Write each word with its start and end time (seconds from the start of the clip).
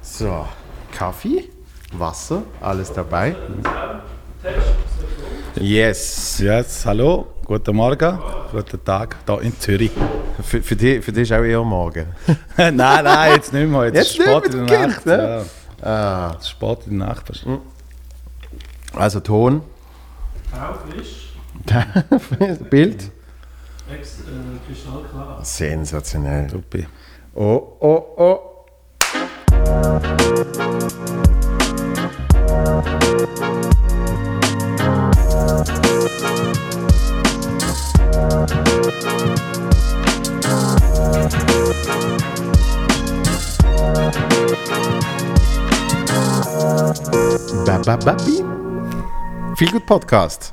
So, 0.00 0.46
Kaffee, 0.92 1.48
Wasser, 1.92 2.42
alles 2.60 2.92
dabei. 2.92 3.34
Yes. 5.56 6.38
Yes, 6.40 6.84
hallo, 6.86 7.26
guten 7.44 7.76
Morgen, 7.76 8.18
guten 8.50 8.84
Tag, 8.84 9.16
hier 9.26 9.40
in 9.42 9.58
Zürich. 9.60 9.90
Für, 10.42 10.62
für, 10.62 10.76
dich, 10.76 11.04
für 11.04 11.12
dich 11.12 11.30
ist 11.30 11.32
auch 11.32 11.42
eher 11.44 11.62
morgen. 11.62 12.06
nein, 12.56 12.76
nein, 12.76 13.32
jetzt 13.34 13.52
nicht 13.52 13.68
mehr, 13.68 13.84
jetzt, 13.84 13.94
Jetzt 13.96 14.18
ist 14.18 14.22
Sport 14.22 14.44
nicht 14.46 14.54
in 14.54 14.60
mit 14.62 14.70
der 14.70 14.86
Nacht. 14.88 15.02
Kind, 15.02 15.06
Ja. 15.06 15.16
ne? 15.16 15.44
Ah, 15.82 16.34
Es 16.38 16.42
ist 16.44 16.50
Sport 16.50 16.86
in 16.86 16.98
der 16.98 17.08
Nacht. 17.08 17.30
also 18.94 19.20
Ton, 19.20 19.62
Taufrisch, 20.50 21.32
Bild. 22.70 23.10
ex, 23.90 24.20
äh, 24.20 24.24
kristallklar. 24.66 25.38
Sensationell. 25.44 26.50
Supi. 26.50 26.86
Oh, 27.34 27.76
oh, 27.80 28.04
oh. 28.16 28.38
Ba, 47.64 47.78
ba, 47.78 47.96
ba, 47.96 48.14
bi. 48.24 48.44
Viel 49.56 49.70
gut 49.70 49.86
Podcast. 49.86 50.52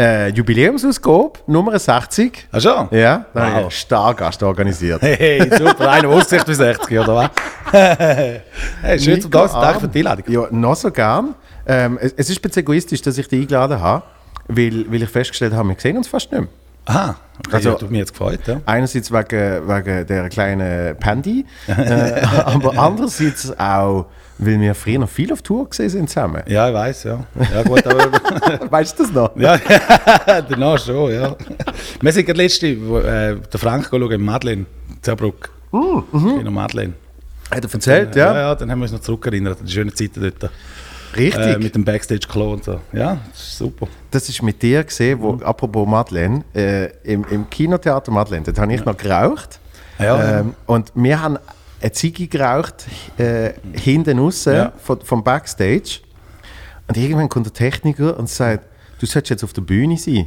Äh, 0.00 0.28
Jubiläumsausgabe 0.28 1.32
Nummer 1.46 1.78
60. 1.78 2.48
Ach 2.52 2.60
schon? 2.62 2.88
Ja, 2.90 3.26
da 3.34 3.40
habe 3.40 3.48
ich 3.50 3.54
Wow. 3.54 3.60
einen 3.64 3.70
Stargast 3.70 4.42
organisiert. 4.42 5.02
Hey, 5.02 5.42
super, 5.58 5.90
einer 5.90 6.08
aussieht 6.08 6.48
wie 6.48 6.54
60, 6.54 6.98
oder 7.00 7.14
was? 7.16 7.30
hey, 7.70 8.98
schön 8.98 9.20
zum 9.20 9.30
Tag, 9.30 9.52
danke 9.52 9.80
für 9.80 9.88
die 9.88 9.98
Einladung. 9.98 10.24
Ja, 10.28 10.46
noch 10.50 10.74
so 10.74 10.90
gern. 10.90 11.34
Ähm, 11.66 11.98
es, 12.00 12.14
es 12.16 12.30
ist 12.30 12.38
ein 12.38 12.42
bisschen 12.48 12.62
egoistisch, 12.62 13.02
dass 13.02 13.18
ich 13.18 13.28
dich 13.28 13.42
eingeladen 13.42 13.78
habe, 13.78 14.02
weil, 14.48 14.90
weil 14.90 15.02
ich 15.02 15.10
festgestellt 15.10 15.52
habe, 15.52 15.68
wir 15.68 15.76
sehen 15.78 15.98
uns 15.98 16.08
fast 16.08 16.32
nicht 16.32 16.40
mehr. 16.40 16.48
Aha, 16.86 17.16
okay, 17.46 17.56
Also- 17.56 17.76
ja, 17.78 17.86
mich 17.90 17.98
jetzt 17.98 18.12
gefreut, 18.12 18.40
ja. 18.46 18.58
Einerseits 18.64 19.12
wegen, 19.12 19.68
wegen 19.68 20.06
der 20.06 20.28
kleinen 20.30 20.96
Pandy, 20.96 21.44
äh, 21.68 22.22
aber 22.46 22.78
andererseits 22.78 23.52
auch, 23.60 24.06
weil 24.40 24.60
wir 24.60 24.74
früher 24.74 24.98
noch 24.98 25.08
viel 25.08 25.32
auf 25.32 25.42
Tour 25.42 25.68
gesehen 25.68 25.88
sind 25.90 26.08
zusammen. 26.08 26.42
Ja, 26.46 26.68
ich 26.68 26.74
weiß, 26.74 27.04
ja. 27.04 27.24
Ja, 27.54 27.62
gut, 27.62 27.86
aber. 27.86 28.10
Weißt 28.70 28.98
du 28.98 29.02
das 29.04 29.12
noch? 29.12 29.36
ja, 29.36 29.58
danach 30.48 30.78
schon, 30.84 31.12
ja. 31.12 31.36
Wir 32.00 32.12
sind 32.12 32.26
gerade 32.26 32.42
letzte, 32.42 32.76
wo, 32.88 32.98
äh, 32.98 33.36
der 33.36 33.60
Frank 33.60 33.86
schauen 33.90 34.10
in 34.12 34.22
Madeleine, 34.22 34.66
Zerbruck. 35.02 35.50
Mm, 35.72 36.00
Kino 36.10 36.50
Madeleine. 36.50 36.94
Hat 37.50 37.64
er 37.64 37.72
erzählt, 37.74 38.16
Ja, 38.16 38.32
ja? 38.32 38.40
ja, 38.40 38.54
dann 38.54 38.70
haben 38.70 38.78
wir 38.78 38.84
uns 38.84 38.92
noch 38.92 39.00
zurückerinnert 39.00 39.60
an 39.60 39.66
die 39.66 39.72
schönen 39.72 39.94
Zeiten 39.94 40.20
dort. 40.20 40.50
Richtig. 41.16 41.44
Äh, 41.44 41.58
mit 41.58 41.74
dem 41.74 41.84
Backstage-Klo 41.84 42.52
und 42.52 42.64
so. 42.64 42.80
Ja, 42.92 43.18
das 43.32 43.40
ist 43.40 43.58
super. 43.58 43.88
das 44.12 44.28
ist 44.28 44.42
mit 44.42 44.62
dir 44.62 44.84
gesehen, 44.84 45.20
wo, 45.20 45.34
apropos 45.42 45.86
Madeleine, 45.88 46.44
äh, 46.54 46.86
im, 47.02 47.24
im 47.30 47.50
Kinotheater 47.50 48.12
Madeleine, 48.12 48.44
dort 48.44 48.58
habe 48.60 48.72
ich 48.72 48.84
noch 48.84 48.96
geraucht. 48.96 49.58
Ja, 49.98 50.38
Ähm, 50.40 50.54
und 50.66 50.92
wir 50.94 51.20
haben 51.20 51.36
eine 51.80 51.92
Ziege 51.92 52.26
geraucht, 52.28 52.86
äh, 53.18 53.52
hinten 53.72 54.18
raus 54.18 54.44
Ja. 54.44 54.72
von, 54.82 55.00
vom 55.02 55.24
Backstage. 55.24 56.00
Und 56.88 56.96
irgendwann 56.96 57.28
kommt 57.28 57.46
der 57.46 57.52
Techniker 57.52 58.18
und 58.18 58.28
sagt, 58.28 58.66
du 58.98 59.06
solltest 59.06 59.30
jetzt 59.30 59.44
auf 59.44 59.52
der 59.52 59.62
Bühne 59.62 59.96
sein. 59.96 60.26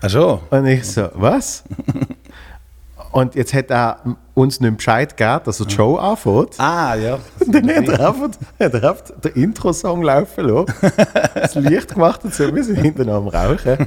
Ach 0.00 0.08
schon? 0.10 0.38
Und 0.50 0.66
ich 0.66 0.84
so, 0.84 1.08
was? 1.14 1.64
und 3.12 3.34
jetzt 3.34 3.52
hat 3.54 3.70
er 3.70 4.00
uns 4.34 4.60
nicht 4.60 4.76
Bescheid 4.76 5.16
gegeben, 5.16 5.40
dass 5.44 5.60
er 5.60 5.66
die 5.66 5.74
Show 5.74 5.96
anfängt. 5.96 6.58
Ah, 6.58 6.94
ja. 6.94 7.18
Und 7.40 7.54
dann 7.54 7.68
hat 7.68 7.88
er 7.88 8.08
einfach, 8.08 8.30
hat 8.60 8.74
er 8.74 8.90
einfach 8.90 9.04
den 9.22 9.32
Intro-Song 9.32 10.02
laufen 10.02 10.44
lassen, 10.44 10.74
das 11.34 11.54
Licht 11.56 11.94
gemacht 11.94 12.24
und 12.24 12.34
so, 12.34 12.54
wir 12.54 12.64
sind 12.64 12.76
hinten 12.76 13.08
am 13.08 13.28
Rauchen. 13.28 13.86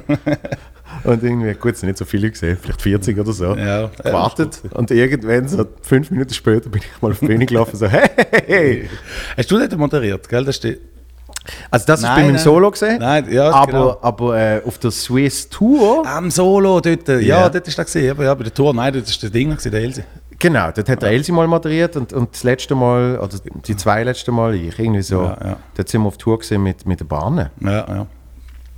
Und 1.02 1.22
irgendwie, 1.22 1.54
gut, 1.54 1.72
es 1.72 1.80
sind 1.80 1.88
nicht 1.88 1.98
so 1.98 2.04
viele 2.04 2.30
gesehen, 2.30 2.56
vielleicht 2.60 2.82
40 2.82 3.18
oder 3.18 3.32
so. 3.32 3.54
Ja. 3.56 3.90
Gewartet. 4.02 4.62
Und 4.72 4.90
irgendwann, 4.90 5.48
so 5.48 5.66
fünf 5.82 6.10
Minuten 6.10 6.32
später, 6.32 6.68
bin 6.68 6.82
ich 6.82 7.02
mal 7.02 7.10
auf 7.10 7.18
die 7.18 7.26
Bühne 7.26 7.46
gelaufen, 7.46 7.76
so, 7.76 7.86
hey, 7.88 8.08
hey, 8.16 8.42
hey. 8.46 8.90
Hast 9.36 9.50
du 9.50 9.58
dort 9.58 9.76
moderiert, 9.76 10.28
gell? 10.28 10.44
Das 10.44 10.56
ist 10.56 10.64
die, 10.64 10.78
Also, 11.70 11.86
das 11.86 12.00
ist 12.00 12.06
Nein, 12.06 12.16
bei 12.16 12.26
meinem. 12.32 12.38
Solo 12.38 12.70
gesehen. 12.70 12.98
Nein, 13.00 13.26
ja, 13.30 13.50
aber 13.50 13.66
genau. 13.72 13.98
aber 14.00 14.38
äh, 14.38 14.62
auf 14.64 14.78
der 14.78 14.90
Swiss 14.90 15.48
Tour, 15.48 16.06
am 16.06 16.30
Solo 16.30 16.80
dort. 16.80 17.06
Ja, 17.08 17.18
Ja. 17.18 17.48
dort 17.48 17.68
ist 17.68 17.78
das 17.78 17.86
gesehen. 17.86 18.10
Aber 18.12 18.24
ja, 18.24 18.34
bei 18.34 18.44
der 18.44 18.54
Tour, 18.54 18.72
nein, 18.74 18.92
das 18.94 19.10
ist 19.10 19.22
der 19.22 19.30
Ding, 19.30 19.50
gewesen, 19.50 19.70
der 19.70 19.80
Elsie. 19.82 20.04
genau, 20.38 20.70
dort 20.74 20.88
hat 20.88 21.02
der 21.02 21.10
Elsie 21.10 21.32
mal 21.32 21.46
moderiert 21.46 21.96
und, 21.96 22.12
und 22.12 22.32
das 22.34 22.42
letzte 22.44 22.74
Mal, 22.74 23.18
oder 23.18 23.36
die 23.66 23.76
zwei 23.76 24.02
letzten 24.04 24.34
Mal 24.34 24.54
ich, 24.54 24.78
irgendwie 24.78 25.02
so, 25.02 25.22
Ja, 25.22 25.36
ja. 25.44 25.56
dort 25.76 25.88
sind 25.88 26.00
wir 26.02 26.08
auf 26.08 26.16
Tour 26.16 26.38
gesehen 26.38 26.62
mit, 26.62 26.86
mit 26.86 27.00
der 27.00 27.04
Bahn. 27.06 27.50
Ja, 27.60 27.70
ja. 27.70 28.06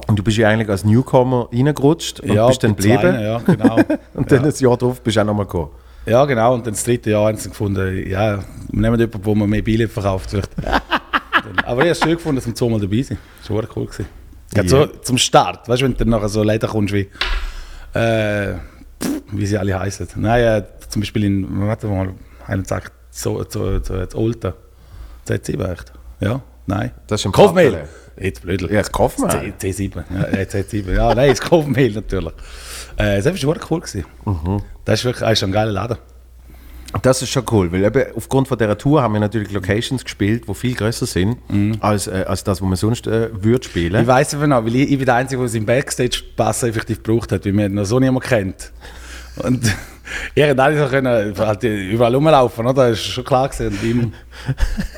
Und 0.09 0.19
du 0.19 0.23
bist 0.23 0.37
ja 0.37 0.49
eigentlich 0.49 0.69
als 0.69 0.85
Newcomer 0.85 1.49
reingerutscht 1.53 2.21
und 2.21 2.33
ja, 2.33 2.47
bist 2.49 2.63
dann 2.63 2.77
geblieben. 2.77 3.19
Ja, 3.21 3.39
genau. 3.39 3.77
Und 4.15 4.31
dann 4.31 4.45
ein 4.45 4.53
Jahr 4.57 4.77
drauf 4.77 5.01
bist 5.01 5.17
du 5.17 5.21
auch 5.23 5.25
nochmal 5.25 5.47
gekommen. 5.47 5.71
ja, 6.05 6.23
genau. 6.27 6.53
Und 6.53 6.67
dann 6.67 6.75
das 6.75 6.85
dritte 6.85 7.11
Jahr 7.11 7.29
haben 7.29 7.39
sie 7.39 7.49
gefunden, 7.49 8.07
ja, 8.09 8.37
wir 8.37 8.43
nehmen 8.73 8.99
jemanden, 9.01 9.21
wo 9.25 9.35
man 9.35 9.49
mehr 9.49 9.63
Billett 9.63 9.91
verkauft. 9.91 10.31
Vielleicht. 10.31 10.51
Aber 11.65 11.83
ich 11.83 11.89
habe 11.89 11.91
es 11.91 12.01
schön 12.01 12.11
gefunden, 12.17 12.37
dass 12.37 12.47
wir 12.47 12.55
zweimal 12.55 12.81
dabei 12.81 13.03
sind. 13.03 13.19
Das 13.41 13.51
war 13.51 13.65
cool. 13.77 13.87
Gewesen. 13.87 14.07
Gerade 14.55 14.69
Ja. 14.69 14.71
so 14.71 14.87
zum 14.87 15.19
Start, 15.19 15.69
weißt 15.69 15.83
du, 15.83 15.87
wenn 15.87 15.95
du 15.97 16.05
nachher 16.05 16.29
so 16.29 16.43
Läden 16.43 16.69
kommst 16.69 16.95
wie, 16.95 17.09
äh, 17.95 18.55
wie 19.33 19.47
sie 19.47 19.59
alle 19.59 19.79
heißen. 19.79 20.09
Nein, 20.17 20.43
äh, 20.45 20.63
zum 20.89 21.01
Beispiel 21.03 21.25
in, 21.25 21.67
warte 21.67 21.87
mal, 21.89 22.15
einer 22.47 22.65
sagt, 22.65 22.93
so, 23.11 23.45
so, 23.49 23.83
so, 23.83 23.97
das 23.97 24.15
Olten. 24.15 24.53
Z7 25.27 25.73
echt? 25.73 25.93
Ja? 26.21 26.41
Nein? 26.67 26.93
Das 27.07 27.25
ist 27.25 27.33
Kaufmehl. 27.33 27.73
Kappelen. 27.73 27.89
Jetzt 28.19 28.43
blödel. 28.43 28.71
Ja, 28.73 28.79
das 28.79 28.93
Kaufmehl. 28.93 29.53
C, 29.59 29.71
C7. 29.71 30.05
Ja, 30.15 30.23
äh, 30.25 30.45
Z7. 30.45 30.93
Ja, 30.95 31.15
nein, 31.15 31.31
das 31.31 31.41
Kaufmehl 31.41 31.93
natürlich. 31.93 32.33
Äh, 32.97 33.21
das 33.21 33.43
war 33.45 33.57
cool. 33.71 33.81
Gewesen. 33.81 34.05
Mhm. 34.25 34.63
Das 34.85 35.01
ist 35.01 35.05
wirklich 35.05 35.21
das 35.21 35.33
ist 35.33 35.43
ein 35.45 35.53
geiler 35.53 35.73
Laden. 35.73 35.99
Das 37.03 37.21
ist 37.21 37.31
schon 37.31 37.45
cool, 37.51 37.71
weil 37.73 37.85
eben 37.85 38.05
aufgrund 38.17 38.49
von 38.49 38.57
dieser 38.59 38.79
Tour 38.79 39.03
haben 39.03 39.15
wir 39.15 39.21
natürlich 39.21 39.51
Locations 39.53 40.03
gespielt, 40.05 40.45
die 40.49 40.55
viel 40.55 40.75
größer 40.75 41.07
sind 41.07 41.37
als, 41.81 42.07
äh, 42.07 42.25
als 42.27 42.45
das, 42.45 42.63
was 42.63 42.67
man 42.69 42.77
sonst 42.77 43.07
äh, 43.07 43.29
würde 43.33 43.65
spielen. 43.65 44.01
Ich 44.01 44.07
weiß 44.07 44.35
aber 44.37 44.47
noch, 44.47 44.65
weil 44.65 44.77
ich, 44.77 44.91
ich 44.93 44.97
bin 44.97 45.05
der 45.07 45.17
Einzige, 45.17 45.41
der 45.41 45.49
seinen 45.49 45.67
Backstage-Pass 45.67 46.63
effektiv 46.63 47.03
gebraucht 47.03 47.33
hat, 47.33 47.45
weil 47.45 47.53
mir 47.53 47.69
noch 47.69 47.85
so 47.85 47.99
niemand 48.01 48.25
kennt. 48.25 48.73
Und 49.37 49.65
ich 50.35 50.43
hätte 50.43 50.63
alle 50.63 50.79
so 50.79 50.87
können, 50.89 51.37
halt 51.37 51.63
überall 51.65 52.15
rumlaufen, 52.15 52.65
oder? 52.67 52.89
Das 52.91 52.99
ist 52.99 53.05
schon 53.07 53.25
klar 53.25 53.49
gewesen. 53.49 53.67
Und 53.67 53.83
im 53.91 54.13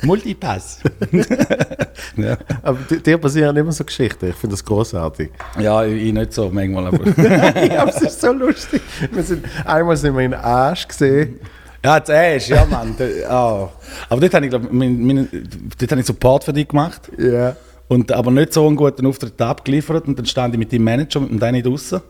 Multipass. 0.07 0.81
ja. 2.15 2.37
Aber 2.61 2.77
di- 2.89 2.99
dir 3.01 3.17
passieren 3.17 3.57
immer 3.57 3.71
so 3.71 3.83
Geschichten. 3.83 4.29
Ich 4.29 4.35
finde 4.35 4.53
das 4.53 4.63
großartig. 4.63 5.31
ja, 5.59 5.83
ich, 5.83 6.03
ich 6.03 6.13
nicht 6.13 6.31
so 6.33 6.49
manchmal, 6.49 6.87
aber... 6.87 6.99
ja, 7.65 7.81
aber 7.81 7.89
es 7.95 8.01
ist 8.01 8.21
so 8.21 8.31
lustig. 8.31 8.81
Wir 9.11 9.23
sind, 9.23 9.45
einmal 9.65 9.97
sind 9.97 10.15
wir 10.15 10.23
in 10.23 10.33
Asch 10.35 10.87
gesehen. 10.87 11.39
Ja, 11.83 11.99
das 11.99 12.09
Ash, 12.09 12.49
ja, 12.49 12.65
Mann. 12.65 12.95
Ah. 13.27 13.69
Aber 14.09 14.21
dort 14.21 14.33
habe 14.33 14.45
ich, 14.45 14.49
glaub, 14.49 14.71
mein, 14.71 15.05
mein, 15.05 15.29
dort 15.77 15.91
habe 15.91 16.01
ich 16.01 16.07
Support 16.07 16.43
für 16.43 16.53
dich 16.53 16.67
gemacht. 16.67 17.11
Ja. 17.17 17.55
Und, 17.87 18.11
aber 18.11 18.31
nicht 18.31 18.53
so 18.53 18.67
einen 18.67 18.75
guten 18.75 19.05
Auftritt 19.05 19.41
abgeliefert. 19.41 20.07
Und 20.07 20.17
dann 20.17 20.25
stand 20.25 20.53
ich 20.53 20.59
mit 20.59 20.71
dem 20.71 20.83
Manager, 20.83 21.21
mit 21.21 21.31
dem 21.31 21.39
Danny 21.39 21.61
draußen. 21.61 22.01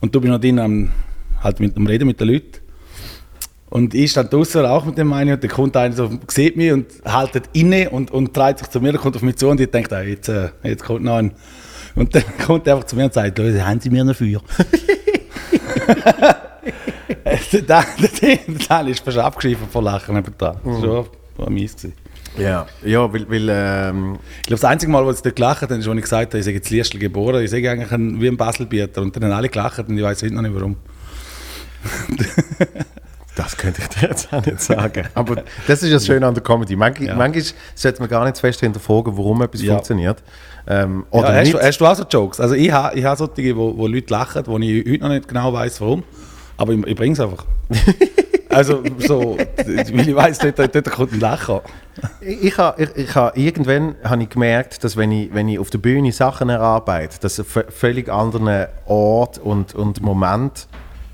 Und 0.00 0.14
du 0.14 0.20
bist 0.20 0.30
noch 0.30 0.40
drin 0.40 0.58
am, 0.58 0.90
halt 1.42 1.60
mit 1.60 1.76
dem 1.76 1.86
Reden 1.86 2.06
mit 2.06 2.20
den 2.20 2.28
Leuten. 2.28 2.58
Und 3.70 3.94
ich 3.94 4.12
stand 4.12 4.32
draußen 4.32 4.64
auch 4.64 4.86
mit 4.86 4.96
dem 4.96 5.12
einen 5.12 5.34
und 5.34 5.42
der 5.42 5.50
kommt 5.50 5.76
einer 5.76 5.94
so, 5.94 6.10
sieht 6.28 6.56
mich 6.56 6.72
und 6.72 6.86
haltet 7.04 7.50
inne 7.52 7.90
und, 7.90 8.10
und 8.10 8.34
dreht 8.34 8.58
sich 8.58 8.68
zu 8.68 8.80
mir, 8.80 8.94
kommt 8.94 9.14
auf 9.14 9.22
mich 9.22 9.36
zu 9.36 9.48
und 9.48 9.60
ich 9.60 9.70
denke, 9.70 9.94
ah, 9.94 10.00
jetzt, 10.00 10.30
äh, 10.30 10.48
jetzt 10.62 10.84
kommt 10.84 11.04
noch 11.04 11.16
ein. 11.16 11.32
Und 11.94 12.14
dann 12.14 12.22
kommt 12.46 12.66
er 12.66 12.76
einfach 12.76 12.86
zu 12.86 12.96
mir 12.96 13.04
und 13.04 13.12
sagt, 13.12 13.38
Leute, 13.38 13.66
haben 13.66 13.80
Sie 13.80 13.90
mir 13.90 14.04
noch 14.04 14.16
Feuer? 14.16 14.40
der 17.52 17.84
Danny 18.68 18.90
ist 18.90 19.04
fast 19.04 19.18
abgeschrieben 19.18 19.66
vor 19.70 19.82
Lachen 19.82 20.14
nebenan. 20.14 20.56
Das 20.64 20.82
war 20.82 21.06
schon 21.36 21.54
mies. 21.54 21.76
Gewesen. 21.76 21.92
Ja, 22.36 22.66
ja 22.84 23.12
weil, 23.12 23.28
weil 23.28 23.48
ähm, 23.50 24.18
Ich 24.40 24.46
glaube, 24.46 24.60
das 24.60 24.64
einzige 24.64 24.92
Mal, 24.92 25.04
wo 25.04 25.12
sie 25.12 25.22
dort 25.22 25.36
gelacht 25.36 25.62
haben, 25.62 25.78
ist, 25.80 25.88
als 25.88 25.96
ich 25.96 26.02
gesagt 26.02 26.32
habe, 26.32 26.38
ich 26.38 26.44
sei 26.44 26.52
jetzt 26.52 26.70
Liestl 26.70 26.98
geboren. 26.98 27.42
Ich 27.42 27.50
sage 27.50 27.70
eigentlich 27.70 27.90
ein, 27.92 28.20
wie 28.20 28.28
ein 28.28 28.36
Baselbieter. 28.36 29.02
Und 29.02 29.14
dann 29.16 29.24
haben 29.24 29.32
alle 29.32 29.48
gelacht 29.48 29.78
und 29.88 29.96
ich 29.96 30.02
weiß 30.02 30.22
heute 30.22 30.34
noch 30.34 30.42
nicht 30.42 30.54
warum. 30.54 30.76
das 33.36 33.56
könnte 33.56 33.80
ich 33.82 33.88
dir 33.88 34.08
jetzt 34.08 34.32
auch 34.32 34.44
nicht 34.44 34.60
sagen. 34.60 35.08
Aber 35.14 35.42
das 35.66 35.82
ist 35.82 35.88
ja 35.88 35.94
das 35.96 36.06
Schöne 36.06 36.26
an 36.26 36.34
der 36.34 36.42
Comedy. 36.42 36.76
Manchmal, 36.76 37.08
Ja. 37.08 37.14
manchmal 37.14 37.44
sollte 37.74 38.00
man 38.00 38.08
gar 38.08 38.24
nicht 38.24 38.38
fest 38.38 38.60
hinterfragen, 38.60 39.16
warum 39.16 39.42
etwas 39.42 39.62
Ja. 39.62 39.74
funktioniert. 39.74 40.22
Ähm, 40.66 41.04
Ja, 41.12 41.18
oder 41.20 41.34
hast, 41.34 41.44
nicht. 41.44 41.54
du, 41.54 41.60
hast 41.60 41.78
du 41.80 41.86
auch 41.86 41.94
so 41.94 42.04
Jokes? 42.04 42.40
Also 42.40 42.54
ich 42.54 42.70
habe 42.70 42.98
ich 42.98 43.04
ha 43.04 43.14
solche, 43.16 43.56
wo, 43.56 43.76
wo 43.76 43.86
Leute 43.86 44.12
lachen, 44.12 44.42
wo 44.46 44.58
ich 44.58 44.84
heute 44.86 45.02
noch 45.02 45.08
nicht 45.08 45.28
genau 45.28 45.52
weiß 45.52 45.80
warum. 45.80 46.02
Aber 46.58 46.72
ich, 46.74 46.86
ich 46.86 46.94
bringe 46.96 47.14
es 47.14 47.20
einfach. 47.20 47.46
also 48.50 48.82
so, 48.98 49.38
weil 49.56 50.08
ich 50.08 50.14
weiß, 50.14 50.38
dort, 50.40 50.58
dort 50.74 50.90
kommt 50.90 51.12
ein 51.14 51.20
Lachen. 51.20 51.60
Ich, 52.20 52.44
ich, 52.44 52.58
ha- 52.58 52.74
ich, 52.76 52.94
ich 52.96 53.14
ha, 53.14 53.32
irgendwann 53.34 53.94
habe 54.04 54.22
ich 54.24 54.28
gemerkt, 54.28 54.84
dass 54.84 54.96
wenn 54.96 55.10
ich, 55.12 55.32
wenn 55.32 55.48
ich 55.48 55.58
auf 55.58 55.70
der 55.70 55.78
Bühne 55.78 56.12
Sachen 56.12 56.50
erarbeite, 56.50 57.18
dass 57.20 57.40
auf 57.40 57.58
völlig 57.70 58.10
anderen 58.10 58.66
Ort 58.86 59.38
und, 59.38 59.74
und 59.74 60.02
Moment 60.02 60.68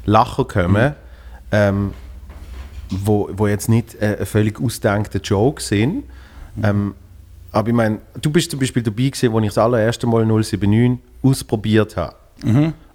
Lachen 0.04 0.48
kommen. 0.48 0.94
Ähm, 1.52 1.92
wo, 2.90 3.28
wo 3.32 3.46
jetzt 3.46 3.68
nicht 3.68 3.94
äh, 4.00 4.18
ein 4.20 4.26
völlig 4.26 4.60
ausgedenkte 4.60 5.18
Joke 5.18 5.60
sind. 5.62 6.04
Ähm, 6.62 6.94
aber 7.50 7.68
ich 7.68 7.74
meine, 7.74 7.98
du 8.20 8.30
bist 8.30 8.50
zum 8.50 8.60
Beispiel 8.60 8.82
dabei 8.82 9.04
gewesen, 9.08 9.32
wo 9.32 9.40
ich 9.40 9.46
das 9.48 9.58
allererste 9.58 10.06
Mal 10.06 10.24
079 10.26 10.98
ausprobiert 11.22 11.96
habe. 11.96 12.14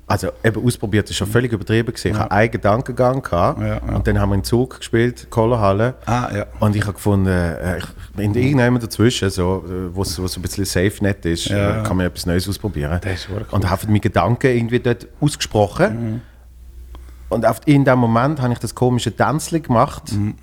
Also 0.09 0.29
eben 0.43 0.65
ausprobiert 0.65 1.07
ist 1.07 1.17
schon 1.17 1.27
völlig 1.27 1.51
übertrieben 1.53 1.85
gewesen. 1.93 2.07
Ich 2.13 2.17
hatte 2.17 2.31
einen 2.31 2.49
Gedankengang 2.49 3.21
gehabt 3.21 3.61
Ja, 3.61 3.67
ja. 3.67 3.95
und 3.95 4.07
dann 4.07 4.19
haben 4.19 4.29
wir 4.29 4.33
einen 4.33 4.43
Zug 4.43 4.79
gespielt, 4.79 5.27
Kohlerhalle. 5.29 5.93
Ah, 6.07 6.29
ja. 6.35 6.45
Und 6.59 6.75
ich 6.75 6.81
habe 6.81 6.93
gefunden, 6.93 7.27
äh, 7.27 7.77
ich, 7.77 7.85
in 8.17 8.33
irgendjemand 8.33 8.81
dazwischen, 8.83 9.29
so, 9.29 9.63
äh, 9.67 9.95
wo 9.95 10.01
es 10.01 10.17
ein 10.17 10.41
bisschen 10.41 10.65
safe 10.65 10.93
net 11.01 11.23
ist, 11.25 11.45
Ja. 11.45 11.81
äh, 11.81 11.83
kann 11.83 11.97
man 11.97 12.07
etwas 12.07 12.25
Neues 12.25 12.49
ausprobieren. 12.49 12.99
Das 13.03 13.13
ist 13.13 13.29
wirklich 13.29 13.53
Und 13.53 13.69
habe 13.69 13.85
meine 13.85 13.99
Gedanken 13.99 14.47
irgendwie 14.47 14.79
dort 14.79 15.07
ausgesprochen. 15.21 16.21
Und 17.29 17.45
auf, 17.45 17.61
in 17.65 17.85
dem 17.85 17.99
Moment 17.99 18.41
habe 18.41 18.51
ich 18.53 18.59
das 18.59 18.73
komische 18.73 19.15
Tänzchen 19.15 19.61
gemacht. 19.61 20.11
Mhm. 20.11 20.33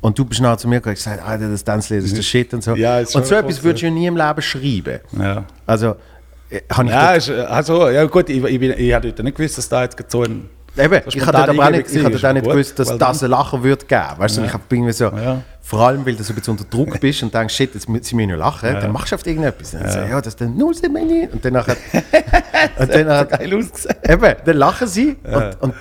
Und 0.00 0.16
du 0.16 0.24
bist 0.24 0.40
nachher 0.40 0.58
zu 0.58 0.68
mir 0.68 0.76
gekommen 0.76 0.92
und 0.92 1.04
gesagt, 1.04 1.26
Alter, 1.26 1.48
das 1.50 1.64
Tänzchen, 1.64 1.96
das 1.96 2.04
ist 2.06 2.16
der 2.16 2.22
Shit 2.22 2.54
und 2.54 2.62
so. 2.62 2.76
Ja, 2.76 2.98
und 2.98 3.08
so 3.08 3.18
etwas 3.34 3.64
würdest 3.64 3.82
du 3.82 3.86
ja 3.86 3.92
nie 3.92 4.06
im 4.06 4.16
Leben 4.16 4.42
schreiben. 4.42 5.00
Ja. 5.18 5.44
Also, 5.66 5.96
habe 6.70 6.84
ich 6.88 6.90
Ja, 6.92 7.12
ist, 7.12 7.28
äh, 7.28 7.40
also, 7.40 7.88
ja 7.88 8.04
gut, 8.06 8.28
ich, 8.30 8.42
ich, 8.42 8.60
bin, 8.60 8.72
ich 8.76 8.90
dort 8.90 9.18
nicht 9.22 9.36
gewusst, 9.36 9.58
dass 9.58 9.68
da 9.68 9.82
jetzt 9.82 10.10
so 10.10 10.22
ein... 10.22 10.48
Eben, 10.76 11.00
ich 11.06 11.26
hatte 11.26 11.38
aber 11.38 11.66
auch 11.66 11.70
nicht, 11.70 11.90
ich 11.90 12.04
hatte 12.04 12.28
auch 12.28 12.32
nicht 12.32 12.44
Gut, 12.44 12.52
gewusst, 12.52 12.78
dass 12.78 12.96
das 12.96 13.22
ein 13.24 13.30
Lachen 13.30 13.64
würde 13.64 13.84
geben. 13.84 14.02
Weißt 14.16 14.36
du, 14.36 14.42
Ja. 14.42 14.46
ich 14.46 14.52
habe 14.52 14.62
irgendwie 14.70 14.92
so, 14.92 15.06
Ja. 15.06 15.42
vor 15.60 15.80
allem, 15.80 16.06
weil 16.06 16.14
du 16.14 16.22
so 16.22 16.32
ein 16.32 16.36
bisschen 16.36 16.52
unter 16.52 16.64
Druck 16.64 17.00
bist 17.00 17.20
und 17.24 17.34
denkst, 17.34 17.54
shit, 17.54 17.74
jetzt 17.74 17.88
müssen 17.88 18.04
sie 18.04 18.14
mir 18.14 18.28
nur 18.28 18.36
lachen, 18.36 18.72
dann 18.72 18.92
machst 18.92 19.10
du 19.10 19.16
oft 19.16 19.26
irgendetwas. 19.26 19.74
Und 19.74 19.82
dann 19.82 19.90
so, 19.90 19.98
ja, 19.98 20.18
das 20.20 20.28
ist 20.28 20.40
dann 20.40 20.56
null 20.56 20.74
Semini. 20.74 21.28
Und 21.32 21.44
dann 21.44 21.54
nachher, 21.54 21.76
und 22.78 22.94
dann 22.94 23.06
nachher, 23.06 23.42
eben, 23.42 24.34
dann 24.44 24.56
lachen 24.56 24.86
sie 24.86 25.16
und, 25.24 25.56
und 25.62 25.74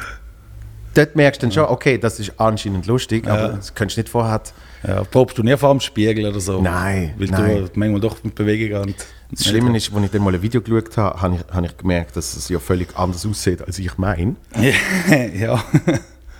dort 0.95 1.15
merkst 1.15 1.41
du 1.43 1.45
dann 1.45 1.51
schon, 1.53 1.65
okay, 1.65 1.99
das 1.99 2.19
ist 2.19 2.33
anscheinend 2.37 2.87
lustig, 2.87 3.27
aber 3.27 3.49
das 3.49 3.75
könntest 3.75 3.97
du 3.97 4.01
nicht 4.01 4.09
vorher. 4.09 4.41
Ja, 4.85 5.03
probst 5.03 5.37
du 5.37 5.43
nie 5.43 5.57
vor 5.57 5.71
dem 5.71 5.79
Spiegel 5.79 6.25
oder 6.25 6.39
so? 6.39 6.61
Nein, 6.61 7.13
Weil 7.17 7.27
nein. 7.27 7.69
du 7.73 7.79
manchmal 7.79 8.01
doch 8.01 8.23
mit 8.23 8.35
Bewegungen 8.35 8.81
und... 8.81 8.95
Das 9.29 9.45
Schlimme 9.45 9.75
ist, 9.75 9.93
als 9.93 10.05
ich 10.05 10.11
dann 10.11 10.23
mal 10.23 10.33
ein 10.33 10.41
Video 10.41 10.61
geschaut 10.61 10.95
habe, 10.95 11.21
habe 11.21 11.35
ich, 11.35 11.53
habe 11.53 11.65
ich 11.65 11.75
gemerkt, 11.75 12.15
dass 12.15 12.37
es 12.37 12.47
ja 12.47 12.59
völlig 12.59 12.95
anders 12.95 13.25
aussieht, 13.25 13.61
als 13.61 13.77
ich 13.77 13.97
meine. 13.97 14.35
ja. 15.37 15.61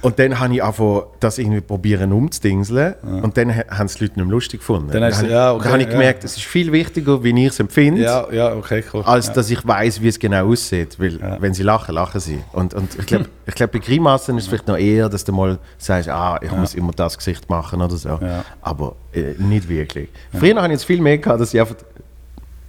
Und 0.07 0.19
dann 0.19 0.39
habe 0.39 0.53
ich 0.53 0.63
angefangen, 0.63 1.01
das 1.19 1.37
irgendwie 1.37 1.59
probieren 1.59 2.13
umzudingseln. 2.13 2.93
Und 3.23 3.35
dann 3.35 3.53
ha- 3.53 3.65
haben 3.69 3.87
es 3.87 3.95
die 3.95 4.05
Leute 4.05 4.17
nicht 4.17 4.25
mehr 4.25 4.31
lustig 4.31 4.61
gefunden. 4.61 4.89
Dann 4.89 5.03
habe 5.03 5.25
ich, 5.25 5.29
ja, 5.29 5.51
okay, 5.51 5.63
dann 5.63 5.73
habe 5.73 5.81
ich 5.81 5.87
ja. 5.89 5.93
gemerkt, 5.93 6.23
es 6.23 6.37
ist 6.37 6.45
viel 6.45 6.71
wichtiger, 6.71 7.21
wie 7.25 7.43
ich 7.43 7.51
es 7.51 7.59
empfinde, 7.59 8.03
ja, 8.03 8.25
ja, 8.31 8.53
okay, 8.55 8.85
cool. 8.93 9.03
als 9.03 9.27
ja. 9.27 9.33
dass 9.33 9.49
ich 9.49 9.67
weiß, 9.67 10.01
wie 10.01 10.07
es 10.07 10.17
genau 10.17 10.47
aussieht. 10.47 10.97
Weil 10.97 11.19
wenn 11.41 11.53
sie 11.53 11.63
lachen, 11.63 11.93
lachen 11.93 12.21
sie. 12.21 12.39
Und, 12.53 12.73
und 12.73 12.97
ich 12.97 13.05
glaube, 13.05 13.25
ich 13.45 13.53
glaub, 13.53 13.73
bei 13.73 13.79
Grimassen 13.79 14.37
ist 14.37 14.45
es 14.45 14.47
vielleicht 14.47 14.69
noch 14.69 14.77
eher, 14.77 15.09
dass 15.09 15.25
du 15.25 15.33
mal 15.33 15.59
sagst, 15.77 16.07
ah, 16.07 16.39
ich 16.41 16.53
muss 16.53 16.73
immer 16.73 16.93
das 16.93 17.17
Gesicht 17.17 17.49
machen 17.49 17.81
oder 17.81 17.97
so. 17.97 18.17
Ja. 18.21 18.45
Aber 18.61 18.95
äh, 19.11 19.33
nicht 19.37 19.67
wirklich. 19.67 20.07
Früher 20.31 20.55
habe 20.55 20.67
ich 20.67 20.71
jetzt 20.79 20.85
viel 20.85 21.01
mehr 21.01 21.17
gehabt, 21.17 21.41
dass 21.41 21.51
sie 21.51 21.59
einfach 21.59 21.75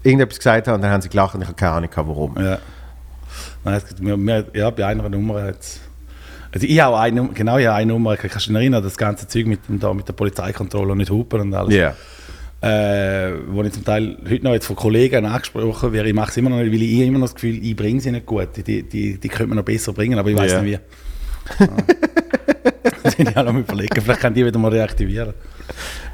irgendetwas 0.02 0.38
gesagt 0.38 0.66
haben 0.66 0.74
und 0.74 0.82
dann 0.82 0.90
haben 0.90 1.02
sie 1.02 1.08
gelacht 1.08 1.36
und 1.36 1.42
ich 1.42 1.46
habe 1.46 1.56
keine 1.56 1.72
Ahnung 1.72 1.90
warum. 1.94 2.34
Ja. 2.36 2.58
Nein, 3.62 3.74
es 3.74 3.86
gibt, 3.86 4.00
wir, 4.00 4.16
wir, 4.16 4.46
ja, 4.54 4.70
bei 4.70 4.86
einer 4.86 5.08
Nummer 5.08 5.46
jetzt. 5.46 5.82
Also 6.52 6.66
ich 6.66 6.80
habe 6.80 6.98
eine 6.98 7.16
Nummer, 7.16 7.32
genau, 7.34 7.58
ich 7.58 7.66
habe 7.66 7.76
eine 7.76 7.92
Nummer, 7.92 8.16
kannst 8.16 8.46
du 8.46 8.50
dich 8.50 8.56
erinnern, 8.56 8.82
das 8.82 8.96
ganze 8.96 9.28
Zeug 9.28 9.46
mit, 9.46 9.68
dem, 9.68 9.78
da, 9.78 9.92
mit 9.92 10.08
der 10.08 10.14
Polizeikontrolle 10.14 10.92
und 10.92 10.98
nicht 10.98 11.10
hupen 11.10 11.40
und 11.40 11.54
alles. 11.54 11.74
Ja. 11.74 11.94
Äh, 12.60 13.34
wo 13.48 13.62
ich 13.62 13.72
zum 13.72 13.84
Teil 13.84 14.16
heute 14.28 14.42
noch 14.44 14.52
jetzt 14.52 14.66
von 14.66 14.74
Kollegen 14.74 15.24
angesprochen 15.26 15.92
werde, 15.92 16.08
ich 16.08 16.14
mache 16.14 16.30
es 16.30 16.36
immer 16.38 16.50
noch 16.50 16.56
nicht, 16.58 16.72
weil 16.72 16.82
ich 16.82 17.00
immer 17.00 17.18
noch 17.18 17.26
das 17.26 17.34
Gefühl, 17.34 17.62
ich 17.64 17.76
bringe 17.76 18.00
sie 18.00 18.10
nicht 18.10 18.26
gut. 18.26 18.48
Die, 18.56 18.82
die, 18.82 19.18
die 19.18 19.28
könnte 19.28 19.48
man 19.48 19.58
noch 19.58 19.64
besser 19.64 19.92
bringen, 19.92 20.18
aber 20.18 20.30
ich 20.30 20.36
weiß 20.36 20.52
Ja. 20.52 20.62
nicht 20.62 20.80
wie. 21.58 21.64
Ja. 21.64 22.92
das 23.02 23.14
bin 23.16 23.28
ich 23.28 23.36
auch 23.36 23.44
noch 23.44 23.54
überlegen, 23.54 24.00
vielleicht 24.02 24.20
kann 24.20 24.34
die 24.34 24.44
wieder 24.44 24.58
mal 24.58 24.70
reaktivieren. 24.72 25.34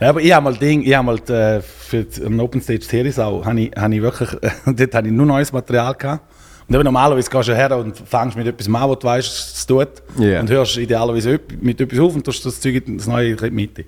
Ja, 0.01 0.11
aber 0.11 0.21
ich 0.21 0.33
habe 0.33 0.45
mal 0.45 0.55
Ding, 0.57 0.83
ich 0.83 0.95
habe 0.95 1.07
mal 1.07 1.17
äh, 1.35 1.61
für 1.63 2.05
die, 2.05 2.25
am 2.25 2.39
Open 2.41 2.61
Stage 2.61 2.85
Seriesau, 2.85 3.45
habe 3.45 3.61
ich, 3.61 3.71
habe 3.77 3.95
ich 3.95 4.03
wirklich, 4.03 4.29
dort 4.67 4.95
habe 4.95 5.07
ich 5.09 5.13
nur 5.13 5.27
neues 5.27 5.53
Material 5.53 5.95
gehabt. 5.95 6.25
Und 6.67 6.75
eben 6.75 6.85
normalerweise 6.85 7.29
gehst 7.31 7.49
du 7.49 7.55
her 7.55 7.77
und 7.77 7.97
fängst 7.97 8.37
mit 8.37 8.47
etwas 8.47 8.67
an, 8.67 8.89
wo 8.89 8.95
du 8.95 9.07
weißt, 9.07 9.55
es 9.57 9.67
tut. 9.67 9.89
Ja. 10.19 10.41
Und 10.41 10.51
hörst 10.51 10.77
idealerweise 10.79 11.39
mit 11.61 11.81
etwas 11.81 11.99
auf 11.99 12.15
und 12.15 12.25
tust 12.25 12.45
das 12.47 12.61
Zeug 12.61 12.87
in 12.87 12.97
das 12.97 13.07
neue 13.07 13.31
in 13.33 13.37
die 13.37 13.51
Mitte. 13.51 13.85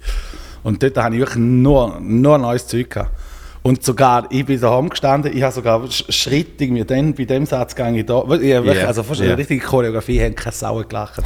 Und 0.62 0.82
dort 0.82 0.96
habe 0.98 1.14
ich 1.14 1.20
wirklich 1.20 1.38
nur, 1.38 1.98
nur 2.00 2.36
neues 2.38 2.66
Zeug 2.66 2.90
gehabt. 2.90 3.12
Und 3.62 3.82
sogar, 3.82 4.28
ich 4.30 4.46
bin 4.46 4.60
daheim 4.60 4.88
gestanden, 4.88 5.36
ich 5.36 5.42
habe 5.42 5.52
sogar 5.52 5.80
Sch- 5.86 6.12
Schritt 6.12 6.60
irgendwie 6.60 6.84
dann, 6.84 7.14
bei 7.14 7.24
dem 7.24 7.46
Satz 7.46 7.72
ich 7.76 8.06
da, 8.06 8.22
ich 8.40 8.42
Ja, 8.48 8.60
also 8.86 9.02
fast 9.02 9.20
ja. 9.20 9.26
eine 9.26 9.38
richtige 9.38 9.64
Choreografie, 9.64 10.20
haben 10.22 10.36
keine 10.36 10.52
Sau 10.54 10.84
gelacht. 10.84 11.20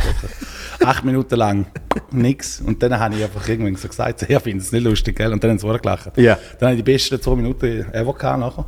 Acht 0.82 1.04
Minuten 1.04 1.34
lang, 1.36 1.66
nix. 2.10 2.62
Und 2.62 2.82
dann 2.82 2.98
habe 2.98 3.14
ich 3.16 3.22
einfach 3.24 3.46
irgendwann 3.46 3.76
so 3.76 3.88
gesagt, 3.88 4.20
so, 4.20 4.26
ich 4.26 4.38
finde 4.40 4.62
es 4.64 4.72
nicht 4.72 4.84
lustig, 4.84 5.16
gell? 5.16 5.32
Und 5.32 5.44
dann 5.44 5.50
haben 5.50 5.58
sie 5.58 5.66
gelacht. 5.80 6.16
Ja. 6.16 6.38
Dann 6.58 6.68
habe 6.70 6.78
ich 6.78 6.82
die 6.84 6.90
besten 6.92 7.20
zwei 7.20 7.34
Minuten 7.34 7.84
ever 7.92 8.14
gehabt 8.14 8.40
nachher. 8.40 8.64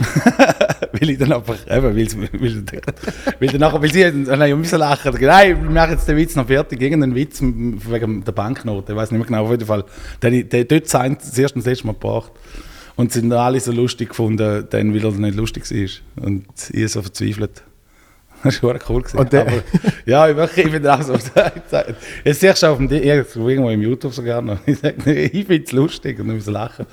weil 0.92 1.10
ich 1.10 1.18
dann 1.18 1.32
einfach, 1.32 1.56
eben, 1.66 1.82
weil, 1.82 1.94
weil, 1.94 2.64
weil, 3.38 3.48
dann 3.48 3.60
nachher, 3.60 3.82
weil 3.82 3.92
sie 3.92 4.02
dann 4.02 4.24
dann 4.24 4.42
haben 4.42 4.58
müssen 4.58 4.78
lachen. 4.78 5.14
Nein, 5.20 5.62
wir 5.62 5.70
machen 5.70 5.92
jetzt 5.92 6.08
den 6.08 6.16
Witz 6.16 6.36
noch 6.36 6.46
fertig. 6.46 6.80
Irgendeinen 6.80 7.14
Witz 7.14 7.40
wegen 7.42 8.24
der 8.24 8.32
Banknote, 8.32 8.92
ich 8.92 8.96
weiß 8.96 9.10
nicht 9.10 9.18
mehr 9.18 9.26
genau, 9.26 9.44
auf 9.44 9.50
jeden 9.50 9.66
Fall. 9.66 9.84
Den, 10.22 10.48
den 10.48 10.68
dort 10.68 10.88
sein, 10.88 11.16
das 11.18 11.36
erste 11.38 11.56
und 11.56 11.64
das 11.64 11.70
letzte 11.70 11.86
Mal 11.86 11.92
gebracht. 11.92 12.32
Und 12.96 13.12
sind 13.12 13.32
alle 13.32 13.60
so 13.60 13.72
lustig 13.72 14.10
gefunden, 14.10 14.66
dann, 14.68 14.94
weil 14.94 15.04
er 15.04 15.12
nicht 15.12 15.36
lustig 15.36 15.70
war. 15.70 16.24
Und 16.26 16.46
ich 16.70 16.90
so 16.90 17.02
verzweifelt. 17.02 17.62
Das 18.44 18.62
war 18.62 18.74
cool. 18.88 19.02
Gewesen. 19.02 19.18
Und 19.18 19.32
der- 19.32 19.42
Aber, 19.42 19.52
ja, 20.06 20.28
ich, 20.28 20.36
wirklich, 20.36 20.66
ich 20.66 20.72
bin 20.72 20.86
auch 20.86 21.02
so. 21.02 21.14
Jetzt 22.24 22.40
siehst 22.40 22.62
du 22.62 22.66
auf 22.66 22.78
dem 22.78 22.88
Di- 22.88 22.98
irgendwo 22.98 23.48
im 23.70 23.82
YouTube 23.82 24.12
sogar 24.14 24.40
noch. 24.42 24.58
Ich 24.66 24.78
sage, 24.78 25.12
ich 25.12 25.46
finde 25.46 25.64
es 25.64 25.72
lustig 25.72 26.18
und 26.20 26.28
dann 26.28 26.36
müssen 26.36 26.52
lachen. 26.54 26.86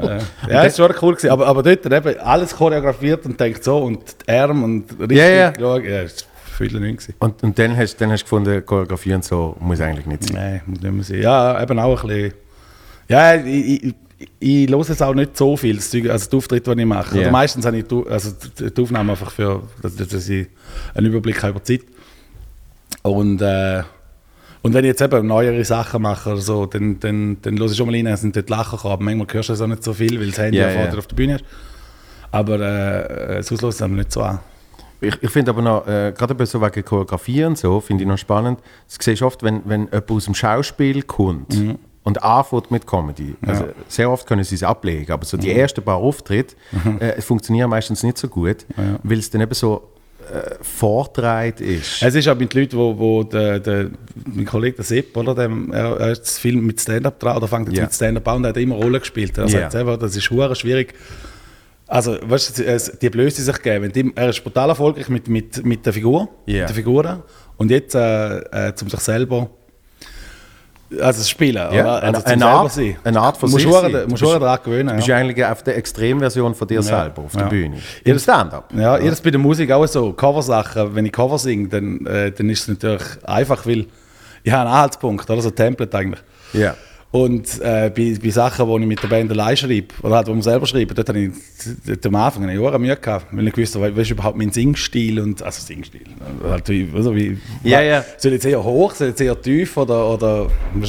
äh, 0.00 0.18
ja, 0.50 0.64
es 0.64 0.78
war 0.78 0.90
cool. 1.02 1.14
Gewesen. 1.14 1.30
Aber, 1.30 1.46
aber 1.46 1.62
dort 1.62 1.86
eben 1.86 2.18
alles 2.20 2.54
choreografiert 2.56 3.24
und 3.26 3.38
denkt 3.40 3.64
so 3.64 3.78
und 3.78 4.00
die 4.26 4.32
Arme 4.32 4.64
und 4.64 4.90
richtig 5.00 5.18
Ja, 5.18 5.28
ja. 5.28 5.50
geschaut. 5.50 5.84
Ja, 5.84 6.02
das 6.02 6.24
war 6.58 6.68
viel 6.68 6.80
nicht. 6.80 7.08
Und, 7.18 7.42
und 7.42 7.58
dann 7.58 7.76
hast 7.76 7.96
dann 8.00 8.10
hast 8.12 8.20
du 8.22 8.24
gefunden, 8.24 8.64
Choreografie 8.64 9.14
und 9.14 9.24
so 9.24 9.56
muss 9.60 9.80
eigentlich 9.80 10.06
nicht 10.06 10.24
sein. 10.24 10.34
Nein, 10.36 10.60
muss 10.66 10.80
nicht 10.80 10.92
mehr 10.92 11.04
sein. 11.04 11.22
Ja, 11.22 11.62
eben 11.62 11.78
auch 11.78 12.02
ein 12.04 12.08
bisschen. 12.08 12.34
Ja, 13.08 13.34
ich, 13.34 13.84
ich, 13.84 13.94
ich 14.38 14.70
höre 14.70 14.80
es 14.80 15.02
auch 15.02 15.14
nicht 15.14 15.36
so 15.36 15.56
viel, 15.56 15.76
also 15.76 16.30
die 16.30 16.36
Auftritte, 16.36 16.74
die 16.74 16.82
ich 16.82 16.86
mache. 16.86 17.16
Ja. 17.16 17.22
Oder 17.22 17.30
meistens 17.30 17.66
habe 17.66 17.78
ich 17.78 17.86
die, 17.86 18.02
also 18.08 18.32
die 18.58 18.82
Aufnahme 18.82 19.12
einfach 19.12 19.30
für, 19.30 19.62
dass, 19.82 20.28
ich 20.28 20.46
einen 20.94 21.06
Überblick 21.06 21.42
habe 21.42 21.50
über 21.50 21.60
die 21.60 21.78
Zeit. 21.78 21.88
Und, 23.02 23.42
äh, 23.42 23.82
und 24.62 24.74
wenn 24.74 24.84
ich 24.84 24.88
jetzt 24.88 25.02
eben 25.02 25.26
neuere 25.26 25.64
Sachen 25.64 26.02
mache 26.02 26.30
oder 26.30 26.40
so, 26.40 26.66
dann, 26.66 26.98
dann, 26.98 27.36
dann 27.42 27.58
höre 27.58 27.66
ich 27.66 27.76
schon 27.76 27.86
mal 27.86 27.94
rein, 27.94 28.06
es 28.06 28.22
sind 28.22 28.34
dort 28.34 28.48
Lachen 28.48 28.76
gekommen. 28.76 29.04
Manchmal 29.04 29.26
hörst 29.32 29.48
du 29.50 29.52
das 29.52 29.60
auch 29.60 29.66
nicht 29.66 29.84
so 29.84 29.92
viel, 29.92 30.18
weil 30.18 30.28
das 30.28 30.38
Handy 30.38 30.60
vorne 30.60 30.90
ja. 30.90 30.98
auf 30.98 31.06
der 31.06 31.16
Bühne 31.16 31.36
ist. 31.36 31.44
Aber 32.32 32.58
äh, 32.58 33.36
das 33.36 33.52
Auslösen 33.52 33.84
haben 33.84 33.92
wir 33.92 33.98
nicht 33.98 34.12
so 34.12 34.22
an. 34.22 34.40
Ich, 35.00 35.22
ich 35.22 35.30
finde 35.30 35.50
aber 35.50 35.60
noch, 35.60 35.86
äh, 35.86 36.12
gerade 36.16 36.46
so 36.46 36.60
wegen 36.60 36.84
Choreografie 36.84 37.44
und 37.44 37.58
so, 37.58 37.80
finde 37.80 38.04
ich 38.04 38.08
noch 38.08 38.16
spannend. 38.16 38.60
Das 38.88 38.96
siehst 38.98 39.20
du 39.20 39.26
oft, 39.26 39.42
wenn, 39.42 39.60
wenn 39.66 39.84
jemand 39.84 40.10
aus 40.10 40.24
dem 40.24 40.34
Schauspiel 40.34 41.02
kommt 41.02 41.54
und 42.06 42.22
anfängt 42.22 42.70
mit 42.70 42.86
Comedy. 42.86 43.34
Also, 43.44 43.64
Sehr 43.88 44.08
oft 44.10 44.26
können 44.26 44.44
sie 44.44 44.54
es 44.54 44.62
ablegen, 44.62 45.10
aber 45.12 45.24
so 45.24 45.36
die 45.36 45.50
ersten 45.52 45.82
paar 45.82 45.96
Auftritte 45.96 46.54
äh, 47.00 47.20
funktionieren 47.20 47.68
meistens 47.68 48.02
nicht 48.04 48.16
so 48.16 48.28
gut, 48.28 48.64
weil 49.02 49.18
es 49.18 49.28
dann 49.28 49.40
eben 49.40 49.54
so 49.54 49.88
äh, 50.32 50.54
vortreibt 50.62 51.60
ist. 51.60 52.02
Es 52.02 52.14
ist 52.14 52.28
auch 52.28 52.36
mit 52.36 52.54
den 52.54 52.60
Leuten, 52.62 52.76
wo, 52.78 52.96
wo 52.98 53.22
der, 53.24 53.58
der, 53.58 53.90
mein 54.24 54.44
Kollege 54.46 54.76
der 54.76 54.84
Sepp, 54.84 55.16
oder, 55.16 55.34
dem, 55.34 55.72
er, 55.72 55.98
er 55.98 56.12
ist 56.12 56.38
viel 56.38 56.56
mit 56.56 56.80
Stand-up 56.80 57.18
dran, 57.18 57.36
oder 57.38 57.48
fängt 57.48 57.68
jetzt 57.68 57.76
Ja. 57.76 57.82
mit 57.84 57.94
Stand-up 57.94 58.28
an 58.28 58.36
und 58.36 58.46
hat 58.46 58.56
immer 58.56 58.76
Rollen 58.76 59.00
gespielt. 59.00 59.36
Er 59.38 59.44
Ja. 59.44 59.60
sagt 59.60 59.72
selber, 59.72 59.98
das 59.98 60.16
ist 60.16 60.30
hure 60.30 60.54
schwierig. 60.54 60.94
Also, 61.88 62.16
weißt 62.22 62.58
du, 62.58 62.98
die 63.02 63.10
Blöße 63.10 63.42
sich 63.42 63.62
geben. 63.62 63.92
Die, 63.92 64.12
er 64.14 64.30
ist 64.30 64.42
brutal 64.44 64.68
erfolgreich 64.70 65.08
mit, 65.08 65.28
mit, 65.28 65.64
mit 65.64 65.84
der 65.86 65.92
Figur, 65.92 66.28
Ja. 66.46 66.60
mit 66.62 66.70
den 66.70 66.74
Figuren. 66.76 67.22
Und 67.56 67.70
jetzt, 67.70 67.94
äh, 67.94 68.38
äh, 68.68 68.74
zum 68.74 68.88
sich 68.90 69.00
selber, 69.00 69.50
also 70.92 71.18
das 71.20 71.28
Spielen, 71.28 71.56
Ja, 71.56 71.68
oder? 71.68 72.02
eine- 72.02 72.16
Also 72.16 72.26
eine 72.28 72.46
Art- 72.46 72.72
sein. 72.72 72.96
eine 73.04 73.20
Art 73.20 73.36
von 73.36 73.48
sich 73.48 73.64
du 73.64 73.72
sein. 73.72 73.92
Du 73.92 74.06
musst 74.08 74.22
du 74.22 74.26
daran 74.38 74.58
gewöhnen. 74.64 74.88
Du 74.88 74.94
bist 74.96 75.08
ja. 75.08 75.16
eigentlich 75.16 75.44
auf 75.44 75.62
der 75.62 75.76
Extremversion 75.76 76.54
von 76.54 76.68
dir 76.68 76.82
selber 76.82 77.22
auf 77.22 77.32
der 77.32 77.42
ja. 77.42 77.48
Bühne. 77.48 77.76
Ja, 78.04 78.12
Im 78.12 78.18
Stand-up. 78.18 78.72
Ja, 78.76 78.96
ihr 78.98 79.10
das 79.10 79.20
bei 79.20 79.30
der 79.30 79.40
Musik 79.40 79.70
auch 79.72 79.86
so. 79.86 80.12
Coversachen, 80.12 80.94
wenn 80.94 81.06
ich 81.06 81.12
Cover 81.12 81.38
singe, 81.38 81.68
dann, 81.68 82.06
äh, 82.06 82.30
dann 82.30 82.48
ist 82.50 82.60
es 82.62 82.68
natürlich 82.68 83.02
einfach, 83.24 83.66
weil 83.66 83.86
ich 84.44 84.52
habe 84.52 84.62
einen 84.62 84.70
Anhaltspunkt, 84.70 85.28
oder 85.28 85.42
so 85.42 85.48
ein 85.48 85.54
Template 85.56 85.96
eigentlich. 85.96 86.20
Ja. 86.52 86.74
Und 87.12 87.60
äh, 87.60 87.90
bei, 87.94 88.16
bei 88.22 88.30
Sachen, 88.30 88.66
die 88.66 88.82
ich 88.82 88.86
mit 88.86 89.02
der 89.02 89.08
Band 89.08 89.30
allein 89.30 89.56
schreibe, 89.56 89.86
oder 90.02 90.16
halt, 90.16 90.28
die 90.28 90.34
wir 90.34 90.42
selber 90.42 90.66
schreiben, 90.66 90.92
dort 90.94 91.08
habe 91.08 91.18
ich 91.20 91.30
dort 91.86 92.06
am 92.06 92.14
Anfang 92.16 92.42
eine 92.42 92.60
Jahre 92.60 92.78
Mühe 92.78 92.96
gehabt, 92.96 93.26
weil 93.30 93.46
ich 93.48 93.56
wusste, 93.56 93.80
was 93.80 93.96
ist 93.96 94.10
überhaupt 94.10 94.36
mein 94.36 94.50
Singstil 94.50 95.20
und, 95.20 95.42
also 95.42 95.62
Singstil, 95.62 96.02
halt 96.44 96.68
wie, 96.68 96.88
also 96.94 97.14
wie, 97.14 97.38
Ja, 97.62 97.80
ja. 97.80 98.04
soll 98.18 98.32
ich 98.32 98.42
jetzt 98.42 98.46
eher 98.46 98.62
hoch, 98.62 98.94
soll 98.94 99.08
ich 99.08 99.12
jetzt 99.12 99.20
eher 99.20 99.40
tief 99.40 99.76
oder, 99.76 100.10
oder, 100.10 100.48
du, 100.74 100.80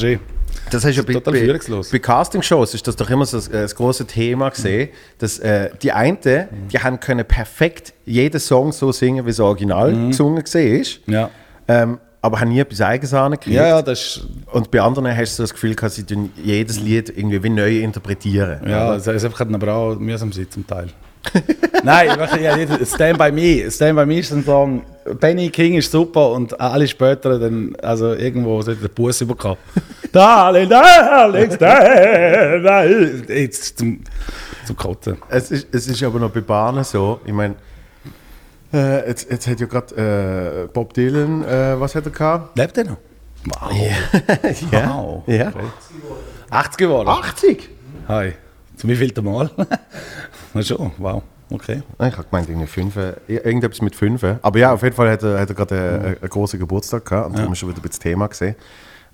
Das 0.70 0.84
hast 0.84 0.96
ja 0.96 1.02
bei, 1.02 1.14
bei, 1.20 1.58
bei 1.90 1.98
Castingshows 1.98 2.74
ist 2.74 2.86
das 2.86 2.96
doch 2.96 3.08
immer 3.08 3.24
so 3.24 3.38
das, 3.38 3.48
das 3.48 3.74
große 3.74 4.06
Thema 4.06 4.50
gesehen, 4.50 4.90
dass 5.18 5.38
äh, 5.38 5.70
die 5.82 5.92
einen, 5.92 6.18
die 6.20 6.78
haben 6.78 7.00
können 7.00 7.24
perfekt 7.26 7.94
jeden 8.04 8.40
Song 8.40 8.72
so 8.72 8.92
singen, 8.92 9.24
wie 9.24 9.30
es 9.30 9.40
original 9.40 10.08
gesungen 10.08 10.42
gesehen 10.42 10.80
ist. 10.80 11.00
ja. 11.06 11.30
Ähm, 11.68 11.98
aber 12.28 12.40
haben 12.40 12.50
nie 12.50 12.60
etwas 12.60 12.80
Eigenes 12.80 13.12
angekriegt. 13.12 13.56
Ja, 13.56 13.66
ja, 13.68 13.82
das 13.82 13.98
ist, 14.00 14.26
Und 14.52 14.70
bei 14.70 14.80
anderen 14.80 15.14
hast 15.16 15.38
du 15.38 15.42
das 15.42 15.52
Gefühl, 15.52 15.74
dass 15.74 15.96
sie 15.96 16.04
jedes 16.42 16.80
Lied 16.80 17.08
irgendwie 17.16 17.42
wie 17.42 17.50
neu 17.50 17.78
interpretieren. 17.80 18.60
ja, 18.68 18.94
es 18.94 19.06
es 19.06 19.24
einfach 19.24 19.40
aber 19.52 19.74
auch 19.74 19.94
mühsam 19.98 20.32
sein 20.32 20.46
zum 20.50 20.66
Teil. 20.66 20.88
Nein, 21.82 22.10
ja, 22.40 22.56
Stand 22.86 23.18
By 23.18 23.30
Me. 23.32 23.70
Stand 23.70 23.96
By 23.96 24.06
Me 24.06 24.18
ist 24.20 24.32
ein 24.32 24.44
Song, 24.44 24.82
Benny 25.20 25.50
King 25.50 25.74
ist 25.74 25.90
super 25.90 26.30
und 26.30 26.58
alle 26.60 26.86
später 26.86 27.38
dann, 27.38 27.74
also 27.82 28.14
irgendwo 28.14 28.62
sollte 28.62 28.82
der 28.82 28.88
Bus 28.88 29.20
überkommen. 29.20 29.58
Darling, 30.12 30.68
darling, 30.70 31.50
by- 31.58 33.34
Jetzt 33.34 33.78
zum, 33.78 34.00
zum 34.66 34.76
Kotzen. 34.76 35.18
Es, 35.28 35.50
ist, 35.50 35.66
es 35.72 35.86
ist 35.88 36.02
aber 36.02 36.18
noch 36.18 36.30
bei 36.30 36.40
Bahnen 36.40 36.82
so, 36.84 37.20
ich 37.26 37.32
meine, 37.32 37.56
äh, 38.72 39.08
jetzt, 39.08 39.30
jetzt 39.30 39.46
hat 39.46 39.60
ja 39.60 39.66
gerade 39.66 40.66
äh, 40.66 40.72
Bob 40.72 40.92
Dylan, 40.94 41.44
äh, 41.44 41.78
was 41.80 41.94
hat 41.94 42.04
er 42.06 42.10
gehabt? 42.12 42.56
Lebt 42.58 42.78
er 42.78 42.84
noch? 42.84 42.96
Wow. 43.44 43.72
Wow. 44.72 45.22
Ja. 45.26 45.48
Okay. 45.48 45.64
80 46.50 46.76
geworden. 46.78 47.08
80? 47.08 47.68
Hi. 48.08 48.32
Zum 48.76 48.90
wievielten 48.90 49.24
Mal? 49.24 49.50
Na 50.54 50.62
schon, 50.62 50.90
wow. 50.98 51.22
Okay. 51.50 51.82
Ich 51.94 52.16
habe 52.16 52.24
gemeint, 52.30 52.48
irgendwie 52.48 52.66
fünf, 52.66 52.96
äh, 52.96 53.14
irgendetwas 53.26 53.80
mit 53.80 53.94
fünf. 53.94 54.22
Aber 54.42 54.58
ja, 54.58 54.72
auf 54.74 54.82
jeden 54.82 54.94
Fall 54.94 55.10
hat 55.10 55.22
er, 55.22 55.40
hat 55.40 55.48
er 55.48 55.54
gerade 55.54 55.74
einen, 55.78 56.04
einen 56.04 56.28
großen 56.28 56.58
Geburtstag 56.58 57.04
gehabt 57.06 57.28
und 57.28 57.38
darum 57.38 57.52
ist 57.52 57.58
schon 57.58 57.70
wieder 57.70 57.78
ein 57.78 57.82
bisschen 57.82 58.02
Thema 58.02 58.26
gesehen. 58.26 58.54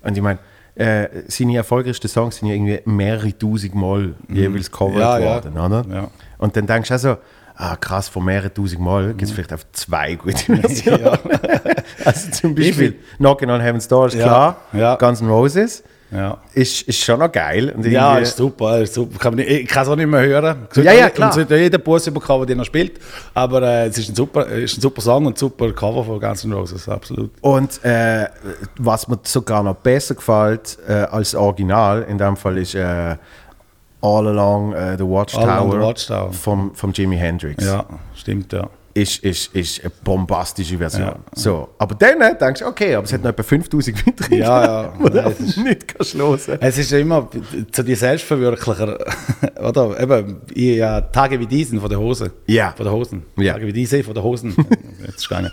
Und 0.01 0.17
ich 0.17 0.23
meine, 0.23 0.39
äh, 0.75 1.07
seine 1.27 1.55
erfolgreichsten 1.55 2.09
Songs 2.09 2.35
sind 2.37 2.49
ja 2.49 2.53
irgendwie 2.55 2.81
mehrere 2.85 3.37
tausend 3.37 3.75
Mal 3.75 4.13
jeweils 4.27 4.69
covered 4.69 4.99
Ja, 4.99 5.17
ja. 5.17 5.25
worden, 5.25 5.57
oder? 5.57 5.85
Ja. 5.89 6.07
Und 6.37 6.55
dann 6.57 6.67
denkst 6.67 6.89
du 6.89 6.95
auch 6.95 6.99
so, 6.99 7.17
ah 7.57 7.75
krass, 7.75 8.07
von 8.09 8.23
mehreren 8.25 8.53
tausend 8.53 8.81
Mal 8.81 9.09
gibt 9.09 9.23
es 9.23 9.31
vielleicht 9.31 9.53
auf 9.53 9.65
zwei 9.71 10.15
gute 10.15 10.37
Versionen. 10.57 11.01
Ja. 11.03 11.19
also 12.05 12.31
zum 12.31 12.55
Beispiel 12.55 12.73
viel? 12.73 12.95
Knockin' 13.17 13.49
on 13.49 13.61
Heaven's 13.61 13.87
Door 13.87 14.07
ist 14.07 14.15
Ja, 14.15 14.23
klar, 14.23 14.57
ja. 14.73 14.95
Guns 14.95 15.21
N' 15.21 15.29
Roses 15.29 15.83
Ja. 16.11 16.37
ist, 16.53 16.83
ist 16.83 16.99
schon 17.03 17.19
noch 17.19 17.31
geil. 17.31 17.73
Und 17.75 17.85
Ja, 17.85 18.17
ist 18.19 18.37
super, 18.37 18.79
ist 18.81 18.93
super. 18.93 19.17
Kann 19.19 19.35
nicht, 19.35 19.49
ich 19.49 19.67
kann 19.67 19.83
es 19.83 19.89
auch 19.89 19.95
nicht 19.95 20.07
mehr 20.07 20.21
hören. 20.21 20.67
Ja, 20.75 20.91
ja, 20.93 21.09
klar. 21.09 21.29
Es 21.29 21.35
sollte 21.35 21.55
jeder 21.57 21.77
Bus 21.79 22.05
bekommen, 22.05 22.45
den 22.45 22.59
er 22.59 22.65
spielt. 22.65 22.99
Aber 23.33 23.61
äh, 23.61 23.87
es 23.87 23.97
ist 23.97 24.09
ein, 24.09 24.15
super, 24.15 24.45
ist 24.47 24.77
ein 24.77 24.81
super 24.81 25.01
Song 25.01 25.25
und 25.25 25.33
ein 25.33 25.37
super 25.37 25.71
Cover 25.73 26.03
von 26.03 26.19
Guns 26.19 26.43
N' 26.43 26.53
Roses, 26.53 26.87
absolut. 26.87 27.31
Und 27.41 27.83
äh, 27.83 28.27
was 28.77 29.07
mir 29.07 29.19
sogar 29.23 29.63
noch 29.63 29.75
besser 29.75 30.15
gefällt 30.15 30.77
äh, 30.87 30.93
als 30.93 31.33
Original, 31.35 32.03
in 32.03 32.17
dem 32.17 32.35
Fall 32.37 32.57
ist 32.59 32.75
äh, 32.75 33.15
All 34.05 34.27
Along 34.27 34.73
äh, 34.73 34.97
the 34.97 35.03
Watchtower, 35.03 35.43
All 35.43 35.49
Along 35.49 35.71
the 35.71 35.77
Watchtower. 35.79 36.31
Vom, 36.33 36.75
vom 36.75 36.91
Jimi 36.93 37.17
Hendrix. 37.17 37.63
Ja, 37.65 37.85
stimmt, 38.13 38.53
ja. 38.53 38.69
Ist, 38.97 39.21
ist, 39.25 39.53
ist 39.53 39.81
eine 39.81 39.91
bombastische 40.05 40.77
Version. 40.77 41.07
Ja. 41.07 41.15
So. 41.33 41.67
Aber 41.79 41.95
dann 41.95 42.21
äh, 42.21 42.37
denkst 42.37 42.61
du, 42.61 42.67
okay, 42.67 42.95
aber 42.95 43.03
es 43.03 43.11
hat 43.11 43.23
noch 43.23 43.31
etwa 43.31 43.43
5000 43.43 44.07
weitere, 44.07 44.35
Ja, 44.37 44.63
ja. 44.83 44.93
wo 44.99 45.07
Nein, 45.09 45.25
es 45.37 45.39
ist- 45.41 45.57
nicht 45.57 45.87
kannst 45.89 46.13
hören. 46.13 46.57
Es 46.61 46.77
ist 46.77 46.91
ja 46.91 46.99
immer 46.99 47.27
zu 47.73 47.83
die 47.83 47.95
Selbstverwirklicher, 47.95 48.97
oder? 49.61 49.99
Eben, 49.99 50.37
ich, 50.53 50.77
ja, 50.77 51.01
Tage 51.01 51.37
wie 51.41 51.45
diesen 51.45 51.81
von 51.81 51.89
der 51.89 51.99
Hose. 51.99 52.31
Ja. 52.47 52.73
Von 52.77 52.85
der 52.85 52.93
Hosen. 52.93 53.23
Ja. 53.35 53.53
Tage 53.53 53.67
wie 53.67 53.73
diese 53.73 54.01
von 54.01 54.13
der 54.13 54.23
Hosen. 54.23 54.55
Jetzt 55.05 55.15
ist 55.17 55.27
gegangen. 55.27 55.51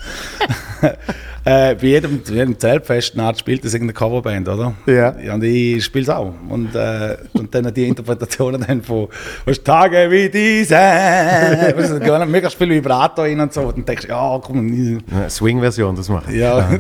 Äh, 1.45 1.75
bei 1.75 1.87
jedem, 1.87 2.21
jedem 2.25 2.59
Zeltfest 2.59 3.15
spielt 3.37 3.65
das 3.65 3.75
irgendeine 3.75 3.95
Coverband, 3.95 4.49
oder? 4.49 4.75
Ja. 4.87 5.35
Und 5.35 5.43
ich 5.43 5.85
spiele 5.85 6.03
es 6.05 6.09
auch. 6.09 6.33
Und, 6.49 6.75
äh, 6.75 7.17
und 7.33 7.55
dann 7.55 7.73
die 7.75 7.89
Interpretationen 7.89 8.65
dann 8.67 8.83
von 8.83 9.09
weißt, 9.45 9.65
Tage 9.65 10.09
wie 10.11 10.29
diese. 10.29 10.75
Weißt 10.75 11.91
du, 11.93 11.99
da 11.99 12.19
gehen 12.19 12.31
mega 12.31 12.49
viel 12.49 12.71
Vibrato 12.71 13.23
rein 13.23 13.41
und 13.41 13.53
so. 13.53 13.63
Und 13.63 13.79
dann 13.79 13.85
denkst 13.85 14.07
du, 14.07 14.09
ja, 14.13 14.41
komm. 14.43 15.01
Ja, 15.11 15.29
Swing-Version, 15.29 15.97
das 15.97 16.09
mache 16.09 16.31
ich. 16.33 16.39
Ja, 16.39 16.71
ja 16.71 16.79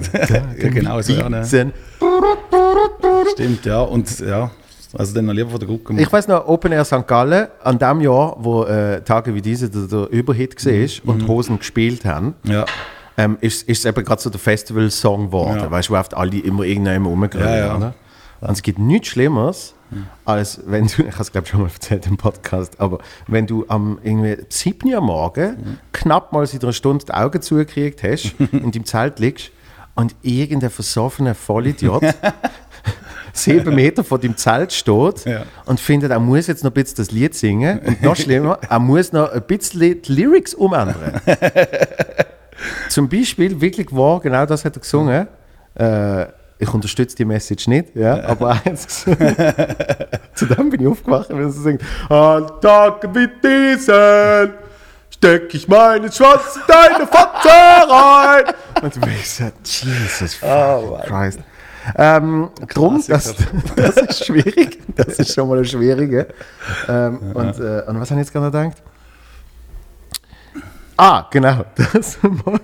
genau 0.68 1.00
so. 1.00 1.12
Ja, 1.12 1.28
ne? 1.28 1.44
Stimmt, 3.32 3.64
ja. 3.66 3.80
Und 3.80 4.20
ja, 4.20 4.50
also 4.96 5.14
dann 5.14 5.24
noch 5.26 5.32
lieber 5.32 5.50
von 5.50 5.58
der 5.58 5.68
Gucke. 5.68 5.94
Ich 6.00 6.12
weiß 6.12 6.28
noch, 6.28 6.46
Open 6.46 6.72
Air 6.72 6.84
St. 6.84 7.06
Gallen, 7.06 7.48
an 7.62 7.78
dem 7.78 8.00
Jahr, 8.00 8.36
wo 8.38 8.64
äh, 8.64 9.00
Tage 9.02 9.34
wie 9.34 9.42
diese 9.42 9.70
der, 9.70 9.82
der 9.82 10.08
Überhit 10.10 10.64
war 10.64 10.72
Mhm. 10.72 10.90
und 11.22 11.28
Hosen 11.28 11.58
gespielt 11.58 12.04
haben, 12.04 12.34
Ja. 12.44 12.64
Ähm, 13.16 13.36
ist, 13.40 13.68
ist 13.68 13.80
es 13.80 13.84
eben 13.84 14.04
gerade 14.04 14.20
so 14.22 14.30
der 14.30 14.40
Festival-Song 14.40 15.26
geworden. 15.26 15.58
Ja. 15.58 15.70
Weißt 15.70 15.88
du, 15.88 15.92
wo 15.94 15.98
oft 15.98 16.14
alle 16.14 16.38
immer 16.38 16.64
irgendjemand 16.64 17.06
rumgrölen. 17.06 17.48
Ja, 17.48 17.56
ja. 17.56 17.76
Oder? 17.76 17.94
Und 18.40 18.50
es 18.50 18.62
gibt 18.62 18.78
nichts 18.78 19.08
Schlimmeres, 19.08 19.74
als 20.24 20.60
wenn 20.66 20.86
du, 20.88 21.02
ich 21.06 21.12
habe 21.12 21.22
es 21.22 21.30
glaube 21.32 21.46
schon 21.46 21.60
mal 21.62 21.68
erzählt 21.72 22.06
im 22.06 22.16
Podcast, 22.16 22.80
aber 22.80 22.98
wenn 23.28 23.46
du 23.46 23.64
am 23.68 23.98
irgendwie 24.02 24.36
7 24.48 24.92
Uhr 24.92 25.00
Morgen 25.00 25.78
knapp 25.92 26.32
mal 26.32 26.46
seit 26.46 26.64
einer 26.64 26.72
Stunde 26.72 27.04
die 27.04 27.12
Augen 27.12 27.40
zugekriegt 27.42 28.02
hast, 28.02 28.34
in 28.52 28.72
deinem 28.72 28.84
Zelt 28.84 29.18
liegst 29.20 29.50
und 29.94 30.16
irgendein 30.22 30.70
versoffener 30.70 31.34
Vollidiot 31.34 32.02
sieben 33.34 33.74
Meter 33.74 34.02
vor 34.04 34.18
deinem 34.18 34.36
Zelt 34.36 34.72
steht 34.72 35.24
Ja. 35.24 35.42
und 35.66 35.78
findet, 35.78 36.10
er 36.10 36.18
muss 36.20 36.46
jetzt 36.48 36.64
noch 36.64 36.70
ein 36.70 36.74
bisschen 36.74 36.96
das 36.96 37.10
Lied 37.12 37.34
singen 37.34 37.78
und 37.80 38.02
noch 38.02 38.16
schlimmer, 38.16 38.58
er 38.68 38.78
muss 38.78 39.12
noch 39.12 39.30
ein 39.30 39.42
bisschen 39.42 40.02
die 40.02 40.12
Lyrics 40.12 40.54
umändern. 40.54 41.20
Zum 42.88 43.08
Beispiel, 43.08 43.60
wirklich 43.60 43.88
war, 43.92 44.20
genau 44.20 44.46
das 44.46 44.64
hat 44.64 44.76
er 44.76 44.80
gesungen. 44.80 45.28
Äh, 45.74 46.26
ich 46.58 46.72
unterstütze 46.72 47.16
die 47.16 47.24
Message 47.24 47.66
nicht, 47.66 47.96
ja, 47.96 48.22
aber 48.24 48.60
er 48.64 48.72
es 48.72 48.86
gesungen. 48.86 49.18
Zu 50.34 50.46
dem 50.46 50.70
bin 50.70 50.80
ich 50.80 50.86
aufgewacht, 50.86 51.28
wenn 51.30 51.42
er 51.42 51.50
singt: 51.50 51.82
An 52.08 52.46
Tagen 52.60 53.14
wie 53.14 53.28
diesen 53.42 54.52
steck 55.10 55.54
ich 55.54 55.68
meinen 55.68 56.10
Schwanz 56.10 56.56
in 56.56 56.62
deine 56.66 57.06
Vater 57.06 57.88
rein. 57.88 58.44
Und 58.82 58.96
ich 59.06 59.30
so, 59.30 59.44
Jesus 59.64 60.38
Oh, 60.42 60.98
Christ. 61.04 61.40
Ähm, 61.96 62.50
drum, 62.72 63.02
das, 63.08 63.34
das 63.76 63.96
ist 63.96 64.26
schwierig. 64.26 64.78
Das 64.94 65.18
ist 65.18 65.34
schon 65.34 65.48
mal 65.48 65.58
eine 65.58 65.64
schwierige. 65.64 66.28
Ähm, 66.88 67.18
und 67.34 67.58
äh, 67.58 67.82
an 67.86 68.00
was 68.00 68.10
habe 68.10 68.20
ich 68.20 68.26
jetzt 68.26 68.32
gerade 68.32 68.50
gedacht? 68.50 68.82
Ah, 71.02 71.26
genau. 71.30 71.64
Das 71.92 72.18
mal, 72.22 72.60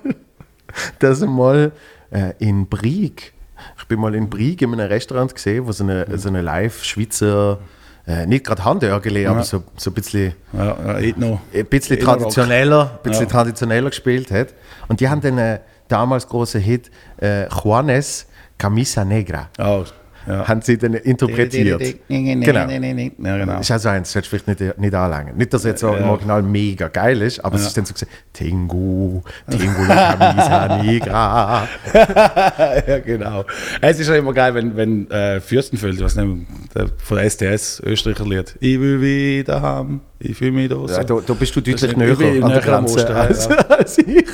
das 1.00 1.20
mal 1.22 1.72
äh, 2.10 2.32
in 2.38 2.68
Brieg. 2.68 3.32
Ich 3.78 3.84
bin 3.88 3.98
mal 3.98 4.14
in 4.14 4.30
Brieg 4.30 4.62
in 4.62 4.72
einem 4.72 4.86
Restaurant 4.86 5.34
gesehen, 5.34 5.66
wo 5.66 5.72
so 5.72 5.82
eine, 5.82 6.06
so 6.18 6.28
eine 6.28 6.42
Live-Schweizer, 6.42 7.58
äh, 8.06 8.26
nicht 8.26 8.44
gerade 8.46 8.64
Handörgeli, 8.64 9.26
aber 9.26 9.42
so, 9.42 9.64
so 9.76 9.90
ein 9.90 9.94
bisschen 9.94 10.34
Ja, 10.52 10.64
ja, 10.66 10.94
ein 10.94 11.66
bisschen 11.66 11.98
traditioneller, 11.98 12.92
ein 12.94 13.02
bisschen 13.02 13.26
Ja. 13.26 13.30
traditioneller 13.32 13.90
gespielt 13.90 14.30
hat. 14.30 14.54
Und 14.86 15.00
die 15.00 15.08
haben 15.08 15.20
den 15.20 15.38
äh, 15.38 15.58
damals 15.88 16.28
großen 16.28 16.60
Hit 16.60 16.90
äh, 17.20 17.48
Juanes 17.48 18.26
Camisa 18.56 19.04
Negra. 19.04 19.48
Oh, 19.58 19.84
ja. 20.26 20.48
Haben 20.48 20.62
sie 20.62 20.76
dann 20.76 20.94
interpretiert. 20.94 21.80
Genau. 22.08 22.44
Genau. 22.44 22.68
Ja, 22.68 23.36
genau. 23.38 23.60
Ist 23.60 23.70
also 23.70 23.88
eins, 23.88 24.12
solltest 24.12 24.32
du 24.32 24.38
vielleicht 24.38 24.60
nicht, 24.60 24.78
nicht 24.78 24.94
anlangen. 24.94 25.36
Nicht, 25.36 25.54
dass 25.54 25.64
jetzt 25.64 25.80
so 25.80 25.94
im 25.94 26.08
Original 26.08 26.42
mega 26.42 26.88
geil 26.88 27.22
ist, 27.22 27.44
aber 27.44 27.56
es 27.56 27.62
ist 27.66 27.76
dann 27.76 27.84
so 27.84 27.94
gesagt, 27.94 28.12
Tengu, 28.32 29.22
Tengu 29.50 29.84
la 29.84 30.14
Camisa 30.14 30.82
Negra. 30.82 31.68
ja, 32.86 32.98
genau. 32.98 33.44
Es 33.80 33.98
ist 33.98 34.08
ja 34.08 34.16
immer 34.16 34.32
geil, 34.32 34.54
wenn, 34.54 34.76
wenn 34.76 35.10
äh, 35.10 35.40
Fürstenfeld, 35.40 36.00
was 36.00 36.16
nicht, 36.16 36.46
der, 36.74 36.88
von 36.98 37.16
der 37.16 37.30
STS, 37.30 37.80
Österreicher 37.80 38.26
Lied, 38.26 38.56
ich 38.60 38.80
will 38.80 39.00
wieder 39.00 39.62
haben, 39.62 40.00
ich 40.20 40.36
fühle 40.36 40.52
mich 40.52 40.68
da 40.68 40.74
so. 40.76 40.86
Ja, 40.88 41.04
da, 41.04 41.18
da 41.26 41.34
bist 41.34 41.54
du 41.54 41.60
deutlich 41.60 41.82
ist- 41.82 41.96
näher 41.96 42.16
bin 42.16 42.42
an 42.42 42.50
der 42.50 42.60
näher 42.60 42.76
am 42.76 42.84
Grenze 42.86 43.14
als, 43.14 43.46
als 43.68 43.98
ich. 43.98 44.24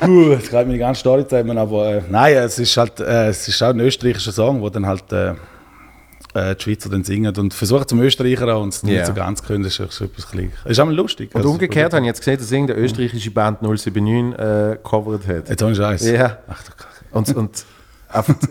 Puh, 0.00 0.30
jetzt 0.32 0.50
kann 0.50 0.68
mich 0.68 0.78
ganz 0.78 1.00
stolz 1.00 1.28
zusammen, 1.28 1.58
aber 1.58 1.96
äh, 1.96 2.02
nein, 2.08 2.36
es 2.36 2.58
ist 2.58 2.76
halt 2.76 3.00
äh, 3.00 3.28
es 3.28 3.46
ist 3.48 3.62
auch 3.62 3.70
ein 3.70 3.80
österreichischer 3.80 4.32
Song, 4.32 4.60
wo 4.60 4.68
dann 4.70 4.86
halt 4.86 5.10
äh, 5.12 5.30
äh, 6.34 6.54
die 6.54 6.62
Schweizer 6.62 6.88
dann 6.90 7.02
singen 7.04 7.34
und 7.36 7.52
versuchen 7.54 7.88
zum 7.88 8.00
Österreicher 8.00 8.54
auch 8.54 8.62
und 8.62 8.68
es 8.74 8.82
Ja. 8.82 8.88
nicht 8.90 9.06
so 9.06 9.14
ganz 9.14 9.42
können, 9.42 9.64
das 9.64 9.78
ist 9.78 9.92
so 9.92 10.04
etwas 10.04 10.30
gleich. 10.30 10.50
Ist 10.64 10.78
auch 10.78 10.84
mal 10.84 10.94
lustig. 10.94 11.30
Und 11.34 11.40
Also, 11.40 11.50
umgekehrt 11.50 11.92
habe 11.92 12.02
ich 12.02 12.06
jetzt 12.06 12.20
gesehen, 12.20 12.38
dass 12.38 12.52
irgendeine 12.52 12.80
österreichische 12.80 13.30
Band 13.32 13.60
079 13.62 14.38
äh, 14.38 14.78
covered 14.82 15.26
hat. 15.26 15.48
Jetzt 15.48 15.62
habe 15.62 15.72
ich 15.72 15.78
Scheiß. 15.78 16.06
Ja. 16.10 16.38
Ach. 16.48 16.62
Und, 17.10 17.34
und 17.34 17.64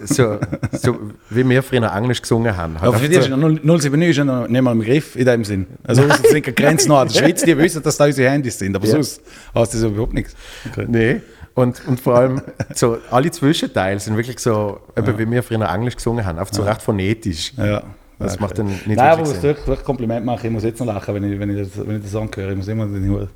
so, 0.06 0.38
so 0.72 0.98
wie 1.30 1.48
wir 1.50 1.64
früher 1.64 1.92
Englisch 1.92 2.22
gesungen 2.22 2.56
haben. 2.56 2.76
Halt 2.80 2.88
Aber 2.90 2.98
für 3.00 3.06
ist 3.08 3.24
so, 3.24 3.30
ja 3.32 3.38
noch 3.38 3.50
079 3.50 4.10
ist 4.10 4.18
ja 4.18 4.24
noch 4.24 4.48
nicht 4.48 4.62
mal 4.62 4.72
im 4.72 4.82
Griff 4.82 5.16
in 5.16 5.26
dem 5.26 5.44
Sinn. 5.44 5.66
Also 5.84 6.04
es 6.04 6.18
sind 6.30 6.44
keine 6.44 6.54
Grenzen 6.56 6.92
an 6.92 7.08
der 7.08 7.16
Schweiz, 7.16 7.42
die 7.44 7.58
wissen, 7.58 7.82
dass 7.82 7.98
da 7.98 8.06
unsere 8.06 8.30
Handys 8.30 8.60
sind, 8.60 8.76
aber 8.76 8.86
Ja. 8.86 8.92
sonst 8.94 9.22
heißt 9.56 9.74
das 9.74 9.82
überhaupt 9.84 10.14
nichts. 10.14 10.36
Okay. 10.72 10.86
nee. 10.88 11.22
Und, 11.56 11.82
und 11.88 12.00
vor 12.00 12.16
allem, 12.16 12.40
so, 12.76 13.00
alle 13.10 13.32
Zwischenteile 13.32 14.00
sind 14.00 14.16
wirklich 14.16 14.38
so, 14.40 14.80
eben 14.96 15.18
wie 15.18 15.32
wir 15.32 15.42
früher 15.42 15.68
Englisch 15.68 15.96
gesungen 15.96 16.24
haben, 16.24 16.38
einfach 16.38 16.54
so 16.54 16.62
recht 16.62 16.84
phonetisch. 16.84 17.54
Ja. 17.58 17.82
Das 18.20 18.36
Ja, 18.36 18.42
macht 18.42 18.52
okay. 18.52 18.58
dann 18.58 18.68
nicht 18.68 18.86
Nein, 18.88 19.00
aber 19.00 19.26
Sinn. 19.26 19.42
wirklich, 19.42 19.66
wirklich 19.68 19.86
Kompliment 19.86 20.24
machen, 20.26 20.46
ich 20.46 20.52
muss 20.52 20.64
jetzt 20.64 20.80
noch 20.80 20.86
lachen, 20.88 21.16
wenn 21.16 21.32
ich, 21.34 21.40
wenn 21.40 21.50
ich, 21.58 21.68
das, 21.68 21.88
wenn 21.88 21.96
ich 21.96 22.02
den 22.04 22.10
Song 22.12 22.30
höre. 22.36 22.52
Ich 22.52 22.58
muss 22.58 22.68
immer 22.68 22.86
den 22.86 23.10
Hut. 23.10 23.30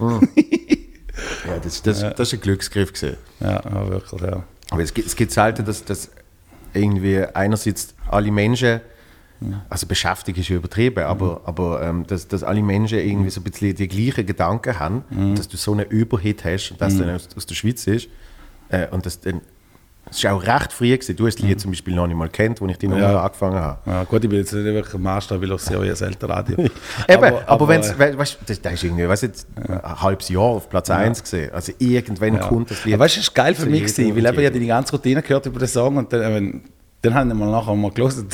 Ja, 1.46 1.58
das, 1.62 1.82
das, 1.82 2.00
das 2.00 2.20
ist 2.20 2.34
ein 2.34 2.40
Glücksgriff 2.40 2.92
gewesen. 2.92 3.16
Ja, 3.40 3.60
ja, 3.64 3.88
wirklich, 3.90 4.20
ja. 4.20 4.42
Aber 4.70 4.82
es 4.82 4.92
gibt, 4.92 5.06
es 5.06 5.16
gibt 5.16 5.32
selten, 5.32 5.64
dass, 5.64 5.84
dass 5.84 6.10
irgendwie 6.74 7.24
einerseits 7.34 7.94
alle 8.08 8.30
Menschen, 8.30 8.80
also 9.70 9.86
beschäftigt 9.86 10.36
ist 10.38 10.48
ja 10.48 10.56
übertrieben, 10.56 11.04
aber, 11.04 11.42
aber 11.44 11.82
ähm, 11.82 12.06
dass, 12.06 12.26
dass 12.26 12.42
alle 12.42 12.60
Menschen 12.60 12.98
irgendwie 12.98 13.30
so 13.30 13.40
ein 13.40 13.44
bisschen 13.44 13.74
die 13.74 13.86
gleichen 13.86 14.26
Gedanken 14.26 14.78
haben, 14.78 15.04
dass 15.36 15.46
du 15.48 15.56
so 15.56 15.72
einen 15.72 15.86
Überhit 15.86 16.44
hast 16.44 16.72
und 16.72 16.80
dass 16.80 16.96
der 16.98 17.14
aus, 17.14 17.28
aus 17.36 17.46
der 17.46 17.54
Schweiz 17.54 17.86
ist 17.86 18.08
äh, 18.68 18.88
und 18.88 19.06
dass 19.06 19.20
dann 19.20 19.40
Es 20.10 20.24
war 20.24 20.34
auch 20.34 20.42
recht 20.42 20.72
früh. 20.72 20.90
Gewesen. 20.96 21.16
Du 21.16 21.26
hast 21.26 21.36
das 21.38 21.44
Lied 21.46 21.60
zum 21.60 21.70
Beispiel 21.70 21.94
noch 21.94 22.06
nicht 22.06 22.16
mal 22.16 22.28
kennt, 22.28 22.60
als 22.62 22.70
ich 22.70 22.78
die 22.78 22.88
Nummer 22.88 23.02
Ja. 23.12 23.22
angefangen 23.22 23.56
habe. 23.58 23.78
Ja, 23.90 24.04
gut, 24.04 24.24
ich 24.24 24.30
bin 24.30 24.38
jetzt 24.38 24.52
nicht 24.52 24.64
wirklich 24.64 24.94
ein 24.94 25.02
Maßstab, 25.02 25.40
weil 25.40 25.52
ich 25.52 25.60
sehr 25.60 25.84
ja 25.84 25.94
selten 25.94 26.24
Radio. 26.26 26.56
Eben, 27.08 27.24
aber, 27.24 27.42
aber, 27.46 27.68
wenn's, 27.68 27.90
äh, 27.90 27.98
we- 27.98 28.18
weißt, 28.18 28.38
das, 28.46 28.60
das 28.60 28.72
ist 28.74 28.84
irgendwie, 28.84 29.08
weißt, 29.08 29.22
jetzt, 29.24 29.46
ein 29.56 30.00
halbes 30.02 30.28
Jahr 30.28 30.42
auf 30.42 30.68
Platz 30.68 30.90
1 30.90 31.22
gesehen. 31.22 31.52
Also 31.52 31.72
irgendwann 31.78 32.34
Ja. 32.34 32.40
kommt 32.40 32.70
das 32.70 32.84
Lied. 32.84 32.94
Aber 32.94 33.04
weißt 33.04 33.16
du, 33.16 33.20
es 33.20 33.28
war 33.36 33.44
geil 33.44 33.54
für 33.54 33.66
mich, 33.66 33.82
gewesen, 33.82 34.16
weil 34.16 34.26
eben 34.26 34.34
ich 34.36 34.40
jedem. 34.42 34.60
die 34.60 34.66
ganze 34.66 34.92
Routine 34.92 35.22
gehört 35.22 35.46
über 35.46 35.58
den 35.58 35.68
Song 35.68 35.96
und 35.96 36.12
dann, 36.12 36.22
äh, 36.22 36.34
wenn, 36.34 36.62
dann 37.02 37.14
haben 37.14 37.28
wir 37.28 37.34
mal 37.34 37.50
nachher 37.50 37.74
mal 37.74 37.90
gelesen. 37.90 38.28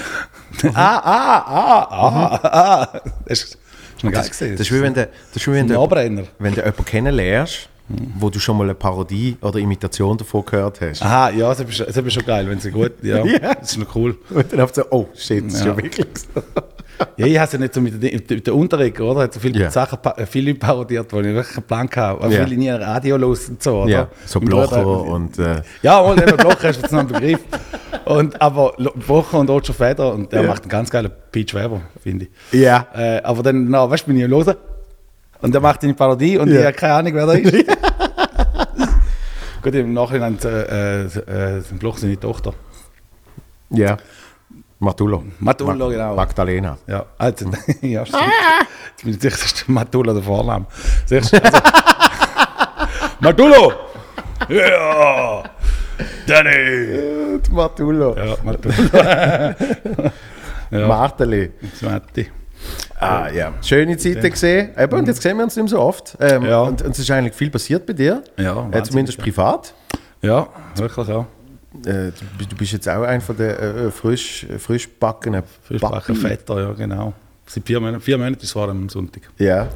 ah, 0.74 1.00
ah, 1.04 1.44
ah, 1.46 1.88
ah, 1.90 2.48
ah. 2.92 3.00
Das 3.26 3.42
ist, 3.42 3.58
das 4.02 4.04
ist 4.04 4.12
geil 4.12 4.12
Das, 4.12 4.28
das 4.38 4.60
ist 4.60 4.72
wie 4.72 4.80
wenn 4.82 4.94
du, 4.94 5.06
das 5.06 5.36
ist 5.42 5.46
wie 5.48 5.52
wenn 5.52 5.66
du, 5.68 6.26
wenn 6.38 6.54
du 6.54 6.60
jemanden 6.60 6.84
kennenlernst, 6.84 7.68
wo 8.18 8.30
du 8.30 8.38
schon 8.40 8.56
mal 8.56 8.64
eine 8.64 8.74
Parodie 8.74 9.36
oder 9.40 9.58
Imitation 9.58 10.16
davon 10.18 10.44
gehört 10.44 10.80
hast. 10.80 11.02
Aha, 11.02 11.30
ja, 11.30 11.48
das 11.54 11.60
ist, 11.60 11.80
das 11.80 11.96
ist 11.96 12.12
schon 12.12 12.24
geil, 12.24 12.48
wenn 12.48 12.58
sie 12.58 12.70
gut, 12.70 12.92
ja, 13.02 13.24
Ja. 13.24 13.54
das 13.54 13.72
ist 13.72 13.78
noch 13.78 13.94
cool. 13.94 14.16
Und 14.30 14.52
dann 14.52 14.60
hast 14.60 14.76
du 14.76 14.82
so, 14.82 14.86
oh 14.90 15.08
shit, 15.14 15.46
das 15.46 15.54
ist 15.54 15.60
ja 15.64 15.66
Ja. 15.70 15.76
wirklich 15.76 16.06
so. 16.14 16.42
Ja, 17.18 17.26
ich 17.26 17.38
habe 17.38 17.52
ja 17.52 17.58
nicht 17.58 17.74
so 17.74 17.80
mit 17.82 18.02
der, 18.02 18.12
mit 18.12 18.46
der 18.46 18.54
Unterricht, 18.54 18.98
oder? 18.98 19.20
Hat 19.22 19.34
so 19.34 19.38
viele 19.38 19.60
Ja. 19.60 19.70
Sachen, 19.70 19.98
äh, 20.16 20.24
viele 20.24 20.54
parodiert, 20.54 21.12
wo 21.12 21.20
ich 21.20 21.26
wirklich 21.26 21.56
einen 21.58 21.66
Plan 21.66 21.90
habe. 21.94 22.24
Aber 22.24 22.32
Ja. 22.32 22.44
viele 22.44 22.56
nie 22.56 22.70
Radio 22.70 23.18
los 23.18 23.48
und 23.50 23.62
so, 23.62 23.82
oder? 23.82 23.90
Ja, 23.90 24.08
so 24.24 24.40
Blocher 24.40 24.86
und 24.86 25.38
äh, 25.38 25.60
Ja, 25.82 26.00
und 26.00 26.20
eben 26.20 26.36
Blocher 26.38 26.72
du 26.72 26.80
jetzt 26.80 26.90
noch 26.92 27.00
einen 27.00 27.08
Begriff. 27.08 27.40
Und, 28.06 28.40
aber 28.40 28.72
Lo- 28.78 28.92
Blocher 28.94 29.38
und 29.40 29.50
Roger 29.50 29.74
Federer, 29.74 30.14
und 30.14 30.32
der 30.32 30.42
Ja. 30.42 30.48
macht 30.48 30.62
einen 30.62 30.70
ganz 30.70 30.88
geilen 30.90 31.10
Peach 31.30 31.52
Weber, 31.54 31.82
finde 32.02 32.28
ich. 32.50 32.60
ja. 32.60 32.86
Äh, 32.94 33.20
aber 33.22 33.42
dann, 33.42 33.68
na, 33.68 33.88
weißt 33.90 34.04
du, 34.06 34.12
bin 34.12 34.20
ich 34.20 34.26
Losen. 34.28 34.54
Und 35.42 35.52
der 35.54 35.60
macht 35.60 35.82
eine 35.84 35.94
Parodie 35.94 36.38
und 36.38 36.48
Ja. 36.50 36.60
ich 36.60 36.64
habe 36.66 36.76
keine 36.76 36.94
Ahnung, 36.94 37.14
wer 37.14 37.26
der 37.26 37.44
ist. 37.44 37.66
Gut, 39.62 39.74
im 39.74 39.92
Nachhinein 39.94 40.38
äh, 40.44 41.02
äh, 41.02 41.58
äh, 41.58 41.62
Bloch 41.78 41.98
seine 41.98 42.18
Tochter. 42.18 42.52
Ja. 43.70 43.96
Matullo. 44.78 45.24
Matullo, 45.40 45.88
genau. 45.88 46.14
Magdalena. 46.14 46.76
Ja, 46.86 47.04
also, 47.18 47.50
ja 47.80 48.04
stimmt. 48.06 48.22
Jetzt 48.90 49.04
bin 49.04 49.14
ich 49.14 49.20
sicher, 49.20 49.36
das 49.40 49.52
ist 49.52 49.68
Matullo 49.68 50.12
der 50.12 50.22
Vorname. 50.22 50.66
Siehst 51.06 51.32
du, 51.32 51.42
Also, 51.42 51.58
Matullo! 53.20 53.72
Ja! 54.48 55.42
Danny! 56.26 56.50
Äh, 56.50 57.38
die 57.38 57.50
Matullo. 57.52 58.14
Ja, 58.16 58.36
Matullo. 58.44 58.74
ja, 60.70 60.86
Marteli. 60.86 61.50
Matti. 61.80 62.30
Ah, 62.98 63.28
ja. 63.30 63.52
Schöne 63.62 63.96
Zeiten 63.96 64.30
gesehen. 64.30 64.70
Eben, 64.78 64.98
und 64.98 65.06
jetzt 65.06 65.20
sehen 65.22 65.36
wir 65.36 65.44
uns 65.44 65.54
nicht 65.56 65.64
mehr 65.64 65.70
so 65.70 65.80
oft. 65.80 66.16
Ähm, 66.20 66.44
Ja. 66.44 66.60
und, 66.62 66.82
und 66.82 66.90
es 66.92 66.98
ist 66.98 67.10
eigentlich 67.10 67.34
viel 67.34 67.50
passiert 67.50 67.84
bei 67.86 67.92
dir. 67.92 68.22
Ja, 68.38 68.68
Äh, 68.70 68.82
zumindest 68.82 69.18
privat. 69.18 69.74
Ja, 70.22 70.48
wirklich, 70.76 71.06
ja. 71.08 71.26
Äh, 71.84 72.12
du, 72.38 72.46
du 72.48 72.56
bist 72.56 72.72
jetzt 72.72 72.88
auch 72.88 73.02
einer 73.02 73.20
von 73.20 73.36
der 73.36 73.60
äh, 73.60 73.90
frisch, 73.90 74.46
frisch 74.58 74.88
backenen 74.88 75.42
Frischbacher 75.62 76.14
Vetter, 76.14 76.58
ja, 76.60 76.72
genau. 76.72 77.12
Seit 77.46 77.66
vier 77.66 77.80
Monaten, 77.80 78.00
vier 78.00 78.16
Monate, 78.16 78.46
war 78.54 78.68
am 78.70 78.88
Sonntag. 78.88 79.22
Ja. 79.38 79.68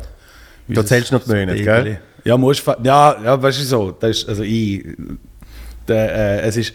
Du 0.66 0.82
zählst 0.82 1.12
noch 1.12 1.22
die 1.24 1.30
Monate, 1.30 1.62
gell? 1.62 2.00
Ja, 2.24 2.36
musst 2.36 2.64
ja, 2.82 3.16
ja, 3.22 3.42
weißt 3.42 3.60
du 3.60 3.64
so, 3.64 3.90
das 3.92 4.10
ist, 4.18 4.28
also 4.28 4.42
ich, 4.42 4.86
der, 5.88 6.14
äh, 6.14 6.48
es 6.48 6.56
ist, 6.56 6.74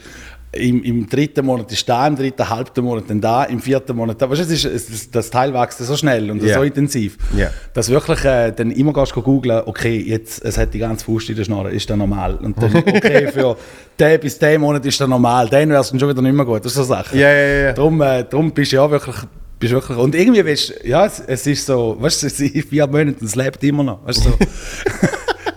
im, 0.56 0.84
im 0.84 1.08
dritten 1.10 1.46
Monat 1.46 1.72
ist 1.72 1.88
da, 1.88 2.08
im 2.08 2.16
dritten 2.16 2.50
halbten 2.50 2.84
Monat 2.84 3.06
dann 3.08 3.22
da, 3.22 3.44
im 3.44 3.60
vierten 3.60 3.96
Monat 3.96 4.22
da. 4.22 4.30
Weißt 4.30 4.42
du, 4.42 4.46
es 4.54 4.64
ist, 4.64 4.90
es, 4.90 5.12
das, 5.12 5.30
Teil 5.30 5.54
wächst 5.54 5.80
so 5.80 5.96
schnell 5.96 6.32
und 6.32 6.42
Ja. 6.42 6.56
so 6.56 6.64
intensiv, 6.64 7.18
Ja. 7.36 7.50
dass 7.74 7.90
wirklich 7.90 8.24
äh, 8.26 8.52
dann 8.52 8.72
immer 8.72 8.94
gehst 8.94 9.16
du 9.16 9.22
googeln, 9.22 9.62
okay, 9.66 9.98
jetzt, 9.98 10.44
es 10.44 10.58
hat 10.58 10.74
die 10.74 10.80
ganze 10.80 11.06
Faust 11.06 11.30
in 11.30 11.36
der 11.36 11.44
Schnorre, 11.44 11.72
ist 11.72 11.90
das 11.90 11.98
normal? 11.98 12.36
Und 12.36 12.62
dann, 12.62 12.76
okay, 12.88 13.28
für 13.32 13.58
den 14.00 14.20
bis 14.20 14.40
den 14.40 14.62
Monat 14.62 14.86
ist 14.86 15.00
das 15.00 15.08
normal, 15.08 15.50
dann 15.50 15.70
wäre 15.70 15.82
es 15.82 15.90
dann 15.90 16.00
schon 16.00 16.10
wieder 16.10 16.22
nicht 16.22 16.36
mehr 16.36 16.46
gut. 16.46 16.60
Das 16.64 16.72
ist 16.72 16.78
so 16.78 16.84
Sache. 16.84 17.18
Ja, 17.18 17.32
ja, 17.32 17.48
ja. 17.66 17.74
Darum, 17.74 18.02
äh, 18.02 18.24
darum 18.24 18.52
bist 18.52 18.72
du 18.72 18.78
ja 18.78 18.90
wirklich, 18.90 19.16
bist 19.60 19.74
wirklich. 19.74 19.98
Und 19.98 20.16
irgendwie 20.16 20.46
weißt 20.46 20.70
du, 20.84 20.88
ja, 20.88 21.06
es, 21.06 21.22
es 21.26 21.46
ist 21.48 21.66
so, 21.66 21.98
weißt 22.00 22.24
du, 22.24 22.28
es 22.28 22.38
sind 22.38 22.52
vier 22.66 22.88
Monate 22.88 23.18
und 23.20 23.24
es 23.24 23.36
lebt 23.36 23.64
immer 23.64 23.84
noch. 23.84 24.06
Weißt 24.06 24.26
du, 24.26 24.30
so. 24.30 24.38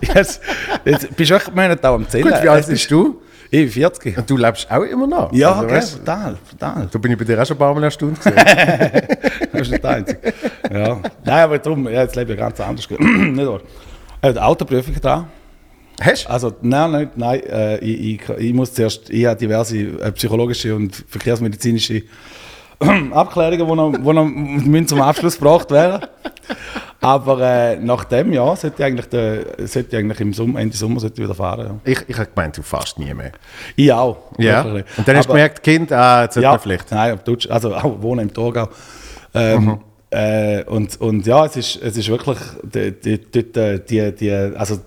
jetzt, 0.15 0.41
jetzt 0.85 1.15
bist 1.15 1.29
du 1.31 1.35
wirklich 1.35 1.55
Monate 1.55 1.89
auch 1.89 1.95
am 1.95 2.07
Zählen. 2.09 2.23
Gut, 2.25 2.43
wie 2.43 2.49
alt 2.49 2.67
bist 2.67 2.89
du? 2.91 3.21
Ich 3.51 3.59
bin 3.59 3.69
40. 3.69 4.17
Und 4.17 4.29
du 4.29 4.37
lebst 4.37 4.69
auch 4.69 4.83
immer 4.83 5.07
noch? 5.07 5.33
Ja, 5.33 5.51
Also, 5.53 5.63
okay, 5.63 5.73
weißt 5.75 5.97
total, 5.99 6.37
total. 6.51 6.87
Da 6.91 6.99
bin 6.99 7.11
ich 7.11 7.17
bei 7.17 7.23
dir 7.25 7.41
auch 7.41 7.45
schon 7.45 7.55
ein 7.55 7.59
paar 7.59 7.73
Mal 7.73 7.83
erstaunt 7.83 8.17
gesehen. 8.17 8.35
Das 9.51 9.61
ist 9.61 9.71
nicht 9.71 9.83
der 9.83 9.89
Einzige. 9.89 10.33
Ja. 10.71 10.99
Nein, 11.25 11.43
aber 11.43 11.57
darum, 11.57 11.85
ja, 11.89 12.03
jetzt 12.03 12.15
lebe 12.15 12.33
ich 12.33 12.39
ganz 12.39 12.59
anders. 12.59 12.87
nicht 12.99 13.47
wahr? 13.47 13.61
Äh, 14.21 14.33
die 14.33 14.39
Autoprüfung 14.39 14.95
da. 15.01 15.27
Hast 15.99 16.25
du? 16.25 16.29
Also, 16.29 16.53
nein, 16.61 16.91
nein, 16.91 17.09
nein. 17.15 17.39
Äh, 17.41 17.77
ich, 17.79 18.21
ich, 18.21 18.29
ich 18.37 18.53
muss 18.53 18.73
zuerst, 18.73 19.09
ich 19.09 19.25
habe 19.25 19.37
diverse 19.39 19.77
äh, 19.77 20.11
psychologische 20.11 20.75
und 20.75 21.03
verkehrsmedizinische 21.07 22.03
Abklärungen, 23.11 23.67
die 23.67 24.03
noch, 24.13 24.27
die 24.61 24.69
noch 24.69 24.85
zum 24.85 25.01
Abschluss 25.01 25.37
gebracht 25.37 25.71
werden. 25.71 26.05
Aber 27.01 27.39
äh, 27.41 27.77
nach 27.77 28.03
dem 28.03 28.33
Jahr 28.33 28.55
sollte 28.57 28.81
ich 28.81 28.85
eigentlich, 28.85 29.07
der, 29.07 29.45
sollte 29.67 29.89
ich 29.91 29.95
eigentlich 29.95 30.19
im 30.19 30.33
Sommer, 30.33 30.59
Ende 30.59 30.75
Sommer 30.75 30.99
sollte 30.99 31.21
ich 31.21 31.27
wieder 31.27 31.35
fahren. 31.35 31.79
Ja. 31.85 31.91
Ich, 31.93 31.99
ich 32.09 32.17
habe 32.17 32.29
gemeint, 32.35 32.57
du 32.57 32.61
fährst 32.61 32.99
nie 32.99 33.13
mehr. 33.13 33.31
Ich 33.77 33.91
auch. 33.93 34.17
Ja. 34.37 34.63
Und 34.63 34.83
dann 35.07 35.15
hast 35.15 35.27
du 35.27 35.33
gemerkt, 35.33 35.63
Kind, 35.63 35.93
ah, 35.93 36.23
jetzt 36.23 36.35
ja, 36.35 36.57
vielleicht. 36.57 36.91
Nein, 36.91 37.13
auf 37.13 37.23
Deutsch, 37.23 37.49
also 37.49 37.73
auch 37.73 38.01
wohnen 38.01 38.27
im 38.27 38.33
Thurgau. 38.33 38.67
Ähm, 39.33 39.63
Mhm. 39.65 39.77
äh, 40.09 40.63
und, 40.65 40.99
und 40.99 41.25
ja, 41.25 41.45
es 41.45 41.55
ist, 41.55 41.81
es 41.81 41.95
ist 41.95 42.09
wirklich, 42.09 42.37
die, 42.63 42.91
die, 42.91 43.17
die, 43.19 43.79
die, 43.87 44.11
die 44.15 44.31
also, 44.57 44.79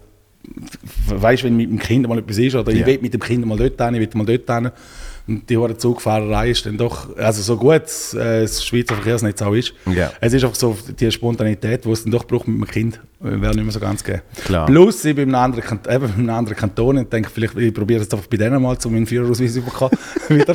weißt 1.07 1.43
du, 1.43 1.47
wenn 1.47 1.57
mit 1.57 1.71
dem 1.71 1.79
Kind 1.79 2.07
mal 2.09 2.19
etwas 2.19 2.37
ist, 2.39 2.55
oder 2.57 2.73
Ja. 2.73 2.81
ich 2.81 2.87
will 2.87 2.99
mit 3.01 3.15
dem 3.15 3.21
Kind 3.21 3.47
mal 3.47 3.57
dort 3.57 3.81
hin, 3.81 3.95
ich 3.95 4.01
will 4.01 4.23
mal 4.23 4.27
dort 4.37 4.51
hin, 4.63 4.71
und 5.29 5.49
die 5.49 5.57
hohe 5.57 5.77
Zugfahrerei 5.77 6.51
ist 6.51 6.67
dann 6.67 6.77
doch, 6.77 7.17
also 7.17 7.43
so 7.43 7.57
gut 7.57 7.83
äh, 8.15 8.43
das 8.43 8.65
Schweizer 8.65 8.95
Verkehrsnetz 8.95 9.41
auch 9.43 9.55
ist, 9.55 9.73
Ja. 9.87 10.11
es 10.21 10.33
ist 10.33 10.43
einfach 10.45 10.57
so 10.57 10.77
die 10.99 11.11
Spontanität, 11.11 11.85
die 11.85 11.91
es 11.91 12.03
dann 12.03 12.13
doch 12.13 12.25
braucht 12.25 12.49
mit 12.49 12.57
dem 12.69 12.71
Kind, 12.71 13.01
äh, 13.23 13.41
wäre 13.41 13.55
nicht 13.55 13.65
mehr 13.65 13.73
so 13.73 13.81
ganz 13.81 14.03
gegeben. 14.03 14.23
Plus, 14.67 15.05
ich 15.05 15.15
bin 15.15 15.29
in 15.29 15.35
einem 15.35 15.45
anderen, 15.45 15.65
Kant 15.65 15.87
eben 15.87 16.07
in 16.07 16.13
einem 16.29 16.31
anderen 16.31 16.57
Kanton 16.59 16.99
und 16.99 17.13
denke, 17.13 17.31
vielleicht, 17.31 17.57
ich 17.57 17.73
probiere 17.73 18.03
es 18.03 18.13
einfach 18.13 18.27
bei 18.27 18.37
denen 18.37 18.61
mal, 18.63 18.77
um 18.85 18.93
meinen 18.93 19.07
Führerausweis 19.07 19.55
zu 19.55 19.63
bekommen. 19.63 19.93
wieder. 20.29 20.55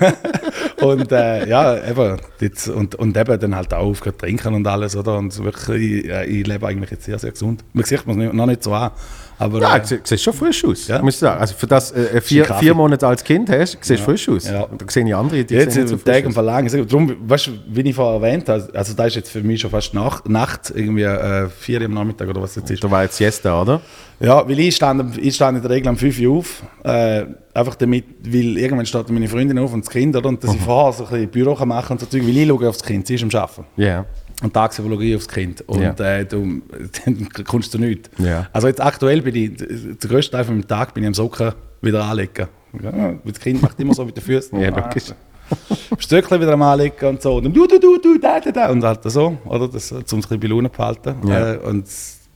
und 0.80 1.12
äh, 1.12 1.48
ja, 1.48 1.88
eben, 1.90 2.16
jetzt, 2.40 2.68
und, 2.68 2.94
und 2.94 3.16
eben 3.16 3.38
dann 3.38 3.54
halt 3.54 3.72
auch 3.74 3.84
aufgehört 3.86 4.20
trinken 4.20 4.54
und 4.54 4.66
alles, 4.66 4.96
oder? 4.96 5.18
Und 5.18 5.36
wirklich, 5.44 6.04
ich, 6.04 6.10
äh, 6.10 6.24
ich 6.26 6.46
lebe 6.46 6.66
eigentlich 6.66 6.90
jetzt 6.90 7.04
sehr, 7.04 7.18
sehr 7.18 7.30
gesund. 7.32 7.62
Man 7.72 7.84
sieht 7.84 8.06
mir 8.06 8.32
noch 8.32 8.46
nicht 8.46 8.62
so 8.64 8.72
an, 8.72 8.90
aber 9.40 9.60
Ja, 9.60 9.76
äh, 9.76 9.80
du 9.80 9.86
sie- 9.86 9.98
siehst 10.04 10.22
schon 10.22 10.34
frisch 10.34 10.64
aus, 10.64 10.86
Ja. 10.86 11.02
muss 11.02 11.14
ich 11.14 11.20
sagen. 11.20 11.40
Also 11.40 11.54
für 11.54 11.66
das 11.66 11.90
äh, 11.92 12.20
vier, 12.20 12.44
Kaffee. 12.44 12.66
vier 12.66 12.74
Monate 12.74 13.06
als 13.06 13.24
Kind 13.24 13.48
hast, 13.50 13.78
siehst 13.80 14.00
du 14.00 14.04
frisch 14.04 14.28
aus. 14.28 14.48
Ja. 14.48 14.62
Und 14.62 14.80
da 14.82 14.86
sehe 14.88 15.04
ich 15.06 15.14
andere, 15.14 15.44
die 15.44 15.54
Jetzt 15.54 15.74
sehen 15.74 15.84
nicht 15.84 15.90
so 15.90 15.96
frisch 15.98 16.26
aus. 16.26 16.34
verlangen. 16.34 16.86
Darum, 16.88 17.16
weißt 17.28 17.46
du, 17.48 17.50
wie 17.68 17.80
ich 17.80 17.94
vorher 17.94 18.22
erwähnt 18.22 18.48
habe, 18.48 18.68
also 18.74 18.94
da 18.94 19.04
ist 19.06 19.16
jetzt 19.16 19.30
für 19.30 19.42
mich 19.42 19.60
schon 19.60 19.70
fast 19.70 19.94
Nacht, 19.94 20.28
Nacht 20.28 20.72
irgendwie 20.74 21.02
äh, 21.02 21.48
vier 21.48 21.82
am 21.82 21.94
Nachmittag 21.94 22.28
oder 22.28 22.42
was 22.42 22.54
jetzt 22.54 22.70
ist. 22.70 22.84
Da 22.84 22.90
war 22.90 23.02
jetzt 23.02 23.16
Siesta, 23.16 23.60
oder? 23.62 23.80
Ja, 24.20 24.46
weil 24.46 24.58
ich 24.60 24.76
stand, 24.76 25.16
ich 25.16 25.34
stand 25.34 25.56
in 25.56 25.62
der 25.62 25.70
Regel 25.70 25.88
um 25.88 25.96
5 25.96 26.20
Uhr 26.20 26.36
auf. 26.38 26.62
Äh, 26.84 27.24
einfach 27.54 27.74
damit, 27.76 28.04
weil 28.22 28.58
irgendwann 28.58 28.84
steht 28.84 29.08
meine 29.10 29.26
Freundin 29.28 29.58
auf 29.58 29.72
und 29.72 29.84
das 29.86 29.90
Kind, 29.90 30.14
oder? 30.14 30.28
Und 30.28 30.44
dass 30.44 30.54
ich 30.54 30.60
vorher 30.60 30.92
so 30.92 31.04
ein 31.04 31.10
bisschen 31.10 31.28
Büro 31.30 31.54
kann 31.54 31.68
machen 31.68 31.92
und 31.92 32.00
so 32.00 32.06
Zeug, 32.06 32.22
weil 32.26 32.36
ich 32.36 32.46
schaue 32.48 32.68
aufs 32.68 32.82
Kind, 32.82 33.06
sie 33.06 33.14
ist 33.14 33.22
am 33.22 33.30
Arbeiten. 33.40 33.64
Ja. 33.78 34.04
Und 34.42 34.54
tagsüber 34.54 34.88
schaue 34.88 35.04
ich 35.04 35.16
aufs 35.16 35.28
Kind. 35.28 35.62
Und 35.68 35.82
Ja. 35.82 35.92
äh, 35.92 36.24
du, 36.24 36.62
dann 37.04 37.28
kommst 37.44 37.74
du 37.74 37.78
nicht. 37.78 38.10
Ja. 38.18 38.48
Also 38.52 38.68
jetzt 38.68 38.80
aktuell 38.80 39.20
bin 39.22 39.34
ich, 39.34 39.56
der 39.56 40.08
größte 40.10 40.32
Teil 40.32 40.44
von 40.44 40.54
meinem 40.56 40.66
Tag 40.68 40.94
bin 40.94 41.02
ich 41.04 41.08
am 41.08 41.14
Socken 41.14 41.52
wieder 41.82 42.04
anlegen. 42.04 42.48
Ja, 42.82 42.92
weil 42.92 43.18
das 43.24 43.40
Kind 43.40 43.60
macht 43.62 43.78
immer 43.80 43.94
so 43.94 44.04
mit 44.04 44.16
den 44.16 44.22
Füßen. 44.24 44.58
Ja, 44.60 44.70
logisch. 44.70 45.12
Stöckchen 45.98 46.40
wieder 46.40 46.52
am 46.52 46.62
anlegen 46.62 47.08
und 47.08 47.20
so. 47.22 47.36
Und 47.36 47.44
dann 47.44 47.52
du, 47.52 47.66
du, 47.66 47.78
du, 47.78 47.98
du, 47.98 48.18
da, 48.18 48.38
da, 48.40 48.50
da. 48.52 48.70
Und 48.70 48.84
halt 48.84 49.00
so, 49.04 49.36
oder? 49.44 49.68
Das, 49.68 49.90
um 49.92 50.18
es 50.20 50.26
bei 50.26 50.36
Laune 50.46 50.70
zu 50.70 50.76
behalten. 50.76 51.14
Ja. 51.26 51.54
Äh, 51.54 51.58
und 51.58 51.86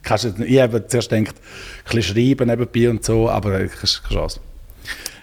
kannst 0.02 0.38
ich 0.40 0.60
habe 0.60 0.86
zuerst 0.86 1.10
gedacht, 1.10 1.36
ein 1.36 1.96
bisschen 1.96 2.14
schreiben 2.16 2.48
nebenbei 2.48 2.90
und 2.90 3.04
so, 3.04 3.28
aber 3.30 3.52
keine 3.52 3.68
Chance. 4.12 4.40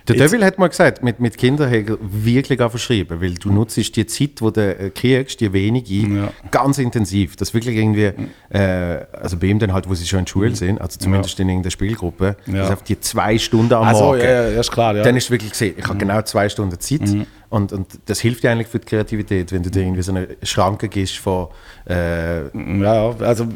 Der 0.07 0.15
Jetzt- 0.15 0.31
Devil 0.33 0.45
hat 0.45 0.57
mal 0.57 0.67
gesagt, 0.67 1.03
mit, 1.03 1.19
mit 1.19 1.37
Kindern 1.37 1.69
hat 1.69 1.87
er 1.89 1.97
wirklich 2.01 2.59
auch 2.61 2.71
verschrieben, 2.71 3.21
weil 3.21 3.35
du 3.35 3.51
nutzt 3.51 3.77
die 3.77 4.05
Zeit, 4.05 4.19
die 4.19 4.35
du 4.35 4.49
äh, 4.59 4.89
kriegst, 4.89 5.39
die 5.41 5.53
wenige, 5.53 5.93
Ja. 5.93 6.31
ganz 6.49 6.77
intensiv. 6.79 7.35
Das 7.35 7.53
wirklich 7.53 7.75
irgendwie, 7.77 8.11
äh, 8.49 9.05
also 9.13 9.37
bei 9.37 9.47
ihm 9.47 9.59
dann 9.59 9.73
halt, 9.73 9.87
wo 9.87 9.93
sie 9.93 10.05
schon 10.07 10.19
in 10.19 10.25
der 10.25 10.31
Schule 10.31 10.55
sind, 10.55 10.81
also 10.81 10.97
zumindest 10.99 11.39
in 11.39 11.49
irgendeiner 11.49 11.71
Spielgruppe, 11.71 12.35
Mhm. 12.45 12.55
Ja. 12.55 12.61
das 12.63 12.71
auf 12.71 12.83
die 12.83 12.99
zwei 12.99 13.37
Stunden 13.37 13.73
am 13.73 13.83
Also, 13.83 14.03
Morgen. 14.03 14.21
ja, 14.21 14.49
ja, 14.49 14.59
ist 14.59 14.71
klar, 14.71 14.95
ja. 14.95 15.03
Dann 15.03 15.15
ist 15.17 15.29
wirklich 15.29 15.51
gesehen, 15.51 15.75
ich 15.77 15.85
habe 15.87 15.97
genau 15.97 16.21
zwei 16.23 16.49
Stunden 16.49 16.79
Zeit 16.79 17.01
Mhm. 17.01 17.25
und, 17.49 17.71
und 17.71 17.87
das 18.05 18.19
hilft 18.19 18.43
dir 18.43 18.51
eigentlich 18.51 18.67
für 18.67 18.79
die 18.79 18.85
Kreativität, 18.87 19.51
wenn 19.51 19.61
du 19.63 19.69
dir 19.69 19.81
irgendwie 19.83 20.01
so 20.01 20.11
eine 20.11 20.27
Schranke 20.43 20.89
gibst 20.89 21.17
von, 21.17 21.47
äh, 21.87 22.41
Ja, 22.45 23.11
ja, 23.11 23.15
also, 23.19 23.47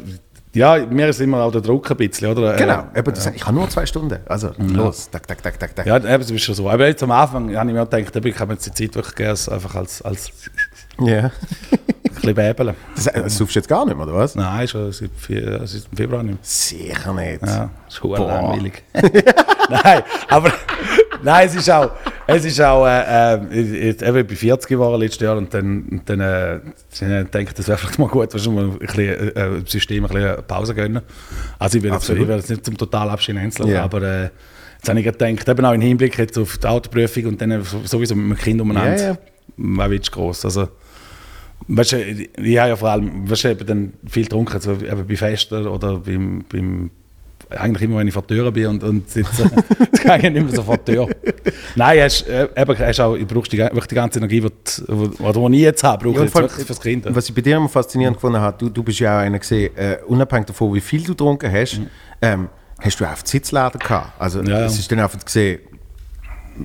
ja, 0.56 0.86
mir 0.86 1.08
ist 1.08 1.20
immer 1.20 1.42
auch 1.42 1.52
der 1.52 1.60
Druck 1.60 1.90
ein 1.90 1.96
bisschen, 1.96 2.30
oder? 2.30 2.54
Äh, 2.54 2.58
genau, 2.58 2.84
eben, 2.94 3.14
das, 3.14 3.26
ich 3.26 3.44
habe 3.44 3.54
nur 3.54 3.68
zwei 3.68 3.84
Stunden, 3.84 4.18
also 4.26 4.50
los, 4.58 5.10
tak, 5.10 5.26
tak, 5.26 5.42
tak, 5.42 5.58
tak, 5.58 5.76
tak. 5.76 5.86
Ja, 5.86 5.96
eben, 5.96 6.06
das 6.06 6.30
ist 6.30 6.42
schon 6.42 6.54
so. 6.54 6.68
Aber 6.68 6.86
jetzt 6.86 7.02
am 7.02 7.10
Anfang 7.10 7.54
habe 7.54 7.68
ich 7.68 7.76
mir 7.76 7.86
gedacht, 7.86 8.16
ich 8.24 8.40
habe 8.40 8.52
jetzt 8.54 8.66
die 8.66 8.72
Zeit 8.72 8.94
wirklich 8.94 9.14
gerne 9.14 9.38
einfach 9.50 9.74
als, 9.74 10.02
als 10.02 10.32
Ja. 11.00 11.30
Bisschen 12.34 12.54
bäbeln. 12.54 12.76
Das, 12.94 13.04
das 13.04 13.36
suchst 13.36 13.54
du 13.54 13.58
jetzt 13.60 13.68
gar 13.68 13.84
nicht 13.84 13.96
mehr, 13.96 14.06
oder 14.06 14.16
was? 14.16 14.34
Nein, 14.34 14.68
schon 14.68 14.92
seit, 14.92 15.10
vier, 15.16 15.60
seit 15.64 15.82
Februar 15.94 16.22
nicht 16.22 16.34
mehr. 16.34 16.38
Sicher 16.42 17.14
nicht. 17.14 17.42
Ja, 17.46 17.70
ist 17.88 18.00
Boah. 18.00 18.18
langweilig. 18.18 18.82
Nein, 19.68 20.02
aber 20.28 20.52
Nein, 21.22 21.46
es 21.48 21.54
ist 21.54 21.70
auch, 21.70 21.90
es 22.26 22.44
ist 22.44 22.60
auch, 22.60 22.86
äh, 22.86 23.34
äh, 23.34 23.90
ich, 23.90 24.02
ich 24.02 24.12
bin 24.12 24.28
40 24.28 24.68
geworden 24.68 25.00
letztes 25.00 25.22
Jahr 25.22 25.36
und 25.36 25.52
dann, 25.52 25.86
und 25.90 26.08
dann 26.08 26.20
äh, 26.20 26.60
denke 27.00 27.48
ich, 27.48 27.54
das 27.54 27.68
wäre 27.68 27.78
vielleicht 27.78 27.98
mal 27.98 28.08
gut, 28.08 28.32
wenn 28.34 28.54
wir 28.54 28.62
ein 28.62 28.78
bisschen, 28.78 29.36
äh, 29.36 29.60
System 29.66 30.04
ein 30.04 30.12
bisschen 30.12 30.44
Pause 30.46 30.74
gönnen. 30.74 31.02
Also 31.58 31.78
ich 31.78 31.84
will, 31.84 31.92
jetzt, 31.92 32.08
ich 32.08 32.48
nicht 32.50 32.64
zum 32.64 32.76
total 32.76 33.10
abstinenzler, 33.10 33.66
Ja. 33.66 33.84
aber 33.84 34.02
äh, 34.02 34.22
jetzt 34.76 34.88
habe 34.88 35.00
ich 35.00 35.04
gedacht, 35.04 35.48
eben 35.48 35.64
auch 35.64 35.72
im 35.72 35.80
Hinblick 35.80 36.18
jetzt 36.18 36.38
auf 36.38 36.58
die 36.58 36.66
Autoprüfung 36.66 37.26
und 37.26 37.40
dann 37.40 37.62
sowieso 37.84 38.14
mit 38.14 38.38
dem 38.38 38.42
Kind 38.42 38.60
umeinander, 38.60 39.02
ja. 39.02 39.18
was 39.56 39.90
willst 39.90 40.08
du 40.08 40.12
gross? 40.12 40.44
Also, 40.44 40.68
weißt 41.68 41.92
du, 41.92 42.02
ich, 42.02 42.30
ich 42.38 42.58
habe 42.58 42.68
ja 42.70 42.76
vor 42.76 42.90
allem, 42.90 43.28
weißt 43.30 43.44
du, 43.44 43.48
eben 43.50 43.66
dann 43.66 43.92
viel 44.08 44.24
getrunken, 44.24 44.54
also 44.54 44.72
eben 44.72 45.06
bei 45.06 45.16
Festen 45.16 45.66
oder 45.66 45.98
beim, 45.98 46.44
beim 46.50 46.90
eigentlich 47.50 47.82
immer, 47.82 47.98
wenn 47.98 48.08
ich 48.08 48.12
vor 48.14 48.22
der 48.22 48.36
Tür 48.38 48.50
bin 48.50 48.66
und, 48.66 48.82
und 48.82 49.08
sitze, 49.08 49.48
gehe 50.02 50.16
ich 50.16 50.22
nicht 50.24 50.34
mehr 50.46 50.48
so 50.54 50.62
vor 50.64 50.78
die 50.78 50.92
Tür. 50.92 51.08
Nein, 51.76 52.00
hast, 52.00 52.26
äh, 52.26 52.48
eben, 52.56 52.78
hast 52.78 53.00
auch, 53.00 53.16
du 53.16 53.24
brauchst 53.26 53.52
die, 53.52 53.56
die 53.58 53.94
ganze 53.94 54.18
Energie, 54.18 54.40
die, 54.40 54.48
du- 54.48 55.08
die, 55.08 55.50
die 55.50 55.56
ich 55.56 55.62
jetzt 55.62 55.84
habe, 55.84 56.04
brauche 56.04 56.16
Ja, 56.16 56.22
ich 56.24 56.34
jetzt 56.34 56.34
wirklich 56.34 56.66
fürs 56.66 56.80
Kind. 56.80 57.06
Was 57.14 57.28
ich 57.28 57.34
bei 57.34 57.42
dir 57.42 57.56
immer 57.56 57.68
faszinierend 57.68 58.16
gefunden 58.16 58.40
habe, 58.40 58.56
du, 58.58 58.68
du 58.68 58.82
bist 58.82 58.98
ja 58.98 59.18
auch 59.18 59.22
einer 59.22 59.38
gesehen, 59.38 59.76
äh, 59.76 59.98
unabhängig 60.06 60.46
davon, 60.46 60.74
wie 60.74 60.80
viel 60.80 61.02
du 61.02 61.12
getrunken 61.12 61.52
hast, 61.52 61.80
ähm, 62.20 62.48
hast 62.80 62.98
du 62.98 63.04
auch 63.04 63.14
die 63.22 63.28
Sitzladen 63.30 63.78
gehabt. 63.78 64.20
Also 64.20 64.42
Ja, 64.42 64.60
ja. 64.60 64.66
es 64.66 64.78
ist 64.80 64.90
dann 64.90 64.98
einfach 64.98 65.24
gesehen, 65.24 65.60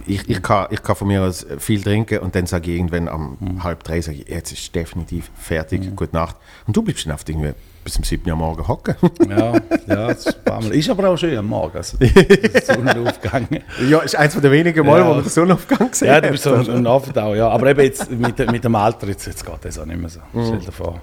ich, 0.08 0.30
ich, 0.30 0.42
kann, 0.42 0.68
ich 0.72 0.82
kann 0.84 0.96
von 0.96 1.08
mir 1.08 1.22
aus 1.24 1.46
viel 1.60 1.82
trinken 1.82 2.20
und 2.20 2.36
dann 2.36 2.46
sage 2.46 2.72
ich 2.72 2.78
irgendwann 2.78 3.08
am 3.08 3.38
Mhm. 3.40 3.64
halb 3.64 3.84
drei, 3.84 4.02
sage 4.02 4.20
ich, 4.20 4.28
jetzt 4.30 4.52
ist 4.52 4.74
definitiv 4.76 5.30
fertig, 5.36 5.96
gute 5.96 6.16
Nacht. 6.16 6.36
Und 6.68 6.76
du 6.76 6.82
bleibst 6.82 7.06
dann 7.06 7.14
einfach 7.14 7.28
irgendwie 7.28 7.54
bis 7.84 7.98
um 7.98 8.04
7 8.04 8.30
Uhr 8.30 8.36
Morgen 8.38 8.68
hocken. 8.68 8.96
Ja, 9.28 9.54
ja, 9.88 10.08
das 10.08 10.26
ist, 10.28 10.38
ein 10.38 10.44
paar 10.44 10.62
Mal. 10.62 10.72
ist 10.76 10.90
aber 10.90 11.10
auch 11.10 11.18
schön 11.18 11.36
am 11.38 11.48
Morgen. 11.48 11.76
Also, 11.78 11.98
der 11.98 12.62
Sonnenaufgang. 12.64 13.48
ja, 13.90 14.00
ist 14.00 14.16
eins 14.16 14.34
von 14.34 14.44
den 14.44 14.52
wenigen 14.52 14.86
Mal, 14.86 15.00
Ja. 15.00 15.08
wo 15.08 15.14
man 15.16 15.24
den 15.24 15.30
Sonnenaufgang 15.30 15.90
gesehen 15.90 16.08
Ja, 16.10 16.22
du 16.22 16.30
bist 16.30 16.44
so 16.44 16.54
ein 16.54 16.86
Affendau, 16.88 17.34
ja. 17.34 17.50
Aber 17.50 17.68
eben 17.68 17.82
jetzt 17.82 18.12
mit, 18.12 18.38
mit 18.52 18.64
dem 18.64 18.76
Alter, 18.76 19.08
jetzt, 19.08 19.26
jetzt 19.26 19.46
geht 19.46 19.56
das 19.66 19.80
auch 19.80 19.86
nicht 19.86 20.00
mehr 20.00 20.10
so. 20.10 20.20
Stell 20.32 20.60
dir 20.60 20.72
vor. 20.72 21.02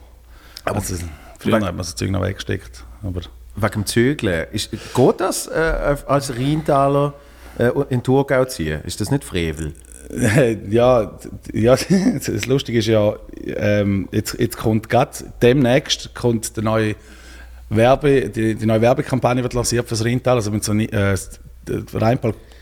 Also, 0.65 0.95
früher 1.41 1.61
hat 1.61 1.75
man 1.75 1.85
so 1.85 1.95
Zeug 1.95 2.11
noch 2.11 2.23
weggesteckt. 2.23 2.85
Aber 3.03 3.21
Wegen 3.57 3.73
dem 3.73 3.87
Zögeln, 3.87 4.47
ist, 4.53 4.71
geht 4.71 5.21
das 5.21 5.49
äh, 5.49 5.97
als 6.07 6.33
Rheintaler 6.37 7.15
äh, 7.59 7.71
in 7.91 8.03
Thurgau 8.03 8.45
ziehen? 8.45 8.81
Ist 8.85 9.01
das 9.01 9.11
nicht 9.11 9.25
Frevel? 9.25 9.73
ja, 10.71 11.19
ja, 11.53 11.77
das 12.27 12.47
Lustige 12.47 12.79
ist 12.79 12.87
ja, 12.87 13.17
ähm, 13.45 14.09
jetzt, 14.13 14.39
jetzt 14.39 14.57
kommt 14.57 14.89
gerade 14.89 15.13
demnächst 15.43 16.15
kommt 16.15 16.57
der 16.57 16.65
neue 16.65 16.95
Werbe, 17.69 18.31
die, 18.31 18.55
die 18.55 18.67
neue 18.67 18.81
Werbekampagne 18.81 19.43
wird 19.43 19.53
lanciert 19.55 19.87
fürs 19.89 20.05
Rheintal. 20.05 20.37
Also 20.37 20.51
mit 20.51 20.65
so 20.65 20.73
äh, 20.73 21.17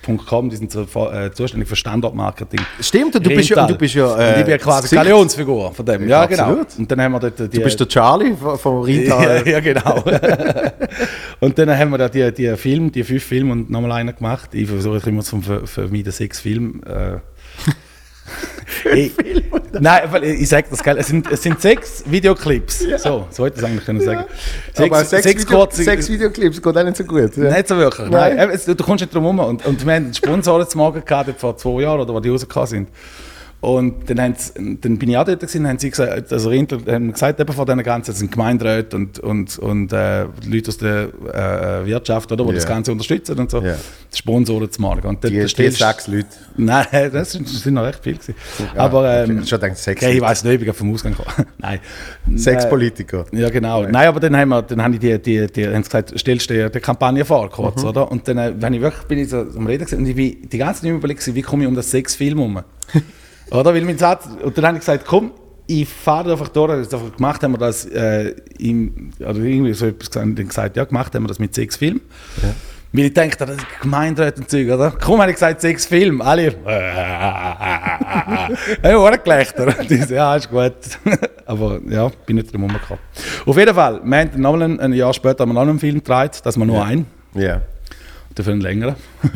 Rheinpal.com, 0.06 0.50
die 0.50 0.56
sind 0.56 0.70
so, 0.72 0.82
äh, 1.10 1.30
zuständig 1.32 1.68
für 1.68 1.76
Standortmarketing. 1.76 2.60
Stimmt, 2.80 3.16
und 3.16 3.26
du 3.26 3.30
bist 3.30 3.48
ja, 3.48 3.66
du 3.66 3.76
bist 3.76 3.94
ja 3.94 4.06
und 4.06 4.20
äh, 4.20 4.30
ich 4.38 4.44
bin 4.44 4.50
ja 4.52 4.56
das 4.58 4.64
quasi. 4.66 4.94
Galionsfigur 4.96 5.72
von 5.72 5.86
dem. 5.86 6.02
Ja, 6.08 6.20
Ja, 6.22 6.26
genau. 6.26 6.42
absolut. 6.44 6.78
Und 6.78 6.90
dann 6.90 7.00
haben 7.00 7.12
wir 7.12 7.20
dort 7.20 7.38
die, 7.38 7.48
Du 7.58 7.62
bist 7.64 7.80
der 7.80 7.88
Charlie 7.88 8.34
vom- 8.34 8.82
Rheintal. 8.82 9.42
ja, 9.46 9.52
ja, 9.52 9.60
genau. 9.60 10.02
und 11.40 11.58
dann 11.58 11.76
haben 11.76 11.90
wir 11.90 11.98
da 11.98 12.08
die, 12.08 12.32
die 12.32 12.56
Film, 12.56 12.90
die 12.92 13.04
fünf 13.04 13.24
Filme 13.24 13.52
und 13.52 13.70
nochmal 13.70 13.92
einen 13.92 14.14
gemacht. 14.14 14.50
Ich 14.54 14.68
versuche 14.68 15.08
immer 15.08 15.22
zu 15.22 15.40
ver- 15.40 15.66
vermeiden, 15.66 16.12
sechs 16.12 16.40
Filme. 16.40 16.80
Äh, 16.86 17.18
nein, 19.80 20.02
weil 20.10 20.24
ich, 20.24 20.48
sage 20.48 20.66
das 20.70 20.82
geil. 20.82 20.96
Es 20.98 21.06
sind, 21.06 21.30
es 21.30 21.42
sind 21.42 21.60
sechs 21.60 22.02
Videoclips. 22.06 22.80
So, 22.98 23.26
so 23.30 23.46
hätte 23.46 23.56
ich 23.58 23.62
es 23.62 23.68
eigentlich 23.68 23.84
können 23.84 24.00
sagen. 24.00 24.24
Aber 24.76 25.04
sechs, 25.04 25.26
Video, 25.44 25.58
kurze- 25.58 25.84
sechs 25.84 26.08
Videoclips 26.08 26.60
geht 26.60 26.76
auch 26.76 26.84
nicht 26.84 26.96
so 26.96 27.04
gut. 27.04 27.36
Ja. 27.36 27.50
Nicht 27.50 27.68
so 27.68 27.76
wirklich. 27.76 28.08
Nein. 28.10 28.36
Nein. 28.36 28.60
Du 28.66 28.74
kommst 28.84 29.02
nicht 29.02 29.14
drum 29.14 29.22
herum. 29.24 29.38
Und, 29.40 29.64
und 29.66 29.86
wir 29.86 29.94
haben 29.94 30.12
Sponsoren 30.12 30.68
zum 30.68 30.78
Morgen 30.80 31.04
gehabt, 31.04 31.38
vor 31.40 31.56
zwei 31.56 31.82
Jahren, 31.82 32.00
oder 32.00 32.12
wo 32.14 32.20
die 32.20 32.28
rausgekommen 32.28 32.66
sind. 32.66 32.88
Und 33.60 34.08
dann, 34.10 34.34
dann 34.80 34.98
bin 34.98 35.08
ich 35.08 35.16
auch 35.16 35.24
dort 35.24 35.40
gewesen, 35.40 35.66
haben 35.66 35.78
sie 35.78 35.90
gesagt, 35.90 36.32
also 36.32 36.50
Rintel, 36.50 36.80
haben 36.86 37.10
gesagt, 37.12 37.40
eben 37.40 37.52
von 37.52 37.64
diesen 37.66 37.82
ganzen, 37.82 38.14
sind 38.14 38.30
Gemeinderäte 38.30 38.94
und, 38.94 39.18
und, 39.18 39.58
und 39.58 39.92
äh, 39.92 40.24
Leute 40.46 40.68
aus 40.68 40.76
der 40.78 41.08
äh, 41.82 41.86
Wirtschaft, 41.86 42.30
oder, 42.30 42.44
die 42.44 42.50
Ja. 42.50 42.54
das 42.56 42.66
Ganze 42.66 42.92
unterstützen 42.92 43.38
und 43.38 43.50
so. 43.50 43.60
Ja. 43.62 43.74
Die 44.12 44.16
Sponsoren 44.18 44.70
zum 44.70 44.82
Morgen. 44.82 45.08
Und 45.08 45.24
dort- 45.24 45.32
Die, 45.32 45.38
die 45.44 45.70
sechs 45.70 46.06
Leute. 46.06 46.28
Nein, 46.56 46.86
das 47.12 47.32
sind, 47.32 47.46
das 47.48 47.60
sind 47.62 47.74
noch 47.74 47.84
recht 47.84 47.98
viele 48.02 48.18
gewesen. 48.18 48.34
Aber 48.76 49.24
ähm, 49.24 49.40
Ich 49.42 49.48
schon 49.48 49.58
gedacht, 49.58 49.78
sechs 49.78 50.02
okay, 50.02 50.14
ich 50.14 50.20
weiß 50.20 50.44
nicht, 50.44 50.60
ich 50.60 50.64
bin 50.66 50.72
vom 50.74 50.92
Ausgang 50.92 51.16
gekommen. 51.16 51.48
Nein. 51.58 51.80
Sechs 52.34 52.64
Äh, 52.66 52.68
Politiker. 52.68 53.24
ja, 53.32 53.48
genau. 53.50 53.82
Nein, 53.82 54.06
aber 54.08 54.20
dann 54.20 54.36
haben 54.36 54.50
wir, 54.50 54.62
dann 54.62 54.82
haben 54.82 54.92
die, 54.92 54.98
die, 54.98 55.18
die, 55.18 55.46
die 55.52 55.66
haben 55.66 55.82
sie 55.82 55.88
gesagt, 55.88 56.12
stellst 56.20 56.50
du 56.50 56.70
die 56.70 56.80
Kampagne 56.80 57.24
vor, 57.24 57.48
kurz, 57.50 57.82
Mhm. 57.82 57.88
oder? 57.88 58.12
Und 58.12 58.28
dann, 58.28 58.38
äh, 58.38 58.52
wenn 58.60 58.74
ich 58.74 58.80
wirklich, 58.82 59.04
bin 59.04 59.18
ich 59.18 59.30
so 59.30 59.38
am 59.38 59.66
Reden 59.66 59.86
gewesen, 59.86 60.00
und 60.00 60.06
ich 60.08 60.14
bin 60.14 60.48
die 60.50 60.58
ganze 60.58 60.82
Zeit 60.82 60.92
gewesen, 61.00 61.34
wie 61.34 61.42
komme 61.42 61.62
ich 61.64 61.68
um 61.68 61.74
das 61.74 61.90
sechs 61.90 62.14
Film 62.14 62.38
herum? 62.38 62.60
oder? 63.50 63.74
Weil 63.74 63.82
mein 63.82 63.98
Satz, 63.98 64.28
und 64.42 64.56
dann 64.56 64.66
habe 64.66 64.76
ich 64.76 64.80
gesagt, 64.80 65.04
komm, 65.06 65.32
ich 65.66 65.88
fahre 65.88 66.32
einfach 66.32 66.48
durch, 66.48 66.78
jetzt 66.78 66.94
einfach 66.94 67.14
gemacht 67.16 67.42
haben 67.42 67.52
wir 67.52 67.58
das, 67.58 67.84
äh, 67.86 68.34
im, 68.58 69.10
oder 69.18 69.38
irgendwie 69.38 69.72
so 69.72 69.86
etwas 69.86 70.10
gesagt, 70.10 70.38
dann 70.38 70.48
gesagt, 70.48 70.76
ja, 70.76 70.84
gemacht 70.84 71.14
haben 71.14 71.24
wir 71.24 71.28
das 71.28 71.38
mit 71.38 71.54
sechs 71.54 71.76
Filmen. 71.76 72.00
Weil 72.92 73.06
ich 73.06 73.14
dachte, 73.14 73.44
das 73.44 73.56
ist 73.56 73.66
Gemeinderäte 73.82 74.40
und 74.40 74.48
Zeug, 74.48 74.70
oder? 74.70 74.92
Komm, 74.98 75.20
habe 75.20 75.30
ich 75.30 75.36
gesagt, 75.36 75.60
sechs 75.60 75.86
Filme. 75.86 76.24
Alle. 76.24 76.54
Ja, 78.82 78.96
auch 78.96 79.22
Gelächter. 79.24 79.66
Und 79.66 79.90
ich 79.90 80.06
so, 80.06 80.14
ja, 80.14 80.36
ist 80.36 80.48
gut. 80.48 80.72
Aber 81.46 81.80
ja, 81.88 82.10
bin 82.24 82.36
nicht 82.36 82.52
drum 82.52 82.62
herumgekommen. 82.62 83.02
Auf 83.44 83.58
jeden 83.58 83.74
Fall, 83.74 84.00
wir 84.04 84.18
haben 84.18 84.40
nochmal 84.40 84.62
ein, 84.62 84.80
ein 84.80 84.92
Jahr 84.92 85.12
später 85.12 85.42
haben 85.42 85.50
wir 85.50 85.54
noch 85.54 85.62
einen 85.62 85.80
Film 85.80 85.96
gedreht, 85.96 86.40
dass 86.44 86.56
wir 86.56 86.64
nur 86.64 86.84
einen, 86.84 87.06
Ja. 87.34 87.60
Dafür 88.36 88.52
einen 88.52 88.60
längeren. 88.60 88.94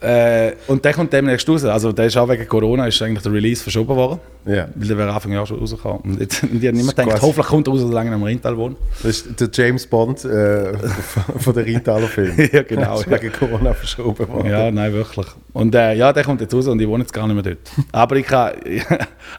äh, 0.00 0.52
und 0.66 0.84
der 0.84 0.94
kommt 0.94 1.12
demnächst 1.12 1.48
raus. 1.48 1.64
Also 1.64 1.92
der 1.92 2.06
ist 2.06 2.16
auch 2.16 2.28
wegen 2.28 2.48
Corona, 2.48 2.86
ist 2.86 3.00
eigentlich 3.02 3.22
der 3.22 3.32
Release 3.32 3.62
verschoben 3.62 3.94
worden. 3.94 4.18
ja. 4.46 4.68
Weil 4.74 4.88
der 4.88 4.98
wäre 4.98 5.12
Anfang 5.12 5.32
Jahr 5.32 5.46
schon 5.46 5.58
rausgekommen. 5.58 6.00
Und 6.02 6.20
jetzt, 6.20 6.42
und 6.42 6.62
ich 6.62 6.66
habe 6.66 6.76
nicht 6.76 6.86
mehr 6.86 6.94
Das 6.94 7.04
ist 7.04 7.10
gedacht, 7.10 7.22
hoffentlich 7.22 7.46
kommt 7.46 7.68
er 7.68 7.72
raus, 7.72 7.80
solange 7.82 8.08
ich 8.08 8.14
am 8.14 8.22
Rheintal 8.22 8.56
wohne. 8.56 8.76
Das 9.02 9.10
ist 9.10 9.38
der 9.38 9.50
James 9.52 9.86
Bond 9.86 10.24
äh, 10.24 10.72
von 11.38 11.54
der 11.54 11.66
Rheintaler 11.66 12.08
Film. 12.08 12.34
Ja, 12.52 12.62
genau, 12.62 13.00
ist 13.00 13.10
wegen 13.10 13.30
Corona 13.32 13.74
verschoben 13.74 14.26
worden. 14.26 14.50
Ja, 14.50 14.70
nein, 14.70 14.92
wirklich. 14.94 15.26
Und 15.52 15.74
äh, 15.74 15.94
ja, 15.94 16.12
der 16.12 16.24
kommt 16.24 16.40
jetzt 16.40 16.54
raus 16.54 16.66
und 16.68 16.80
ich 16.80 16.88
wohne 16.88 17.02
jetzt 17.04 17.12
gar 17.12 17.26
nicht 17.26 17.34
mehr 17.34 17.42
dort. 17.42 17.58
Aber 17.92 18.16
ich, 18.16 18.26
kann, 18.26 18.52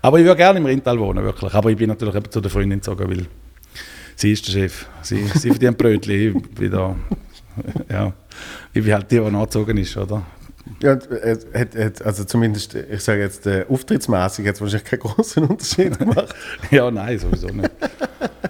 aber 0.01 0.19
ich 0.19 0.25
würde 0.25 0.37
gerne 0.37 0.59
im 0.59 0.65
Rheintal 0.67 0.99
wohnen, 0.99 1.23
wirklich. 1.23 1.51
Aber 1.53 1.71
ich 1.71 1.77
bin 1.77 1.87
natürlich 1.89 2.13
eben 2.13 2.29
zu 2.29 2.39
der 2.39 2.51
Freundin 2.51 2.79
gezogen, 2.79 3.09
weil 3.09 3.25
sie 4.15 4.33
ist 4.33 4.47
der 4.47 4.51
Chef. 4.51 4.85
Sie, 5.01 5.25
sie 5.33 5.49
verdient 5.49 5.77
Brötchen, 5.77 6.37
ich 6.37 6.49
bin 6.51 6.71
da. 6.71 6.95
Ja, 7.89 8.13
ich 8.73 8.83
bin 8.83 8.93
halt 8.93 9.09
die, 9.11 9.19
die 9.19 9.31
nachgezogen 9.31 9.77
ist, 9.77 9.95
oder? 9.97 10.23
Ja, 10.81 10.93
äh, 10.93 11.37
hat, 11.53 11.75
hat, 11.75 12.01
also 12.05 12.23
zumindest, 12.25 12.75
ich 12.75 13.01
sage 13.01 13.21
jetzt, 13.21 13.47
äh, 13.47 13.65
auftrittsmäßig 13.67 14.47
hat 14.47 14.55
es 14.55 14.61
wahrscheinlich 14.61 14.85
keinen 14.89 14.99
großen 14.99 15.43
Unterschied 15.47 15.97
gemacht. 15.97 16.33
Ja, 16.71 16.89
nein, 16.91 17.17
sowieso 17.17 17.47
nicht. 17.47 17.71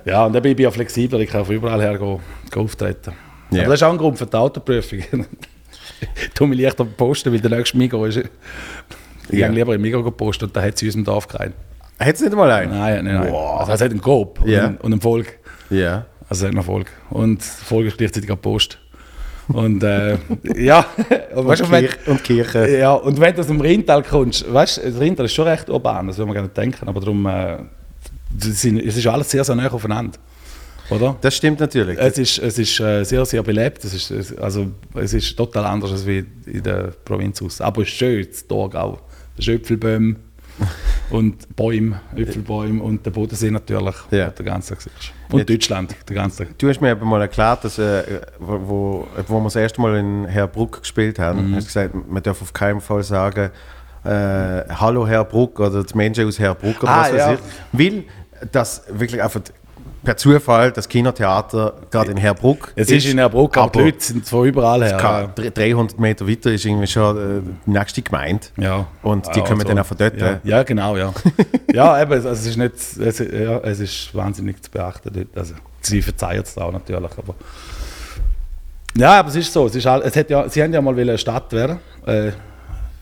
Ja, 0.05 0.25
und 0.25 0.33
dann 0.33 0.41
bin 0.43 0.51
ich 0.53 0.59
ja 0.59 0.71
flexibler, 0.71 1.19
ich 1.19 1.29
kann 1.29 1.45
von 1.45 1.55
überall 1.55 1.81
her 1.81 1.97
gehen, 1.97 2.19
gehen 2.51 2.61
auftreten. 2.63 3.13
Ja. 3.51 3.61
Aber 3.61 3.71
das 3.71 3.81
ist 3.81 3.83
auch 3.83 3.91
ein 3.91 3.97
Grund 3.97 4.17
für 4.17 4.25
die 4.25 4.35
Autoprüfung. 4.37 4.99
ich 4.99 6.29
tue 6.35 6.47
mich 6.47 6.59
leichter 6.59 6.85
posten, 6.85 7.31
weil 7.33 7.39
der 7.39 7.51
nächste 7.57 7.77
Migo 7.77 8.05
ist. 8.05 8.17
Ich 8.17 9.39
Ja. 9.39 9.47
gehe 9.47 9.55
lieber 9.55 9.75
im 9.75 9.81
Migo 9.81 10.09
posten 10.11 10.45
und 10.45 10.55
da 10.55 10.61
hat 10.61 10.75
es 10.75 10.81
in 10.81 10.87
unserem 10.89 11.05
Dorf 11.05 11.27
keinen. 11.27 11.53
Hat 11.99 12.15
es 12.15 12.21
nicht 12.21 12.35
mal 12.35 12.49
einen? 12.51 12.71
Nein, 12.71 13.05
nein, 13.05 13.15
nein. 13.15 13.31
Wow. 13.31 13.59
Also 13.61 13.73
es 13.73 13.81
hat 13.81 13.91
einen 13.91 14.01
Coop 14.01 14.39
Ja. 14.45 14.67
und, 14.67 14.81
und 14.81 14.91
einen 14.93 15.01
Volk. 15.01 15.37
Ja. 15.69 16.05
Also 16.29 16.45
es 16.45 16.49
hat 16.51 16.55
einen 16.55 16.63
Volk. 16.63 16.87
Und 17.09 17.43
Volk 17.43 17.87
ist 17.87 17.97
gleichzeitig 17.97 18.29
eine 18.29 18.37
Post. 18.37 18.77
Und 19.49 19.83
äh, 19.83 20.17
ja, 20.55 20.85
und, 21.35 21.47
weißt, 21.47 21.63
und, 21.63 21.71
wenn, 21.71 21.85
Kirche, 21.85 22.11
und 22.11 22.23
Kirche. 22.23 22.77
ja, 22.77 22.93
und 22.93 23.19
wenn 23.19 23.33
du 23.33 23.41
aus 23.41 23.47
dem 23.47 23.61
Rheintal 23.61 24.03
kommst, 24.03 24.51
weißt 24.51 24.77
du, 24.77 24.91
das 24.91 24.99
Rheintal 24.99 25.25
ist 25.25 25.33
schon 25.33 25.47
recht 25.47 25.69
urban, 25.69 26.07
das 26.07 26.17
würde 26.17 26.27
man 26.27 26.35
gar 26.35 26.41
nicht 26.43 26.57
denken, 26.57 26.87
aber 26.87 26.99
darum, 26.99 27.25
äh, 27.25 27.57
sind, 28.37 28.79
es 28.79 28.95
ist 28.97 29.07
alles 29.07 29.29
sehr, 29.29 29.43
sehr 29.43 29.55
nah 29.55 29.71
aufeinander. 29.71 30.17
Oder? 30.89 31.15
Das 31.21 31.35
stimmt 31.35 31.59
natürlich. 31.59 31.97
Es 31.99 32.17
ist, 32.17 32.39
es 32.39 32.57
ist 32.57 32.79
äh, 32.79 33.03
sehr, 33.03 33.23
sehr 33.25 33.43
belebt. 33.43 33.83
Es 33.83 33.93
ist, 33.93 34.37
also, 34.39 34.67
es 34.95 35.13
ist 35.13 35.35
total 35.35 35.65
anders 35.65 35.91
als 35.91 36.05
wie 36.05 36.25
in 36.47 36.63
der 36.63 36.93
Provinz 37.05 37.41
aus. 37.43 37.61
Aber 37.61 37.83
es 37.83 37.89
ist 37.89 37.95
schön, 37.95 38.25
das 38.27 38.47
Thurgau. 38.47 38.99
Das 39.35 39.47
ist 39.47 39.53
Äpfelbäume 39.53 40.15
und 41.09 41.55
Bäume, 41.55 42.01
Äpfelbäume 42.15 42.81
und 42.83 43.05
der 43.05 43.11
Bodensee 43.11 43.51
natürlich. 43.51 43.95
Ja. 44.11 44.27
wo 44.27 44.31
Der 44.31 44.45
ganze 44.45 44.75
siehst. 44.75 44.89
Und 45.31 45.39
Jetzt- 45.39 45.49
Deutschland, 45.49 45.95
der 46.07 46.15
ganze. 46.15 46.47
Du 46.57 46.69
hast 46.69 46.81
mir 46.81 46.91
eben 46.91 47.07
mal 47.07 47.21
erklärt, 47.21 47.63
dass, 47.63 47.77
äh, 47.77 48.21
wo, 48.39 48.59
wo, 49.27 49.37
wir 49.39 49.43
das 49.45 49.55
erste 49.55 49.81
Mal 49.81 49.97
in 49.97 50.25
Herbruck 50.25 50.81
gespielt 50.81 51.19
haben, 51.19 51.49
Mhm. 51.51 51.55
hast 51.55 51.65
gesagt, 51.67 51.93
man 52.09 52.21
darf 52.23 52.41
auf 52.41 52.53
keinen 52.53 52.81
Fall 52.81 53.03
sagen, 53.03 53.51
äh, 54.03 54.09
Hallo 54.09 55.05
Herr 55.07 55.25
Bruck 55.25 55.59
oder 55.59 55.83
die 55.83 55.95
Menschen 55.97 56.27
aus 56.27 56.39
Herbruck 56.39 56.81
oder 56.83 56.91
Ah, 56.91 57.01
was 57.01 57.11
weiß 57.13 57.17
ja. 57.19 57.33
ich. 57.33 57.39
Weil 57.73 58.03
das 58.51 58.83
wirklich 58.89 59.21
einfach 59.21 59.41
per 60.03 60.15
Zufall 60.17 60.71
das 60.71 60.87
Kinotheater 60.87 61.73
gerade 61.91 62.11
in 62.11 62.17
Herbruck 62.17 62.71
Es 62.75 62.89
ist 62.89 63.05
in 63.05 63.17
Herbruck, 63.17 63.57
aber, 63.57 63.69
die 63.71 63.79
aber 63.79 63.85
Leute 63.85 64.01
sind 64.03 64.25
von 64.27 64.45
überall 64.47 64.83
her. 64.83 64.97
kann- 64.97 65.31
dr- 65.35 65.51
300 65.51 65.99
Meter 65.99 66.27
weiter 66.27 66.51
ist 66.51 66.65
irgendwie 66.65 66.87
schon 66.87 67.17
äh, 67.17 67.41
die 67.65 67.71
nächste 67.71 68.01
Gemeinde. 68.01 68.47
Ja. 68.57 68.87
Und 69.01 69.27
die 69.35 69.39
Ja, 69.39 69.45
kommen 69.45 69.61
also, 69.61 69.67
dann 69.73 69.79
auch 69.79 69.85
von 69.85 69.97
dort. 69.97 70.19
Ja, 70.19 70.27
äh. 70.33 70.37
ja 70.43 70.63
genau, 70.63 70.97
ja. 70.97 71.13
ja, 71.73 72.01
eben, 72.01 72.11
also 72.13 72.29
es 72.29 72.45
ist 72.45 72.57
nicht, 72.57 72.73
es, 72.75 73.19
ja, 73.19 73.57
es 73.59 73.79
ist 73.79 74.15
wahnsinnig 74.15 74.61
zu 74.63 74.71
beachten 74.71 75.11
dort. 75.13 75.27
Also, 75.37 75.55
sie 75.81 76.01
verzeihen 76.01 76.41
es 76.43 76.57
auch 76.57 76.71
natürlich, 76.71 77.11
aber 77.17 77.35
Ja, 78.95 79.19
aber 79.19 79.29
es 79.29 79.35
ist 79.35 79.53
so. 79.53 79.65
Es, 79.67 79.75
ist 79.75 79.85
es 79.85 80.15
hat 80.15 80.29
ja, 80.29 80.47
sie 80.49 80.63
haben 80.63 80.73
ja 80.73 80.81
mal 80.81 80.97
eine 80.97 81.17
Stadt 81.17 81.51
werden. 81.53 81.79
Äh, 82.05 82.31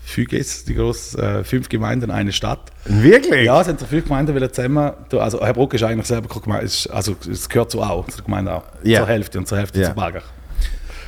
Füges, 0.07 0.63
die 0.65 0.73
große, 0.75 1.21
äh, 1.21 1.43
fünf 1.43 1.67
Gemeinden, 1.69 2.11
eine 2.11 2.31
Stadt. 2.31 2.71
Wirklich? 2.85 3.45
Ja, 3.45 3.59
es 3.61 3.67
haben 3.67 3.77
sich 3.77 3.87
fünf 3.87 4.05
Gemeinden 4.05 4.33
wollen 4.33 4.51
zusammen. 4.53 4.91
Also 5.11 5.41
Herbruck 5.45 5.73
ist 5.73 5.83
eigentlich 5.83 6.07
selber 6.07 6.29
keine 6.29 6.41
Gemeinde, 6.41 6.71
also 6.91 7.15
es 7.29 7.49
gehört 7.49 7.71
zu 7.71 7.81
Au, 7.81 8.03
zur 8.03 8.23
Gemeinde 8.23 8.53
Au. 8.53 8.63
Ja. 8.83 8.99
Zur 8.99 9.07
Hälfte 9.07 9.37
und 9.37 9.47
zur 9.47 9.57
Hälfte 9.57 9.79
Ja. 9.81 9.89
zu 9.89 9.95
Bagach. 9.95 10.23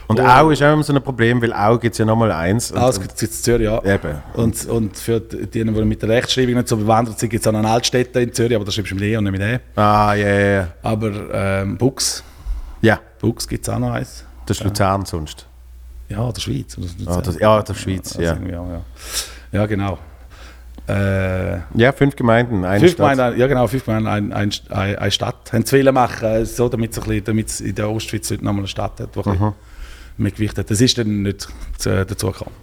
Und 0.07 0.19
Oh. 0.19 0.23
auch 0.25 0.49
ist 0.49 0.62
auch 0.63 0.73
immer 0.73 0.81
so 0.83 0.91
ein 0.91 1.01
Problem, 1.03 1.39
weil 1.41 1.53
auch 1.53 1.79
gibt 1.79 1.93
es 1.93 1.99
ja 1.99 2.03
nochmal 2.05 2.31
eins. 2.31 2.71
Und, 2.71 2.81
es 2.81 2.99
gibt 2.99 3.13
es 3.15 3.21
in 3.21 3.31
Zürich, 3.31 3.65
ja. 3.65 3.81
Eben. 3.85 4.17
Und, 4.33 4.65
und 4.65 4.97
für 4.97 5.19
die, 5.19 5.45
die 5.45 5.63
mit 5.63 6.01
der 6.01 6.09
Rechtschreibung 6.09 6.55
nicht 6.55 6.67
so 6.67 6.77
bewandert 6.77 7.19
sind, 7.19 7.29
gibt 7.29 7.45
es 7.45 7.47
auch 7.47 7.51
noch 7.51 7.63
Altstädte 7.69 8.19
in 8.19 8.33
Zürich, 8.33 8.55
aber 8.55 8.65
da 8.65 8.71
schreibst 8.71 8.91
du 8.91 8.95
mit 8.95 9.03
E 9.03 9.15
und 9.17 9.25
nicht 9.25 9.33
mit 9.33 9.41
E. 9.41 9.59
ah, 9.75 10.13
ja, 10.15 10.27
ja, 10.27 10.39
ja. 10.62 10.67
Aber 10.81 11.12
ähm, 11.31 11.77
Bux, 11.77 12.23
Ja, 12.81 12.99
Bux 13.21 13.47
gibt 13.47 13.67
es 13.67 13.73
auch 13.73 13.77
noch 13.79 13.91
eins. 13.91 14.25
das 14.47 14.57
ist 14.57 14.63
Luzern 14.63 15.05
sonst. 15.05 15.45
Ja, 16.10 16.28
oder 16.28 16.39
Schweiz. 16.39 16.76
Ah, 17.06 17.22
das, 17.22 17.39
ja, 17.39 17.60
ist 17.60 17.78
Schweiz, 17.80 18.15
ja. 18.15 18.36
ja, 18.36 18.50
ja. 18.50 18.82
ja, 19.52 19.65
genau. 19.67 19.98
Äh, 20.88 21.60
Ja, 21.76 21.91
fünf 21.91 22.15
Gemeinden, 22.15 22.65
eine 22.65 22.80
fünf 22.80 22.93
Stadt. 22.93 23.12
Gemeinden, 23.12 23.39
ja 23.39 23.48
genau, 23.48 23.67
fünf 23.67 23.86
Gemeinden, 23.86 24.08
ein, 24.08 24.34
ein, 24.34 24.52
ein, 24.69 24.95
eine 24.98 25.12
Stadt. 25.12 25.54
Haben 25.54 25.65
sie 25.65 25.84
machen, 25.91 26.28
äh, 26.28 26.45
so 26.45 26.67
damit 26.67 26.98
es 26.98 27.62
in 27.62 27.76
der 27.76 27.89
Ostschweiz 27.91 28.32
heute 28.32 28.43
nochmal 28.43 28.62
eine 28.62 28.67
Stadt 28.67 29.00
hat, 29.00 29.15
die 29.15 29.30
Mhm. 29.30 29.54
mehr 30.17 30.32
Gewicht 30.32 30.58
hat. 30.58 30.69
Das 30.72 30.82
ist 30.82 30.98
dann 30.98 31.22
nicht 31.22 31.48
zu, 31.78 32.06
dazu 32.06 32.32
gekommen. 32.32 32.56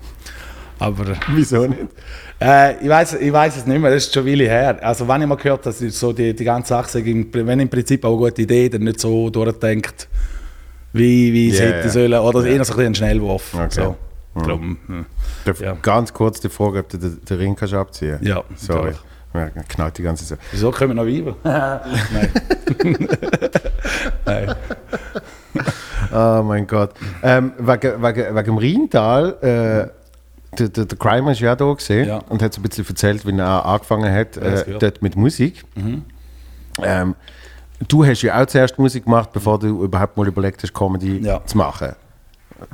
Aber 0.79 1.05
Wieso 1.29 1.67
nicht? 1.67 1.87
äh, 2.41 2.77
ich 2.83 2.89
weiß 2.89 3.15
ich 3.15 3.33
weiß 3.33 3.57
es 3.59 3.67
nicht 3.67 3.81
mehr, 3.81 3.91
das 3.93 4.07
ist 4.07 4.13
schon 4.15 4.27
Weile 4.27 4.45
her. 4.45 4.79
Also 4.83 5.09
wenn 5.09 5.23
ich 5.23 5.27
mal 5.29 5.37
gehört 5.37 5.65
habe, 5.65 5.91
so 5.91 6.13
die, 6.13 6.35
die 6.35 6.45
ganze 6.45 6.69
Sache, 6.71 7.03
wenn 7.05 7.61
im 7.61 7.69
Prinzip 7.71 8.05
auch 8.05 8.19
eine 8.19 8.29
gute 8.29 8.43
Idee, 8.43 8.69
dann 8.69 8.83
nicht 8.83 9.01
so 9.01 9.31
durchdenkt, 9.31 10.09
wie, 10.97 11.33
wie 11.33 11.51
es 11.51 11.59
Ja, 11.59 11.65
hätte 11.67 11.87
ja. 11.87 11.89
sollen, 11.91 12.13
oder 12.15 12.41
Ja. 12.47 12.57
eher 12.57 12.65
so 12.65 12.77
ein, 12.77 12.95
Schnellwurf. 12.95 13.55
Okay. 13.55 13.69
So. 13.71 13.97
Drum, 14.35 14.77
hm. 14.87 15.07
Darf 15.47 15.61
Ja. 15.61 15.77
Ganz 15.81 16.13
kurz 16.13 16.41
die 16.41 16.49
Frage, 16.51 16.81
ob 16.81 16.89
du 16.91 16.99
den, 16.99 17.25
den 17.25 17.37
Ring 17.39 17.57
kannst 17.57 17.73
abziehen 17.75 18.19
Ja, 18.21 18.43
Sorry. 18.57 18.93
Ja, 19.35 19.49
knallt 19.69 19.99
die 19.99 20.03
ganze 20.03 20.25
Zeit. 20.25 20.39
Wieso 20.51 20.71
kommen 20.71 20.97
wir 20.97 21.03
noch 21.03 21.07
Weiber? 21.07 21.37
Nein. 22.13 22.29
Nein. 24.25 24.55
Oh 26.13 26.43
mein 26.43 26.67
Gott. 26.67 26.91
Ähm, 27.23 27.53
wegen, 27.59 28.03
wegen, 28.03 28.35
wegen 28.35 28.45
dem 28.45 28.59
Rheintal, 28.59 29.37
äh, 29.43 30.57
der, 30.59 30.69
der, 30.69 30.85
der 30.87 30.99
Crime 30.99 31.33
ist 31.33 31.41
ja 31.41 31.55
da 31.57 31.73
gesehen 31.73 32.09
Ja. 32.09 32.19
und 32.29 32.43
hat 32.43 32.55
so 32.55 32.61
ein 32.61 32.63
bisschen 32.63 32.87
erzählt, 32.87 33.27
wie 33.27 33.39
er 33.39 33.65
angefangen 33.65 34.13
hat, 34.15 34.37
äh, 34.37 34.79
dort 34.79 35.03
mit 35.03 35.17
Musik. 35.17 35.65
Ähm, 36.83 37.15
du 37.89 38.05
hast 38.05 38.23
ja 38.23 38.41
auch 38.43 38.47
zuerst 38.47 38.79
Musik 38.79 39.05
gemacht, 39.05 39.31
bevor 39.33 39.59
du 39.59 39.83
überhaupt 39.85 40.17
mal 40.17 40.27
überlegt 40.27 40.63
hast, 40.63 40.73
Comedy 40.75 41.19
Ja. 41.19 41.45
zu 41.45 41.57
machen. 41.59 41.93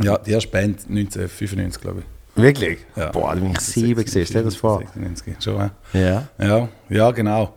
Ja, 0.01 0.19
die 0.19 0.31
erste 0.33 0.51
Band 0.51 0.89
1995, 0.89 1.81
glaube 1.81 2.01
ich. 2.01 2.07
Wirklich? 2.43 2.79
Ja. 2.97 3.11
Boah, 3.11 3.35
da 3.35 3.41
bin 3.41 3.51
ich 3.51 3.61
sieben 3.61 4.03
gesehen. 4.05 4.25
Stell 4.27 4.43
dir 4.43 4.47
das 4.47 4.57
vor. 4.57 4.79
96, 4.79 5.35
schon, 5.43 5.57
ja. 5.59 5.71
Ja. 5.93 6.29
Ja, 6.39 6.69
ja, 6.89 7.11
genau. 7.11 7.55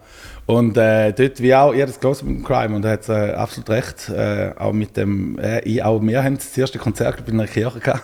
Und 0.47 0.75
äh, 0.77 1.12
dort, 1.13 1.39
wie 1.41 1.55
auch, 1.55 1.73
ihr 1.73 1.86
es 1.88 1.99
gelesen 1.99 2.27
mit 2.27 2.38
dem 2.39 2.43
Crime 2.43 2.75
und 2.75 2.84
er 2.86 2.91
hat 2.93 3.08
äh, 3.10 3.31
absolut 3.34 3.69
recht. 3.69 4.10
Äh, 4.10 4.51
auch 4.58 4.73
mit 4.73 4.97
dem, 4.97 5.39
äh, 5.39 5.62
ich, 5.62 5.81
auch 5.84 6.01
wir 6.01 6.23
haben 6.23 6.36
das 6.36 6.55
erste 6.58 6.77
Konzert 6.77 7.23
in 7.27 7.39
einer 7.39 7.47
Kirche 7.47 7.79
gehabt. 7.79 8.03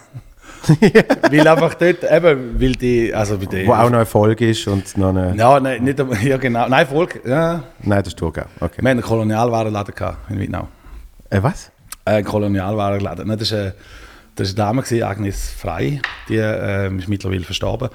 weil 1.32 1.48
einfach 1.48 1.74
dort, 1.76 2.04
eben, 2.04 2.62
weil 2.62 2.72
die, 2.74 3.14
also 3.14 3.38
bei 3.38 3.46
die, 3.46 3.66
Wo 3.68 3.74
auch 3.74 3.90
noch 3.90 4.00
Erfolg 4.00 4.40
ist 4.42 4.68
und 4.68 4.98
noch 4.98 5.10
eine. 5.10 5.36
Ja, 5.36 5.60
nein, 5.60 5.84
nicht, 5.84 6.00
ja 6.24 6.38
genau, 6.38 6.68
nein, 6.68 6.88
Volk, 6.88 7.20
ja. 7.26 7.64
Nein, 7.82 8.00
das 8.00 8.10
ist 8.10 8.18
Thurgau. 8.20 8.44
Okay. 8.60 8.82
Wir 8.82 8.90
haben 8.90 8.98
einen 8.98 9.02
Kolonialwarenladen 9.02 9.94
in 10.30 10.40
Wittnau. 10.40 10.68
Äh, 11.30 11.42
was? 11.42 11.72
Äh, 12.06 12.12
ein 12.18 12.24
Kolonialwarenladen. 12.26 13.28
Nein, 13.28 13.40
Das 13.40 13.52
war 13.52 13.60
eine, 13.60 13.74
das 14.36 14.50
ist 14.50 14.60
eine 14.60 14.68
Dame, 14.68 14.82
gewesen, 14.84 15.04
Agnes 15.04 15.50
Frei, 15.52 16.02
die 16.30 16.38
ähm, 16.38 17.00
ist 17.00 17.08
mittlerweile 17.08 17.44
verstorben. 17.44 17.90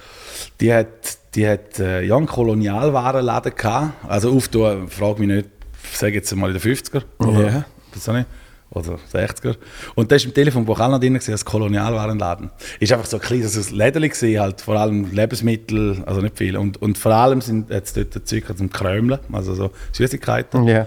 Die 0.61 0.73
hat, 0.73 0.87
die 1.35 1.49
hat 1.49 1.79
äh, 1.79 2.03
ja, 2.03 2.17
einen 2.17 2.27
Kolonialwarenladen 2.27 3.55
gehabt. 3.55 3.93
Also 4.09 4.33
auftun, 4.33 4.89
frage 4.89 5.21
mich 5.21 5.29
nicht, 5.29 5.49
sage 5.93 6.15
jetzt 6.15 6.35
mal 6.35 6.55
in 6.55 6.59
den 6.59 6.63
50er 6.63 7.03
oder, 7.19 7.47
Ja. 7.47 7.65
weiß 7.95 8.09
auch 8.09 8.13
nicht, 8.15 8.27
oder 8.71 8.99
60er. 9.13 9.57
Und 9.95 10.11
da 10.11 10.17
ist 10.17 10.25
im 10.25 10.35
Telefonbuch 10.35 10.79
auch 10.81 10.89
noch 10.91 10.99
drin, 11.01 11.15
gewesen, 11.15 11.33
als 11.33 11.45
Kolonialwarenladen. 11.45 12.51
Ist 12.81 12.93
einfach 12.93 13.07
so 13.07 13.17
ein 13.17 13.23
kleines 13.23 13.71
Läden 13.71 14.03
gewesen, 14.03 14.41
halt, 14.41 14.61
vor 14.61 14.77
allem 14.77 15.11
Lebensmittel, 15.13 16.03
also 16.07 16.21
nicht 16.21 16.37
viel. 16.37 16.57
Und, 16.57 16.81
und 16.83 16.99
vor 16.99 17.13
allem 17.13 17.41
sind 17.41 17.71
jetzt 17.71 17.97
dort 17.97 18.27
Zeug 18.29 18.45
zum 18.57 18.71
Krömeln, 18.71 19.21
also 19.33 19.55
so 19.55 19.71
Süßigkeiten 19.93 20.65
Ja. 20.67 20.87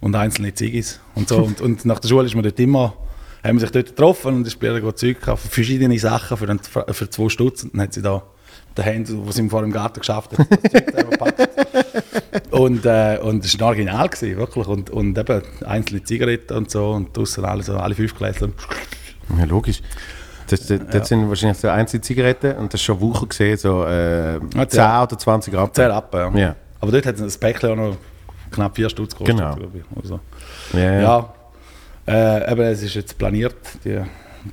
und 0.00 0.14
einzelne 0.14 0.52
Ziggis 0.54 1.00
und 1.14 1.28
so. 1.28 1.42
und, 1.42 1.60
und 1.60 1.84
nach 1.84 1.98
der 1.98 2.08
Schule 2.08 2.26
ist 2.26 2.34
man 2.34 2.44
dort 2.44 2.60
immer, 2.60 2.94
haben 3.42 3.56
wir 3.56 3.60
sich 3.60 3.70
dort 3.72 3.86
getroffen 3.88 4.34
und 4.36 4.46
ist 4.46 4.52
später 4.54 4.80
Zeug 4.94 5.18
gekauft, 5.20 5.46
verschiedene 5.50 5.98
Sachen 5.98 6.36
für, 6.36 6.46
den, 6.46 6.60
für 6.60 7.10
zwei 7.10 7.28
Stutz. 7.28 7.64
Und 7.64 7.74
dann 7.74 7.82
hat 7.82 7.94
sie 7.94 8.02
da 8.02 8.22
den 8.76 8.84
Händler, 8.84 9.16
wo 9.24 9.30
sie 9.30 9.48
vor 9.48 9.62
im 9.62 9.72
Garten 9.72 10.00
geschafft 10.00 10.36
hat, 10.36 10.46
das 10.50 10.72
Zeug 10.72 11.10
gepackt. 11.10 11.48
Und, 12.64 12.86
äh, 12.86 13.18
und 13.22 13.44
das 13.44 13.60
war 13.60 13.68
original, 13.68 14.08
gewesen, 14.08 14.38
wirklich. 14.38 14.66
Und, 14.66 14.88
und 14.88 15.18
eben 15.18 15.42
einzelne 15.66 16.02
Zigaretten 16.02 16.56
und 16.56 16.70
so 16.70 16.92
und 16.92 17.14
draussen 17.14 17.44
alle, 17.44 17.62
so, 17.62 17.76
alle 17.76 17.94
fünf 17.94 18.14
Gläschen. 18.16 18.54
Ja, 19.38 19.44
logisch. 19.44 19.82
Das, 20.46 20.66
das, 20.66 20.80
das 20.90 21.08
sind 21.08 21.28
wahrscheinlich 21.28 21.58
so 21.58 21.68
einzelne 21.68 22.00
Zigaretten 22.00 22.56
und 22.56 22.72
das 22.72 22.80
ist 22.80 22.84
schon 22.84 23.00
Wochen 23.00 23.28
gesehen, 23.28 23.56
so 23.58 23.84
äh, 23.84 24.38
10 24.50 24.66
ja. 24.72 25.02
oder 25.02 25.18
20 25.18 25.54
Rappen. 25.54 25.74
10 25.74 25.90
Rappen, 25.90 26.36
ja. 26.36 26.40
Ja. 26.40 26.56
Aber 26.80 26.90
dort 26.92 27.06
hat 27.06 27.20
das 27.20 27.36
Päckchen 27.36 27.70
auch 27.70 27.76
noch 27.76 27.96
knapp 28.50 28.76
4 28.76 28.88
Stutz 28.88 29.12
gekostet. 29.12 29.36
Genau. 29.36 29.56
glaub 29.56 29.74
ich, 29.74 29.96
Oder 29.96 30.06
so. 30.06 30.20
Ja, 30.72 30.80
ja. 30.80 31.00
Ja, 31.00 31.34
äh, 32.06 32.52
eben, 32.52 32.62
es 32.62 32.82
ist 32.82 32.94
jetzt 32.94 33.18
planiert, 33.18 33.56
die, 33.84 34.00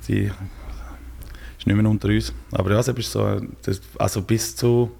die 0.06 0.24
ist 0.24 1.66
nicht 1.66 1.76
mehr 1.76 1.90
unter 1.90 2.08
uns. 2.08 2.32
Aber 2.50 2.72
ja, 2.72 2.80
es 2.80 2.88
ist 2.88 3.12
so, 3.12 3.40
das, 3.62 3.80
also 3.98 4.22
bis 4.22 4.54
zu, 4.56 4.90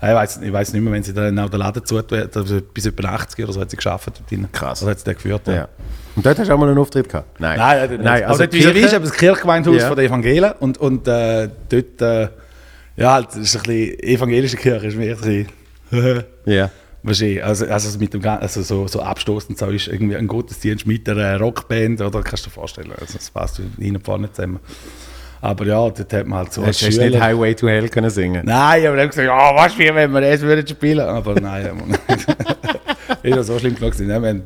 ich 0.00 0.08
weiß 0.08 0.40
ich 0.42 0.52
weiss 0.52 0.72
nicht 0.72 0.82
mehr, 0.82 0.92
wenn 0.92 1.02
sie 1.02 1.12
dann 1.12 1.38
auch 1.38 1.48
den 1.50 1.58
Laden 1.60 1.84
zutut, 1.84 2.36
also 2.36 2.60
bis 2.72 2.86
etwa 2.86 3.08
80 3.08 3.44
oder 3.44 3.52
so 3.52 3.60
hat 3.60 3.70
sie 3.70 3.76
geschafft. 3.76 4.06
dort 4.08 4.30
drin. 4.30 4.46
Krass. 4.52 4.80
Also 4.80 4.90
hat 4.90 4.98
sie 4.98 5.04
den 5.04 5.14
geführt. 5.14 5.46
Ja. 5.48 5.68
Und 6.14 6.24
dort 6.24 6.38
hast 6.38 6.48
du 6.48 6.54
auch 6.54 6.58
mal 6.58 6.68
einen 6.68 6.78
Auftritt 6.78 7.08
gehabt? 7.08 7.40
Nein. 7.40 7.58
Nein, 7.58 7.88
nein, 7.90 8.00
Nein, 8.02 8.24
also, 8.24 8.42
also 8.42 8.44
dort 8.44 8.52
vis-à-vis 8.54 8.66
ist 8.66 8.90
Kirche- 8.90 8.96
eben 8.96 9.04
das 9.04 9.12
Kirchgemeindehaus 9.14 9.80
Ja. 9.82 9.88
von 9.88 9.96
den 9.96 10.06
Evangelen 10.06 10.52
und, 10.60 10.78
und 10.78 11.08
äh, 11.08 11.48
dort, 11.68 12.02
äh, 12.02 12.28
ja, 12.96 13.12
halt, 13.12 13.34
ist 13.36 13.56
ein 13.56 13.62
bisschen, 13.62 13.98
evangelische 14.00 14.56
Kirche 14.56 14.86
ist 14.86 14.96
mir 14.96 15.16
ein 15.16 15.46
bisschen, 15.90 16.24
Ja. 16.46 16.70
Wahrscheinlich, 17.02 17.44
also, 17.44 17.64
also 17.66 17.98
mit 17.98 18.12
dem, 18.12 18.24
also 18.26 18.60
so, 18.62 18.88
so 18.88 19.00
abstoßend 19.00 19.56
so 19.56 19.66
ist 19.66 19.86
irgendwie 19.86 20.16
ein 20.16 20.26
Gottesdienst 20.26 20.84
mit 20.86 21.08
einer 21.08 21.38
Rockband, 21.38 22.00
oder 22.00 22.22
kannst 22.22 22.44
du 22.46 22.50
dir 22.50 22.54
vorstellen, 22.54 22.90
also 23.00 23.14
das 23.16 23.30
passt 23.30 23.60
hin 23.78 23.96
und 23.96 24.04
vorne 24.04 24.30
zusammen. 24.32 24.58
Aber 25.40 25.64
ja, 25.66 25.76
dort 25.76 26.12
hat 26.12 26.26
man 26.26 26.40
halt 26.40 26.52
so 26.52 26.66
Hast 26.66 26.82
du 26.82 26.86
nicht 26.86 27.20
Highway 27.20 27.54
to 27.54 27.68
Hell 27.68 27.88
können 27.88 28.10
singen? 28.10 28.42
Nein, 28.44 28.86
aber 28.86 28.96
dann 28.96 29.08
gesagt, 29.08 29.26
ja, 29.26 29.54
was 29.54 29.72
für, 29.74 29.94
wenn 29.94 30.10
wir 30.12 30.20
das 30.20 30.40
würden 30.40 30.66
spielen. 30.66 31.06
Aber 31.06 31.40
nein, 31.40 31.70
ist 33.22 33.36
ja 33.36 33.42
so 33.44 33.58
schlimm 33.58 33.74
genug 33.76 33.92
gewesen. 33.92 34.08
ne? 34.08 34.20
Wir 34.20 34.28
haben, 34.28 34.42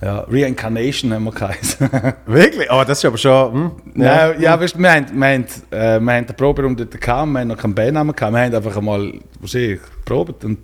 ja, 0.00 0.20
Reincarnation 0.30 1.12
haben 1.12 1.24
wir 1.24 1.32
geheißen. 1.32 1.90
Wirklich? 2.26 2.70
Aber 2.70 2.84
das 2.84 2.98
ist 2.98 3.04
aber 3.04 3.18
schon. 3.18 3.52
Hm? 3.52 3.70
Nein, 3.94 4.40
ja, 4.40 4.60
weißt, 4.60 4.76
du, 4.76 4.78
wir 4.78 4.92
haben, 4.92 5.06
wir 5.12 5.26
haben, 5.26 5.44
äh, 5.70 6.00
wir 6.00 6.12
haben 6.12 6.26
den 6.26 6.36
Proberaum 6.36 6.76
dort 6.76 7.00
gehabt, 7.00 7.26
wir 7.26 7.40
haben 7.40 7.48
noch 7.48 7.56
keinen 7.56 7.74
Bandnamen 7.74 8.14
gehabt, 8.14 8.32
wir 8.32 8.40
haben 8.40 8.54
einfach 8.54 8.76
einmal 8.76 9.12
wahrscheinlich 9.40 9.80
geprobt 10.04 10.44
und, 10.44 10.58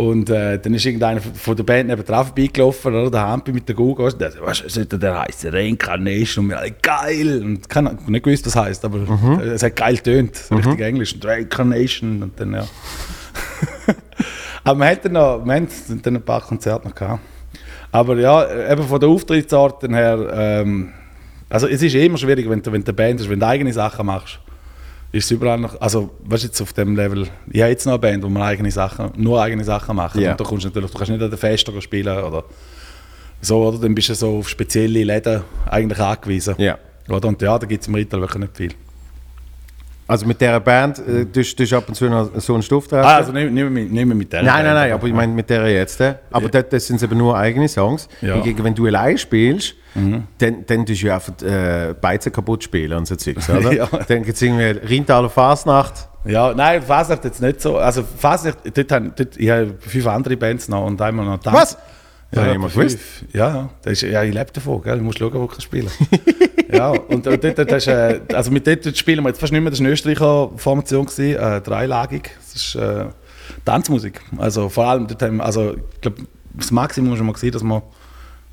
und 0.00 0.30
äh, 0.30 0.58
dann 0.58 0.72
ist 0.72 0.86
irgendeiner 0.86 1.20
von- 1.20 1.56
der 1.56 1.64
Band 1.64 1.90
neben 1.90 2.02
drauf 2.04 2.28
vorbeigelaufen, 2.28 2.94
oder, 2.94 3.10
der 3.10 3.20
Hampi 3.20 3.52
mit 3.52 3.68
der 3.68 3.76
Google, 3.76 4.06
und 4.06 4.18
der 4.18 4.32
so, 4.32 4.38
was 4.40 4.58
sollte 4.66 4.98
der 4.98 5.20
heißen? 5.20 5.50
Reincarnation, 5.50 6.46
und 6.46 6.50
wir 6.52 6.58
alle, 6.58 6.70
geil! 6.82 7.42
Und 7.44 7.66
ich 7.68 7.76
habe 7.76 8.10
nicht 8.10 8.24
gewusst, 8.24 8.46
was 8.46 8.54
das 8.54 8.64
heisst, 8.64 8.84
aber 8.86 9.00
es 9.44 9.62
hat 9.62 9.76
geil 9.76 9.98
tönt, 9.98 10.36
so 10.36 10.54
richtig 10.54 10.80
Englisch, 10.80 11.14
und 11.14 11.24
Reincarnation 11.26 12.22
und 12.22 12.40
dann, 12.40 12.54
ja. 12.54 12.64
aber 14.64 14.80
wir 14.80 14.86
hatten 14.86 15.12
noch, 15.12 15.44
wir 15.44 15.54
haben 15.54 15.68
dann 16.02 16.16
ein 16.16 16.22
paar 16.22 16.40
Konzerte 16.40 16.88
noch 16.88 16.94
gehabt. 16.94 17.20
Aber 17.92 18.16
ja, 18.16 18.72
eben 18.72 18.84
von 18.84 19.00
der 19.00 19.08
Auftrittsarten 19.10 19.92
her, 19.92 20.30
ähm, 20.32 20.92
also 21.50 21.66
es 21.66 21.82
ist 21.82 21.94
immer 21.94 22.16
schwierig, 22.16 22.48
wenn 22.48 22.62
du, 22.62 22.72
wenn 22.72 22.82
du 22.82 22.88
eine 22.88 22.94
Band 22.94 23.20
hast, 23.20 23.28
wenn 23.28 23.40
du 23.40 23.46
eigene 23.46 23.72
Sachen 23.72 24.06
machst. 24.06 24.38
Ist 25.12 25.24
es 25.24 25.30
überall 25.32 25.58
noch, 25.58 25.80
also 25.80 26.10
du 26.24 26.36
jetzt 26.36 26.60
auf 26.60 26.72
dem 26.72 26.94
Level, 26.94 27.26
ich 27.50 27.60
habe 27.60 27.70
jetzt 27.70 27.84
noch 27.84 27.94
eine 27.94 27.98
Band, 27.98 28.22
wo 28.22 28.28
wir 28.28 28.44
eigene 28.44 28.70
Sachen, 28.70 29.10
nur 29.16 29.42
eigene 29.42 29.64
Sachen 29.64 29.96
machen. 29.96 30.20
Ja. 30.20 30.32
Und 30.32 30.40
da 30.40 30.44
kommst 30.44 30.64
du 30.64 30.68
natürlich, 30.68 30.90
du 30.90 30.98
kannst 30.98 31.10
nicht 31.10 31.22
an 31.22 31.30
den 31.30 31.38
Festen 31.38 31.82
spielen 31.82 32.16
oder 32.16 32.44
so, 33.40 33.66
oder? 33.66 33.78
Dann 33.78 33.94
bist 33.94 34.08
du 34.08 34.14
so 34.14 34.38
auf 34.38 34.48
spezielle 34.48 35.02
Läden 35.02 35.42
eigentlich 35.68 35.98
angewiesen. 35.98 36.54
Ja. 36.58 36.78
Oder? 37.08 37.26
Und 37.26 37.42
ja, 37.42 37.58
da 37.58 37.66
gibt 37.66 37.82
es 37.82 37.88
im 37.88 37.94
Rital 37.96 38.20
wirklich 38.20 38.40
nicht 38.40 38.56
viel. 38.56 38.74
Also 40.10 40.26
mit 40.26 40.40
dieser 40.40 40.58
Band, 40.58 40.98
äh, 40.98 41.24
du 41.24 41.38
hast 41.40 41.54
du 41.54 41.62
hast 41.62 41.72
ab 41.72 41.84
und 41.86 41.94
zu 41.94 42.06
noch 42.06 42.30
so 42.40 42.54
einen 42.54 42.64
Stoff 42.64 42.88
drauf. 42.88 43.06
Ah, 43.06 43.16
also 43.18 43.30
nicht, 43.30 43.52
nicht, 43.52 43.70
mit, 43.70 43.92
nicht 43.92 44.06
mit 44.06 44.32
der 44.32 44.42
Nein, 44.42 44.52
nein, 44.54 44.64
Band, 44.64 44.74
nein, 44.74 44.92
aber 44.92 45.06
ich 45.06 45.14
meine 45.14 45.32
mit 45.32 45.48
der 45.48 45.68
jetzt. 45.68 46.00
äh. 46.00 46.14
Aber 46.32 46.48
dort 46.48 46.72
das 46.72 46.88
sind 46.88 47.00
eben 47.00 47.16
nur 47.16 47.38
eigene 47.38 47.68
Songs. 47.68 48.08
Ja. 48.20 48.34
Hingegen, 48.34 48.64
wenn 48.64 48.74
du 48.74 48.86
allein 48.86 49.16
spielst, 49.18 49.76
dann, 49.94 50.66
dann 50.66 50.84
tust 50.84 51.02
du 51.02 51.06
ja 51.06 51.14
einfach 51.14 51.40
äh, 51.42 51.94
Beizen 52.00 52.32
kaputt 52.32 52.64
spielen 52.64 52.98
und 52.98 53.06
so 53.06 53.14
Zeugs, 53.14 53.48
oder? 53.48 53.72
Ja. 53.80 53.86
Dann 53.86 54.24
gibt 54.24 54.34
es 54.34 54.42
irgendwie 54.42 54.94
Rheintaler 54.94 55.30
Fasnacht. 55.30 56.08
Ja, 56.24 56.54
nein, 56.54 56.82
Fasnacht 56.82 57.24
jetzt 57.24 57.40
nicht 57.40 57.60
so. 57.60 57.78
Also 57.78 58.02
Fasnacht, 58.02 58.58
dort, 58.74 58.90
haben, 58.90 59.12
dort, 59.16 59.36
ich 59.36 59.48
habe 59.48 59.74
fünf 59.78 60.06
andere 60.08 60.36
Bands 60.36 60.68
noch 60.68 60.86
und 60.86 61.00
einmal 61.00 61.24
noch 61.24 61.38
Tanz. 61.38 61.56
Was? 61.56 61.78
Ich 62.32 62.38
immer 62.38 62.66
etwa 62.66 62.68
gewusst. 62.68 62.98
Ja, 63.32 63.48
ja. 63.48 63.70
Das 63.82 63.92
ist, 63.94 64.02
ja, 64.02 64.22
ich 64.22 64.32
lebe 64.32 64.52
davon, 64.52 64.82
gell? 64.82 64.98
Du 64.98 65.04
musst 65.04 65.18
schauen, 65.18 65.34
wo 65.34 65.46
du 65.46 65.60
spielen 65.60 65.90
Ja, 66.72 66.90
und, 66.90 67.26
und 67.26 67.44
dort, 67.44 67.58
das 67.58 67.82
ist, 67.82 67.88
äh, 67.88 68.20
also 68.32 68.52
mit 68.52 68.66
dort 68.66 68.96
spielen 68.96 69.24
wir 69.24 69.30
jetzt 69.30 69.40
fast 69.40 69.52
nicht 69.52 69.60
mehr, 69.60 69.70
das 69.70 69.80
war 69.80 69.86
eine 69.86 69.92
Österreicher 69.92 70.50
Formation, 70.56 71.06
gewesen, 71.06 71.36
äh, 71.36 71.60
dreilagig. 71.60 72.30
Das 72.38 72.54
ist 72.54 72.74
äh, 72.76 73.06
Tanzmusik. 73.64 74.20
Also 74.38 74.68
vor 74.68 74.86
allem, 74.86 75.08
dort 75.08 75.20
haben, 75.22 75.40
also 75.40 75.74
ich 75.74 76.00
glaube, 76.00 76.18
das 76.54 76.70
Maximum 76.70 77.16
schon 77.16 77.26
mal 77.26 77.32
gesehen, 77.32 77.52
dass 77.52 77.64
wir 77.64 77.82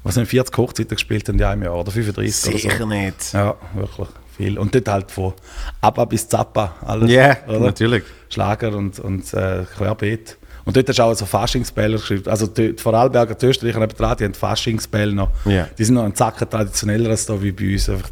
was 0.04 0.16
sind 0.16 0.28
40 0.28 0.58
Hochzeiten 0.58 0.96
gespielt 0.96 1.28
haben 1.28 1.38
in 1.38 1.44
einem 1.44 1.64
Jahr 1.64 1.76
oder 1.76 1.92
35 1.92 2.50
oder 2.50 2.58
so. 2.58 2.70
Sicher 2.70 2.86
nicht. 2.86 3.34
Ja, 3.34 3.56
wirklich 3.76 4.08
viel. 4.38 4.58
Und 4.58 4.74
dort 4.74 4.88
halt 4.88 5.12
von 5.12 5.34
Abba 5.82 6.06
bis 6.06 6.28
Zappa 6.28 6.76
alles. 6.86 7.12
Ja, 7.12 7.36
oder? 7.48 7.60
natürlich. 7.60 8.04
Schlager 8.30 8.76
und, 8.76 9.00
und 9.00 9.34
äh, 9.34 9.66
Querbeet. 9.76 10.38
Und 10.68 10.76
dort 10.76 10.90
hast 10.90 11.00
du 11.00 11.04
auch 11.04 11.14
so 11.14 11.26
Faschingsbälle 11.26 11.96
geschrieben. 11.98 12.30
Also 12.30 12.46
die, 12.46 12.76
die 12.76 12.82
Vorarlberger, 12.82 13.36
die 13.36 13.46
Österreicher 13.46 13.80
nebenan, 13.80 14.18
die 14.18 14.26
haben 14.26 14.34
Faschingsbälle 14.34 15.14
noch. 15.14 15.30
Ja. 15.46 15.68
Die 15.78 15.84
sind 15.86 15.96
noch 15.96 16.04
einen 16.04 16.14
Zacken 16.14 16.50
traditioneller 16.50 17.10
als 17.10 17.26
da 17.26 17.42
wie 17.42 17.52
bei 17.54 17.72
uns. 17.74 17.90
Einfach 17.90 18.10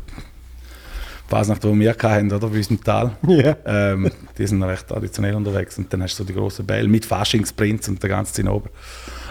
Fasnacht, 1.28 1.63
die 1.63 1.80
wir 1.80 1.89
hatten, 1.91 2.32
oder, 2.32 2.48
bei 2.48 2.58
uns 2.58 2.70
im 2.70 2.82
Tal. 2.84 3.12
Ja. 3.28 3.56
Ähm, 3.65 4.10
die 4.38 4.48
sind 4.48 4.60
noch 4.60 4.68
recht 4.68 4.88
traditionell 4.88 5.36
unterwegs. 5.36 5.78
Und 5.78 5.91
dann 5.91 6.02
hast 6.04 6.18
du 6.18 6.24
so 6.24 6.28
die 6.28 6.34
grossen 6.34 6.65
Bälle 6.65 6.88
mit 6.88 7.04
Faschingsprinz 7.06 7.88
und 7.89 8.02
der 8.02 8.10
ganze 8.10 8.34
Zinnober. 8.34 8.70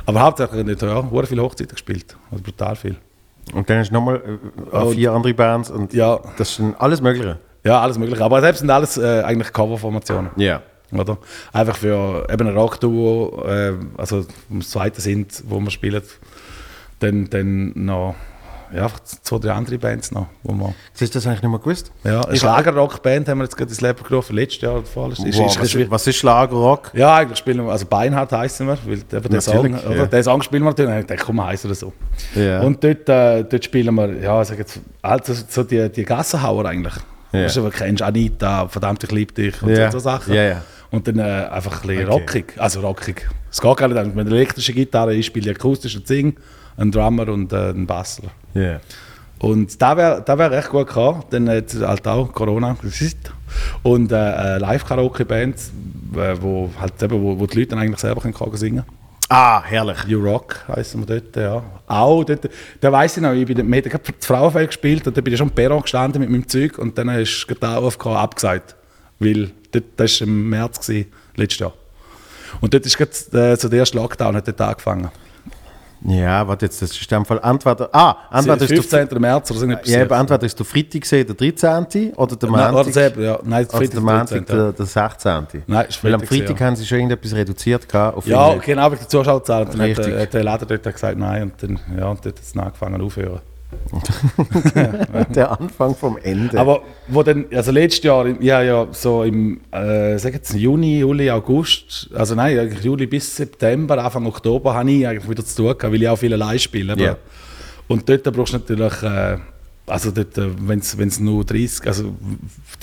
Aber 0.04 0.20
hauptsächlich 0.20 0.64
nicht, 0.66 0.82
ja, 0.82 1.02
sehr 1.10 1.26
viele 1.26 1.42
Hochzeiten 1.42 1.72
gespielt. 1.74 2.16
Also 2.30 2.42
brutal 2.44 2.76
viel. 2.76 2.96
Und 3.54 3.70
dann 3.70 3.78
hast 3.78 3.88
du 3.90 3.94
nochmal 3.94 4.20
äh, 4.72 4.76
Und- 4.76 4.94
vier 4.94 5.12
andere 5.12 5.32
Bands 5.34 5.70
und 5.70 5.94
Ja. 5.94 6.20
das 6.36 6.56
dann 6.58 6.74
alles 6.78 7.00
Mögliche. 7.00 7.38
Ja, 7.64 7.80
alles 7.80 7.96
mögliche. 7.96 8.22
Aber 8.22 8.40
selbst 8.42 8.58
sind 8.58 8.70
alles 8.70 8.98
äh, 8.98 9.22
eigentlich 9.24 9.50
Coverformationen. 9.52 10.30
Ja. 10.36 10.60
Oder? 11.00 11.18
Einfach 11.52 11.76
für 11.76 12.26
eben 12.30 12.48
ein 12.48 12.56
Rockduo, 12.56 13.44
äh, 13.46 13.72
also 13.96 14.24
das 14.50 14.70
zweite 14.70 15.00
sind, 15.00 15.42
wo 15.48 15.60
wir 15.60 15.70
spielen. 15.70 16.02
Dann, 17.00 17.28
dann 17.30 17.72
noch 17.74 18.14
ja, 18.74 18.84
einfach 18.84 19.00
zwei, 19.00 19.38
drei 19.38 19.52
andere 19.52 19.78
Bands 19.78 20.10
noch. 20.10 20.26
Wo 20.42 20.52
wir, 20.54 20.74
Siehst 20.94 21.14
du 21.14 21.18
das 21.18 21.26
eigentlich 21.26 21.42
nicht 21.42 21.50
mehr 21.50 21.58
gewusst? 21.60 21.92
ja, 22.02 22.22
eine 22.22 22.36
Schlagerrockband 22.36 23.28
haben 23.28 23.38
wir 23.38 23.44
jetzt 23.44 23.56
gerade 23.56 23.68
ins 23.70 23.80
Leben 23.80 24.02
gerufen, 24.02 24.34
letztes 24.34 24.62
Jahr 24.62 24.74
oder. 24.76 24.82
Ist- 24.82 24.94
Wow, 24.94 25.28
ist 25.28 25.38
ein 25.38 25.44
was, 25.44 25.58
bisschen 25.60 25.90
was 25.90 26.06
ist 26.06 26.16
Schlagerrock? 26.16 26.90
Ja, 26.94 27.16
eigentlich 27.16 27.38
spielen 27.38 27.64
wir, 27.66 27.70
also 27.72 27.86
Beinhard 27.86 28.32
heißen 28.32 28.66
wir, 28.66 28.78
weil 28.86 28.94
eben 28.94 29.28
den 29.28 29.40
Song, 29.40 29.74
oder? 29.74 29.96
ja. 29.96 30.06
den 30.06 30.22
Song 30.24 30.42
spielen 30.42 30.62
wir 30.64 30.70
natürlich, 30.70 30.98
ich 31.00 31.06
dachte, 31.06 31.22
komm, 31.24 31.44
heißen 31.44 31.70
wir 31.70 31.74
so. 31.74 31.92
Ja. 32.34 32.62
Und 32.62 32.82
dort, 32.82 33.08
äh, 33.08 33.44
dort 33.44 33.64
spielen 33.64 33.94
wir, 33.94 34.12
ja, 34.20 34.40
ich 34.42 34.48
sag 34.48 34.58
jetzt, 34.58 34.80
halt 35.02 35.26
so, 35.26 35.62
die, 35.62 35.88
die 35.90 36.04
Gassenhauer 36.04 36.64
eigentlich. 36.64 36.94
Ja. 37.32 37.44
Weißt 37.44 37.56
du, 37.56 37.68
kennst 37.70 38.02
Anita, 38.02 38.66
verdammt, 38.68 39.04
ich 39.04 39.10
liebe 39.12 39.32
dich 39.32 39.60
und 39.62 39.70
Ja. 39.70 39.90
so, 39.90 39.98
so 39.98 40.04
Sachen. 40.04 40.32
Ja, 40.34 40.42
ja. 40.42 40.62
Und 40.94 41.08
dann 41.08 41.18
äh, 41.18 41.22
einfach 41.22 41.82
ein 41.82 41.88
bisschen 41.88 42.08
Okay. 42.08 42.20
rockig, 42.20 42.54
also 42.56 42.80
rockig. 42.80 43.28
Es 43.50 43.60
geht 43.60 43.76
gar 43.76 43.88
nicht, 43.88 44.14
mit 44.14 44.26
einer 44.26 44.36
elektrischen 44.36 44.74
Gitarre, 44.76 45.14
ich 45.14 45.26
spiele 45.26 45.50
akustisch 45.50 45.96
und 45.96 46.06
sing, 46.06 46.36
ein 46.76 46.92
Drummer 46.92 47.28
und 47.28 47.52
äh, 47.52 47.70
ein 47.70 47.84
Bassler. 47.86 48.30
Ja. 48.54 48.80
Und 49.40 49.82
da 49.82 49.96
wäre 49.96 50.22
da 50.24 50.38
wär 50.38 50.52
echt 50.52 50.70
gut 50.70 50.86
gekommen, 50.86 51.24
dann 51.30 51.48
jetzt 51.48 51.80
halt 51.80 52.06
auch 52.06 52.32
Corona. 52.32 52.76
Und 53.82 54.12
äh, 54.12 54.14
eine 54.14 54.58
Live-Karaoke-Band, 54.58 55.56
äh, 56.16 56.36
wo, 56.40 56.70
halt 56.80 57.02
eben, 57.02 57.20
wo, 57.20 57.38
wo 57.40 57.46
die 57.46 57.58
Leute 57.58 57.70
dann 57.70 57.80
eigentlich 57.80 57.98
selber 57.98 58.20
können 58.20 58.56
singen 58.56 58.84
Ah, 59.28 59.62
herrlich. 59.64 59.98
You 60.06 60.22
Rock 60.22 60.60
heißen 60.68 61.00
wir 61.00 61.20
dort, 61.20 61.36
ja. 61.36 61.62
Auch 61.88 62.22
dort, 62.22 62.48
da 62.80 62.92
weiss 62.92 63.16
ich 63.16 63.22
noch, 63.22 63.32
ich 63.32 63.46
bin, 63.46 63.56
wir 63.56 63.64
haben 63.64 63.82
gerade 63.82 64.04
das 64.16 64.26
Frauenfeld 64.26 64.68
gespielt 64.68 65.06
und 65.08 65.16
da 65.16 65.20
bin 65.20 65.32
ich 65.32 65.38
schon 65.38 65.48
am 65.48 65.54
Perron 65.54 65.82
gestanden 65.82 66.20
mit 66.20 66.30
meinem 66.30 66.46
Zeug 66.46 66.78
und 66.78 66.96
dann 66.96 67.08
ist 67.08 67.48
gerade 67.48 67.60
der 67.60 67.82
OFK 67.82 68.06
abgesagt. 68.06 68.76
Weil 69.18 69.50
dort, 69.74 69.84
das 69.96 70.20
war 70.20 70.28
im 70.28 70.48
März, 70.50 70.86
gewesen, 70.86 71.12
letztes 71.36 71.58
Jahr. 71.60 71.72
Und 72.60 72.72
dort 72.72 72.86
ist 72.86 72.96
gerade 72.96 73.10
äh, 73.52 73.56
so 73.56 73.68
der 73.68 73.80
erste 73.80 73.96
Lockdown 73.98 74.36
hat 74.36 74.46
dort 74.46 74.60
angefangen. 74.60 75.10
Ja, 76.06 76.46
warte 76.46 76.66
jetzt, 76.66 76.82
das 76.82 76.90
ist 76.90 77.10
in 77.10 77.24
Fall 77.24 77.40
Antwort. 77.40 77.88
Ah, 77.94 78.16
Antwort 78.28 78.60
ist 78.60 78.70
du, 78.70 78.82
15. 78.82 79.08
März 79.18 79.50
oder 79.50 79.60
so 79.60 79.66
etwas. 79.66 79.88
ja, 79.88 80.02
eben, 80.02 80.12
Antwort 80.12 80.42
ist 80.42 80.60
du 80.60 80.62
Freitag 80.62 81.00
gesehen, 81.00 81.26
der 81.26 81.34
13. 81.34 82.12
oder 82.12 82.36
der 82.36 82.50
Nein, 82.50 82.74
Montag? 82.74 82.92
selber, 82.92 83.22
ja. 83.22 83.38
Nein, 83.42 83.66
Freitag, 83.66 83.90
der 83.92 84.00
Montag, 84.02 84.28
13., 84.28 84.44
der, 84.46 84.72
der 84.74 84.86
16. 84.86 85.46
Nein, 85.66 85.86
ist 85.88 86.04
Weil 86.04 86.12
am 86.14 86.20
Freitag, 86.20 86.36
Freitag 86.46 86.60
ja. 86.60 86.66
haben 86.66 86.76
sie 86.76 86.84
schon 86.86 86.98
irgendetwas 86.98 87.32
reduziert 87.34 87.88
gehabt 87.88 88.18
auf 88.18 88.26
Ja, 88.26 88.54
genau, 88.56 88.90
wegen 88.90 88.98
der 89.00 89.08
Zuschauerzahlen. 89.08 89.68
Dann 89.70 89.80
hat, 89.80 89.96
der- 89.98 90.20
hat 90.20 90.34
der 90.34 90.44
Laden 90.44 90.68
dort 90.68 90.82
gesagt, 90.84 91.18
nein, 91.18 91.42
und 91.44 91.62
dann, 91.62 91.80
ja, 91.98 92.06
und 92.08 92.22
dort 92.22 92.38
hat 92.38 92.44
es 92.44 92.54
angefangen 92.58 93.00
aufhören. 93.00 93.40
der 95.34 95.60
Anfang 95.60 95.94
vom 95.94 96.18
Ende. 96.18 96.58
Aber 96.58 96.82
wo 97.08 97.22
dann, 97.22 97.46
also 97.52 97.70
letztes 97.72 98.04
Jahr, 98.04 98.26
ja, 98.40 98.62
ja, 98.62 98.86
so 98.92 99.22
im, 99.22 99.60
äh, 99.72 100.16
jetzt 100.16 100.54
Juni, 100.54 101.00
Juli, 101.00 101.30
August, 101.30 102.10
also 102.14 102.34
nein, 102.34 102.58
eigentlich 102.58 102.84
Juli 102.84 103.06
bis 103.06 103.36
September, 103.36 104.02
Anfang 104.04 104.26
Oktober, 104.26 104.74
habe 104.74 104.90
ich 104.90 105.06
eigentlich 105.06 105.28
wieder 105.28 105.44
zu 105.44 105.56
tun 105.56 105.78
gehabt, 105.78 105.92
weil 105.92 106.02
ich 106.02 106.08
auch 106.08 106.16
viel 106.16 106.32
allein 106.32 106.58
spiele. 106.58 106.94
Ja. 106.98 107.16
Und 107.88 108.08
dort 108.08 108.24
brauchst 108.24 108.54
du 108.54 108.58
natürlich, 108.58 109.02
äh, 109.02 109.38
also 109.86 110.10
dort, 110.10 110.30
wenn 110.36 110.78
es 110.78 111.20
nur 111.20 111.44
30, 111.44 111.86
also 111.86 112.14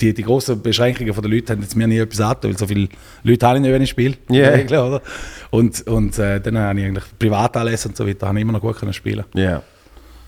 die, 0.00 0.14
die 0.14 0.22
grossen 0.22 0.62
Beschränkungen 0.62 1.12
von 1.12 1.22
den 1.22 1.32
Leuten 1.32 1.50
haben 1.50 1.62
jetzt 1.62 1.74
mir 1.74 1.88
nie 1.88 1.98
etwas 1.98 2.20
angetan, 2.20 2.50
weil 2.50 2.58
so 2.58 2.66
viele 2.66 2.88
Leute 3.24 3.46
habe 3.46 3.58
ich 3.58 3.62
nicht, 3.62 3.72
wenn 3.72 3.82
ich 3.82 3.90
spiele. 3.90 4.16
der 4.30 4.36
Ja. 4.36 4.50
Regel, 4.56 4.78
oder? 4.78 5.02
Und, 5.50 5.86
und 5.88 6.18
äh, 6.18 6.40
dann 6.40 6.58
habe 6.58 6.80
ich 6.80 6.86
eigentlich 6.86 7.04
Privatanlässe 7.18 7.88
und 7.88 7.96
so 7.96 8.06
weiter, 8.06 8.28
habe 8.28 8.38
ich 8.38 8.42
immer 8.42 8.52
noch 8.52 8.60
gut 8.60 8.76
können 8.76 8.92
spielen 8.92 9.24
ja. 9.34 9.62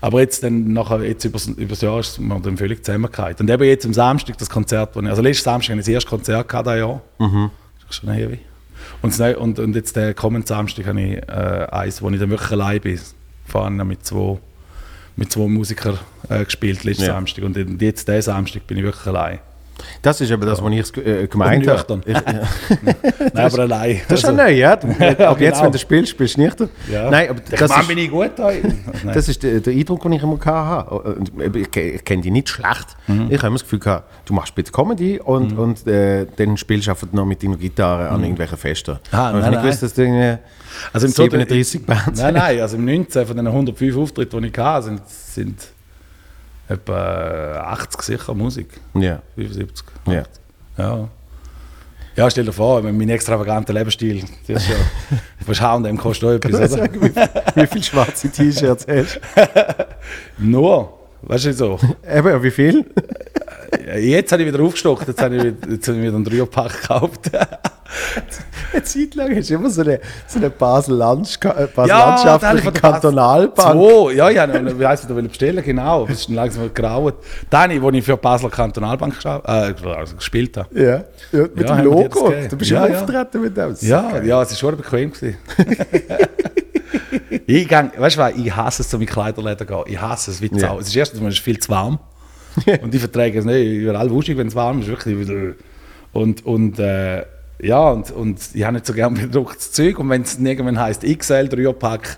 Aber 0.01 0.19
jetzt 0.21 0.43
dann 0.43 0.73
nachher, 0.73 1.03
jetzt 1.03 1.25
übers, 1.25 1.47
übers 1.47 1.81
Jahr 1.81 1.99
ist 1.99 2.19
mir 2.19 2.39
dann 2.39 2.57
völlig 2.57 2.83
zusammengefallen. 2.83 3.35
Und 3.39 3.49
eben 3.49 3.63
jetzt 3.63 3.85
am 3.85 3.93
Samstag 3.93 4.37
das 4.37 4.49
Konzert, 4.49 4.95
wo 4.95 5.01
ich, 5.01 5.07
also 5.07 5.21
letzten 5.21 5.45
Samstag 5.45 5.71
habe 5.71 5.79
ich 5.79 5.85
das 5.85 5.93
erste 5.93 6.09
Konzert 6.09 6.47
gehabt, 6.47 6.67
dieses 6.67 6.79
Jahr. 6.79 7.01
Mhm. 7.19 7.51
Das 7.79 7.89
ist 7.89 7.95
schon 8.01 8.09
heavy. 8.11 8.39
Und, 9.01 9.19
das 9.19 9.37
und, 9.37 9.59
und 9.59 9.75
jetzt 9.75 9.95
den 9.95 10.15
kommenden 10.15 10.47
Samstag 10.47 10.85
habe 10.87 11.01
ich 11.01 11.17
äh, 11.17 11.67
eins, 11.71 12.01
wo 12.01 12.09
ich 12.09 12.19
dann 12.19 12.29
wirklich 12.29 12.51
allein 12.51 12.81
bin. 12.81 12.99
Vorhin 13.47 13.77
mit 13.87 14.05
zwei, 14.05 14.37
mit 15.15 15.31
zwei 15.31 15.47
Musikern 15.47 15.97
äh, 16.29 16.43
gespielt, 16.43 16.83
letzten 16.83 17.05
Ja. 17.05 17.13
Samstag. 17.13 17.43
Und 17.43 17.81
jetzt 17.81 18.07
diesen 18.07 18.21
Samstag 18.21 18.67
bin 18.67 18.77
ich 18.77 18.83
wirklich 18.83 19.07
allein. 19.07 19.39
Das 20.01 20.21
ist 20.21 20.31
eben 20.31 20.41
das, 20.45 20.61
was 20.63 20.71
ich 20.71 20.97
äh, 21.05 21.27
gemeint 21.27 21.67
Und 21.67 21.77
habe. 21.77 22.01
Ich- 22.05 22.13
Nein, 23.33 23.45
aber 23.45 23.59
allein. 23.59 24.01
Das 24.07 24.19
ist 24.19 24.25
Also, 24.25 24.37
neu, 24.37 24.51
ja. 24.51 24.71
Ab 24.73 24.83
jetzt, 24.87 24.97
genau. 25.55 25.63
wenn 25.63 25.71
du 25.71 25.77
spielst, 25.77 26.11
spielst 26.11 26.37
du 26.37 26.41
nicht. 26.41 26.57
ja. 26.91 27.09
Nein, 27.09 27.29
aber 27.29 27.39
Ich 27.51 27.59
das 27.59 27.69
Mann, 27.69 27.81
ist, 27.81 27.87
bin 27.87 27.97
ich 27.97 28.09
gut 28.11 28.31
da. 28.37 28.51
Das 29.13 29.27
ist 29.29 29.43
der, 29.43 29.59
der 29.59 29.73
Eindruck, 29.73 30.01
den 30.03 30.13
ich 30.13 30.23
immer 30.23 30.39
hatte. 30.43 30.95
Und 30.95 31.31
Ich, 31.55 31.71
ke- 31.71 31.91
ich 31.91 32.03
kenne 32.05 32.21
dich 32.21 32.31
nicht 32.31 32.49
schlecht. 32.49 32.95
Mhm. 33.07 33.27
Ich 33.29 33.37
habe 33.37 33.47
immer 33.47 33.55
das 33.55 33.63
Gefühl 33.63 33.79
gehabt, 33.79 34.09
du 34.25 34.33
machst 34.33 34.55
bitte 34.55 34.71
Comedy 34.71 35.19
und, 35.19 35.57
und 35.57 35.85
äh, 35.87 36.25
dann 36.35 36.57
spielst 36.57 36.87
du 36.87 36.91
einfach 36.91 37.07
noch 37.11 37.25
mit 37.25 37.43
deiner 37.43 37.57
Gitarre 37.57 38.09
an 38.09 38.21
irgendwelchen 38.21 38.57
Festen. 38.57 38.97
Ah, 39.11 39.33
ich 39.35 39.41
nein, 39.41 39.51
nicht 39.51 39.61
gewusst, 39.61 39.83
dass 39.83 39.93
du 39.93 40.01
irgendwie 40.03 40.37
Also 40.93 41.07
im 41.07 41.13
37 41.13 41.85
Bands 41.85 42.21
Nein, 42.21 42.33
nein, 42.33 42.59
also 42.61 42.77
im 42.77 42.85
19 42.85 43.25
von 43.27 43.37
den 43.37 43.47
105 43.47 43.97
Auftritten, 43.97 44.41
die 44.41 44.47
ich 44.49 44.57
hatte, 44.57 44.85
sind, 44.85 45.01
sind 45.07 45.59
etwa 46.67 47.61
80 47.71 48.01
sicher 48.01 48.33
Musik. 48.33 48.67
Ja. 48.93 49.21
75. 49.35 49.85
Ja. 50.07 50.23
Ja. 50.77 51.07
Ja, 52.15 52.29
stell 52.29 52.45
dir 52.45 52.53
vor, 52.53 52.81
mein 52.81 53.09
extravaganter 53.09 53.73
Lebensstil, 53.73 54.23
das 54.47 54.63
ist 54.63 54.69
ja, 54.69 54.75
was 55.45 55.59
H&M 55.59 55.97
kostet 55.97 56.29
auch 56.29 56.33
etwas, 56.33 56.71
oder? 56.73 56.87
wie 57.55 57.67
viele 57.67 57.83
schwarze 57.83 58.29
T-Shirts 58.29 58.87
hast 58.87 59.19
Nur, 60.37 60.97
weißt 61.23 61.45
du 61.45 61.53
so. 61.53 61.77
du? 61.81 61.95
Eben, 62.17 62.41
wie 62.43 62.51
viel? 62.51 62.85
Jetzt 63.99 64.31
habe 64.31 64.43
ich 64.43 64.47
wieder 64.53 64.63
aufgestockt, 64.63 65.07
jetzt 65.09 65.21
habe 65.21 65.35
ich, 65.35 65.43
wieder- 65.43 65.69
jetzt 65.71 65.87
habe 65.89 65.97
ich 65.97 66.03
wieder 66.05 66.15
einen 66.15 66.23
Dreierpack 66.23 66.81
gekauft. 66.81 67.31
Eine 68.73 68.83
Zeit 68.83 69.15
lang 69.15 69.35
hast 69.35 69.49
du 69.49 69.53
immer 69.55 69.69
so 69.69 69.81
eine, 69.81 69.99
so 70.27 70.39
eine 70.39 70.49
Basel-Landsch- 70.49 71.37
äh, 71.37 71.41
da 71.43 71.49
habe 71.53 71.63
ich 71.67 71.73
Basel-landschaftliche 71.75 72.63
von 72.63 72.73
der 72.73 72.81
Bas- 72.81 72.91
Kantonalbank. 72.91 73.55
Zwei, 73.55 74.13
ja, 74.13 74.29
ja, 74.29 74.79
wie 74.79 74.85
heisst 74.85 75.09
du, 75.09 75.15
will 75.15 75.27
bestellen, 75.27 75.63
genau. 75.63 76.05
Das 76.05 76.19
ist 76.19 76.27
dann 76.29 76.35
langsam 76.35 76.73
graut. 76.73 77.15
Dann, 77.49 77.81
wo 77.81 77.89
ich 77.91 78.03
für 78.03 78.13
die 78.15 78.21
Basler 78.21 78.49
Kantonalbank 78.49 79.15
äh, 79.23 79.27
also 79.27 80.15
gespielt 80.15 80.57
habe. 80.57 80.67
Ja, 80.79 81.03
ja 81.31 81.47
mit 81.55 81.69
Ja, 81.69 81.75
dem 81.75 81.85
Logo. 81.85 82.33
Du 82.49 82.57
bist 82.57 82.71
Ja, 82.71 82.87
ja. 82.87 82.99
auftreten 82.99 83.41
mit 83.41 83.55
dem. 83.55 83.75
Ja, 83.81 84.21
ja, 84.21 84.41
es 84.41 84.51
war 84.51 84.57
schon 84.57 84.77
bequem. 84.77 85.11
gewesen. 85.11 85.37
ich 87.47 87.67
gang, 87.67 87.91
weißt 87.99 88.15
du 88.17 88.19
was, 88.21 88.33
ich 88.35 88.55
hasse 88.55 88.81
es, 88.81 88.89
so 88.89 88.97
mit 88.97 89.09
Kleiderläden 89.09 89.59
zu 89.59 89.65
gehen. 89.65 89.83
Ich 89.87 90.01
hasse 90.01 90.31
es 90.31 90.41
wie 90.41 90.49
Ja. 90.53 90.59
Sau. 90.69 90.79
Es 90.79 90.87
ist 90.87 90.95
erstens 90.95 91.21
es 91.21 91.27
ist 91.35 91.39
viel 91.39 91.59
zu 91.59 91.69
warm. 91.69 91.99
und 92.81 92.93
ich 92.93 93.01
verträge 93.01 93.39
es 93.39 93.45
nicht. 93.45 93.65
Überall 93.65 94.09
wuschig, 94.09 94.37
wenn 94.37 94.47
es 94.47 94.55
warm 94.55 94.79
ist. 94.81 94.87
Wirklich. 94.87 95.55
Und, 96.13 96.45
und 96.45 96.79
äh, 96.79 97.25
ja, 97.61 97.89
und, 97.89 98.11
und 98.11 98.39
ich 98.53 98.63
habe 98.63 98.73
nicht 98.73 98.85
so 98.85 98.93
gerne 98.93 99.19
bedrucktes 99.19 99.71
Zeug. 99.71 99.99
Und 99.99 100.09
wenn 100.09 100.21
es 100.23 100.37
irgendwann 100.37 100.79
heisst 100.79 101.03
XL, 101.03 101.47
Dreierpack, 101.47 102.17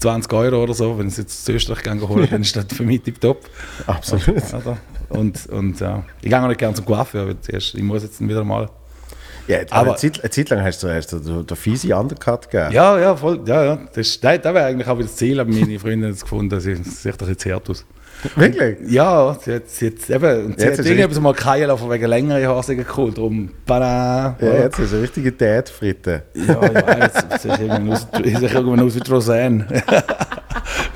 20 0.00 0.32
Euro 0.32 0.62
oder 0.62 0.74
so, 0.74 0.98
wenn 0.98 1.06
es 1.06 1.16
jetzt 1.16 1.44
zu 1.44 1.52
Österreich 1.52 1.82
gehen 1.82 2.06
holen, 2.06 2.28
dann 2.30 2.42
ist 2.42 2.54
das 2.56 2.66
für 2.74 2.82
mich 2.84 3.02
tipptopp. 3.02 3.48
Absolut. 3.86 4.28
Oder? 4.54 4.76
Und, 5.08 5.46
und 5.46 5.80
ja, 5.80 6.04
ich 6.20 6.28
gehe 6.30 6.42
auch 6.42 6.48
nicht 6.48 6.58
gerne 6.58 6.74
zum 6.74 6.84
Coiffeur, 6.84 7.26
weil 7.26 7.40
zuerst, 7.40 7.74
ich 7.74 7.82
muss 7.82 8.02
jetzt 8.02 8.20
wieder 8.26 8.42
mal 8.44 8.68
Ja, 9.46 9.58
aber 9.70 9.72
Aber- 9.72 9.90
eine, 9.90 9.96
Zeit, 9.98 10.20
eine 10.20 10.30
Zeit 10.30 10.50
lang 10.50 10.62
hast 10.62 10.82
du, 10.82 10.88
hast 10.88 11.12
du 11.12 11.18
den, 11.20 11.46
den 11.46 11.56
fiese 11.56 11.96
Undercut 11.96 12.50
gegeben. 12.50 12.72
Ja, 12.72 12.98
ja, 12.98 13.14
voll. 13.16 13.40
Ja, 13.46 13.64
ja. 13.64 13.76
Das, 13.94 14.18
das, 14.20 14.40
das 14.40 14.54
wäre 14.54 14.64
eigentlich 14.64 14.88
auch 14.88 14.96
wieder 14.98 15.06
das 15.08 15.16
Ziel, 15.16 15.38
aber 15.40 15.50
meine 15.52 15.78
Freundin 15.78 16.08
hat 16.08 16.16
es 16.16 16.22
gefunden, 16.22 16.58
sie 16.60 16.74
sieht 16.76 17.20
doch 17.20 17.28
jetzt 17.28 17.44
hart 17.46 17.68
aus. 17.70 17.84
Wirklich? 18.36 18.78
Ja, 18.90 19.36
sie 19.40 19.54
hat, 19.54 19.68
sie 19.68 19.86
hat, 19.86 20.10
eben, 20.10 20.46
und 20.46 20.58
sie 20.58 20.66
Jetzt 20.66 20.78
hat 20.78 20.86
ist 20.86 20.90
irgendwas 20.90 21.20
mal 21.20 21.34
keinen 21.34 21.68
lassen, 21.68 21.90
wegen 21.90 22.06
längeren 22.06 22.46
Haare 22.46 22.76
geholt, 22.76 23.18
darum, 23.18 23.50
bada. 23.66 24.36
Ja, 24.40 24.54
jetzt 24.54 24.78
ist 24.78 24.92
eine 24.92 25.02
richtige 25.02 25.32
Dad-Fritte. 25.32 26.22
ja, 26.34 26.44
ja, 26.44 26.98
jetzt 27.04 27.42
sieht 27.42 27.58
irgendwann 27.60 28.80
aus, 28.80 28.94
wie 28.94 29.10
Roseanne. 29.10 29.66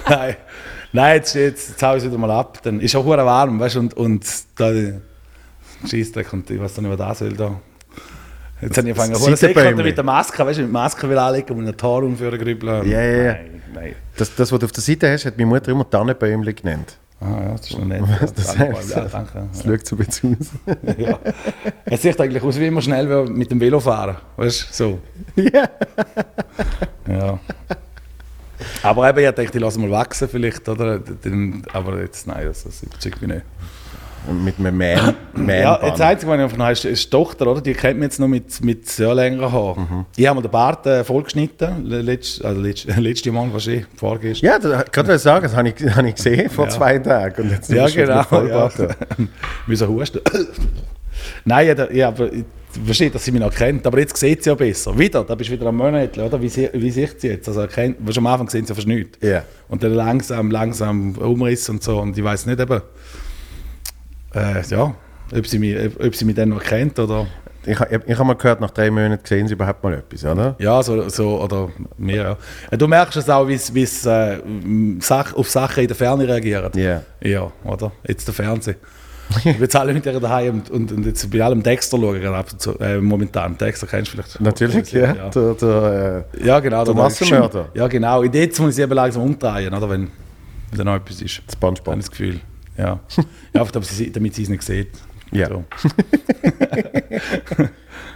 Nein, 0.08 0.36
Nein 0.92 1.16
jetzt, 1.16 1.34
jetzt, 1.34 1.68
jetzt 1.70 1.82
hau 1.82 1.92
ich 1.96 2.02
es 2.02 2.08
wieder 2.08 2.18
mal 2.18 2.30
ab. 2.30 2.60
Dann 2.62 2.80
ist 2.80 2.94
auch 2.96 3.04
hure 3.04 3.24
warm, 3.24 3.60
weißt 3.60 3.76
du, 3.76 3.80
und, 3.80 3.94
und 3.94 4.26
da 4.56 4.72
Scheissdreck 5.88 6.32
und 6.32 6.50
ich 6.50 6.60
weiß 6.60 6.78
nicht, 6.78 6.90
was 6.90 6.98
das 6.98 7.18
soll 7.18 7.32
da. 7.34 7.60
Jetzt 8.60 8.76
habe 8.76 8.88
ich 8.88 8.98
angefangen, 8.98 9.20
hure 9.20 9.36
Seitenbäumli. 9.36 9.84
mit 9.84 9.96
der 9.96 10.04
Maske, 10.04 10.44
weißt 10.44 10.58
du, 10.58 10.62
mit 10.62 10.74
der 10.74 10.80
Maske 10.80 11.08
will 11.08 11.18
anlegen 11.18 11.56
und 11.56 11.64
einen 11.64 11.76
Tor 11.76 12.02
umführen 12.02 12.38
grübeln. 12.38 12.88
Ja, 12.88 13.00
ja, 13.00 13.22
ja. 13.22 13.32
Nein, 13.34 13.62
nein. 13.74 13.94
Das, 14.16 14.34
das, 14.34 14.50
was 14.50 14.58
du 14.58 14.66
auf 14.66 14.72
der 14.72 14.82
Seite 14.82 15.12
hast, 15.12 15.26
hat 15.26 15.36
meine 15.36 15.46
Mutter 15.46 15.70
immer 15.70 15.88
Tannenbäumli 15.88 16.54
genannt. 16.54 16.98
Ah 17.20 17.42
ja, 17.42 17.50
das 17.52 17.62
ist 17.62 17.78
noch 17.78 17.84
nett. 17.84 18.02
Das 18.36 18.54
ja, 18.54 18.60
heißt, 18.60 18.90
ja, 18.90 19.04
danke. 19.06 19.48
Das 19.52 19.64
schaut 19.64 19.86
so 19.86 19.96
ein 19.96 20.04
bisschen 20.04 20.36
aus. 20.38 20.76
Ja. 20.98 21.18
Es 21.84 22.02
sieht 22.02 22.20
eigentlich 22.20 22.42
aus 22.42 22.58
wie 22.58 22.66
immer 22.66 22.80
schnell 22.80 23.26
mit 23.26 23.50
dem 23.50 23.60
Velo 23.60 23.80
fahren. 23.80 24.16
Weißt 24.36 24.68
du? 24.70 24.74
So. 24.74 24.98
Ja. 25.36 25.68
Ja. 27.08 27.38
Aber 28.82 29.08
eben, 29.08 29.18
ich 29.18 29.26
dachte, 29.26 29.42
ich 29.42 29.54
lasse 29.54 29.80
mal 29.80 29.90
wachsen 29.90 30.28
vielleicht, 30.28 30.68
oder? 30.68 31.00
Aber 31.72 32.00
jetzt, 32.00 32.26
nein, 32.26 32.46
das, 32.46 32.64
das 32.64 32.82
überzeugt 32.82 33.20
mich 33.22 33.30
nicht. 33.30 33.44
Mit 34.44 34.58
einem 34.58 34.76
Man, 34.76 35.14
Man 35.32 35.48
Ja, 35.48 35.80
jetzt 35.86 36.00
einzige, 36.00 36.30
was 36.30 36.40
ich 36.52 36.56
noch 36.56 36.58
habe, 36.64 36.72
ist, 36.72 36.84
ist 36.84 37.04
die 37.06 37.10
Tochter, 37.10 37.46
oder? 37.46 37.60
Die 37.62 37.72
kennt 37.72 37.98
mich 37.98 38.06
jetzt 38.06 38.20
noch 38.20 38.28
mit, 38.28 38.62
mit 38.62 38.86
sehr 38.88 39.14
längeren 39.14 39.50
Haaren. 39.50 40.06
Ich 40.16 40.26
habe 40.26 40.36
mir 40.40 40.42
den 40.46 40.50
Bart 40.50 40.86
äh, 40.86 41.02
vollgeschnitten, 41.02 41.84
le- 41.86 42.02
letzt, 42.02 42.44
also 42.44 42.60
letzt, 42.60 42.84
letzte 42.98 43.32
Mal 43.32 43.50
wahrscheinlich, 43.52 43.86
vorgestern. 43.96 44.46
Ja, 44.50 44.58
das, 44.58 44.84
gerade 44.90 45.08
was 45.14 45.22
sagen, 45.22 45.44
das 45.44 45.56
habe 45.56 45.68
ich, 45.70 45.96
habe 45.96 46.08
ich 46.08 46.14
gesehen 46.14 46.50
vor 46.50 46.66
Ja. 46.66 46.70
zwei 46.70 46.98
Tagen. 46.98 47.42
Und 47.42 47.50
jetzt 47.52 47.70
Ja, 47.70 47.88
genau. 47.88 48.22
Vollbart. 48.24 48.78
Ja. 48.78 48.88
Müssen 49.66 49.88
husten. 49.94 50.20
Nein, 51.44 51.66
ja, 51.76 51.90
ja, 51.90 52.08
aber 52.08 52.32
ich 52.32 52.44
verstehe, 52.84 53.10
dass 53.10 53.24
sie 53.24 53.32
mich 53.32 53.40
noch 53.40 53.52
kennt. 53.54 53.86
Aber 53.86 53.98
jetzt 53.98 54.16
sieht 54.16 54.44
sie 54.44 54.50
ja 54.50 54.54
besser. 54.54 54.96
Wieder, 54.98 55.24
da 55.24 55.34
bist 55.34 55.48
du 55.50 55.54
wieder 55.54 55.66
am 55.66 55.76
Monat, 55.76 56.16
oder? 56.18 56.40
Wie, 56.40 56.48
sie, 56.48 56.68
wie 56.74 56.90
sieht 56.90 57.20
sie 57.20 57.28
jetzt? 57.28 57.48
Also, 57.48 57.62
weißt, 57.62 58.18
am 58.18 58.26
Anfang 58.26 58.48
sehen 58.50 58.66
sie 58.66 58.74
fast 58.74 58.86
nichts. 58.86 59.18
Ja. 59.22 59.42
Und 59.68 59.82
dann 59.82 59.94
langsam, 59.94 60.50
langsam 60.50 61.16
Umriss 61.16 61.68
und 61.70 61.82
so. 61.82 61.98
Und 62.00 62.16
ich 62.16 62.22
weiß 62.22 62.46
nicht 62.46 62.60
eben, 62.60 62.80
äh, 64.34 64.62
ja, 64.68 64.94
ob 65.36 65.46
sie, 65.46 65.58
mich, 65.58 65.76
ob, 65.78 66.04
ob 66.04 66.14
sie 66.14 66.24
mich 66.24 66.34
dann 66.36 66.50
noch 66.50 66.62
kennt 66.62 66.98
oder. 66.98 67.26
Ich, 67.66 67.78
ha- 67.78 67.86
ich 67.90 68.14
habe 68.14 68.24
mal 68.24 68.34
gehört, 68.34 68.60
nach 68.62 68.70
drei 68.70 68.90
Monaten 68.90 69.26
sehen 69.26 69.46
sie 69.46 69.52
überhaupt 69.54 69.82
mal 69.84 69.92
etwas, 69.92 70.24
oder? 70.24 70.54
Ja, 70.58 70.82
so, 70.82 71.06
so 71.10 71.42
oder 71.42 71.68
mehr. 71.98 72.16
Ja. 72.22 72.36
Ja, 72.70 72.76
Du 72.78 72.86
merkst 72.88 73.16
es 73.18 73.28
auch, 73.28 73.46
wie 73.46 73.54
es- 73.82 74.06
äh, 74.06 74.38
Sach, 75.00 75.34
auf 75.34 75.50
Sachen 75.50 75.82
in 75.82 75.88
der 75.88 75.96
Ferne 75.96 76.26
reagieren. 76.26 76.70
Ja. 76.76 77.02
Ja, 77.20 77.50
oder? 77.64 77.92
Jetzt 78.06 78.26
der 78.26 78.34
Fernsehen. 78.34 78.76
Ich 79.36 79.44
bin 79.44 79.60
jetzt 79.60 79.76
alle 79.76 79.92
mit 79.92 80.06
ihr 80.06 80.18
daheim 80.18 80.54
und, 80.54 80.70
und, 80.70 80.92
und 80.92 81.04
jetzt 81.04 81.30
bei 81.30 81.42
allem 81.42 81.62
Dexter 81.62 81.98
schauen 81.98 82.18
gerade 82.18 82.36
ab 82.36 82.46
und 82.50 82.62
zu. 82.62 82.78
Äh, 82.78 82.98
momentan. 82.98 83.58
Dexter 83.58 83.86
kennst 83.86 84.12
du 84.14 84.16
vielleicht. 84.16 84.40
Natürlich, 84.40 84.90
ja. 84.92 85.14
Ja, 85.14 85.28
Der, 85.28 85.52
der, 85.54 86.24
äh, 86.40 86.46
ja 86.46 86.60
genau. 86.60 86.82
Der 86.86 86.94
da- 86.94 87.02
Massenmörder. 87.02 87.68
Ja, 87.74 87.86
genau. 87.88 88.20
Und 88.22 88.34
jetzt 88.34 88.58
muss 88.58 88.78
ich 88.78 88.82
eben 88.82 88.94
langsam 88.94 89.24
umdrehen, 89.24 89.74
oder? 89.74 89.90
Wenn, 89.90 90.08
wenn 90.70 90.78
da 90.78 90.84
noch 90.84 90.94
etwas 90.94 91.20
ist. 91.20 91.42
Spongebob. 91.52 91.88
Habe 91.88 91.98
ich 91.98 92.06
das 92.06 92.10
Gefühl. 92.10 92.40
Ja. 92.78 93.00
ja 93.52 93.60
einfach, 93.60 93.72
damit 93.72 94.34
sie 94.34 94.42
es 94.42 94.48
nicht 94.48 94.62
sieht. 94.62 94.92
Ja. 95.30 95.48
So. 95.48 95.64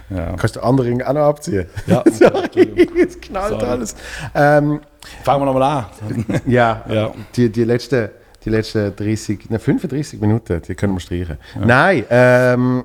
ja. 0.09 0.35
kannst 0.35 0.55
du 0.55 0.59
den 0.59 0.67
anderen 0.67 0.89
Ring 0.89 1.01
auch 1.01 1.13
noch 1.13 1.21
abziehen? 1.21 1.65
Ja, 1.85 2.03
Sorry, 2.11 2.89
es 2.99 3.19
knallt 3.19 3.59
Sorry. 3.59 3.65
alles. 3.65 3.95
Ähm, 4.33 4.79
Fangen 5.23 5.41
wir 5.41 5.45
nochmal 5.45 5.63
an. 5.63 5.85
ja, 6.45 6.83
Ja. 6.89 7.13
Die, 7.35 7.51
die, 7.51 7.65
letzten, 7.65 8.09
die 8.43 8.49
letzten 8.49 8.95
30, 8.95 9.49
ne, 9.49 9.59
35 9.59 10.19
Minuten, 10.19 10.61
die 10.67 10.75
können 10.75 10.93
wir 10.93 10.99
streichen. 10.99 11.37
Nein, 11.59 12.05
ähm, 12.09 12.83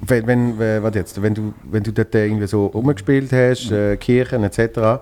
wenn, 0.00 0.26
wenn, 0.26 0.60
äh, 0.60 0.82
warte 0.82 0.98
jetzt, 0.98 1.20
wenn 1.20 1.34
du, 1.34 1.54
wenn 1.64 1.82
du 1.82 1.92
dort 1.92 2.14
irgendwie 2.14 2.46
so 2.46 2.66
rumgespielt 2.66 3.32
hast, 3.32 3.70
äh, 3.70 3.96
Kirchen 3.96 4.44
etc., 4.44 5.00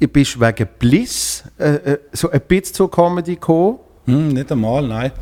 ich 0.00 0.12
bist 0.12 0.40
wegen 0.40 0.68
Bliss 0.78 1.42
äh, 1.58 1.74
äh, 1.74 1.98
so 2.12 2.30
ein 2.30 2.40
bisschen 2.46 2.74
zur 2.74 2.90
Comedy 2.90 3.34
gekommen? 3.34 3.80
Hm, 4.08 4.28
nicht 4.28 4.50
einmal, 4.50 4.86
nein. 4.86 5.12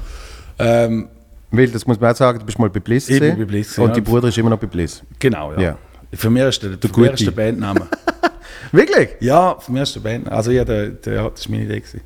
Ähm, 0.58 1.08
Weil, 1.50 1.68
das 1.68 1.86
muss 1.86 2.00
man 2.00 2.12
auch 2.12 2.16
sagen, 2.16 2.38
du 2.38 2.46
bist 2.46 2.58
mal 2.58 2.70
bei 2.70 2.80
Bliss 2.80 3.08
Ich 3.08 3.20
bin 3.20 3.36
bei 3.36 3.44
Bliss, 3.44 3.78
und 3.78 3.88
ja. 3.88 3.94
die 3.94 4.00
Bruder 4.00 4.28
ist 4.28 4.38
immer 4.38 4.50
noch 4.50 4.58
bei 4.58 4.66
Bliss. 4.66 5.02
genau, 5.18 5.52
ja. 5.54 5.60
Ja. 5.60 5.78
Für 6.14 6.30
mich 6.30 6.42
ist 6.44 6.62
der, 6.62 6.76
der, 6.76 7.10
erste 7.10 7.32
Bandname. 7.32 7.88
Wirklich? 8.72 9.10
ja, 9.20 9.56
für 9.58 9.72
mich 9.72 9.82
ist 9.82 9.96
der 9.96 10.00
Band. 10.00 10.28
Also 10.30 10.50
ja, 10.50 10.64
der, 10.64 10.88
der, 10.88 11.14
ja, 11.14 11.28
das 11.28 11.46
war 11.46 11.50
meine 11.50 11.64
Idee. 11.64 11.80
Gewesen. 11.80 12.00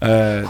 Äh, 0.00 0.44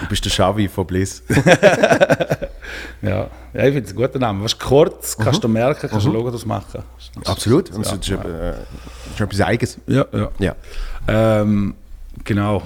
Du 0.00 0.06
bist 0.06 0.24
der 0.24 0.32
Xavi 0.32 0.68
von 0.68 0.86
Bliss. 0.86 1.22
ja. 3.02 3.08
ja, 3.12 3.28
ich 3.52 3.74
finde 3.74 3.80
es 3.80 3.90
ein 3.90 3.96
guter 3.96 4.18
Name. 4.18 4.44
Was 4.44 4.58
kurz, 4.58 5.16
kannst 5.16 5.42
du 5.42 5.48
merken, 5.48 5.88
kannst 5.88 6.06
du 6.06 6.10
ein 6.10 6.14
Logo 6.14 6.28
daraus 6.28 6.46
machen. 6.46 6.82
Absolut. 7.24 7.70
Und 7.70 7.84
Ja, 7.84 7.96
das 7.96 8.08
ist, 8.08 8.10
äh, 8.10 8.16
das 8.16 9.14
ist 9.14 9.20
etwas 9.20 9.40
Eigenes. 9.40 9.78
Ja, 9.86 10.06
ja. 10.12 10.28
Ja. 10.38 10.54
Ähm, 11.08 11.74
genau. 12.24 12.62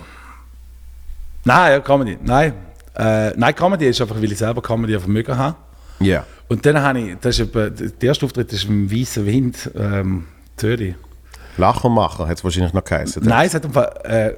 Nein, 1.44 1.72
ja, 1.72 1.80
Comedy. 1.80 2.18
Nein. 2.22 2.52
Äh, 2.96 3.30
nein, 3.36 3.54
Comedy 3.54 3.86
ist 3.86 4.00
einfach, 4.00 4.16
weil 4.16 4.30
ich 4.30 4.38
selber 4.38 4.62
Comedy 4.62 4.96
auf 4.96 5.04
dem 5.04 5.12
Mögen 5.12 5.36
habe. 5.36 5.56
Ja. 6.00 6.24
Und 6.48 6.64
dann 6.66 6.80
habe 6.80 7.00
ich, 7.00 7.16
das 7.20 7.38
ist 7.38 7.54
der 7.54 7.72
erste 8.00 8.26
Auftritt 8.26 8.52
ist 8.52 8.64
im 8.64 8.90
Weißen 8.90 9.24
Wind, 9.26 9.70
ähm, 9.76 10.26
Zürich. 10.56 10.94
Lachermacher 11.56 12.26
hat 12.28 12.38
es 12.38 12.44
wahrscheinlich 12.44 12.72
noch 12.72 12.84
geheißen. 12.84 13.22
Nein, 13.24 13.46
es 13.46 13.54
hat 13.54 13.64
einfach 13.64 13.86
äh, 14.04 14.34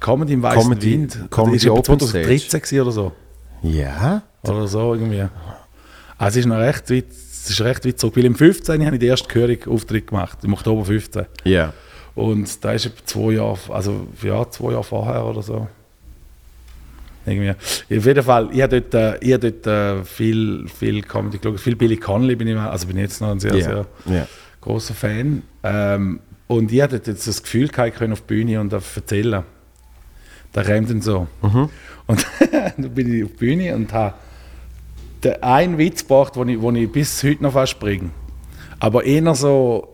Comedy 0.00 0.34
im 0.34 0.42
Weißen 0.42 0.62
Comedy- 0.62 0.92
Wind. 0.92 1.30
Comedy 1.30 1.56
ist 1.56 1.68
Open 1.68 1.98
2013 2.00 2.60
gewesen 2.60 2.80
oder 2.80 2.90
so. 2.92 3.12
Ja? 3.62 4.22
Oder 4.42 4.66
so 4.66 4.94
irgendwie. 4.94 5.26
Also 6.18 6.38
es 6.38 6.44
ist 6.44 6.46
noch 6.46 6.58
recht 6.58 6.90
weit, 6.90 7.10
es 7.10 7.50
ist 7.50 7.60
recht 7.60 7.86
weit 7.86 7.98
zurück. 7.98 8.16
Weil 8.16 8.24
im 8.26 8.34
15. 8.34 8.84
habe 8.84 8.96
ich 8.96 9.00
den 9.00 9.08
ersten 9.10 9.28
Gehörig-Auftritt 9.28 10.08
gemacht, 10.08 10.38
im 10.42 10.52
Oktober 10.52 10.84
15. 10.84 11.26
Ja. 11.44 11.72
Und 12.14 12.62
da 12.64 12.72
ist 12.72 12.86
etwa 12.86 13.04
zwei 13.06 13.32
Jahre, 13.32 13.58
also 13.70 14.06
ja, 14.22 14.48
zwei 14.50 14.72
Jahre 14.72 14.84
vorher 14.84 15.24
oder 15.24 15.42
so. 15.42 15.66
Irgendwie. 17.26 17.50
Auf 17.50 18.06
jeden 18.06 18.22
Fall, 18.22 18.48
ich 18.52 18.62
habe 18.62 18.80
dort, 18.80 18.94
äh, 18.94 19.18
ich 19.24 19.32
habe 19.32 19.52
dort 19.52 19.66
äh, 19.66 20.04
viel, 20.04 20.66
viel 20.68 21.02
Comedy 21.02 21.38
geschaut. 21.38 21.60
Viel 21.60 21.76
Billy 21.76 21.96
Connolly 21.96 22.36
bin 22.36 22.48
ich, 22.48 22.56
also 22.56 22.86
bin 22.86 22.96
ich 22.96 23.02
jetzt 23.04 23.20
noch 23.20 23.30
ein 23.30 23.40
sehr, 23.40 23.54
Ja. 23.54 23.64
sehr 23.64 23.86
ja. 24.06 24.26
großer 24.60 24.94
Fan. 24.94 25.42
Ähm, 25.62 26.20
und 26.46 26.70
ich 26.72 26.82
hatte 26.82 27.00
jetzt 27.04 27.26
das 27.26 27.42
Gefühl, 27.42 27.64
ich 27.64 27.72
könnte 27.72 28.12
auf 28.12 28.20
die 28.20 28.26
Bühne 28.34 28.60
und 28.60 28.72
erzählen. 28.72 29.42
Da 30.52 30.60
rennt 30.60 30.90
dann 30.90 31.00
so. 31.00 31.26
Und 32.06 32.26
dann 32.76 32.90
bin 32.94 33.12
ich 33.14 33.24
auf 33.24 33.30
die 33.30 33.36
Bühne 33.36 33.74
und 33.74 33.92
habe 33.92 34.14
den 35.24 35.42
einen 35.42 35.78
Witz 35.78 36.02
gebracht, 36.02 36.36
den 36.36 36.48
ich, 36.48 36.60
wo 36.60 36.70
ich 36.70 36.90
bis 36.92 37.22
heute 37.24 37.42
noch 37.42 37.54
fast 37.54 37.80
bringe. 37.80 38.10
Aber 38.78 39.04
eher 39.04 39.34
so, 39.34 39.88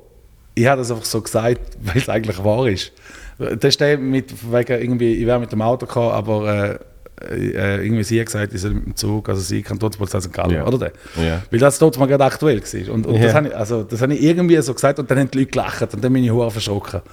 ich 0.55 0.67
habe 0.67 0.79
das 0.79 0.91
einfach 0.91 1.05
so 1.05 1.21
gesagt, 1.21 1.79
weil 1.81 1.97
es 1.99 2.09
eigentlich 2.09 2.43
wahr 2.43 2.67
ist. 2.69 2.93
Das 3.39 3.57
ist 3.63 3.81
der 3.81 3.97
mit, 3.97 4.53
wegen 4.53 4.83
irgendwie, 4.83 5.15
ich 5.15 5.27
wäre 5.27 5.39
mit 5.39 5.53
dem 5.53 5.63
Auto 5.63 5.87
gekommen, 5.87 6.11
aber 6.11 6.81
äh, 7.29 7.51
äh, 7.51 7.85
irgendwie 7.85 8.05
sie 8.05 8.19
hat 8.21 8.27
gesagt, 8.27 8.53
mit 8.53 8.63
dem 8.63 8.97
Zug, 8.97 9.29
also 9.29 9.41
sie 9.41 9.63
kann 9.63 9.79
trotzdem 9.79 10.07
St. 10.07 10.33
Gallen, 10.33 10.53
Ja. 10.53 10.67
oder 10.67 10.79
der? 10.79 10.93
Ja. 11.25 11.43
Weil 11.51 11.59
das 11.61 11.79
dort 11.79 11.99
mal 11.99 12.07
gerade 12.07 12.25
aktuell 12.25 12.61
war. 12.63 12.95
Und, 12.95 13.07
und 13.07 13.17
Ja. 13.17 13.23
das, 13.27 13.35
habe 13.35 13.49
ich, 13.49 13.57
also, 13.57 13.83
das 13.83 14.01
habe 14.03 14.15
ich 14.15 14.23
irgendwie 14.23 14.61
so 14.63 14.75
gesagt 14.75 14.99
und 14.99 15.11
dann 15.11 15.19
haben 15.19 15.31
die 15.31 15.39
Leute 15.39 15.51
gelacht 15.51 15.95
und 15.95 16.03
dann 16.05 16.13
bin 16.13 16.25
ich 16.25 16.31
hure 16.31 16.51
verschrocken. 16.51 17.01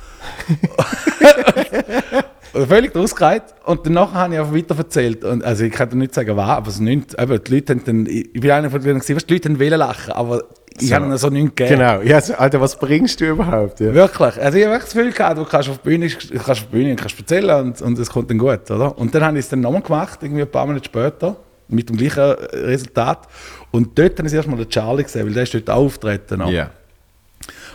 Völlig 2.68 2.96
ausgereiht. 2.96 3.44
Und 3.66 3.86
danach 3.86 4.14
habe 4.14 4.34
ich 4.34 4.40
einfach 4.40 4.54
weiter 4.56 4.78
erzählt. 4.78 5.24
Und, 5.24 5.44
also 5.44 5.64
ich 5.64 5.72
kann 5.74 5.90
dir 5.90 5.98
nicht 5.98 6.14
sagen, 6.14 6.36
was, 6.36 6.50
aber 6.50 6.70
es 6.70 6.80
nicht, 6.80 7.20
eben, 7.20 7.44
die 7.44 7.54
Leute 7.56 7.74
haben 7.74 7.82
dann, 7.86 8.06
ich 8.08 8.32
bin 8.34 8.52
einer 8.52 8.70
von 8.70 8.82
denen, 8.82 9.00
weißt, 9.00 9.10
die 9.30 9.34
Leute 9.34 9.50
haben 9.50 9.60
wollen 9.60 9.78
lachen, 9.80 10.12
aber 10.14 10.44
ich 10.80 10.90
So. 10.90 10.96
habe 10.96 11.06
ihnen 11.06 11.18
so 11.18 11.30
nichts 11.30 11.56
gegeben. 11.56 11.80
Genau. 11.80 12.02
Ja, 12.02 12.22
so, 12.22 12.34
Alter, 12.36 12.62
was 12.62 12.78
bringst 12.78 13.20
du 13.22 13.26
überhaupt? 13.30 13.80
Ja. 13.80 13.94
Wirklich. 13.94 14.42
Also 14.42 14.58
ich 14.58 14.66
habe 14.66 14.76
echt 14.76 14.86
das 14.88 14.94
Gefühl 14.94 15.12
gehabt, 15.12 15.38
du 15.38 15.46
kannst 15.46 15.70
auf 15.70 15.78
die 15.80 15.90
Bühne, 15.90 16.08
kannst 16.10 16.50
auf 16.50 16.60
die 16.64 16.66
Bühne 16.78 16.92
und 16.92 16.96
kannst 17.00 17.18
erzählen 17.20 17.66
und, 17.66 17.82
und 17.82 18.00
es 18.00 18.10
kommt 18.10 18.30
dann 18.30 18.38
gut, 18.38 18.70
oder? 18.72 18.98
Und 18.98 19.14
dann 19.16 19.24
habe 19.24 19.38
ich 19.38 19.46
es 19.46 19.50
dann 19.50 19.62
nochmal 19.62 19.82
gemacht, 19.82 20.20
irgendwie 20.22 20.42
ein 20.42 20.52
paar 20.52 20.66
Monate 20.66 20.86
später, 20.86 21.36
mit 21.70 21.90
dem 21.90 21.98
gleichen 21.98 22.20
äh, 22.20 22.58
Resultat. 22.58 23.28
Und 23.72 23.98
dort 23.98 24.18
habe 24.18 24.28
ich 24.28 24.34
erstmal 24.34 24.58
den 24.58 24.70
Charlie 24.70 25.04
gesehen, 25.04 25.26
weil 25.26 25.34
der 25.34 25.44
ist 25.44 25.54
dort 25.54 25.70
auftreten. 25.70 26.42
Ja. 26.48 26.70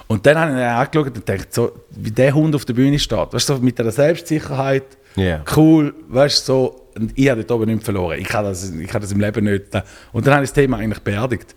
Und 0.07 0.27
dann 0.27 0.39
habe 0.39 0.51
ich 0.53 0.57
ihn 0.57 0.63
angeschaut 0.63 1.07
und 1.07 1.27
gedacht, 1.27 1.55
so, 1.55 1.73
wie 1.91 2.11
der 2.11 2.35
Hund 2.35 2.55
auf 2.55 2.65
der 2.65 2.75
Bühne 2.75 2.99
steht, 2.99 3.33
weißt 3.33 3.49
du, 3.49 3.55
so 3.57 3.61
mit 3.63 3.79
der 3.79 3.91
Selbstsicherheit, 3.91 4.85
Ja. 5.17 5.43
cool, 5.57 5.95
weißt 6.09 6.49
du, 6.49 6.53
so, 6.53 6.79
und 6.97 7.13
ich 7.15 7.31
habe 7.31 7.43
dort 7.45 7.61
oben 7.63 7.71
nichts 7.71 7.85
verloren. 7.85 8.19
Ich 8.19 8.29
kann 8.29 8.45
das, 8.45 8.71
ich 8.71 8.89
kann 8.89 9.01
das 9.01 9.13
im 9.13 9.21
Leben 9.21 9.45
nicht. 9.45 9.65
Und 10.13 10.27
dann 10.27 10.35
habe 10.35 10.45
ich 10.45 10.51
das 10.51 10.55
Thema 10.55 10.77
eigentlich 10.79 10.99
beerdigt. 11.03 11.55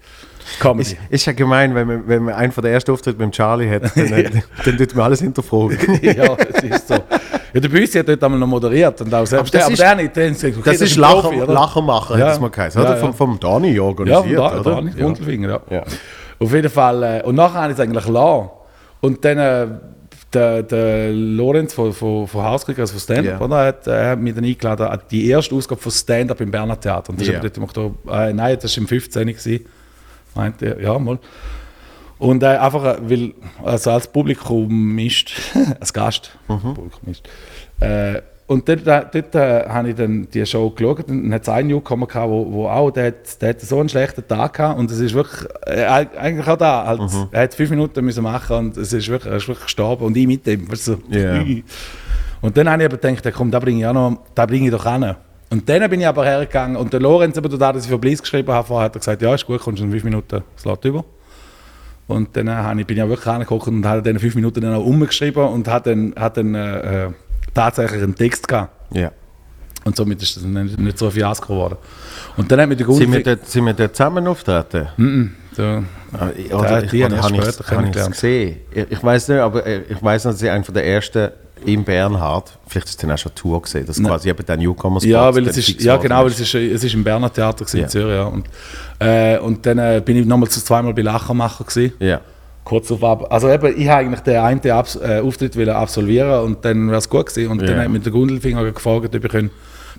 Comedy. 0.60 0.92
Ist, 0.92 0.98
ist 1.10 1.26
ja 1.26 1.34
gemein, 1.34 1.74
wenn 1.76 1.88
man, 1.88 2.08
wenn 2.08 2.24
man 2.24 2.34
einen 2.36 2.52
von 2.52 2.64
der 2.64 2.74
ersten 2.74 2.92
Auftritt 2.92 3.18
mit 3.18 3.26
dem 3.26 3.32
Charlie 3.32 3.70
hat, 3.70 3.84
dann, 3.96 4.06
äh, 4.14 4.30
dann 4.64 4.78
tut 4.78 4.96
man 4.96 5.06
alles 5.06 5.22
hinterfragen. 5.22 5.78
ja, 6.02 6.36
es 6.54 6.64
ist 6.64 6.88
so. 6.88 6.94
Ja, 7.54 7.62
der 7.62 7.70
Büssi 7.70 7.98
hat 8.00 8.08
dort 8.10 8.24
einmal 8.24 8.40
noch 8.40 8.48
moderiert 8.48 9.00
und 9.02 9.14
auch 9.14 9.26
selbst 9.26 9.54
das 9.54 9.66
der, 9.68 9.74
ist- 9.74 9.82
aber 9.82 10.04
der 10.08 10.30
nicht. 10.32 10.44
Okay, 10.44 10.62
Das 10.64 10.82
ist 10.82 10.96
ein 10.98 11.00
Lacher, 11.02 11.30
Profi? 11.30 11.52
Lachermacher, 11.54 12.18
Ja. 12.18 12.26
hat 12.26 12.32
das 12.34 12.40
mal 12.42 12.50
geheißen. 12.50 12.82
Ja, 12.84 12.90
ja. 12.92 12.96
Vom, 12.98 13.14
vom 13.14 13.40
Dani 13.40 13.72
Ja, 13.76 13.82
organisiert, 13.82 14.38
da, 14.40 14.60
oder? 14.60 14.76
da 14.76 14.82
nicht, 14.82 14.98
Ja. 14.98 15.06
Rundelfinger, 15.06 15.50
ja. 15.50 15.62
Ja. 15.78 15.84
Auf 16.40 16.54
jeden 16.54 16.70
Fall. 16.70 17.04
Äh, 17.04 17.24
und 17.24 17.36
nachher 17.36 17.62
habe 17.62 17.72
ich 17.72 17.80
es 17.80 17.84
eigentlich 17.84 18.08
lassen. 18.08 18.50
Und 19.02 19.24
dann 19.24 19.38
äh, 19.38 19.68
der, 20.34 20.64
der 20.64 21.12
Lorenz 21.14 21.74
von, 21.74 21.94
von, 21.94 22.28
von 22.28 22.44
Hauskrieg, 22.44 22.78
also 22.78 22.92
von 22.92 23.00
Stand-Up, 23.00 23.40
Ja. 23.40 23.46
oder, 23.46 23.56
hat, 23.68 23.88
äh, 23.88 24.10
hat 24.10 24.20
mich 24.20 24.36
dann 24.36 24.44
eingeladen 24.44 25.00
die 25.10 25.30
erste 25.30 25.56
Ausgabe 25.56 25.80
von 25.80 25.92
Stand-Up 25.94 26.42
im 26.42 26.52
Berner 26.52 26.78
Theater. 26.78 27.12
Und 27.12 27.22
das 27.22 27.28
Ja. 27.28 27.34
ist 27.36 27.40
aber 27.40 27.48
dort 27.48 27.58
im 27.58 27.64
Oktober, 27.64 27.96
äh, 28.28 28.34
nein, 28.34 28.58
das 28.62 28.76
war 28.76 28.82
im 28.82 28.88
15. 28.90 29.28
Gewesen. 29.28 29.66
Meinte, 30.36 30.66
er, 30.78 30.82
ja, 30.82 31.00
mal. 31.00 31.20
Und 32.18 32.44
äh, 32.44 32.48
einfach, 32.48 32.84
äh, 32.84 32.98
weil, 33.02 33.34
also 33.64 33.92
als 33.92 34.08
Publikum 34.08 34.98
ist, 35.00 35.32
als 35.80 35.92
Gast, 35.94 36.38
Mhm. 36.48 36.74
Publikum 36.74 37.10
ist. 37.12 37.24
Äh, 37.80 38.22
und 38.48 38.70
dort, 38.70 38.86
äh, 38.86 39.02
dort 39.12 39.34
äh, 39.36 39.68
habe 39.68 39.90
ich 39.90 39.96
dann 39.96 40.28
die 40.32 40.46
Show 40.46 40.70
geschaut 40.70 41.10
und 41.10 41.24
dann 41.24 41.34
hat 41.34 41.42
es 41.42 41.50
einen 41.50 41.70
Newcomer 41.70 42.06
gehabt, 42.06 42.30
wo, 42.30 42.52
wo 42.52 42.68
auch, 42.68 42.92
der 42.92 43.08
hat, 43.08 43.42
der 43.42 43.50
hat 43.50 43.62
so 43.62 43.80
einen 43.80 43.90
schlechten 43.90 44.26
Tag 44.28 44.54
gehabt 44.54 44.78
und 44.80 44.92
es 44.92 45.00
ist 45.00 45.16
wirklich, 45.16 45.50
äh, 45.66 45.84
eigentlich 45.84 46.48
auch 46.48 46.56
da, 46.58 46.86
halt, 46.86 47.02
Mhm. 47.02 47.28
er 47.32 47.42
hat 47.44 47.54
fünf 47.56 47.72
Minuten 47.72 48.06
müssen 48.06 48.22
machen 48.24 48.56
und 48.56 48.78
es 48.78 48.94
ist 48.94 49.08
wirklich, 49.10 49.32
er 49.32 49.38
ist 49.38 49.48
wirklich 49.48 49.66
gestorben 49.66 50.06
und 50.06 50.16
ich 50.16 50.28
mit 50.28 50.46
dem, 50.46 50.72
weißt 50.72 50.88
du. 50.90 50.98
Ja. 51.10 51.44
Und 52.42 52.56
dann 52.56 52.70
habe 52.70 52.84
ich 52.84 52.86
aber 52.90 52.98
gedacht, 52.98 53.26
ja, 53.26 53.32
komm, 53.32 53.50
da 53.50 53.60
bringe 53.60 53.80
ich 53.80 53.88
auch 53.88 53.94
noch, 53.94 54.20
da 54.36 54.46
bringe 54.46 54.66
ich 54.66 54.72
doch 54.72 54.90
hin. 54.90 55.16
Und 55.56 55.70
dann 55.70 55.90
bin 55.90 56.02
ich 56.02 56.08
aber 56.08 56.26
hergegangen 56.26 56.76
und 56.76 56.92
der 56.92 57.00
Lorenz, 57.00 57.38
aber 57.38 57.48
da, 57.48 57.72
dass 57.72 57.86
ich 57.86 57.90
für 57.90 57.98
Bliss 57.98 58.22
geschrieben 58.22 58.52
habe, 58.52 58.68
vorher 58.68 58.86
hat 58.86 58.96
er 58.98 59.00
gesagt, 59.00 59.22
ja, 59.22 59.34
ist 59.34 59.46
gut, 59.48 59.62
kommst 59.62 59.80
du 59.80 59.86
in 59.86 59.92
fünf 59.92 60.04
Minuten 60.04 60.44
Slot 60.58 60.84
über. 60.84 61.06
Und 62.08 62.36
dann 62.36 62.50
habe 62.50 62.82
ich, 62.82 62.86
bin 62.86 62.98
ich 62.98 63.04
auch 63.04 63.08
wirklich 63.08 63.28
angeguckt 63.28 63.66
und 63.70 63.86
habe 63.86 64.02
dann 64.02 64.20
fünf 64.20 64.36
Minuten 64.36 64.60
dann 64.60 64.74
auch 64.74 64.84
umgeschrieben 64.86 65.44
und 65.46 65.70
hat 65.70 65.88
dann, 65.88 66.14
hat 66.18 66.36
dann 66.36 66.54
äh, 66.56 67.06
äh, 67.06 67.12
tatsächlich 67.54 68.04
einen 68.04 68.16
Text 68.16 68.50
gehabt. 68.50 68.74
Ja. 68.94 69.12
Und 69.86 69.96
somit 69.96 70.22
ist 70.22 70.36
das 70.36 70.44
nicht, 70.44 70.78
nicht 70.78 70.98
so 70.98 71.06
ein 71.06 71.12
Fiasko 71.12 71.54
geworden. 71.54 71.78
Und 72.36 72.52
dann 72.52 72.60
hat 72.60 72.68
mir 72.68 72.76
der 72.76 72.92
Sind 72.92 73.14
wir, 73.14 73.24
dort, 73.24 73.48
sind 73.48 73.64
wir 73.64 73.74
dort 73.74 73.96
zusammen 73.96 74.28
auftreten? 74.28 75.32
So, 75.54 75.64
Ah, 75.64 76.30
Ja, 76.50 76.58
Oder, 76.58 76.82
die 76.82 76.98
ich, 76.98 77.04
habe 77.04 77.16
oder 77.16 77.28
ich 77.50 77.72
habe 77.72 77.88
ich 77.88 77.96
es 77.96 78.12
gesehen? 78.12 78.58
Ich, 78.72 78.92
ich 78.92 79.04
weiß 79.04 79.30
nicht, 79.30 79.40
aber 79.40 79.66
äh, 79.66 79.84
ich 79.88 80.04
weiß 80.04 80.26
noch, 80.26 80.34
dass 80.34 80.42
ich 80.42 80.50
einer 80.50 80.64
der 80.66 80.86
ersten 80.86 81.30
im 81.66 81.84
Bernhard, 81.84 82.58
vielleicht 82.68 82.88
ist 82.88 82.92
es 82.92 82.98
dann 82.98 83.12
auch 83.12 83.18
schon 83.18 83.34
Tour 83.34 83.62
gesehen, 83.62 83.86
dass 83.86 84.02
quasi 84.02 84.30
eben 84.30 84.46
der 84.46 84.58
Newcomer 84.58 85.02
Ja, 85.04 85.34
weil 85.34 85.48
es 85.48 85.58
ist, 85.58 85.82
ja 85.82 85.98
genau, 85.98 86.22
weil 86.24 86.32
es 86.32 86.40
ist, 86.40 86.54
es 86.54 86.84
ist 86.84 86.94
im 86.94 87.04
Berner 87.04 87.32
Theater 87.32 87.66
in 87.78 87.88
Zürich. 87.88 88.16
Ja. 88.16 88.24
Und, 88.26 88.48
äh, 89.00 89.38
und 89.40 89.66
dann 89.66 89.78
äh, 89.78 90.02
bin 90.04 90.18
ich 90.18 90.26
nochmal 90.26 90.50
zu 90.50 90.64
zweimal 90.64 90.94
bei 90.94 91.02
Lachermacher 91.02 91.64
gewesen. 91.64 91.94
Ja. 92.00 92.22
Kurz 92.64 92.92
auf 92.92 93.04
ab. 93.04 93.32
Also 93.32 93.50
eben, 93.50 93.80
ich 93.80 93.88
habe 93.88 94.00
eigentlich 94.02 94.22
den 94.22 94.38
einen 94.38 94.72
Abs 94.72 94.96
äh, 94.96 95.20
Auftritt 95.24 95.56
wollen 95.56 95.70
absolvieren 95.70 96.44
und 96.44 96.66
dann 96.66 96.88
wäre 96.88 96.98
es 96.98 97.08
gut 97.08 97.28
gewesen. 97.28 97.52
Und 97.52 97.62
Ja. 97.62 97.68
dann 97.68 97.80
hat 97.82 97.90
mir 97.90 98.00
der 98.00 98.12
Gundelfinger 98.12 98.72
gefragt, 98.72 99.16
ob 99.16 99.26
ich 99.36 99.50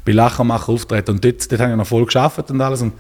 bei 0.05 0.13
Lachermacher 0.13 0.73
auftreten 0.73 1.13
Und 1.13 1.25
dort, 1.25 1.51
dort 1.51 1.61
habe 1.61 1.71
ich 1.73 1.77
noch 1.77 1.87
voll 1.87 2.05
geschafft 2.05 2.51
und 2.51 2.61
alles. 2.61 2.83
Und 2.83 2.93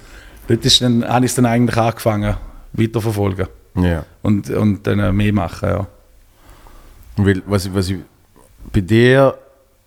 dort 0.48 0.64
ist 0.64 0.80
dann, 0.80 1.06
habe 1.06 1.24
ich 1.24 1.30
es 1.32 1.36
dann 1.36 1.46
eigentlich 1.46 1.76
angefangen, 1.76 2.36
weiterverfolgen. 2.72 3.46
ja. 3.76 4.04
Und, 4.22 4.50
und 4.50 4.86
dann 4.86 4.98
äh, 4.98 5.12
mehr 5.12 5.32
machen, 5.32 5.68
ja. 5.68 5.86
Weil, 7.16 7.42
was, 7.46 7.66
ich, 7.66 7.74
was 7.74 7.88
ich 7.90 7.98
bei 8.72 8.80
dir, 8.80 9.36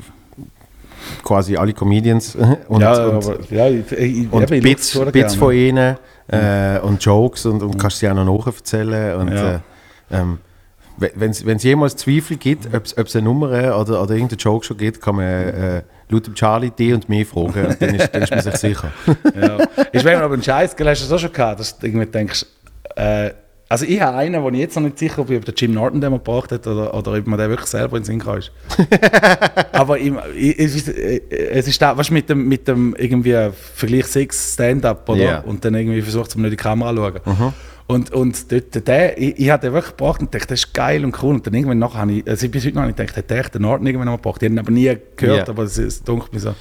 quasi 1.23 1.57
alle 1.57 1.73
Comedians 1.73 2.37
und, 2.69 2.81
ja, 2.81 3.07
und, 3.07 3.25
aber, 3.25 3.39
ja, 3.51 3.69
ich, 3.69 3.91
ich, 3.93 4.33
und 4.33 4.51
ich 4.51 4.63
Bits, 4.63 4.95
es 4.95 5.13
Bits 5.13 5.35
von 5.35 5.55
ihnen 5.55 5.97
äh, 6.29 6.79
und 6.81 7.05
Jokes 7.05 7.45
und, 7.47 7.63
und 7.63 7.79
kannst 7.79 7.99
sie 7.99 8.09
auch 8.09 8.15
noch 8.15 8.25
nacherzählen. 8.25 9.17
Und, 9.17 9.33
Ja. 9.33 9.57
äh, 9.57 9.61
ähm, 10.11 10.39
wenn 10.97 11.31
es 11.31 11.63
jemals 11.63 11.97
Zweifel 11.97 12.37
gibt, 12.37 12.73
ob 12.73 12.85
es 12.85 13.17
eine 13.17 13.25
Nummer 13.25 13.49
oder, 13.49 14.03
oder 14.03 14.15
irgendeinen 14.15 14.39
Joke 14.39 14.65
schon 14.65 14.77
gibt, 14.77 15.01
kann 15.01 15.17
man 15.17 15.25
äh, 15.25 15.83
laut 16.09 16.27
dem 16.27 16.35
Charlie 16.35 16.71
die 16.71 16.93
und 16.93 17.09
mich 17.09 17.27
fragen. 17.27 17.67
Und 17.67 17.83
dann 17.83 17.95
ist, 17.95 18.15
dann 18.15 18.23
ist 18.23 18.31
man 18.31 18.41
sich 18.41 18.57
sicher. 18.57 18.93
ja. 19.35 19.59
Ist 19.93 20.05
wenn 20.05 20.19
aber 20.19 20.35
ein 20.35 20.43
Scheiß, 20.43 20.77
hast 20.79 20.79
du 20.79 20.85
das 20.85 21.13
auch 21.13 21.19
schon 21.19 21.33
gehabt, 21.33 21.61
dass 21.61 21.79
du 21.79 21.87
irgendwie 21.87 22.07
denkst, 22.07 22.47
äh, 22.97 23.31
also 23.69 23.87
ich 23.87 24.01
habe 24.01 24.19
einen, 24.19 24.43
wo 24.43 24.51
ich 24.51 24.59
jetzt 24.59 24.77
noch 24.77 24.83
nicht 24.83 24.99
sicher 24.99 25.25
bin, 25.25 25.39
ob 25.39 25.45
der 25.47 25.55
Jim 25.55 25.73
Norton 25.73 26.01
den 26.01 26.11
mal 26.11 26.19
gebracht 26.19 26.53
hat 26.53 26.67
oder, 26.67 26.95
oder 26.95 27.13
ob 27.13 27.27
man 27.27 27.39
den 27.39 27.49
wirklich 27.49 27.69
selber 27.69 27.97
in 27.97 28.03
den 28.03 28.07
Sinn 28.07 28.19
kann. 28.21 28.43
aber 29.73 29.99
ich, 29.99 30.13
ich, 30.37 30.59
es 30.59 30.75
ist, 30.77 30.89
äh, 30.89 31.21
es 31.51 31.67
ist 31.67 31.81
da, 31.81 31.97
weißt, 31.97 32.11
du, 32.11 32.15
mit 32.15 32.29
dem, 32.29 32.47
mit 32.47 32.69
dem 32.69 32.95
irgendwie 32.97 33.51
Vergleich 33.75 34.07
Sex 34.07 34.55
Stand-up 34.55 35.09
oder 35.09 35.23
Ja. 35.23 35.39
und 35.41 35.65
dann 35.65 35.75
irgendwie 35.75 36.03
versucht, 36.03 36.37
um 36.37 36.43
nicht 36.43 36.53
in 36.53 36.57
die 36.57 36.63
Kamera 36.63 36.91
zu 36.91 36.97
schauen. 36.97 37.55
Und, 37.87 38.13
und 38.13 38.51
dort, 38.51 38.89
der, 38.89 39.19
ich, 39.21 39.39
ich 39.39 39.51
habe 39.51 39.61
den 39.67 39.75
wirklich 39.75 39.97
gebracht 39.97 40.21
und 40.21 40.35
dachte, 40.35 40.47
das 40.49 40.61
ist 40.61 40.73
geil 40.73 41.05
und 41.05 41.23
cool. 41.23 41.35
Und 41.35 41.47
dann 41.47 41.53
irgendwann 41.53 41.79
nachher 41.79 41.99
habe 42.01 42.13
ich, 42.13 42.27
also 42.29 42.49
bis 42.49 42.65
heute 42.65 42.77
noch 42.77 42.89
ich 42.89 42.97
gedacht, 42.97 43.17
hat 43.17 43.29
der 43.29 43.41
echt 43.41 43.55
den 43.55 43.63
Norton 43.63 43.87
irgendwann 43.87 44.07
noch 44.07 44.13
mal 44.13 44.17
gebracht. 44.17 44.43
Ich 44.43 44.47
habe 44.47 44.55
ihn 44.55 44.59
aber 44.59 44.71
nie 44.71 44.97
gehört, 45.17 45.49
Ja. 45.49 45.53
aber 45.53 45.65
es, 45.65 45.77
es 45.77 46.03
dunkelt 46.03 46.33
mir 46.33 46.41
so. 46.41 46.55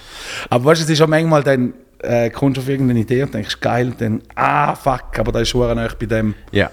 Aber 0.50 0.66
weißt 0.66 0.82
du, 0.82 0.84
es 0.86 0.90
ist 0.90 1.02
auch 1.02 1.08
manchmal 1.08 1.42
dann, 1.44 1.74
äh, 2.00 2.30
kommst 2.30 2.58
du 2.58 2.62
auf 2.62 2.68
irgendeine 2.68 3.00
Idee 3.00 3.24
und 3.24 3.34
denkst, 3.34 3.58
geil, 3.62 3.88
und 3.88 4.02
dann, 4.02 4.22
ah, 4.36 4.76
fuck, 4.76 5.18
aber 5.18 5.32
da 5.32 5.40
ist 5.40 5.48
schon 5.50 5.78
euch 5.78 5.94
bei 5.94 6.06
dem, 6.08 6.34
Ja. 6.52 6.70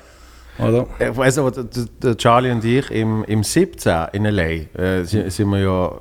oder? 0.58 0.88
Ich 0.98 1.16
der, 1.16 1.64
der 2.02 2.16
Charlie 2.16 2.50
und 2.50 2.64
ich 2.64 2.90
im, 2.90 3.22
im 3.24 3.44
17 3.44 4.08
in 4.14 4.24
L.A. 4.24 4.42
Äh, 4.80 5.04
sind, 5.04 5.30
sind 5.32 5.48
wir 5.50 5.60
ja, 5.60 5.92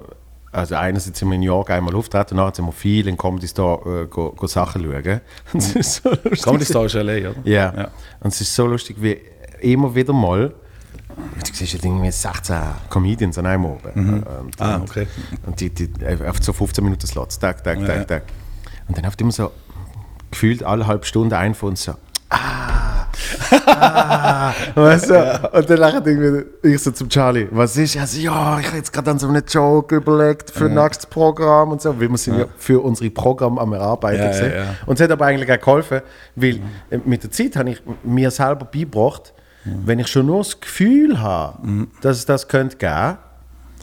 also 0.51 0.75
einerseits 0.75 1.19
sind 1.19 1.27
wir 1.29 1.35
in 1.35 1.41
New 1.41 1.45
York 1.47 1.69
einmal 1.69 1.95
auftreten, 1.95 2.35
nachher 2.37 2.55
sind 2.55 2.65
wir 2.65 2.71
viel 2.71 3.07
in 3.07 3.17
Comedy 3.17 3.47
Store 3.47 4.03
äh, 4.03 4.07
go, 4.07 4.31
go 4.31 4.47
Sachen 4.47 4.83
schauen. 4.83 5.21
Das 5.53 5.75
ist 5.75 6.01
so 6.03 6.09
lustig. 6.09 6.41
Comedy 6.41 6.65
Star 6.65 6.85
ist 6.85 6.93
LA, 6.95 7.01
oder? 7.29 7.35
Ja. 7.43 7.73
Ja. 7.75 7.87
Und 8.19 8.33
es 8.33 8.41
ist 8.41 8.55
so 8.55 8.65
lustig, 8.65 8.97
wie 8.99 9.19
immer 9.61 9.93
wieder 9.93 10.13
mal, 10.13 10.49
du 10.49 11.53
siehst 11.53 11.73
ja 11.73 11.79
irgendwie 11.83 12.11
16 12.11 12.55
Comedians 12.89 13.37
an 13.37 13.45
einem 13.45 13.65
oben. 13.65 14.23
Und, 14.45 14.61
Ah, 14.61 14.75
und, 14.77 14.89
okay. 14.89 15.07
und 15.45 15.59
die, 15.59 15.69
die 15.69 15.89
auf 16.25 16.37
so 16.41 16.53
15 16.53 16.83
Minuten 16.83 17.05
Slots, 17.05 17.37
tag, 17.39 17.63
tag, 17.63 17.79
Ja. 17.81 17.87
tag, 17.87 18.07
tag. 18.07 18.23
Und 18.87 18.97
dann 18.97 19.05
oft 19.05 19.19
immer 19.21 19.31
so, 19.31 19.51
gefühlt 20.31 20.63
alle 20.63 20.87
halbe 20.87 21.05
Stunde 21.05 21.37
ein 21.37 21.53
von 21.55 21.69
uns 21.69 21.83
so, 21.83 21.93
ah, 22.29 23.07
ah, 23.65 24.53
weißt 24.75 25.09
du? 25.09 25.49
Und 25.53 25.69
dann 25.69 25.77
lacht 25.77 26.07
irgendwie 26.07 26.45
ich 26.63 26.81
so 26.81 26.91
zum 26.91 27.09
Charlie, 27.09 27.47
was 27.51 27.77
ist? 27.77 27.97
Also, 27.97 28.19
ja, 28.19 28.59
ich 28.59 28.67
habe 28.67 28.77
jetzt 28.77 28.93
gerade 28.93 29.11
an 29.11 29.19
so 29.19 29.27
einen 29.27 29.43
Joke 29.47 29.95
überlegt 29.95 30.51
für 30.51 30.69
das 30.69 30.83
nächste 30.83 31.07
Programm 31.07 31.71
und 31.71 31.81
so, 31.81 31.99
wir 31.99 32.17
sind 32.17 32.39
ja, 32.39 32.45
für 32.57 32.83
unsere 32.83 33.09
Programme 33.09 33.59
am 33.59 33.73
Erarbeiten. 33.73 34.21
Ja, 34.21 34.31
ja, 34.31 34.55
ja. 34.63 34.75
Und 34.85 34.99
es 34.99 35.03
hat 35.03 35.11
aber 35.11 35.25
eigentlich 35.25 35.51
auch 35.51 35.59
geholfen, 35.59 36.01
weil 36.35 36.59
äh, 36.89 36.99
mit 37.03 37.23
der 37.23 37.31
Zeit 37.31 37.55
habe 37.55 37.71
ich 37.71 37.81
mir 38.03 38.31
selber 38.31 38.65
beigebracht, 38.65 39.33
wenn 39.65 39.99
ich 39.99 40.07
schon 40.07 40.25
nur 40.25 40.39
das 40.39 40.59
Gefühl 40.59 41.19
habe, 41.19 41.87
dass 42.01 42.17
es 42.17 42.25
das 42.25 42.47
könnte 42.47 42.77
geben, 42.77 43.17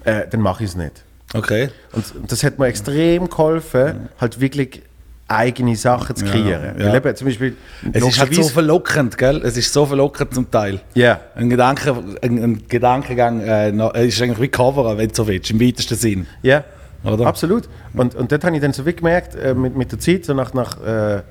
äh, 0.04 0.26
dann 0.28 0.40
mache 0.40 0.64
ich 0.64 0.70
es 0.70 0.76
nicht. 0.76 1.04
Okay. 1.34 1.70
Und 1.92 2.04
das 2.28 2.42
hat 2.44 2.58
mir 2.58 2.66
extrem 2.66 3.28
geholfen, 3.28 4.08
halt 4.20 4.40
wirklich 4.40 4.82
eigene 5.28 5.74
Sachen 5.74 6.14
zu 6.14 6.24
Ja, 6.24 6.30
kreieren. 6.30 6.78
ja. 6.78 6.86
Weil 6.86 6.94
eben 6.96 7.16
zum 7.16 7.26
Beispiel 7.26 7.56
Es 7.92 8.04
ist 8.06 8.20
halt 8.20 8.34
so 8.34 8.44
verlockend, 8.44 9.18
gell? 9.18 9.42
Es 9.44 9.56
ist 9.56 9.72
so 9.72 9.84
verlockend 9.84 10.32
zum 10.34 10.50
Teil. 10.50 10.80
Ja. 10.94 11.20
Ein, 11.34 11.50
Gedanke, 11.50 11.96
ein, 12.22 12.38
ein 12.42 12.68
Gedankengang 12.68 13.40
äh, 13.40 13.70
es 13.94 14.14
ist 14.14 14.22
eigentlich 14.22 14.40
wie 14.40 14.48
Cover, 14.48 14.96
wenn 14.96 15.08
du 15.08 15.14
so 15.14 15.26
willst, 15.26 15.50
im 15.50 15.60
weitesten 15.60 15.96
Sinn. 15.96 16.26
Ja, 16.42 16.64
Oder? 17.02 17.26
absolut. 17.26 17.68
Und, 17.94 18.14
und 18.14 18.30
dort 18.30 18.44
habe 18.44 18.54
ich 18.54 18.62
dann 18.62 18.72
so 18.72 18.86
wie 18.86 18.94
gemerkt, 18.94 19.34
äh, 19.34 19.54
mit, 19.54 19.76
mit 19.76 19.90
der 19.90 19.98
Zeit, 19.98 20.24
so 20.24 20.32
nach, 20.32 20.54
nach, 20.54 20.80
äh, 20.84 21.16
äh, 21.16 21.22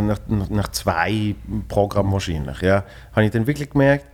nach, 0.00 0.18
nach 0.48 0.68
zwei 0.68 1.34
Programmen 1.68 2.12
wahrscheinlich, 2.12 2.62
ja, 2.62 2.84
habe 3.12 3.24
ich 3.26 3.30
dann 3.32 3.46
wirklich 3.46 3.70
gemerkt, 3.70 4.06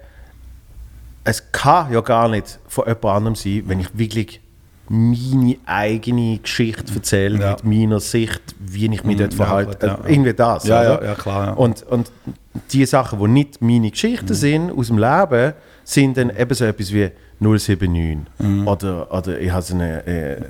es 1.22 1.50
kann 1.52 1.92
ja 1.92 2.00
gar 2.00 2.28
nicht 2.28 2.58
von 2.68 2.84
jemand 2.86 3.04
anderem 3.04 3.34
sein, 3.36 3.62
wenn 3.66 3.80
ich 3.80 3.96
wirklich 3.96 4.40
meine 4.88 5.56
eigene 5.66 6.38
Geschichte 6.38 6.94
erzähle, 6.94 7.38
Ja. 7.40 7.56
mit 7.62 7.64
meiner 7.64 8.00
Sicht, 8.00 8.42
wie 8.58 8.86
ich 8.92 9.04
mich 9.04 9.16
dort 9.16 9.32
ja, 9.32 9.36
verhalte. 9.36 9.86
ja, 9.86 9.94
Also 9.96 10.08
Irgendwie 10.08 10.32
das. 10.34 10.64
Ja, 10.66 10.80
oder? 10.80 11.02
ja, 11.02 11.08
ja, 11.08 11.14
klar. 11.14 11.58
Und, 11.58 11.82
und 11.84 12.10
die 12.72 12.86
Sachen, 12.86 13.18
die 13.18 13.28
nicht 13.28 13.60
meine 13.62 13.90
Geschichten 13.90 14.34
sind 14.34 14.70
aus 14.70 14.86
dem 14.88 14.98
Leben, 14.98 15.52
sind 15.84 16.16
dann 16.16 16.30
eben 16.36 16.54
so 16.54 16.64
etwas 16.64 16.92
wie 16.92 17.10
079. 17.38 18.18
Mhm. 18.38 18.66
Oder, 18.66 19.12
oder 19.12 19.38
ich 19.38 19.50
habe 19.50 19.62
so 19.62 19.74
eine, 19.74 20.06
äh, 20.06 20.40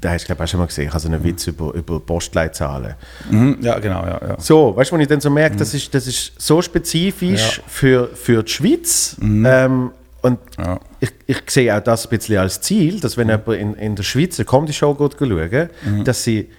da 0.00 0.10
hast 0.12 0.22
du 0.22 0.26
glaube 0.28 0.42
ich 0.42 0.48
auch 0.48 0.50
schon 0.50 0.60
mal 0.60 0.66
gesehen, 0.66 0.84
ich 0.86 0.90
habe 0.90 1.00
so 1.00 1.08
einen 1.08 1.22
Witz 1.22 1.46
über, 1.46 1.74
über 1.74 2.00
Postleitzahlen. 2.00 2.94
Mhm, 3.30 3.58
ja, 3.60 3.78
genau, 3.78 4.04
ja. 4.06 4.20
ja. 4.28 4.36
So, 4.40 4.74
weißt 4.74 4.90
du, 4.90 4.94
wenn 4.94 5.02
ich 5.02 5.08
dann 5.08 5.20
so 5.20 5.28
merke, 5.30 5.56
das, 5.56 5.74
ist, 5.74 5.94
das 5.94 6.06
ist 6.06 6.32
so 6.40 6.62
spezifisch 6.62 7.60
für, 7.66 8.08
für 8.14 8.42
die 8.42 8.50
Schweiz. 8.52 9.16
Ähm, 9.20 9.90
und 10.24 10.38
Ja. 10.58 10.80
ich, 11.00 11.10
ich 11.26 11.42
sehe 11.48 11.76
auch 11.76 11.80
das 11.80 12.06
ein 12.06 12.10
bisschen 12.16 12.38
als 12.38 12.60
Ziel, 12.60 12.98
dass 13.00 13.16
wenn 13.16 13.28
jemand 13.28 13.48
in, 13.48 13.74
in 13.74 13.94
der 13.94 14.02
Schweiz 14.02 14.38
eine 14.38 14.46
Comedy-Show 14.46 14.94
geht 14.94 15.16
schauen, 15.18 15.70
dass 16.04 16.24
sie 16.24 16.50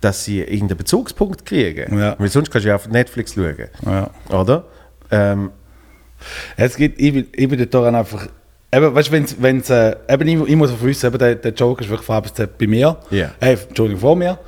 dass 0.00 0.22
sie 0.24 0.40
irgendeinen 0.42 0.76
Bezugspunkt 0.76 1.46
kriegen. 1.46 1.98
Ja. 1.98 2.14
Weil 2.18 2.28
sonst 2.28 2.50
kannst 2.50 2.66
du 2.66 2.68
ja 2.68 2.74
auf 2.74 2.86
Netflix 2.88 3.32
schauen. 3.34 3.68
Ja. 3.86 4.10
Oder? 4.28 4.64
Ähm, 5.10 5.50
Es 6.56 6.76
gibt, 6.76 7.00
ich 7.00 7.12
bin, 7.14 7.26
ich 7.32 7.48
bin 7.48 7.70
daran 7.70 7.94
einfach. 7.94 8.28
Eben, 8.70 8.94
weißt 8.94 9.08
du, 9.08 9.12
wenn's, 9.12 9.36
wenn's, 9.38 9.70
äh, 9.70 9.96
eben, 10.08 10.28
ich, 10.28 10.48
ich 10.50 10.56
muss 10.56 10.70
auch 10.72 10.82
wissen, 10.82 11.06
eben, 11.06 11.18
der, 11.18 11.36
der 11.36 11.52
Joke 11.54 11.82
ist 11.82 11.88
wirklich 11.88 12.06
von 12.06 12.16
A 12.16 12.20
bis 12.20 12.34
Z 12.34 12.58
bei 12.58 12.66
mir. 12.66 12.98
Ja. 13.10 13.30
Äh, 13.40 13.52
Entschuldigung, 13.68 14.00
vor 14.00 14.16
mir. 14.16 14.38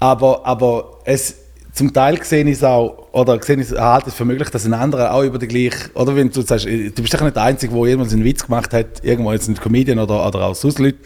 Aber, 0.00 0.44
aber 0.44 0.98
es, 1.04 1.36
zum 1.74 1.92
Teil 1.92 2.22
sehe 2.22 2.44
ich 2.44 2.52
es 2.52 2.64
auch, 2.64 3.08
oder 3.12 3.42
sehe 3.42 3.56
ich 3.56 3.72
es, 3.72 3.78
halte 3.78 4.08
es 4.08 4.14
für 4.14 4.24
möglich, 4.24 4.48
dass 4.48 4.64
ein 4.64 4.74
anderer 4.74 5.12
auch 5.12 5.24
über 5.24 5.38
die 5.38 5.48
gleiche, 5.48 5.90
oder 5.94 6.14
wenn 6.14 6.30
du 6.30 6.40
sagst, 6.42 6.66
äh, 6.66 6.90
du 6.90 7.02
bist 7.02 7.12
doch 7.12 7.20
nicht 7.20 7.34
der 7.34 7.42
Einzige, 7.42 7.74
der 7.74 7.86
jemals 7.88 8.12
einen 8.12 8.24
Witz 8.24 8.46
gemacht 8.46 8.72
hat, 8.72 9.02
irgendwo 9.02 9.32
jetzt 9.32 9.48
ein 9.48 9.56
Comedian 9.56 9.98
oder, 9.98 10.24
oder 10.26 10.42
auch 10.42 10.54
sonst 10.54 10.78
Leute, 10.78 10.98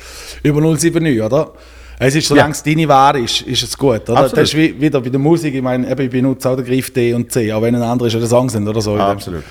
über 0.43 0.61
079, 0.61 1.23
oder? 1.23 1.53
Es 2.01 2.15
ist, 2.15 2.29
solange 2.29 2.53
es 2.53 2.63
deine 2.63 2.87
Ware 2.87 3.19
ist, 3.19 3.41
ist 3.41 3.63
es 3.63 3.77
gut, 3.77 4.09
oder? 4.09 4.19
Absolut. 4.19 4.37
Das 4.37 4.51
ist 4.51 4.57
wie, 4.57 4.81
wieder 4.81 5.01
bei 5.01 5.09
der 5.09 5.19
Musik, 5.19 5.55
ich 5.55 5.63
meine, 5.63 5.91
ich 5.91 6.11
benutze 6.11 6.49
auch 6.49 6.55
den 6.55 6.65
Griff 6.65 6.93
D 6.93 7.13
und 7.15 7.33
C, 7.33 7.53
auch 7.53 7.63
wenn 7.63 7.75
ein 7.75 7.83
anderer 7.83 8.07
ist 8.07 8.15
oder 8.15 8.27
Song 8.27 8.49
sind 8.49 8.69
oder 8.69 8.81
so. 8.81 8.93
dem 8.93 9.01
Absolut. 9.01 9.43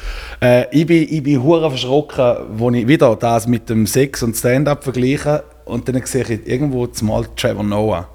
äh, 0.42 0.66
ich 0.72 0.86
bin, 0.86 1.08
ich 1.10 1.24
bin 1.24 1.44
hure 1.44 1.70
verschrocken, 1.70 2.36
wo 2.54 2.70
ich 2.72 2.88
wieder 2.88 3.16
das 3.18 3.48
mit 3.48 3.70
dem 3.70 3.86
Sex 3.86 4.24
und 4.24 4.36
Stand-up 4.38 4.84
vergleiche. 4.84 5.44
und 5.66 5.90
dann 5.90 6.02
sehe 6.06 6.24
ich 6.24 6.48
irgendwo 6.48 6.88
zumal 6.88 7.26
Trevor 7.36 7.64
Noah. 7.64 8.08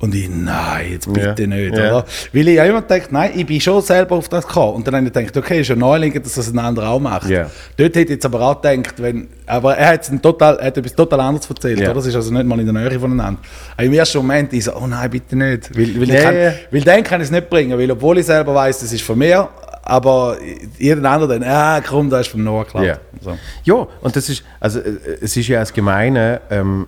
Und 0.00 0.14
ich, 0.14 0.30
nein, 0.30 0.92
jetzt 0.92 1.12
bitte 1.12 1.42
Ja. 1.42 1.46
nicht, 1.46 1.76
Ja. 1.76 1.98
oder? 1.98 2.04
Weil 2.32 2.48
ich 2.48 2.54
ja 2.56 2.64
immer 2.64 2.80
denke, 2.80 3.08
nein, 3.10 3.32
ich 3.36 3.44
bin 3.44 3.60
schon 3.60 3.82
selber 3.82 4.16
auf 4.16 4.30
das 4.30 4.46
gekommen. 4.46 4.76
Und 4.76 4.86
dann 4.86 4.94
habe 4.96 5.06
ich 5.06 5.12
gedacht, 5.12 5.36
okay, 5.36 5.60
ist 5.60 5.68
ja 5.68 5.76
naheliegend, 5.76 6.24
dass 6.24 6.34
das 6.34 6.50
ein 6.50 6.58
anderer 6.58 6.88
auch 6.88 6.98
macht. 7.00 7.28
Ja. 7.28 7.50
Dort 7.76 7.94
hätte 7.94 8.00
ich 8.00 8.08
jetzt 8.08 8.24
aber 8.24 8.40
auch 8.40 8.62
gedacht, 8.62 8.94
wenn, 8.96 9.28
aber 9.46 9.76
er 9.76 9.88
hat, 9.88 10.10
total, 10.22 10.56
er 10.58 10.66
hat 10.68 10.78
etwas 10.78 10.94
total 10.94 11.20
anderes 11.20 11.48
erzählt, 11.50 11.80
oder? 11.82 11.92
Das 11.92 12.06
ist 12.06 12.14
also 12.14 12.32
nicht 12.32 12.46
mal 12.46 12.58
in 12.58 12.72
der 12.72 12.72
Nähe 12.72 12.98
voneinander. 12.98 13.40
Aber 13.76 13.84
im 13.84 13.92
ersten 13.92 14.18
Moment, 14.18 14.52
ich 14.54 14.64
so, 14.64 14.74
oh 14.74 14.86
nein, 14.86 15.10
bitte 15.10 15.36
nicht. 15.36 15.76
Weil, 15.76 16.00
weil, 16.00 16.08
Ja, 16.08 16.14
ich 16.14 16.22
kann, 16.22 16.34
weil 16.70 16.80
den 16.80 17.04
kann 17.04 17.20
ich 17.20 17.26
es 17.26 17.30
nicht 17.30 17.50
bringen, 17.50 17.78
weil 17.78 17.90
obwohl 17.90 18.16
ich 18.16 18.24
selber 18.26 18.54
weiß, 18.54 18.78
das 18.80 18.90
ist 18.94 19.02
von 19.02 19.18
mir, 19.18 19.50
aber 19.82 20.38
jeder 20.78 21.10
andere 21.10 21.38
dann, 21.38 21.44
ah, 21.46 21.82
komm, 21.86 22.08
das 22.08 22.22
ist 22.22 22.28
von 22.32 22.42
Noah 22.42 22.64
klar. 22.64 22.84
Ja. 22.84 22.98
So. 23.20 23.36
Ja, 23.64 23.86
und 24.00 24.16
das 24.16 24.30
ist, 24.30 24.42
also 24.60 24.78
äh, 24.78 24.92
es 25.20 25.36
ist 25.36 25.46
ja 25.46 25.60
das 25.60 25.74
Gemeine, 25.74 26.40
ähm, 26.50 26.86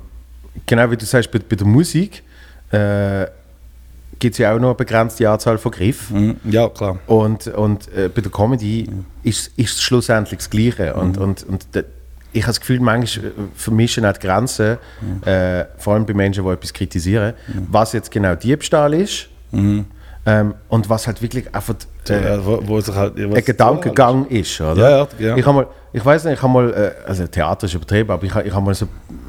genau 0.67 0.91
wie 0.91 0.97
du 0.97 1.05
sagst, 1.05 1.31
bei, 1.31 1.41
bei 1.47 1.57
der 1.57 1.67
Musik 1.67 2.23
äh, 2.73 3.27
gibt 4.19 4.35
es 4.35 4.39
ja 4.39 4.55
auch 4.55 4.59
noch 4.59 4.69
eine 4.69 4.75
begrenzte 4.77 5.29
Anzahl 5.29 5.59
von 5.59 5.73
Griffen. 5.73 6.39
Mhm. 6.45 6.53
Ja, 6.53 6.69
klar. 6.69 6.99
Und, 7.07 7.47
und 7.49 7.89
äh, 7.95 8.09
bei 8.09 8.21
der 8.21 8.31
Comedy 8.31 8.89
ist, 9.25 9.51
ist 9.57 9.77
es 9.77 9.83
schlussendlich 9.83 10.39
das 10.39 10.49
Gleiche. 10.51 10.95
Und, 10.95 11.19
und, 11.19 11.43
und 11.45 11.75
de, 11.75 11.85
ich 12.33 12.43
habe 12.43 12.51
das 12.51 12.61
Gefühl, 12.61 12.81
manchmal 12.81 13.33
vermischen 13.55 14.07
auch 14.07 14.13
die 14.13 14.27
Grenzen, 14.27 14.79
äh, 15.27 15.65
vor 15.77 15.95
allem 15.95 16.07
bei 16.07 16.15
Menschen, 16.15 16.45
die 16.45 16.51
etwas 16.51 16.73
kritisieren, 16.73 17.35
was 17.71 17.93
jetzt 17.93 18.11
genau 18.11 18.35
Diebstahl 18.37 18.95
ist 18.95 19.29
ähm, 20.25 20.55
und 20.69 20.89
was 20.89 21.07
halt 21.07 21.21
wirklich 21.21 21.53
einfach 21.55 21.75
äh, 22.09 22.25
Ja, 22.25 22.47
wo, 22.47 22.63
wo 22.65 22.81
sich 22.81 22.95
halt, 22.95 23.19
ein 23.19 23.45
Gedankengang 23.45 24.27
ist, 24.29 24.61
oder? 24.61 24.77
Ja, 24.77 24.91
ja, 24.91 25.09
ja. 25.19 25.37
Ich 25.37 25.45
habe 25.45 25.57
mal, 25.57 25.67
ich 25.93 26.05
weiß 26.05 26.25
nicht, 26.25 26.35
ich 26.35 26.43
habe 26.43 26.53
mal, 26.53 26.73
äh, 26.73 27.09
also 27.09 27.27
Theater 27.27 27.67
ist 27.67 27.75
übertrieben, 27.75 28.11
aber 28.11 28.25
ich, 28.25 28.35
ha- 28.35 28.43
ich 28.43 28.53
habe 28.55 28.65
mal 28.65 28.75
so 28.75 28.87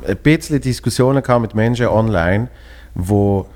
ein 0.08 0.16
bisschen 0.18 0.62
Diskussionen 0.62 1.22
gehabt 1.24 1.42
mit 1.42 1.56
Menschen 1.56 1.88
online, 1.88 2.48
wo 2.96 3.48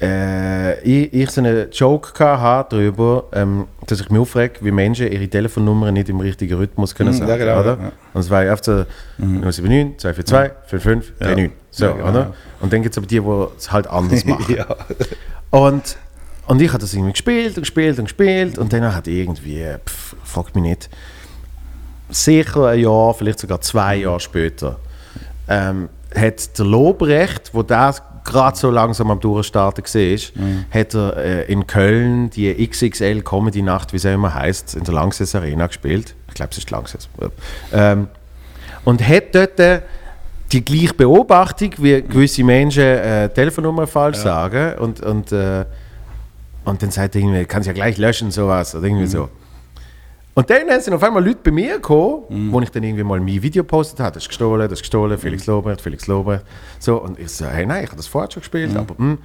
äh, 0.00 0.78
ich, 0.80 1.12
ich 1.14 1.30
so 1.30 1.40
einen 1.40 1.70
Joke 1.70 2.12
hatte 2.40 2.76
darüber, 2.76 3.24
ähm, 3.32 3.66
dass 3.86 4.00
ich 4.00 4.10
mich 4.10 4.20
aufrege, 4.20 4.54
wie 4.60 4.70
Menschen 4.70 5.10
ihre 5.10 5.26
Telefonnummern 5.26 5.94
nicht 5.94 6.08
im 6.10 6.20
richtigen 6.20 6.54
Rhythmus 6.58 6.94
können 6.94 7.10
Mhm, 7.14 7.18
sagen, 7.18 7.30
ja, 7.30 7.36
genau, 7.38 7.60
oder? 7.60 7.78
ja. 7.82 7.92
Und 8.12 8.20
es 8.20 8.28
war 8.30 8.44
ja 8.44 8.52
oft 8.52 8.64
so 8.64 8.84
079, 9.18 9.96
242, 9.98 10.52
55, 10.66 11.14
39, 11.20 11.50
so, 11.70 11.84
Ja, 11.86 11.92
genau. 11.92 12.08
oder? 12.10 12.34
Und 12.60 12.72
dann 12.72 12.82
gibt 12.82 12.92
es 12.94 12.98
aber 12.98 13.06
die, 13.06 13.20
die 13.20 13.46
es 13.56 13.72
halt 13.72 13.86
anders 13.86 14.24
machen. 14.26 14.54
ja. 14.54 14.66
Und, 15.50 15.96
und 16.46 16.60
ich 16.60 16.68
habe 16.68 16.78
das 16.78 16.92
irgendwie 16.92 17.12
gespielt 17.12 17.56
und 17.56 17.62
gespielt 17.62 17.98
und 17.98 18.04
gespielt 18.04 18.58
und 18.58 18.72
dann 18.74 18.94
hat 18.94 19.06
irgendwie, 19.08 19.64
pff, 19.86 20.14
fragt 20.24 20.54
mich 20.56 20.64
nicht, 20.64 20.90
sicher 22.10 22.66
ein 22.68 22.80
Jahr, 22.80 23.14
vielleicht 23.14 23.38
sogar 23.40 23.60
zwei 23.60 23.96
Jahre 23.96 24.20
später, 24.20 24.78
ähm, 25.48 25.88
hat 26.14 26.58
der 26.58 26.64
Lobrecht, 26.66 27.50
wo 27.52 27.62
das 27.62 28.02
gerade 28.26 28.56
so 28.56 28.70
langsam 28.70 29.10
am 29.10 29.20
Durchstarten 29.20 29.84
war, 29.84 30.44
hat 30.70 30.94
er 30.94 31.16
äh, 31.16 31.52
in 31.52 31.66
Köln 31.66 32.30
die 32.30 32.66
XXL 32.66 33.22
Comedy 33.22 33.62
Nacht, 33.62 33.92
wie 33.92 33.98
sie 33.98 34.12
immer 34.12 34.34
heißt, 34.34 34.74
in 34.74 34.84
der 34.84 34.94
Langsess 34.94 35.34
Arena 35.34 35.66
gespielt. 35.66 36.14
Ich 36.28 36.34
glaube, 36.34 36.50
es 36.52 36.58
ist 36.58 36.70
Langsess. 36.70 37.08
Ja. 37.20 37.28
Ähm, 37.72 38.08
und 38.84 39.06
hat 39.06 39.34
dort 39.34 39.58
äh, 39.60 39.80
die 40.52 40.64
gleiche 40.64 40.94
Beobachtung, 40.94 41.70
wie 41.78 42.02
gewisse 42.02 42.44
Menschen 42.44 42.82
äh, 42.82 43.28
Telefonnummer 43.28 43.86
falsch 43.86 44.18
sagen 44.18 44.78
und, 44.78 45.00
und, 45.00 45.32
äh, 45.32 45.64
und 46.64 46.82
dann 46.82 46.90
sagt 46.90 47.14
er 47.14 47.20
irgendwie, 47.20 47.44
kann 47.44 47.60
es 47.60 47.66
ja 47.66 47.72
gleich 47.72 47.96
löschen, 47.98 48.30
sowas 48.30 48.74
oder 48.74 48.86
irgendwie 48.86 49.06
so. 49.06 49.28
Und 50.38 50.50
dann 50.50 50.80
sind 50.82 50.92
auf 50.92 51.02
einmal 51.02 51.24
Leute 51.24 51.38
bei 51.42 51.50
mir 51.50 51.76
gekommen, 51.76 52.52
wo 52.52 52.60
ich 52.60 52.70
dann 52.70 52.82
irgendwie 52.82 53.02
mal 53.04 53.18
mein 53.18 53.40
Video 53.42 53.62
gepostet 53.62 54.00
habe, 54.00 54.12
das 54.12 54.24
ist 54.24 54.28
gestohlen, 54.28 54.60
das 54.68 54.72
ist 54.78 54.82
gestohlen, 54.82 55.16
Felix 55.16 55.46
Lobrecht, 55.46 55.80
Felix 55.80 56.06
Lobrecht. 56.06 56.44
So, 56.78 57.00
und 57.02 57.18
ich 57.18 57.30
so, 57.30 57.46
hey, 57.46 57.64
nein, 57.64 57.84
ich 57.84 57.88
habe 57.88 57.96
das 57.96 58.06
vorher 58.06 58.30
schon 58.30 58.42
gespielt, 58.42 58.76
aber 58.76 58.98
hm, 58.98 59.16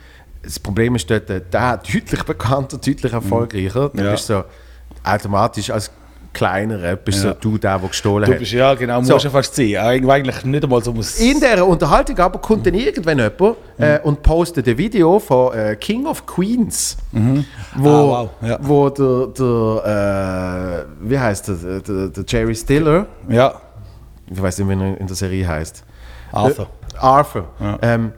das 0.41 0.57
Problem 0.57 0.95
ist 0.95 1.09
dort, 1.09 1.29
äh, 1.29 1.41
der 1.51 1.77
deutlich 1.77 2.23
bekannter, 2.23 2.77
deutlich 2.77 3.11
erfolgreicher. 3.11 3.89
Dann 3.93 4.05
Ja. 4.05 4.11
bist 4.11 4.29
du 4.29 4.35
so 4.35 4.43
automatisch 5.03 5.69
als 5.69 5.91
kleinerer, 6.33 6.95
bist 6.95 7.23
Ja. 7.23 7.31
so 7.33 7.37
du 7.39 7.57
der, 7.57 7.77
der 7.77 7.87
gestohlen 7.89 8.25
Du 8.25 8.31
hat. 8.33 8.39
bist 8.39 8.51
ja 8.53 8.73
genau, 8.73 9.01
So. 9.03 9.13
musst 9.13 9.25
ja 9.25 9.31
fast 9.31 9.53
sein. 9.55 9.65
Eig- 9.67 10.09
Eigentlich 10.09 10.43
nicht 10.45 10.63
einmal 10.63 10.81
so 10.83 10.93
muss. 10.93 11.19
In 11.19 11.39
dieser 11.39 11.65
Unterhaltung 11.65 12.17
aber 12.19 12.39
kommt 12.39 12.65
dann 12.65 12.73
irgendwann 12.73 13.17
jemand 13.19 13.57
äh, 13.77 13.99
und 14.03 14.21
postet 14.23 14.67
ein 14.67 14.77
Video 14.77 15.19
von 15.19 15.53
äh, 15.53 15.75
King 15.75 16.05
of 16.05 16.25
Queens, 16.25 16.97
wo, 17.75 17.89
Ah, 17.89 18.07
wow, 18.07 18.29
ja. 18.41 18.57
wo 18.61 18.89
der, 18.89 19.27
der 19.37 20.85
äh, 20.85 21.09
wie 21.09 21.19
heißt 21.19 21.47
der, 21.49 21.55
der, 21.81 22.07
der 22.09 22.23
Jerry 22.27 22.55
Stiller, 22.55 23.05
Ja, 23.27 23.53
ich 24.33 24.41
weiß 24.41 24.59
nicht, 24.59 24.67
wie 24.69 24.73
er 24.81 24.97
in 24.99 25.07
der 25.07 25.15
Serie 25.15 25.47
heißt, 25.47 25.83
Arthur. 26.31 26.67
Äh, 26.93 26.97
Arthur, 26.97 27.45
Ja. 27.59 27.77
ähm, 27.81 28.13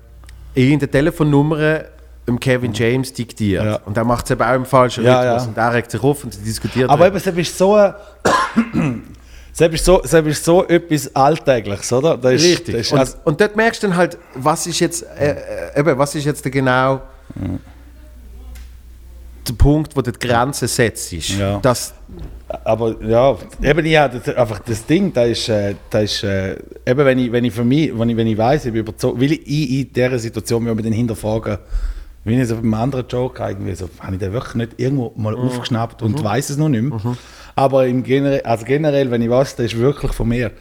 in 0.53 0.77
der 0.77 0.91
Telefonnummer 0.91 1.81
dem 2.27 2.39
Kevin 2.39 2.73
James 2.73 3.11
diktiert. 3.13 3.63
Ja. 3.65 3.75
Und 3.85 3.97
er 3.97 4.05
macht 4.05 4.25
es 4.25 4.31
eben 4.31 4.41
auch 4.41 4.55
im 4.55 4.65
falschen 4.65 5.03
Ja, 5.03 5.19
Rhythmus. 5.21 5.43
ja. 5.43 5.47
Und 5.49 5.57
er 5.57 5.73
regt 5.73 5.91
sich 5.91 6.01
auf 6.03 6.23
und 6.23 6.33
sie 6.33 6.41
diskutiert. 6.41 6.89
Aber 6.89 7.07
eben, 7.07 7.15
es 7.17 7.25
ist 7.27 7.57
so. 7.57 7.75
ein- 7.75 7.93
Es 9.55 9.61
ist 9.61 9.85
so, 9.85 10.01
es 10.01 10.11
ist 10.11 10.43
so 10.43 10.67
etwas 10.67 11.15
Alltägliches, 11.15 11.93
oder? 11.93 12.17
Das 12.17 12.33
ist, 12.33 12.43
Richtig. 12.43 12.73
Das 12.75 12.81
ist, 12.87 12.91
und, 12.91 12.99
also, 12.99 13.17
und 13.25 13.39
dort 13.39 13.55
merkst 13.55 13.83
du 13.83 13.87
dann 13.87 13.95
halt, 13.95 14.17
was 14.33 14.65
ist 14.65 14.79
jetzt, 14.79 15.03
äh, 15.15 15.35
äh, 15.75 15.79
eben, 15.79 15.95
was 15.95 16.15
ist 16.15 16.25
jetzt 16.25 16.43
genau 16.51 17.01
der 19.47 19.53
Punkt, 19.53 19.95
wo 19.95 20.01
du 20.01 20.11
die 20.11 20.19
Grenze 20.27 20.67
setzt. 20.67 21.11
Ja. 21.11 21.59
Das, 21.61 21.93
aber 22.63 22.95
ja, 23.03 23.35
eben 23.61 23.85
ja, 23.85 24.07
das, 24.07 24.33
einfach 24.35 24.59
das 24.59 24.85
Ding, 24.85 25.11
da 25.13 25.23
ist, 25.25 25.49
äh, 25.49 25.75
da 25.89 25.99
ist 25.99 26.23
äh, 26.23 26.53
eben 26.87 27.05
wenn 27.05 27.19
ich, 27.19 27.31
wenn 27.31 27.43
ich 27.43 27.53
für 27.53 27.63
mich, 27.65 27.91
wenn 27.97 28.09
ich, 28.09 28.17
wenn 28.17 28.27
ich 28.27 28.37
weiss, 28.37 28.65
ich 28.65 28.71
bin 28.71 28.81
überzeugt, 28.81 29.19
will 29.19 29.33
ich 29.33 29.47
in, 29.81 29.93
dieser 29.93 30.17
Situation 30.17 30.63
mich 30.63 30.75
dann 30.83 30.93
hinterfragen, 30.93 31.57
wie 32.25 32.39
ich 32.39 32.47
so 32.47 32.55
beim 32.55 32.73
anderen 32.73 33.05
Joke 33.07 33.43
irgendwie 33.43 33.75
so, 33.75 33.89
habe 33.99 34.13
ich 34.13 34.19
den 34.19 34.31
wirklich 34.33 34.55
nicht 34.55 34.71
irgendwo 34.77 35.11
mal 35.17 35.33
Mhm. 35.35 35.39
aufgeschnappt 35.41 36.01
und 36.01 36.23
weiß 36.23 36.49
es 36.49 36.57
noch 36.57 36.69
nicht 36.69 36.83
mehr. 36.83 36.99
Aber 37.55 37.85
im 37.87 38.03
generell, 38.03 38.41
also 38.41 38.65
generell, 38.65 39.11
wenn 39.11 39.21
ich 39.21 39.29
weiß, 39.29 39.55
das 39.57 39.67
ist 39.73 39.77
wirklich 39.77 40.13
von 40.13 40.27
mir, 40.29 40.51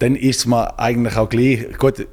dann 0.00 0.16
ist 0.16 0.38
es 0.40 0.46
mir 0.46 0.78
eigentlich 0.78 1.16
auch 1.16 1.28
gleich, 1.28 1.66
gut, 1.78 2.06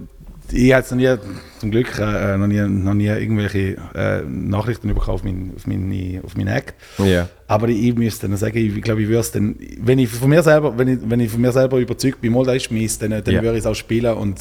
ich 0.53 0.73
habe 0.73 0.85
noch 0.91 0.97
nie, 0.97 1.15
zum 1.59 1.71
Glück, 1.71 1.97
äh, 1.97 2.37
noch, 2.37 2.45
nie, 2.47 2.59
noch 2.61 2.93
nie 2.93 3.07
irgendwelche 3.07 3.77
äh, 3.95 4.21
Nachrichten 4.27 4.89
bekommen 4.89 5.09
auf 5.15 5.23
mein, 5.23 5.53
auf 5.55 5.65
meine, 5.65 6.21
auf 6.25 6.35
meinen 6.35 6.49
Act. 6.49 6.73
Ja. 6.97 7.29
Aber 7.47 7.69
ich 7.69 7.95
müsste 7.95 8.27
dann 8.27 8.35
sagen, 8.37 8.57
ich 8.57 8.81
glaube, 8.81 9.01
ich 9.01 9.07
würde 9.07 9.19
es 9.21 9.31
dann, 9.31 9.55
wenn 9.79 9.97
ich 9.97 10.09
von 10.09 10.29
mir 10.29 10.43
selber, 10.43 10.77
wenn 10.77 10.87
ich, 10.89 10.99
wenn 11.05 11.21
ich 11.21 11.31
von 11.31 11.39
mir 11.41 11.53
selber 11.53 11.77
überzeugt 11.79 12.19
bin, 12.21 12.33
mal 12.33 12.45
da 12.45 12.51
ist 12.53 12.69
mies, 12.69 12.99
dann, 12.99 13.11
dann 13.11 13.23
Ja. 13.33 13.41
würde 13.41 13.53
ich 13.57 13.63
es 13.63 13.65
auch 13.65 13.75
spielen 13.75 14.13
und 14.17 14.39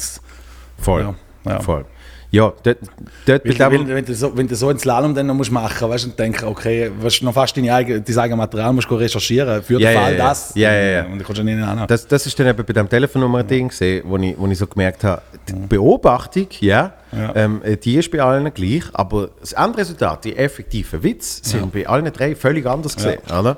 voll. 0.77 1.01
Ja, 1.01 1.15
ja. 1.51 1.59
voll. 1.61 1.85
Ja, 2.33 2.53
dort, 2.63 2.77
dort 3.25 3.45
weil, 3.45 3.59
weil, 3.59 3.87
wenn, 3.87 4.05
du 4.05 4.15
so, 4.15 4.35
wenn 4.37 4.47
du 4.47 4.55
so 4.55 4.69
einen 4.69 4.79
Slalom 4.79 5.13
dann 5.13 5.27
noch 5.27 5.33
musst 5.33 5.51
machen 5.51 5.89
weißt, 5.89 6.05
und 6.05 6.17
denken, 6.17 6.45
okay, 6.45 6.89
du 6.89 7.25
noch 7.25 7.33
fast 7.33 7.57
deine 7.57 7.73
eigene, 7.73 7.99
dein 7.99 8.17
eigenes 8.17 8.37
Material 8.37 8.71
musst 8.71 8.89
du 8.89 8.95
recherchieren, 8.95 9.61
für 9.61 9.73
den 9.73 9.81
Ja, 9.81 9.91
ja, 9.91 9.99
Fall 9.99 10.11
ja. 10.13 10.27
das. 10.29 10.55
Ja, 10.55 10.73
ja, 10.73 10.83
ja. 10.83 11.05
Und 11.05 11.17
dann 11.17 11.23
kommst 11.23 11.39
du 11.39 11.43
nicht 11.43 11.57
hin. 11.57 11.83
Das, 11.87 12.07
das 12.07 12.25
ist 12.25 12.39
dann 12.39 12.47
eben 12.47 12.65
bei 12.65 12.71
dem 12.71 12.87
Telefonnummer-Ding 12.87 13.67
gesehen, 13.67 14.03
wo 14.07 14.15
ich, 14.17 14.33
wo 14.37 14.47
ich 14.47 14.57
so 14.57 14.65
gemerkt 14.65 15.03
habe, 15.03 15.21
die 15.49 15.53
Beobachtung, 15.53 16.47
ja, 16.61 16.93
Ja. 17.11 17.35
Ähm, 17.35 17.61
äh, 17.63 17.75
die 17.75 17.97
ist 17.97 18.09
bei 18.09 18.21
allen 18.21 18.53
gleich, 18.53 18.83
aber 18.93 19.31
das 19.41 19.51
Endresultat, 19.51 20.23
die 20.23 20.37
effektiven 20.37 21.03
Witze, 21.03 21.41
sind 21.43 21.73
bei 21.73 21.85
allen 21.85 22.05
drei 22.13 22.33
völlig 22.35 22.65
anders 22.65 22.95
gesehen, 22.95 23.19
oder? 23.27 23.57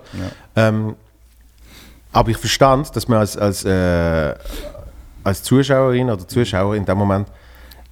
Ähm, 0.56 0.96
aber 2.12 2.30
ich 2.30 2.38
verstand, 2.38 2.96
dass 2.96 3.08
man 3.08 3.20
als, 3.20 3.38
als, 3.38 3.64
äh, 3.66 4.34
als 5.24 5.44
Zuschauerin 5.44 6.10
oder 6.10 6.28
Zuschauer 6.28 6.76
in 6.76 6.86
dem 6.86 6.98
Moment 6.98 7.28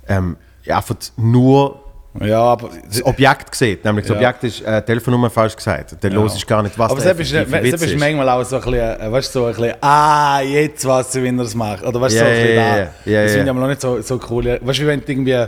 ähm, 0.08 0.38
einfach 0.68 0.96
nur 1.18 1.80
Ja, 2.20 2.42
aber 2.42 2.70
das 2.90 3.04
Objekt 3.06 3.56
sieht, 3.56 3.86
nämlich 3.86 4.06
das 4.06 4.12
Ja. 4.12 4.18
Objekt 4.18 4.44
ist 4.44 4.62
äh, 4.64 4.82
Telefonnummer 4.84 5.30
falsch 5.30 5.56
gesagt. 5.56 5.96
Dann 6.02 6.12
los 6.12 6.36
ist 6.36 6.46
gar 6.46 6.62
nicht, 6.62 6.78
was 6.78 6.92
aber 6.92 7.00
der 7.02 7.12
effektive 7.12 7.50
selbst 7.50 7.72
Witz 7.82 7.82
ist 7.92 7.98
manchmal 8.00 8.28
auch 8.30 8.44
so 8.44 8.58
ein 8.58 8.62
bisschen, 8.64 9.00
äh, 9.00 9.12
weißt, 9.12 9.34
du, 9.36 9.40
so 9.40 9.46
ein 9.46 9.54
bisschen, 9.56 9.74
ah, 9.82 10.42
jetzt 10.42 10.86
weiß 10.86 11.16
ich, 11.16 11.24
wie 11.24 11.28
er 11.28 11.34
das 11.34 11.56
macht. 11.56 11.84
Oder 11.86 12.02
weißt 12.02 12.16
du, 12.16 12.20
Ja, 12.20 12.26
so 12.26 12.30
ein 12.32 12.36
bisschen 12.36 12.56
ja, 12.56 12.70
da. 12.70 12.78
ja, 12.78 12.84
ja, 12.84 13.24
das 13.24 13.32
ja. 13.32 13.38
finde 13.38 13.44
ich 13.44 13.50
aber 13.50 13.60
noch 13.62 13.68
nicht 13.70 13.82
so, 13.82 14.02
so 14.02 14.20
cool. 14.30 14.60
Weißt 14.62 14.80
du, 14.80 14.84
wie 14.84 14.88
wenn 14.88 15.02
irgendwie, 15.08 15.46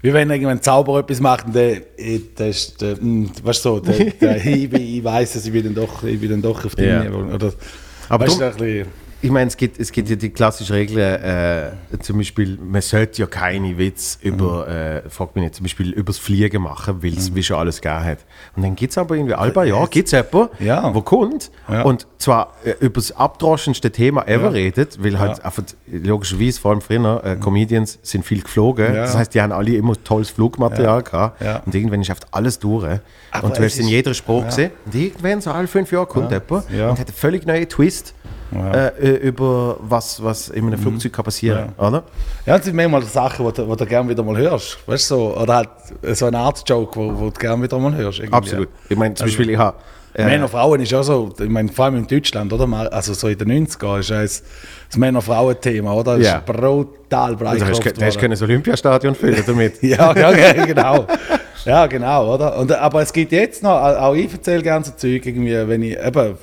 wie 0.00 0.12
wenn 0.14 0.30
irgendein 0.30 0.62
Zauberer 0.62 1.00
etwas 1.00 1.20
macht 1.20 1.44
und 1.46 1.54
der, 1.54 1.76
äh, 1.98 2.20
der 2.38 2.48
ist, 2.48 2.80
der, 2.80 2.96
mh, 2.98 3.28
weißt 3.42 3.64
du, 3.66 3.68
so, 3.68 3.80
der, 3.80 4.04
der 4.12 4.36
ich, 4.46 4.72
ich 4.72 5.04
weiß 5.04 5.34
es, 5.34 5.44
ich 5.46 5.52
bin 5.52 5.64
dann 5.64 5.74
doch, 5.74 6.02
ich 6.04 6.18
bin 6.18 6.30
dann 6.30 6.40
doch 6.42 6.64
auf 6.64 6.74
die 6.74 6.84
Ja. 6.84 7.02
Linie. 7.02 7.34
Oder, 7.34 7.52
Aber 8.08 8.26
weißt 8.26 8.40
du, 8.40 8.44
ein 8.46 8.86
Ich 9.20 9.30
meine, 9.32 9.48
es 9.48 9.56
gibt, 9.56 9.80
es 9.80 9.90
gibt 9.90 10.08
ja 10.08 10.14
die 10.14 10.30
klassische 10.30 10.74
Regel, 10.74 10.98
äh, 11.92 11.98
zum 11.98 12.18
Beispiel, 12.18 12.56
man 12.62 12.80
sollte 12.82 13.20
ja 13.22 13.26
keine 13.26 13.76
Witz 13.76 14.16
über, 14.22 14.68
äh, 14.68 15.10
fragt 15.10 15.34
mich 15.34 15.42
nicht, 15.42 15.56
zum 15.56 15.64
Beispiel 15.64 15.90
übers 15.90 16.18
Fliegen 16.18 16.62
machen, 16.62 17.02
weil 17.02 17.14
es 17.14 17.34
wie 17.34 17.42
schon 17.42 17.56
alles 17.56 17.80
gegeben 17.80 18.04
hat. 18.04 18.18
Und 18.54 18.62
dann 18.62 18.76
gibt 18.76 18.92
es 18.92 18.98
aber 18.98 19.16
irgendwie, 19.16 19.34
alle 19.34 19.50
paar 19.50 19.64
Jahre 19.64 19.88
gibt 19.88 20.06
es 20.06 20.12
jemanden, 20.12 20.64
Ja. 20.64 20.88
der 20.92 21.02
kommt 21.02 21.50
Ja. 21.68 21.82
und 21.82 22.06
zwar 22.18 22.54
äh, 22.64 22.74
über 22.78 23.00
das 23.00 23.10
abdroschendste 23.10 23.90
Thema 23.90 24.22
ever 24.28 24.44
Ja. 24.44 24.48
redet, 24.50 25.02
weil 25.02 25.18
halt 25.18 25.44
einfach, 25.44 25.64
logischerweise, 25.90 26.60
vor 26.60 26.70
allem 26.70 26.80
früher, 26.80 27.20
äh, 27.24 27.34
Comedians 27.36 27.98
sind 28.02 28.24
viel 28.24 28.42
geflogen. 28.42 28.94
Das 28.94 29.16
heißt, 29.16 29.34
die 29.34 29.42
haben 29.42 29.50
alle 29.52 29.74
immer 29.74 29.94
tolles 30.04 30.30
Flugmaterial 30.30 31.02
gehabt. 31.02 31.42
Und 31.66 31.74
irgendwann 31.74 32.02
ist 32.02 32.12
alles 32.30 32.60
durch. 32.60 32.86
Aber 33.32 33.48
und 33.48 33.58
du 33.58 33.64
hast 33.64 33.78
in 33.80 33.88
jeder 33.88 34.14
Spruch 34.14 34.44
gesehen. 34.46 34.70
Und 34.86 34.94
irgendwann, 34.94 35.40
so 35.40 35.50
alle 35.50 35.66
fünf 35.66 35.90
Jahre, 35.90 36.06
kommt 36.06 36.30
jemand 36.30 36.50
und 36.70 36.98
hat 36.98 37.08
einen 37.08 37.16
völlig 37.16 37.46
neuen 37.46 37.68
Twist 37.68 38.14
Ja. 38.50 38.88
äh, 38.88 39.10
über 39.16 39.76
was, 39.80 40.22
was 40.22 40.48
in 40.48 40.66
einem 40.66 40.78
Flugzeug 40.78 41.12
kann 41.12 41.24
passieren 41.24 41.72
kann, 41.76 41.88
oder? 41.88 42.02
Ja, 42.46 42.56
das 42.56 42.64
sind 42.64 42.76
manchmal 42.76 43.02
Sachen, 43.02 43.46
die 43.46 43.52
du, 43.52 43.74
du 43.76 43.86
gerne 43.86 44.08
wieder 44.08 44.22
mal 44.22 44.36
hörst. 44.38 44.78
Weißt 44.86 45.10
du, 45.10 45.14
so, 45.16 45.36
oder 45.36 45.56
halt 45.56 45.68
so 46.16 46.26
eine 46.26 46.38
Art 46.38 46.62
Joke, 46.68 46.98
wo, 46.98 47.18
wo 47.20 47.24
du 47.30 47.38
gerne 47.38 47.62
wieder 47.62 47.78
mal 47.78 47.94
hörst. 47.94 48.18
irgendwie. 48.20 48.34
Absolut. 48.36 48.68
Ich 48.88 48.96
meine, 48.96 49.14
zum 49.14 49.26
Beispiel, 49.26 49.50
ich 49.50 49.58
habe. 49.58 49.76
Männer, 50.16 50.48
Frauen 50.48 50.80
ist 50.80 50.90
ja 50.90 51.00
so, 51.02 51.32
ich 51.38 51.48
meine, 51.48 51.68
vor 51.70 51.84
allem 51.84 51.96
in 51.96 52.06
Deutschland, 52.06 52.52
oder? 52.52 52.66
Also 52.92 53.12
so 53.14 53.28
in 53.28 53.38
den 53.38 53.66
90er 53.68 54.00
ist 54.00 54.10
ja 54.10 54.22
das, 54.22 54.42
das 54.88 54.96
Männer-Frauen-Thema, 54.96 55.92
oder? 55.94 56.16
Das 56.16 56.26
Ja. 56.26 56.36
ist 56.38 56.46
brutal 56.46 57.36
breit 57.36 57.62
Also 57.62 57.80
du 57.82 58.04
hast 58.04 58.18
können 58.18 58.30
das 58.32 58.42
Olympiastadion 58.42 59.14
füllen 59.14 59.44
damit. 59.46 59.74
Ja, 59.82 60.12
ja, 60.16 60.32
ja, 60.32 60.64
genau. 60.64 61.06
Ja, 61.64 61.86
genau, 61.86 62.34
oder? 62.34 62.56
Und, 62.58 62.72
aber 62.72 63.02
es 63.02 63.12
gibt 63.12 63.30
jetzt 63.30 63.62
noch, 63.62 63.70
auch 63.78 64.14
ich 64.14 64.32
erzähle 64.32 64.62
gerne 64.62 64.84
so 64.84 64.92
Zeug, 64.92 65.24
irgendwie, 65.26 65.52
wenn 65.68 65.82
ich, 65.82 65.96
eben, 65.98 66.36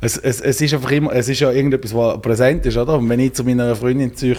es, 0.00 0.16
es, 0.16 0.40
es 0.40 0.60
ist 0.60 0.74
einfach 0.74 0.90
immer, 0.90 1.12
es 1.12 1.28
ist 1.28 1.40
ja 1.40 1.50
irgendetwas, 1.50 1.94
was 1.94 2.20
präsent 2.20 2.64
ist, 2.66 2.76
oder? 2.76 2.94
Und 2.98 3.08
wenn 3.08 3.20
ich 3.20 3.32
zu 3.34 3.44
meiner 3.44 3.74
Freundin 3.76 4.14
ziehe, 4.14 4.36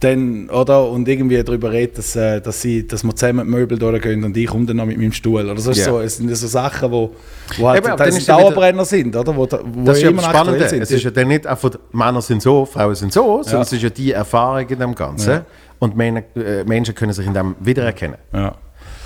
dann, 0.00 0.50
oder? 0.50 0.88
Und 0.90 1.08
irgendwie 1.08 1.42
darüber 1.42 1.70
rede, 1.72 1.94
dass, 1.94 2.14
äh, 2.16 2.40
dass, 2.40 2.60
sie, 2.60 2.86
dass 2.86 3.04
wir 3.04 3.14
zusammen 3.14 3.46
die 3.46 3.50
Möbel 3.52 3.78
durchgehen 3.78 4.22
und 4.24 4.36
ich 4.36 4.46
komme 4.46 4.66
dann 4.66 4.76
noch 4.76 4.86
mit 4.86 4.98
meinem 4.98 5.12
Stuhl. 5.12 5.48
Oder 5.48 5.60
so, 5.60 5.72
so, 5.72 6.00
es 6.00 6.16
sind 6.18 6.34
so 6.36 6.46
Sachen, 6.46 6.90
wo, 6.90 7.12
wo 7.56 7.68
halt 7.68 7.84
Eben, 7.86 7.96
dann 7.96 8.26
Dauerbrenner 8.26 8.84
sind, 8.84 9.16
oder? 9.16 9.34
Wo, 9.34 9.42
wo 9.50 9.84
Das 9.84 9.96
ist 9.98 10.02
ja 10.02 10.10
immer 10.10 10.22
das 10.22 10.30
Spannende. 10.30 10.68
sind. 10.68 10.82
Es 10.82 10.90
ist 10.90 11.04
ja 11.04 11.10
dann 11.10 11.28
nicht 11.28 11.46
einfach, 11.46 11.70
Männer 11.92 12.20
sind 12.20 12.42
so, 12.42 12.66
Frauen 12.66 12.94
sind 12.94 13.12
so, 13.12 13.42
sondern 13.42 13.60
Ja. 13.60 13.62
es 13.62 13.72
ist 13.72 13.82
ja 13.82 13.90
die 13.90 14.12
Erfahrung 14.12 14.68
in 14.68 14.78
dem 14.78 14.94
Ganzen. 14.94 15.30
Ja. 15.30 15.46
Und 15.78 15.96
Männer, 15.96 16.22
äh, 16.36 16.64
Menschen 16.64 16.94
können 16.94 17.12
sich 17.12 17.26
in 17.26 17.32
dem 17.34 17.54
wiedererkennen. 17.60 18.16
ja. 18.32 18.54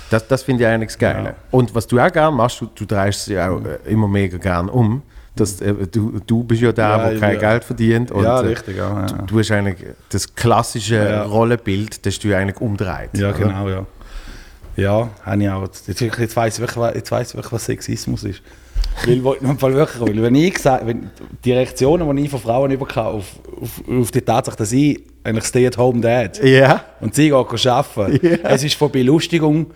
Das, 0.09 0.27
das 0.27 0.41
finde 0.41 0.63
ich 0.63 0.67
eigentlich 0.67 0.87
das 0.89 0.97
Geile. 0.97 1.35
Und 1.51 1.75
was 1.75 1.85
du 1.85 1.99
auch 1.99 2.11
gerne 2.11 2.35
machst, 2.35 2.59
du, 2.61 2.67
du 2.73 2.83
drehst 2.83 3.25
sie 3.25 3.39
auch 3.39 3.61
äh, 3.63 3.91
immer 3.91 4.07
mega 4.07 4.37
gern 4.39 4.67
um. 4.67 5.03
Das, 5.39 5.61
äh, 5.61 5.73
du, 5.91 6.19
du 6.25 6.43
bist 6.43 6.61
ja 6.61 6.71
der, 6.71 6.85
Ja, 6.85 7.09
der 7.11 7.19
kein. 7.19 7.39
Geld 7.39 7.63
verdient. 7.63 8.11
Und, 8.11 8.23
ja, 8.23 8.41
äh, 8.41 8.45
richtig, 8.47 8.77
ja. 8.77 9.05
ja. 9.07 9.17
Du 9.25 9.39
hast 9.39 9.51
eigentlich 9.51 9.77
das 10.09 10.33
klassische. 10.35 11.23
Rollenbild, 11.23 12.05
das 12.05 12.19
du 12.19 12.35
eigentlich 12.35 12.59
umdreht. 12.61 13.09
Ja, 13.13 13.29
oder? 13.29 13.37
genau, 13.37 13.69
ja. 13.69 13.85
Ja, 14.75 15.09
habe 15.23 15.43
ich 15.43 15.49
auch. 15.49 15.63
Jetzt, 15.63 15.87
jetzt 16.19 16.35
weiss 16.35 16.55
ich 16.55 16.61
wirklich, 16.61 16.95
jetzt 16.95 17.11
weiss 17.11 17.29
ich 17.29 17.35
wirklich, 17.35 17.51
was 17.51 17.65
Sexismus 17.65 18.23
ist. 18.23 18.41
weil, 19.05 19.57
Fall 19.57 19.73
wirklich, 19.73 20.01
weil 20.01 20.21
wenn 20.23 20.35
ich 20.35 20.57
sage, 20.57 20.87
wenn 20.87 21.09
die 21.43 21.51
Reaktionen, 21.51 22.15
die 22.15 22.23
ich 22.23 22.29
von 22.29 22.39
Frauen 22.39 22.71
überkam, 22.71 23.07
auf, 23.07 23.25
auf, 23.61 23.81
auf 23.87 24.11
die 24.11 24.21
Tatsache, 24.21 24.55
dass 24.57 24.71
ich 24.71 25.01
eigentlich 25.23 25.43
Stay-at-home-Dad 25.45 26.41
Ja. 26.43 26.83
und 27.01 27.13
sie 27.13 27.29
gehen 27.29 27.35
arbeiten, 27.35 28.25
Ja. 28.25 28.37
es 28.43 28.63
ist 28.63 28.75
von 28.75 28.91
Belustigung 28.91 29.67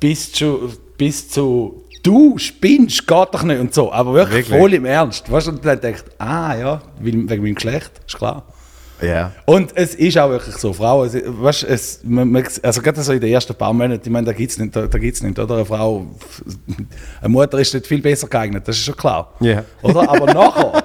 bis 0.00 0.32
zu, 0.32 0.72
bis 0.96 1.28
zu 1.28 1.84
du 2.06 2.38
spinnst, 2.38 3.06
geht 3.06 3.28
doch 3.32 3.42
nicht 3.42 3.60
und 3.60 3.74
so, 3.74 3.92
aber 3.92 4.14
wirklich, 4.14 4.48
Wirklich? 4.48 4.60
voll 4.60 4.74
im 4.74 4.84
Ernst. 4.84 5.30
Weißt 5.30 5.46
du, 5.48 5.52
und 5.52 5.64
dann 5.64 5.80
denkt, 5.80 6.04
ah 6.18 6.54
ja, 6.56 6.82
wegen 7.00 7.26
meinem 7.26 7.54
Geschlecht, 7.54 7.90
ist 8.06 8.16
klar. 8.16 8.44
Ja. 9.02 9.32
Und 9.44 9.72
es 9.76 9.94
ist 9.94 10.16
auch 10.16 10.30
wirklich 10.30 10.56
so, 10.56 10.72
Frauen, 10.72 11.06
es, 11.06 11.14
weißt, 11.22 11.64
es, 11.64 12.00
man, 12.02 12.30
man, 12.30 12.42
also 12.62 12.80
gerade 12.80 13.02
so 13.02 13.12
in 13.12 13.20
den 13.20 13.30
ersten 13.30 13.54
paar 13.54 13.74
Monaten, 13.74 14.00
ich 14.02 14.10
meine, 14.10 14.24
da 14.26 14.32
gibt 14.32 14.50
es 14.52 14.58
nicht, 14.58 14.74
da, 14.74 14.86
da 14.86 14.98
gibt's 14.98 15.22
nicht, 15.22 15.38
oder? 15.38 15.56
Eine 15.56 15.64
Frau, 15.66 16.06
eine 17.20 17.28
Mutter 17.28 17.58
ist 17.58 17.74
nicht 17.74 17.86
viel 17.86 18.00
besser 18.00 18.26
geeignet, 18.26 18.66
das 18.66 18.76
ist 18.76 18.84
schon 18.84 18.96
klar. 18.96 19.32
Ja. 19.40 19.64
Oder? 19.82 20.08
Aber 20.08 20.32
nachher, 20.32 20.84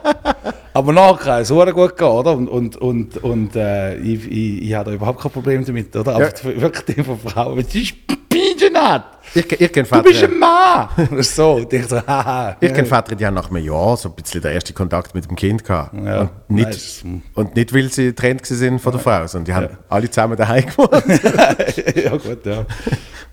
aber 0.74 0.92
nachher 0.92 1.18
kann 1.24 1.42
es 1.44 1.48
sehr 1.48 1.72
gut 1.72 1.96
gehen, 1.96 2.08
oder? 2.08 2.34
Und, 2.34 2.50
und, 2.50 2.76
und, 2.78 3.18
und 3.24 3.56
äh, 3.56 3.96
ich, 4.00 4.30
ich, 4.30 4.62
ich 4.64 4.74
habe 4.74 4.90
da 4.90 4.96
überhaupt 4.98 5.22
kein 5.22 5.32
Problem 5.32 5.64
damit, 5.64 5.96
oder? 5.96 6.16
Aber 6.16 6.26
Ja. 6.26 6.62
wirklich 6.62 6.96
die 6.98 7.04
von 7.04 7.18
Frauen, 7.18 7.66
die 7.74 7.82
ist 7.84 7.94
nicht! 8.34 9.04
Ich, 9.34 9.50
ich 9.62 9.72
kenne 9.72 9.88
Du 9.90 10.04
bist 10.04 10.24
ein 10.24 10.38
Mann! 10.38 10.90
Ist 11.18 11.36
so, 11.38 11.54
und 11.54 11.72
ich 11.72 11.88
so, 11.88 11.98
haha. 12.08 12.58
ich 12.60 12.74
kenn 12.74 12.86
Väter, 12.86 13.16
die 13.16 13.26
haben 13.26 13.34
nach 13.36 13.50
einem 13.50 13.64
Jahr 13.64 13.96
so 13.96 14.10
ein 14.10 14.16
bisschen 14.16 14.42
den 14.42 14.52
ersten 14.52 14.74
Kontakt 14.74 15.16
mit 15.16 15.26
dem 15.30 15.36
Kind 15.38 15.64
gehabt. 15.64 15.94
Ja. 15.94 16.22
Und, 16.22 16.32
nicht, 16.50 16.70
es- 16.70 17.04
und 17.34 17.56
nicht, 17.56 17.74
weil 17.74 17.90
sie 17.92 18.08
getrennt 18.08 18.46
sind 18.46 18.80
von 18.80 18.92
der 18.92 19.00
Frau, 19.02 19.26
sondern 19.28 19.46
die 19.46 19.54
haben 19.54 19.78
alle 19.88 20.10
zusammen 20.10 20.36
daheim 20.36 20.66
gewohnt. 20.66 20.92
ja, 21.96 22.12
gut, 22.18 22.46
ja. 22.46 22.66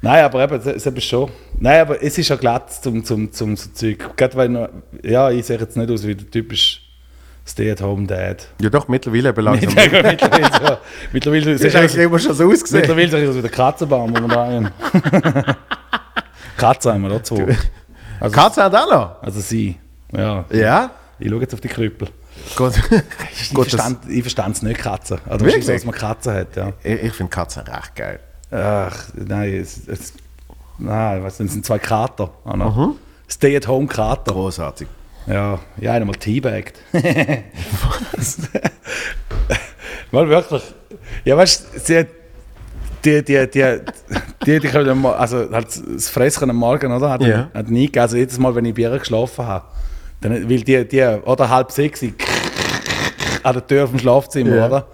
Nein, 0.00 0.24
aber 0.24 0.44
eben, 0.44 0.54
es 0.56 0.66
es 0.66 0.86
ist 0.86 1.04
schon. 1.04 1.28
Nein, 1.58 1.80
aber 1.80 2.00
es 2.00 2.16
ist 2.16 2.28
ja 2.28 2.36
glatt 2.36 2.72
zum, 2.72 3.04
zum, 3.04 3.32
zum 3.32 3.56
so 3.56 3.68
Zeug. 3.74 4.16
Gerade 4.16 4.36
weil, 4.36 4.48
noch- 4.50 4.68
ja, 5.02 5.30
ich 5.30 5.44
sehe 5.46 5.58
jetzt 5.58 5.76
nicht 5.76 5.90
aus 5.90 6.06
wie 6.06 6.14
der 6.14 6.30
typisch 6.30 6.82
Stay-at-home-Dad. 7.44 8.46
ja 8.60 8.68
doch, 8.70 8.86
mittlerweile 8.88 9.30
eben 9.30 9.40
langsam. 9.42 9.72
mittlerweile, 9.74 10.18
so, 10.52 10.76
mittlerweile, 11.12 11.52
es 11.52 11.60
Das 11.62 11.68
ist 11.68 11.74
ist 11.74 11.76
eigentlich 11.76 12.04
immer 12.04 12.18
schon 12.18 12.34
so 12.34 12.44
ausgesehen. 12.46 12.80
mittlerweile 12.82 13.08
sehe 13.08 13.22
ich 13.24 13.28
aus 13.30 13.36
wie 13.36 13.40
der 13.40 13.50
Katzenbaum, 13.50 14.10
wo 14.14 14.20
wir 14.20 14.28
da 14.28 14.46
haben. 14.46 14.70
Katzen 16.58 16.92
haben 16.92 17.02
wir 17.02 17.10
da 17.10 17.22
zwei. 17.22 17.56
Also, 18.20 18.34
Katze 18.34 18.64
hat 18.64 18.74
auch 18.74 18.90
noch. 18.90 19.22
also 19.22 19.40
sie. 19.40 19.76
Ja. 20.12 20.44
Ja? 20.50 20.90
Ich 21.18 21.30
schaue 21.30 21.40
jetzt 21.40 21.54
auf 21.54 21.60
die 21.60 21.68
Krüppel. 21.68 22.08
Gut. 22.56 22.74
Ich 23.40 23.54
Gut, 23.54 23.66
das, 23.66 23.74
verstand, 23.74 24.10
ich 24.10 24.22
es 24.56 24.62
nicht, 24.62 24.80
Katzen. 24.80 25.18
Also, 25.28 25.44
Wirklich? 25.46 25.64
dass 25.66 25.84
man 25.84 25.94
Katzen 25.94 26.34
hat, 26.34 26.56
ja. 26.56 26.72
ich 26.82 27.02
ich 27.04 27.12
finde 27.12 27.30
Katzen 27.30 27.62
recht 27.62 27.94
geil. 27.94 28.18
Ach, 28.50 28.96
nein, 29.14 29.54
es, 29.54 29.86
es, 29.86 30.12
nein, 30.78 31.18
ich 31.18 31.22
nicht, 31.38 31.48
es 31.48 31.52
sind 31.54 31.64
zwei 31.64 31.78
Kater. 31.78 32.30
Mhm. 32.44 32.96
Stay-at-home-Kater. 33.30 34.32
Großartig. 34.32 34.88
Ja, 35.26 35.58
ja, 35.76 35.92
einmal 35.92 36.16
teabagged. 36.16 36.74
Mal 40.10 40.28
wirklich. 40.28 40.62
Ja, 41.24 41.36
weißt 41.36 41.66
du, 41.74 41.78
sie 41.80 41.98
hat- 41.98 42.06
die, 43.04 43.22
die, 43.24 43.48
die, 43.50 43.78
die, 44.46 44.60
die 44.60 44.68
können, 44.68 45.04
also 45.06 45.48
halt 45.50 45.66
das 45.94 46.08
Fressen 46.08 46.50
am 46.50 46.56
Morgen, 46.56 46.92
oder? 46.92 47.10
Hat, 47.10 47.22
Ja. 47.22 47.50
hat 47.54 47.70
nie 47.70 47.86
gegeben. 47.86 48.00
Also 48.02 48.16
jedes 48.16 48.38
Mal, 48.38 48.54
wenn 48.54 48.64
ich 48.64 48.74
bei 48.74 48.82
ihr 48.82 48.98
geschlafen 48.98 49.46
habe. 49.46 49.64
Dann, 50.20 50.48
weil 50.50 50.60
die, 50.62 50.86
die, 50.88 51.02
oder 51.24 51.48
halb 51.48 51.70
sechs, 51.70 52.02
an 52.02 53.52
der 53.54 53.66
Tür 53.66 53.86
vom 53.88 53.98
Schlafzimmer, 53.98 54.56
Ja. 54.56 54.66
oder? 54.66 54.86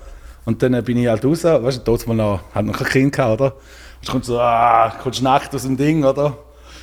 Und 0.44 0.62
dann 0.62 0.82
bin 0.84 0.98
ich 0.98 1.08
halt 1.08 1.24
raus, 1.24 1.42
weißt 1.44 1.78
du, 1.78 1.82
dort 1.84 2.06
mal 2.06 2.14
noch, 2.14 2.40
hat 2.54 2.64
noch 2.66 2.76
kein 2.76 2.88
Kind 2.88 3.16
gehabt, 3.16 3.40
oder? 3.40 3.54
Und 4.02 4.10
kommt 4.10 4.24
so, 4.26 4.38
ah, 4.38 4.92
kommst 5.02 5.22
nackt 5.22 5.54
aus 5.54 5.62
dem 5.62 5.76
Ding, 5.78 6.04
oder? 6.04 6.36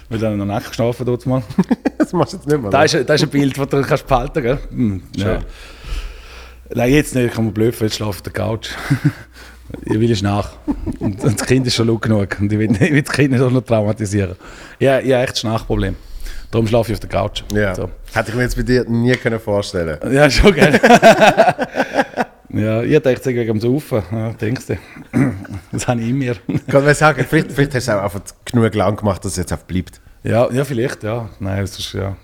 Weil 0.09 0.17
dann 0.19 0.37
noch 0.37 0.45
nackt 0.45 0.69
geschlafen 0.69 1.05
dort 1.05 1.25
mal. 1.27 1.43
Das 1.99 2.13
machst 2.13 2.33
du 2.33 2.37
jetzt 2.37 2.47
nicht 2.47 2.59
mehr. 2.59 2.71
Da 2.71 2.83
ist, 2.83 2.95
ein- 2.95 3.05
da 3.05 3.13
ist 3.13 3.21
ein 3.21 3.29
Bild, 3.29 3.55
das 3.55 3.67
du 3.69 3.81
kannst 3.83 4.07
behalten 4.07 4.41
gell? 4.41 4.57
Hm, 4.71 5.03
ja. 5.15 5.39
Nein, 6.73 6.91
jetzt 6.93 7.13
nicht, 7.13 7.27
ich 7.27 7.33
kann 7.33 7.45
mir 7.45 7.51
blöd, 7.51 7.79
jetzt 7.79 7.95
schlafe 7.95 8.09
auf 8.09 8.21
der 8.23 8.33
Couch. 8.33 8.69
Ich 9.85 9.99
will 9.99 10.11
es 10.11 10.21
nach. 10.21 10.51
Und, 10.99 11.23
und 11.23 11.39
das 11.39 11.45
Kind 11.45 11.67
ist 11.67 11.75
schon 11.75 11.87
laut 11.87 12.01
genug. 12.01 12.37
Und 12.39 12.51
ich 12.51 12.59
will, 12.59 12.71
ich 12.71 12.91
will 12.91 13.01
das 13.01 13.13
Kind 13.13 13.31
nicht 13.31 13.41
auch 13.41 13.51
noch 13.51 13.61
traumatisieren. 13.61 14.35
Ja, 14.79 14.99
ich 14.99 15.11
habe 15.11 15.23
echt 15.23 15.33
ein 15.33 15.37
Schnarchproblem. 15.37 15.95
Darum 16.51 16.67
schlafe 16.67 16.91
ich 16.91 16.95
auf 16.95 16.99
der 16.99 17.09
Couch. 17.09 17.43
Ja. 17.53 17.73
So. 17.73 17.89
Hätte 18.13 18.31
ich 18.31 18.35
mir 18.35 18.43
jetzt 18.43 18.57
bei 18.57 18.63
dir 18.63 18.83
nie 18.83 19.13
können 19.13 19.39
vorstellen 19.39 19.97
Ja, 20.11 20.29
schon 20.29 20.53
geil. 20.53 20.79
ja, 22.49 22.83
ich 22.83 22.99
dachte 22.99 23.25
wegen 23.29 23.47
dem 23.47 23.59
Saufen. 23.61 24.03
Ja, 24.11 24.33
denkst 24.33 24.65
du. 24.67 24.77
Das 25.71 25.87
habe 25.87 26.01
ich 26.01 26.09
in 26.09 26.17
mir. 26.17 26.35
Kann 26.67 26.83
man 26.83 26.93
sagen, 26.93 27.25
vielleicht, 27.27 27.53
vielleicht 27.53 27.75
hast 27.75 27.87
du 27.87 27.97
auch 27.97 28.03
einfach 28.03 28.21
genug 28.43 28.75
lang 28.75 28.97
gemacht, 28.97 29.23
dass 29.23 29.31
es 29.31 29.37
jetzt 29.37 29.53
einfach 29.53 29.65
bleibt. 29.65 30.01
Ja, 30.23 30.51
ja, 30.51 30.63
vielleicht, 30.63 31.01
ja. 31.01 31.29
Nein, 31.39 31.61
das 31.61 31.79
ist, 31.79 31.93
ja. 31.93 32.15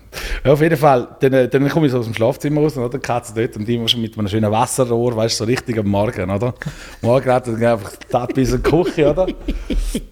ja. 0.44 0.52
Auf 0.52 0.60
jeden 0.60 0.76
Fall, 0.76 1.08
dann, 1.18 1.32
äh, 1.32 1.48
dann 1.48 1.68
komme 1.68 1.86
ich 1.86 1.92
so 1.92 1.98
aus 1.98 2.04
dem 2.04 2.14
Schlafzimmer 2.14 2.60
raus, 2.60 2.76
oder? 2.76 2.90
Die 2.90 2.98
Katze 3.00 3.32
dort 3.34 3.56
und 3.56 3.66
die 3.66 3.74
immer 3.74 3.88
schon 3.88 4.00
mit 4.00 4.16
einem 4.16 4.28
schönen 4.28 4.52
Wasserrohr, 4.52 5.16
weißt 5.16 5.40
du, 5.40 5.44
so 5.44 5.48
richtig 5.50 5.78
am 5.78 5.88
Morgen, 5.88 6.30
oder? 6.30 6.54
Morgen 7.02 7.32
hat 7.32 7.48
dann 7.48 7.64
einfach 7.64 7.90
die 7.96 8.32
bis 8.34 8.52
in 8.52 8.62
die 8.62 8.70
Küche, 8.70 9.10
oder? 9.10 9.26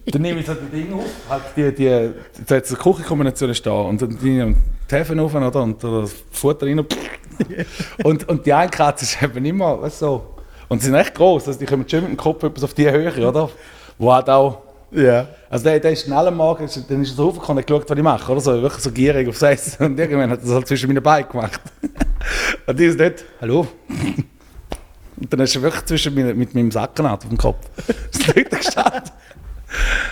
Dann 0.05 0.21
nehme 0.21 0.41
ich 0.41 0.45
so 0.45 0.53
die 0.53 0.81
Dinge 0.81 0.95
auf, 0.95 1.05
halt 1.29 1.43
die, 1.55 1.73
die, 1.73 2.11
so 2.45 2.55
eine 2.55 2.61
Küchenkombination 2.61 3.55
stehen 3.55 3.71
und 3.71 4.01
dann 4.01 4.17
nehme 4.21 4.51
ich 4.51 4.57
die 4.91 4.95
Hefen 4.95 5.19
auf, 5.21 5.33
oder? 5.33 5.63
Und 5.63 5.81
da 5.81 6.01
das 6.01 6.13
Futter 6.31 6.65
rein. 6.65 6.85
Und, 8.03 8.27
und 8.27 8.47
die 8.47 8.51
eine 8.51 8.71
Katze 8.71 9.05
ist 9.05 9.21
eben 9.21 9.45
immer, 9.45 9.79
weißt 9.79 9.99
so. 9.99 10.25
Und 10.69 10.81
sie 10.81 10.87
sind 10.87 10.95
echt 10.95 11.13
groß, 11.13 11.47
also 11.47 11.59
die 11.59 11.67
kommen 11.67 11.87
schon 11.87 12.01
mit 12.01 12.09
dem 12.09 12.17
Kopf 12.17 12.41
etwas 12.41 12.63
auf 12.63 12.73
die 12.73 12.89
Höhe, 12.89 13.27
oder? 13.27 13.49
Wo 13.99 14.11
halt 14.11 14.27
auch. 14.27 14.66
Ja. 14.91 15.27
Also 15.49 15.65
der, 15.65 15.79
der 15.79 15.91
ist 15.91 16.05
schnell 16.05 16.27
am 16.27 16.35
Morgen, 16.37 16.67
dann 16.87 17.01
ist 17.01 17.11
er 17.11 17.15
so 17.15 17.27
hochgekommen 17.27 17.61
und 17.61 17.67
geschaut, 17.67 17.89
was 17.89 17.97
ich 17.97 18.03
mache, 18.03 18.31
oder 18.31 18.41
so, 18.41 18.61
wirklich 18.61 18.83
so 18.83 18.91
gierig 18.91 19.27
aufs 19.27 19.41
Essen. 19.41 19.85
Und 19.85 19.99
irgendwann 19.99 20.29
hat 20.31 20.39
er 20.39 20.45
das 20.45 20.53
halt 20.53 20.67
zwischen 20.67 20.87
meinen 20.87 21.03
Beinen 21.03 21.29
gemacht. 21.29 21.59
und 22.65 22.79
die 22.79 22.85
ist 22.85 22.99
dort, 22.99 23.23
hallo? 23.41 23.67
Und 25.19 25.33
dann 25.33 25.39
ist 25.41 25.55
er 25.55 25.61
wirklich 25.63 25.85
zwischen 25.85 26.13
meinen, 26.13 26.37
mit 26.37 26.53
meinem 26.53 26.71
Sackenart 26.71 27.23
auf 27.23 27.29
dem 27.29 27.37
Kopf. 27.37 27.67
Das 27.87 27.95
ist 28.11 28.27
dort 28.27 28.51
gestanden. 28.51 29.11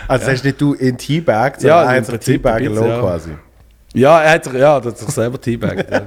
Also 0.08 0.26
hast 0.30 0.44
nicht 0.44 0.60
du 0.60 0.74
in 0.74 0.98
Teabag, 0.98 1.62
Ja, 1.62 1.78
sondern 1.78 1.84
ja, 1.84 1.88
ein 1.88 2.04
Prinzip 2.04 2.42
Teabag 2.42 2.62
low 2.64 2.86
ja. 2.86 3.00
quasi. 3.00 3.30
Ja, 3.94 4.20
er 4.20 4.32
hat 4.32 4.44
sich, 4.44 4.52
ja, 4.52 4.76
er 4.78 4.84
hat 4.84 4.98
sich 4.98 5.08
selber 5.08 5.40
teabaggt. 5.40 5.90
Ja. 5.90 6.00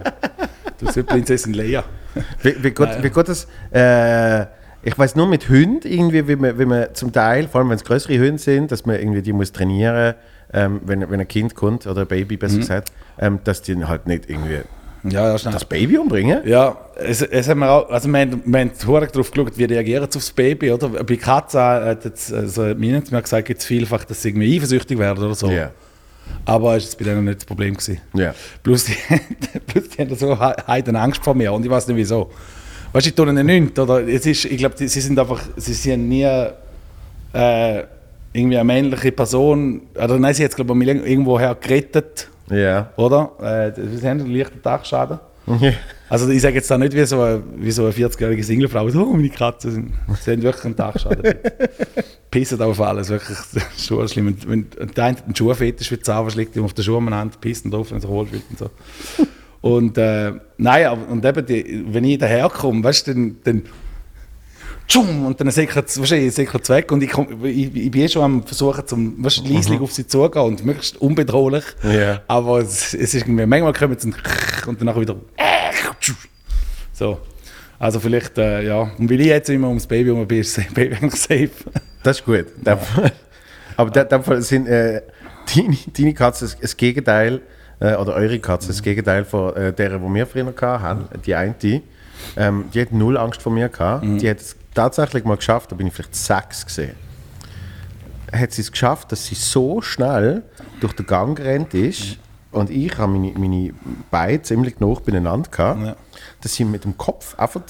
Du 0.78 0.86
bist 0.86 1.08
Prinzessin 1.08 1.54
Leia. 1.54 1.84
Wie, 2.42 2.64
wie, 2.64 2.74
Nein. 2.78 3.04
wie 3.04 3.10
geht 3.10 3.28
das? 3.28 3.48
Äh, 3.72 4.46
ich 4.84 4.98
weiß 4.98 5.16
nur 5.16 5.28
mit 5.28 5.50
Hunden, 5.50 5.88
irgendwie, 5.88 6.28
wie 6.28 6.36
man, 6.36 6.58
wie 6.60 6.66
man 6.66 6.88
zum 6.94 7.12
Teil, 7.12 7.48
vor 7.48 7.60
allem 7.62 7.70
wenn 7.70 7.76
es 7.78 7.84
größere 7.84 8.18
Hunde 8.18 8.38
sind, 8.38 8.72
dass 8.72 8.86
man 8.86 8.96
irgendwie 8.98 9.22
die 9.22 9.34
muss 9.34 9.52
trainieren, 9.52 10.16
ähm, 10.54 10.82
wenn, 10.86 11.10
wenn 11.10 11.20
ein 11.20 11.28
Kind 11.28 11.54
kommt 11.56 11.86
oder 11.86 12.02
ein 12.02 12.08
Baby 12.08 12.38
besser 12.38 12.56
Mhm. 12.56 12.60
gesagt, 12.62 12.92
ähm, 13.20 13.40
dass 13.44 13.62
die 13.62 13.84
halt 13.86 14.08
nicht 14.08 14.30
irgendwie 14.30 14.60
Ja, 15.04 15.38
schnell. 15.38 15.54
das 15.54 15.66
Baby 15.66 15.98
umbringen. 15.98 16.42
Ja, 16.46 16.78
es, 16.96 17.22
es 17.22 17.48
haben 17.50 17.60
wir 17.60 17.70
auch, 17.72 17.90
also 17.90 18.08
wir 18.10 18.20
haben, 18.20 18.42
wir 18.46 18.60
haben 18.60 18.72
darauf 19.12 19.32
geschaut, 19.32 19.58
wie 19.58 19.64
reagiert 19.66 20.10
es 20.10 20.16
aufs 20.18 20.32
Baby, 20.32 20.72
oder? 20.72 20.90
Bei 20.90 21.16
Katzen 21.18 21.60
hat 21.62 22.06
jetzt, 22.06 22.34
also 22.34 22.62
mir 22.76 23.00
gesagt, 23.02 23.48
gibt 23.48 23.60
es 23.60 23.66
vielfach, 23.66 24.06
dass 24.06 24.22
sie 24.22 24.30
irgendwie 24.30 24.56
eifersüchtig 24.58 24.98
werden 24.98 25.24
oder 25.24 25.36
so. 25.36 25.50
Ja. 25.52 25.72
Aber 26.46 26.78
es 26.78 26.94
war 26.94 27.00
bei 27.00 27.04
denen 27.12 27.26
nicht 27.26 27.38
das 27.40 27.46
Problem. 27.46 27.74
Gewesen. 27.76 28.00
Ja. 28.14 28.34
Plus 28.64 28.86
die, 28.86 28.96
plus 29.68 29.90
die 29.90 30.02
haben 30.02 30.16
so 30.16 30.36
he- 30.40 30.62
heiden 30.68 30.96
Angst 30.96 31.24
vor 31.24 31.34
mir 31.36 31.52
und 31.54 31.64
ich 31.66 31.70
weiß 31.72 31.88
nicht 31.88 31.98
wieso. 31.98 32.32
Weißt 32.94 33.06
du, 33.06 33.10
ich 33.10 33.16
tue 33.16 33.28
ihnen 33.30 33.46
nichts. 33.46 33.80
Oder? 33.80 34.08
Es 34.08 34.26
ist, 34.26 34.46
ich 34.46 34.58
glaube, 34.58 34.76
sie 34.78 34.88
sind 34.88 35.18
einfach, 35.20 35.42
sie 35.58 35.74
sind 35.74 36.10
nie 36.10 36.24
äh, 36.24 37.84
irgendwie 38.34 38.58
eine 38.58 38.64
männliche 38.64 39.12
Person. 39.12 39.82
Oder 39.96 40.18
nein, 40.20 40.34
sie 40.34 40.44
hat 40.44 40.56
glaube 40.56 40.74
ich 40.82 40.88
irgendwoher 40.88 41.56
gerettet, 41.56 42.28
Ja. 42.50 42.90
oder? 42.98 43.32
Äh, 43.76 43.98
sie 43.98 44.08
haben 44.08 44.22
einen 44.22 44.34
leichten 44.36 44.62
Dachschaden. 44.62 45.20
Also 46.10 46.30
ich 46.30 46.42
sage 46.44 46.56
jetzt 46.56 46.70
da 46.70 46.78
nicht 46.78 46.94
wie 46.94 47.04
so 47.06 47.20
eine, 47.22 47.42
wie 47.58 47.72
so 47.72 47.84
eine 47.84 47.92
40-jährige 47.92 48.44
Singlefrau, 48.44 48.86
oh, 48.86 49.14
meine 49.14 49.30
Katzen 49.30 49.72
sind, 49.72 49.94
sie 50.22 50.32
haben 50.32 50.44
wirklich 50.44 50.66
einen 50.66 50.76
Dachschaden. 50.76 51.24
Pissen 52.32 52.62
auf 52.62 52.80
alles, 52.80 53.10
wirklich 53.10 53.38
schon 53.78 54.08
schlimm. 54.08 54.28
Und 54.28 54.48
Wenn 54.48 54.68
und 54.80 54.96
der 54.96 55.04
eine 55.06 55.18
hat 55.18 55.26
einen 55.26 55.36
Schuhfetisch, 55.36 55.92
wie 55.92 56.00
Zahnfleisch 56.00 56.36
liegt 56.36 56.56
ihm 56.56 56.66
auf 56.66 56.74
der 56.76 56.84
Schuhe 56.84 56.98
umeinander, 56.98 57.36
pissen 57.42 57.72
drauf, 57.72 57.90
wenn 57.90 57.98
er 57.98 58.02
sich 58.02 58.10
wohlfühlt 58.10 58.44
und 58.52 58.60
so. 58.60 58.70
Und 59.62 59.98
äh, 59.98 60.32
nein, 60.58 60.88
und 61.10 61.26
eben, 61.26 61.46
die, 61.46 61.86
wenn 61.90 62.04
ich 62.06 62.18
daherkomme, 62.18 62.84
weißt 62.84 63.08
du, 63.08 63.14
dann, 63.14 63.36
dann 63.44 63.64
tschum, 64.88 65.26
und 65.26 65.40
dann 65.40 65.52
sickert 65.52 65.90
es 65.90 66.70
weg 66.70 66.92
und 66.92 67.04
ich, 67.04 67.12
komm, 67.12 67.44
ich, 67.46 67.76
ich 67.76 67.92
bin 67.92 68.02
eh 68.04 68.08
schon 68.08 68.24
am 68.24 68.44
versuchen, 68.44 68.88
zum, 68.88 69.24
weißt, 69.24 69.48
leislich 69.48 69.80
auf 69.82 69.92
sie 69.92 70.08
zugehen 70.08 70.42
und 70.44 70.66
möglichst 70.66 70.98
unbedrohlich. 71.02 71.66
Ja. 71.84 72.22
Aber 72.28 72.60
es, 72.60 72.94
es 72.94 73.14
ist 73.14 73.16
irgendwie, 73.28 73.46
manchmal 73.46 73.74
kommen 73.74 73.98
sie 74.00 74.14
und 74.68 74.80
danach 74.82 75.00
wieder 75.00 75.16
so. 76.94 77.20
Also 77.78 78.00
vielleicht, 78.00 78.38
äh, 78.38 78.66
ja. 78.66 78.92
Und 78.98 79.10
weil 79.10 79.22
ich 79.22 79.28
jetzt 79.28 79.50
immer 79.50 79.70
ums 79.70 79.88
Baby 79.88 80.10
herum 80.10 80.28
bin, 80.28 80.40
ist 80.40 80.58
das 80.58 80.66
Baby 80.74 80.96
eigentlich 80.96 81.16
safe. 81.22 81.50
Das 82.04 82.20
ist 82.20 82.26
gut. 82.26 82.46
Fall- 82.64 83.12
Aber 83.78 84.02
in 84.02 84.10
dem 84.10 84.24
Fall 84.24 84.42
sind 84.42 84.68
äh, 84.68 85.02
deine, 85.56 85.78
deine 85.98 86.14
Katze 86.14 86.50
das 86.62 86.76
Gegenteil, 86.76 87.42
äh, 87.80 87.96
oder 87.96 88.14
eure 88.16 88.40
Katze 88.40 88.68
das 88.68 88.82
Gegenteil 88.82 89.26
von 89.26 89.56
äh, 89.56 89.74
der, 89.74 89.98
die 89.98 90.14
wir 90.14 90.26
früher 90.28 90.54
hatten. 90.62 91.08
Die 91.26 91.36
eine, 91.36 91.54
die, 91.54 91.82
ähm, 92.38 92.66
die 92.74 92.82
hat 92.82 92.92
null 92.92 93.18
Angst 93.18 93.42
vor 93.42 93.52
mir 93.52 93.70
gehabt. 93.70 94.04
Die 94.06 94.30
hat 94.30 94.40
es 94.40 94.56
tatsächlich 94.74 95.24
mal 95.26 95.38
geschafft, 95.38 95.72
da 95.72 95.76
bin 95.76 95.88
ich 95.88 95.94
vielleicht 95.94 96.16
sechs 96.16 96.66
gesehen. 96.66 96.96
Hat 98.32 98.52
sie 98.52 98.62
es 98.62 98.72
geschafft, 98.72 99.12
dass 99.12 99.26
sie 99.26 99.36
so 99.36 99.82
schnell 99.82 100.44
durch 100.82 100.94
den 100.94 101.06
Gang 101.08 101.36
gerannt 101.38 101.74
ist 101.74 102.18
und 102.52 102.70
ich 102.70 102.96
habe 102.98 103.12
meine, 103.12 103.32
meine 103.38 103.74
Beine 104.12 104.42
ziemlich 104.44 104.80
nah 104.80 104.94
beieinander 105.04 105.50
gehabt, 105.50 105.82
Ja. 105.82 105.96
dass 106.42 106.54
sie 106.54 106.64
mit 106.66 106.84
dem 106.84 106.96
Kopf 106.98 107.38
einfach 107.40 107.62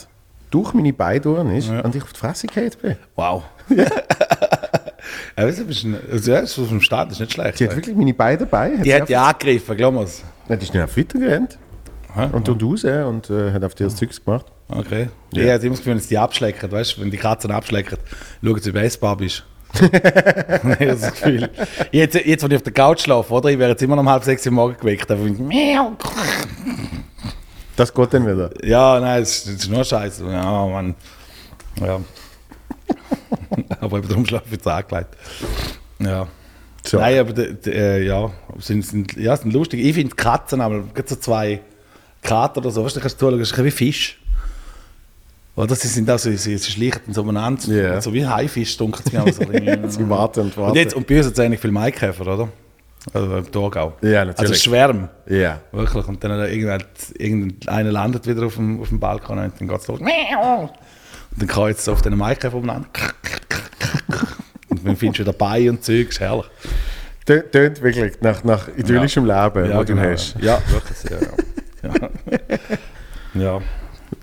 durch 0.52 0.74
meine 0.74 0.92
Beine 0.92 1.22
durch 1.22 1.58
ist 1.58 1.70
Ja. 1.70 1.80
und 1.82 1.96
ich 1.96 2.04
auf 2.04 2.12
die 2.12 2.20
Fresse 2.20 2.48
gefallen 2.48 2.72
bin. 2.82 2.96
Wow. 3.16 3.44
ja, 3.70 3.86
weißt 5.46 5.60
du, 5.60 5.66
bist 5.66 5.84
ein, 5.84 5.98
also, 6.12 6.32
ja, 6.32 6.42
das 6.42 6.58
ist 6.58 6.72
dem 6.72 6.82
Start, 6.82 7.08
das 7.08 7.14
ist 7.14 7.20
nicht 7.22 7.34
schlecht. 7.34 7.60
Die 7.60 7.68
hat 7.68 7.76
wirklich 7.76 7.96
meine 7.96 8.14
Beine 8.14 8.38
dabei. 8.38 8.72
Die 8.84 8.94
hat 8.94 9.10
ja 9.10 9.26
angegriffen, 9.26 9.78
glaub 9.78 9.94
mir's. 9.94 10.24
Ja, 10.48 10.56
die 10.56 10.64
ist 10.64 10.74
nicht 10.74 10.84
auf 10.84 10.94
Twitter 10.94 11.20
gerannt 11.20 11.58
und 12.32 12.46
tut 12.46 12.64
raus 12.64 12.84
und 12.84 13.30
äh, 13.30 13.52
hat 13.52 13.64
auf 13.64 13.76
dir 13.76 13.86
das 13.86 13.96
Zeugs 13.96 14.24
gemacht. 14.24 14.46
Okay. 14.68 15.10
Ja. 15.34 15.42
Ja. 15.42 15.48
Ich 15.48 15.54
habe 15.54 15.66
immer 15.66 15.70
das 15.72 15.80
Gefühl, 15.80 15.94
wenn 15.94 16.00
sie 16.00 16.10
die 16.10 16.18
abschlecken, 16.18 16.72
weißt 16.72 16.98
du, 16.98 17.02
wenn 17.02 17.12
die 17.12 17.18
Katzen 17.18 17.52
abschlecken, 17.52 17.98
schauen 18.44 18.60
sie, 18.60 18.74
wie 18.74 18.80
essbar 18.80 19.18
bist. 19.18 19.44
das 20.80 21.14
Gefühl. 21.14 21.50
Jetzt, 21.92 22.16
jetzt, 22.16 22.44
wenn 22.44 22.52
ich 22.52 22.58
auf 22.58 22.64
der 22.64 22.74
Couch 22.74 23.02
schlafe, 23.02 23.32
oder? 23.32 23.50
Ich 23.50 23.60
wäre 23.60 23.72
jetzt 23.72 23.84
immer 23.84 23.96
noch 23.96 24.02
um 24.02 24.10
halb 24.10 24.24
sechs 24.24 24.46
Uhr 24.46 24.52
morgen 24.52 24.76
geweckt. 24.78 25.10
Ich, 25.10 25.40
Miau. 25.40 25.96
Das 27.76 27.94
geht 27.94 28.14
dann 28.14 28.26
wieder. 28.26 28.50
Ja, 28.66 29.00
nein, 29.00 29.22
das 29.22 29.38
ist, 29.38 29.48
das 29.48 29.54
ist 29.56 29.70
nur 29.70 29.84
Scheiße. 29.84 30.26
Ja, 30.26 30.66
Mann. 30.66 30.96
Ja. 31.80 32.00
aber 33.82 34.02
darum 34.02 34.26
schlafe 34.26 34.46
ich 34.48 34.52
jetzt 34.54 34.68
angelegt. 34.68 35.16
Ja. 36.00 36.28
So. 36.86 36.98
Nein, 36.98 37.20
aber 37.20 37.34
die, 37.34 37.54
die, 37.56 37.72
äh, 37.72 38.06
ja, 38.06 38.32
sind, 38.60 38.86
sind, 38.86 39.16
ja, 39.18 39.36
sind 39.36 39.52
lustig. 39.54 39.82
Ich 39.84 39.94
finde 39.94 40.16
Katzen, 40.16 40.62
aber 40.62 40.84
gibt 40.94 41.10
so 41.10 41.16
zwei 41.18 41.62
Kater 42.22 42.60
oder 42.62 42.72
so, 42.72 42.84
weißt 42.84 42.96
du, 42.96 43.00
kannst 43.02 43.16
du 43.22 43.26
zuschauen, 43.26 43.40
das 43.40 43.50
ist 43.52 43.58
ein 43.58 43.64
bisschen 43.66 43.80
wie 43.86 43.92
Fisch. 43.92 44.20
Oder 45.56 45.76
sie 45.76 45.90
sind 45.90 46.10
auch 46.10 46.18
so, 46.18 46.32
sie, 46.32 46.58
sie 46.58 46.72
schleichen 46.72 47.02
dann 47.06 47.14
so 47.14 47.22
umeinander, 47.22 47.68
Ja. 47.68 48.02
so 48.02 48.14
wie 48.14 48.26
Haifisch, 48.26 48.78
dunkel 48.78 49.02
es 49.06 49.12
mir 49.12 49.22
auch 49.24 49.28
so. 49.28 49.44
Sie 49.90 50.10
warten 50.10 50.40
und 50.42 50.58
warten. 50.58 50.72
und, 50.72 50.76
jetzt, 50.76 50.94
und 50.94 51.06
bei 51.06 51.18
uns 51.18 51.26
hat 51.28 51.34
es 51.34 51.40
eigentlich 51.40 51.60
viel 51.60 51.72
Maikäfer, 51.72 52.22
oder? 52.26 52.48
Also 53.14 53.38
im 53.38 53.52
Thurgau. 53.52 53.94
Ja, 54.02 54.24
natürlich. 54.26 54.52
Also 54.52 54.54
Schwärme. 54.54 55.10
Ja. 55.28 55.60
Wirklich. 55.72 56.08
Und 56.08 56.24
dann 56.24 56.32
irgendein, 56.50 56.84
irgendeiner 57.18 57.92
landet 57.92 58.26
wieder 58.28 58.46
auf 58.46 58.56
dem, 58.56 58.80
auf 58.82 58.88
dem 58.90 59.00
Balkon 59.00 59.38
und 59.40 59.54
dann 59.60 59.68
geht 59.68 59.80
es 59.82 59.88
los. 59.88 60.00
Und 61.40 61.44
dann 61.44 61.56
kreuzt 61.56 61.80
es 61.82 61.88
auf 61.90 62.02
den 62.02 62.18
Maikäfer 62.18 62.58
umeinander. 62.58 62.90
Und 64.68 64.86
dann 64.86 64.96
findest 64.98 65.20
du 65.20 65.24
wieder 65.24 65.32
bei 65.34 65.70
und 65.70 65.82
Zeug, 65.82 66.10
ist 66.10 66.20
herrlich. 66.20 66.46
Tö- 67.26 67.50
Tönt 67.50 67.82
wirklich 67.82 68.20
nach, 68.22 68.44
nach 68.44 68.68
idyllischem 68.76 69.26
Leben, 69.26 69.74
wo 69.74 69.84
du 69.84 69.98
hast. 70.00 70.36
Ja, 70.42 70.60
wirklich. 70.70 70.98
sehr, 70.98 71.20
Ja. 71.82 71.92
ja. 73.34 73.42
ja. 73.56 73.60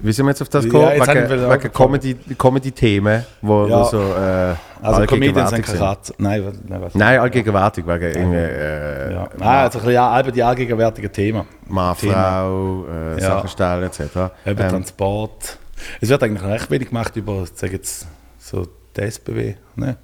Wie 0.01 0.13
sind 0.13 0.27
wir 0.27 0.31
jetzt 0.33 0.43
auf 0.43 0.49
das 0.51 0.65
Ja, 0.67 0.71
gekommen? 0.71 0.93
jetzt 0.95 1.09
haben 1.09 1.31
wegen 1.31 1.51
wegen 1.51 1.73
Comedy- 1.73 2.35
Comedy-Themen, 2.37 3.25
wo, 3.41 3.67
Ja. 3.67 3.79
wo 3.81 3.85
so 3.85 3.99
äh, 4.01 4.55
Also 4.83 5.07
Comedians 5.07 5.51
sind 5.51 5.65
keine 5.65 5.79
Katzen. 5.79 6.15
Nein, 6.19 6.45
was- 6.45 6.59
nein, 6.69 6.83
was? 6.83 6.95
Nein, 6.95 7.19
allgegenwärtig, 7.21 7.87
wegen 7.87 8.05
irgendwie 8.05 8.37
äh, 8.37 9.13
Ja. 9.15 9.29
Ah, 9.41 9.63
also 9.63 9.79
ein 9.79 9.85
bisschen 9.85 9.95
ja, 9.95 10.21
eben 10.21 10.33
die 10.33 10.43
allgegenwärtigen 10.43 11.11
Themen. 11.13 11.47
Mann. 11.67 11.95
Frau, 11.95 12.85
äh, 12.93 13.13
Ja. 13.15 13.21
Sachen 13.21 13.49
stellen 13.49 13.85
etc. 13.85 14.01
Eben 14.45 14.61
Ähm, 14.61 14.69
Transport. 14.69 15.59
Es 16.01 16.09
wird 16.09 16.23
eigentlich 16.23 16.43
recht 16.43 16.71
wenig 16.71 16.89
gemacht 16.89 17.15
über, 17.17 17.45
sag 17.55 17.73
jetzt, 17.73 18.07
so 18.39 18.67
die 18.97 19.01
SBB. 19.03 19.57
Ne? 19.77 19.97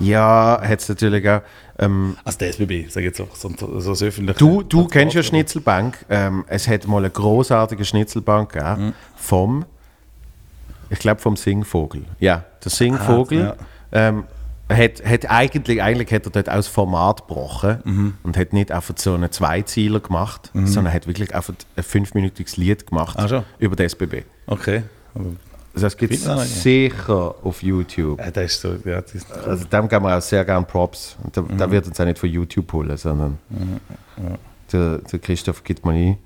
ja, 0.00 0.60
hat 0.62 0.80
es 0.80 0.88
natürlich 0.88 1.28
auch. 1.28 1.40
Ähm, 1.78 2.16
Also 2.24 2.38
die 2.38 2.44
SBB, 2.46 2.88
sag 2.88 3.02
jetzt 3.02 3.20
auch, 3.20 3.34
so, 3.34 3.50
so 3.56 3.90
das 3.90 4.02
öffentliche. 4.02 4.38
Du, 4.38 4.62
du 4.62 4.86
kennst 4.86 5.14
ja 5.16 5.22
Schnitzelbank. 5.22 6.04
Ähm, 6.08 6.44
es 6.48 6.68
hat 6.68 6.86
mal 6.86 6.98
eine 6.98 7.10
großartige 7.10 7.84
Schnitzelbank 7.84 8.52
gegeben 8.52 8.86
Mhm. 8.88 8.92
vom, 9.16 9.64
ich 10.90 10.98
glaube 10.98 11.20
vom 11.20 11.36
Singvogel. 11.36 12.04
Ja, 12.20 12.44
der 12.64 12.70
Singvogel 12.70 13.38
ja. 13.40 13.56
ähm, 13.92 14.24
hat, 14.70 15.02
hat 15.04 15.30
eigentlich, 15.30 15.82
eigentlich 15.82 16.12
hat 16.12 16.26
er 16.26 16.30
dort 16.30 16.50
aus 16.50 16.68
Format 16.68 17.26
gebrochen 17.26 17.78
Mhm. 17.84 18.14
und 18.22 18.36
hat 18.36 18.52
nicht 18.52 18.70
einfach 18.70 18.94
so 18.98 19.14
einen 19.14 19.30
Zweizieler 19.32 20.00
gemacht, 20.00 20.50
sondern 20.64 20.92
hat 20.92 21.06
wirklich 21.06 21.34
einfach 21.34 21.54
ein 21.76 21.82
fünfminütiges 21.82 22.56
Lied 22.56 22.86
gemacht 22.86 23.18
Ah, 23.18 23.44
über 23.58 23.76
die 23.76 23.84
SBB. 23.84 24.24
Okay. 24.46 24.82
Also 25.14 25.30
das 25.74 25.96
gibt 25.96 26.12
es 26.14 26.26
nicht. 26.26 26.46
sicher 26.62 27.34
auf 27.42 27.62
YouTube. 27.62 28.18
ja, 28.18 28.30
das 28.30 28.44
ist 28.52 28.60
so, 28.60 28.74
ja, 28.84 29.00
das 29.00 29.14
ist, 29.14 29.30
Also 29.32 29.64
dem 29.64 29.88
geben 29.88 30.04
wir 30.06 30.16
auch 30.16 30.22
sehr 30.22 30.44
gerne 30.44 30.66
Props. 30.66 31.16
Da, 31.32 31.42
Mhm. 31.42 31.56
da 31.58 31.70
wird 31.70 31.86
uns 31.86 32.00
auch 32.00 32.04
nicht 32.04 32.18
von 32.18 32.28
YouTube 32.28 32.72
holen, 32.72 32.96
sondern 32.96 33.38
der, 34.72 34.98
der 34.98 35.18
Christoph 35.20 35.62
gibt 35.62 35.84
mal 35.84 35.94
ein. 35.94 36.18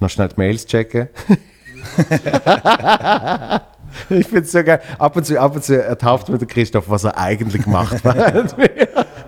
Noch 0.00 0.10
schnell 0.10 0.28
die 0.28 0.34
Mails 0.36 0.64
checken. 0.66 1.08
ich 4.10 4.26
finde 4.26 4.40
es 4.44 4.52
so 4.52 4.62
geil. 4.64 4.80
Ab 4.98 5.16
und 5.16 5.24
zu, 5.24 5.40
ab 5.40 5.54
und 5.54 5.64
zu 5.64 5.82
ertauft 5.82 6.28
mir 6.28 6.38
der 6.38 6.48
Christoph, 6.48 6.88
was 6.88 7.04
er 7.04 7.16
eigentlich 7.18 7.66
macht, 7.66 8.04
während 8.04 8.56
wir, 8.56 8.70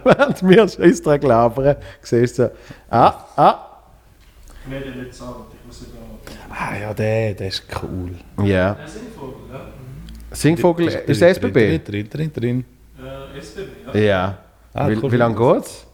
während 0.05 0.43
wir 0.49 0.69
Scheiß 0.69 1.03
dran 1.03 1.21
labern. 1.23 1.77
Siehst 2.03 2.39
du, 2.39 2.53
ah, 2.91 3.15
ah, 3.37 3.59
Ich 4.65 4.71
werde 4.73 4.91
nicht 4.91 5.15
sagen. 5.15 5.45
Ah 6.59 6.77
ja, 6.81 6.95
der, 6.95 7.35
der 7.35 7.49
ist 7.49 7.65
cool. 7.83 8.11
ja. 8.47 8.77
Ein 8.77 8.89
Singvogel, 8.89 9.37
ja. 9.53 9.61
Singvogel 10.33 10.89
ist 10.89 11.21
der 11.21 11.29
SBB? 11.31 11.79
Drin, 11.79 11.85
drin, 11.85 12.09
drin, 12.11 12.33
drin. 12.33 12.65
Äh, 13.35 13.39
SBB, 13.39 13.95
ja. 13.95 14.01
Ja. 14.01 14.39
Ah, 14.75 14.89
wie, 14.89 14.97
cool. 14.97 15.13
wie 15.13 15.17
lange 15.17 15.35
geht's? 15.37 15.87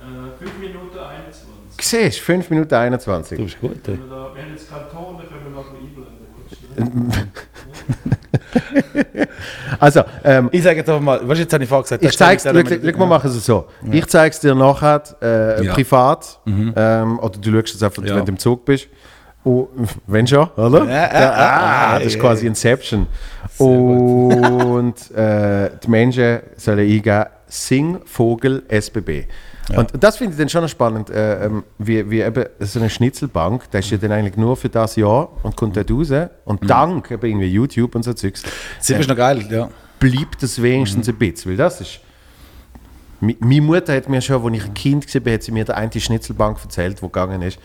Äh, 0.00 0.44
5 0.44 0.58
Minuten 0.60 0.98
21. 0.98 1.46
Siehst 1.80 2.20
5 2.20 2.50
Minuten 2.50 2.74
21. 2.74 3.38
Du 3.38 3.44
bist 3.44 3.60
gut. 3.60 3.80
Wenn 3.84 3.94
ey. 3.94 4.00
wir, 4.08 4.16
haben 4.16 4.34
jetzt 4.52 4.70
Kanton, 4.70 5.16
dann 5.18 5.28
können 5.28 5.44
wir 5.44 5.50
noch 5.50 5.70
einblenden. 5.72 6.16
Also, 9.80 10.02
ähm, 10.24 10.48
Ich 10.52 10.62
sage 10.62 10.78
jetzt 10.78 10.88
einfach 10.88 11.02
mal, 11.02 11.18
du, 11.18 11.32
jetzt 11.34 11.52
habe 11.52 11.62
ich 11.62 11.68
vorher 11.68 11.82
gesagt, 11.82 12.02
Ich 12.04 12.16
zeig's 12.16 12.44
schau, 12.44 12.52
schau, 12.52 12.82
wir 12.82 13.06
machen 13.06 13.30
es 13.30 13.44
so. 13.44 13.66
Ich 13.90 14.06
zeig's 14.06 14.40
dir 14.40 14.54
nachher 14.54 15.02
äh, 15.22 15.64
Ja. 15.64 15.74
privat 15.74 16.40
ähm, 16.46 17.18
oder 17.18 17.38
du 17.38 17.52
schaust 17.52 17.74
es 17.74 17.82
einfach, 17.82 18.02
Ja. 18.04 18.16
wenn 18.16 18.24
du 18.24 18.32
im 18.32 18.38
Zug 18.38 18.64
bist. 18.64 18.88
Oh, 19.46 19.68
wenn 20.08 20.26
schon, 20.26 20.48
oder? 20.56 20.84
Ja, 20.86 20.90
ja, 20.90 21.20
ja, 21.20 21.32
ah, 21.32 21.92
ja, 21.92 21.98
das 21.98 22.08
ist 22.08 22.14
ja, 22.16 22.20
quasi 22.20 22.46
ja. 22.46 22.48
Inception. 22.48 23.06
Und 23.58 25.10
äh, 25.12 25.70
die 25.84 25.88
Menschen 25.88 26.40
sollen 26.56 26.80
eingeben 26.80 27.26
Singvogel 27.46 28.64
SBB. 28.68 29.26
Und 29.76 29.92
das 30.00 30.16
finde 30.16 30.32
ich 30.32 30.38
dann 30.38 30.48
schon 30.48 30.68
spannend, 30.68 31.10
äh, 31.10 31.46
ähm, 31.46 31.62
wie, 31.78 32.10
wie 32.10 32.22
eben 32.22 32.44
so 32.58 32.80
eine 32.80 32.90
Schnitzelbank, 32.90 33.70
das 33.70 33.84
ist 33.84 33.92
ja 33.92 33.98
dann 33.98 34.10
eigentlich 34.10 34.36
nur 34.36 34.56
für 34.56 34.68
das 34.68 34.96
Jahr 34.96 35.28
und 35.44 35.54
kommt 35.54 35.76
dort 35.76 35.92
raus. 35.92 36.10
Und 36.44 36.62
Mhm. 36.62 36.66
dank 36.66 37.10
eben 37.12 37.26
irgendwie 37.26 37.46
YouTube 37.46 37.94
und 37.94 38.02
so 38.02 38.12
Zeugs, 38.14 38.42
Das 38.78 38.90
ist 38.90 39.08
noch 39.08 39.16
geil, 39.16 39.44
ja. 39.48 39.68
bleibt 40.00 40.42
es 40.42 40.60
wenigstens 40.60 41.08
ein 41.08 41.14
bisschen, 41.16 41.52
weil 41.52 41.56
das 41.56 41.80
ist... 41.80 42.00
Meine 43.20 43.62
Mutter 43.62 43.94
hat 43.94 44.08
mir 44.08 44.20
schon, 44.20 44.44
als 44.44 44.56
ich 44.56 44.64
ein 44.64 44.74
Kind 44.74 45.14
war, 45.24 45.32
hat 45.32 45.42
sie 45.44 45.52
mir 45.52 45.64
der 45.64 45.76
eine 45.76 45.90
Schnitzelbank 45.92 46.58
erzählt, 46.62 47.00
wo 47.00 47.06
gegangen 47.06 47.42
ist. 47.42 47.58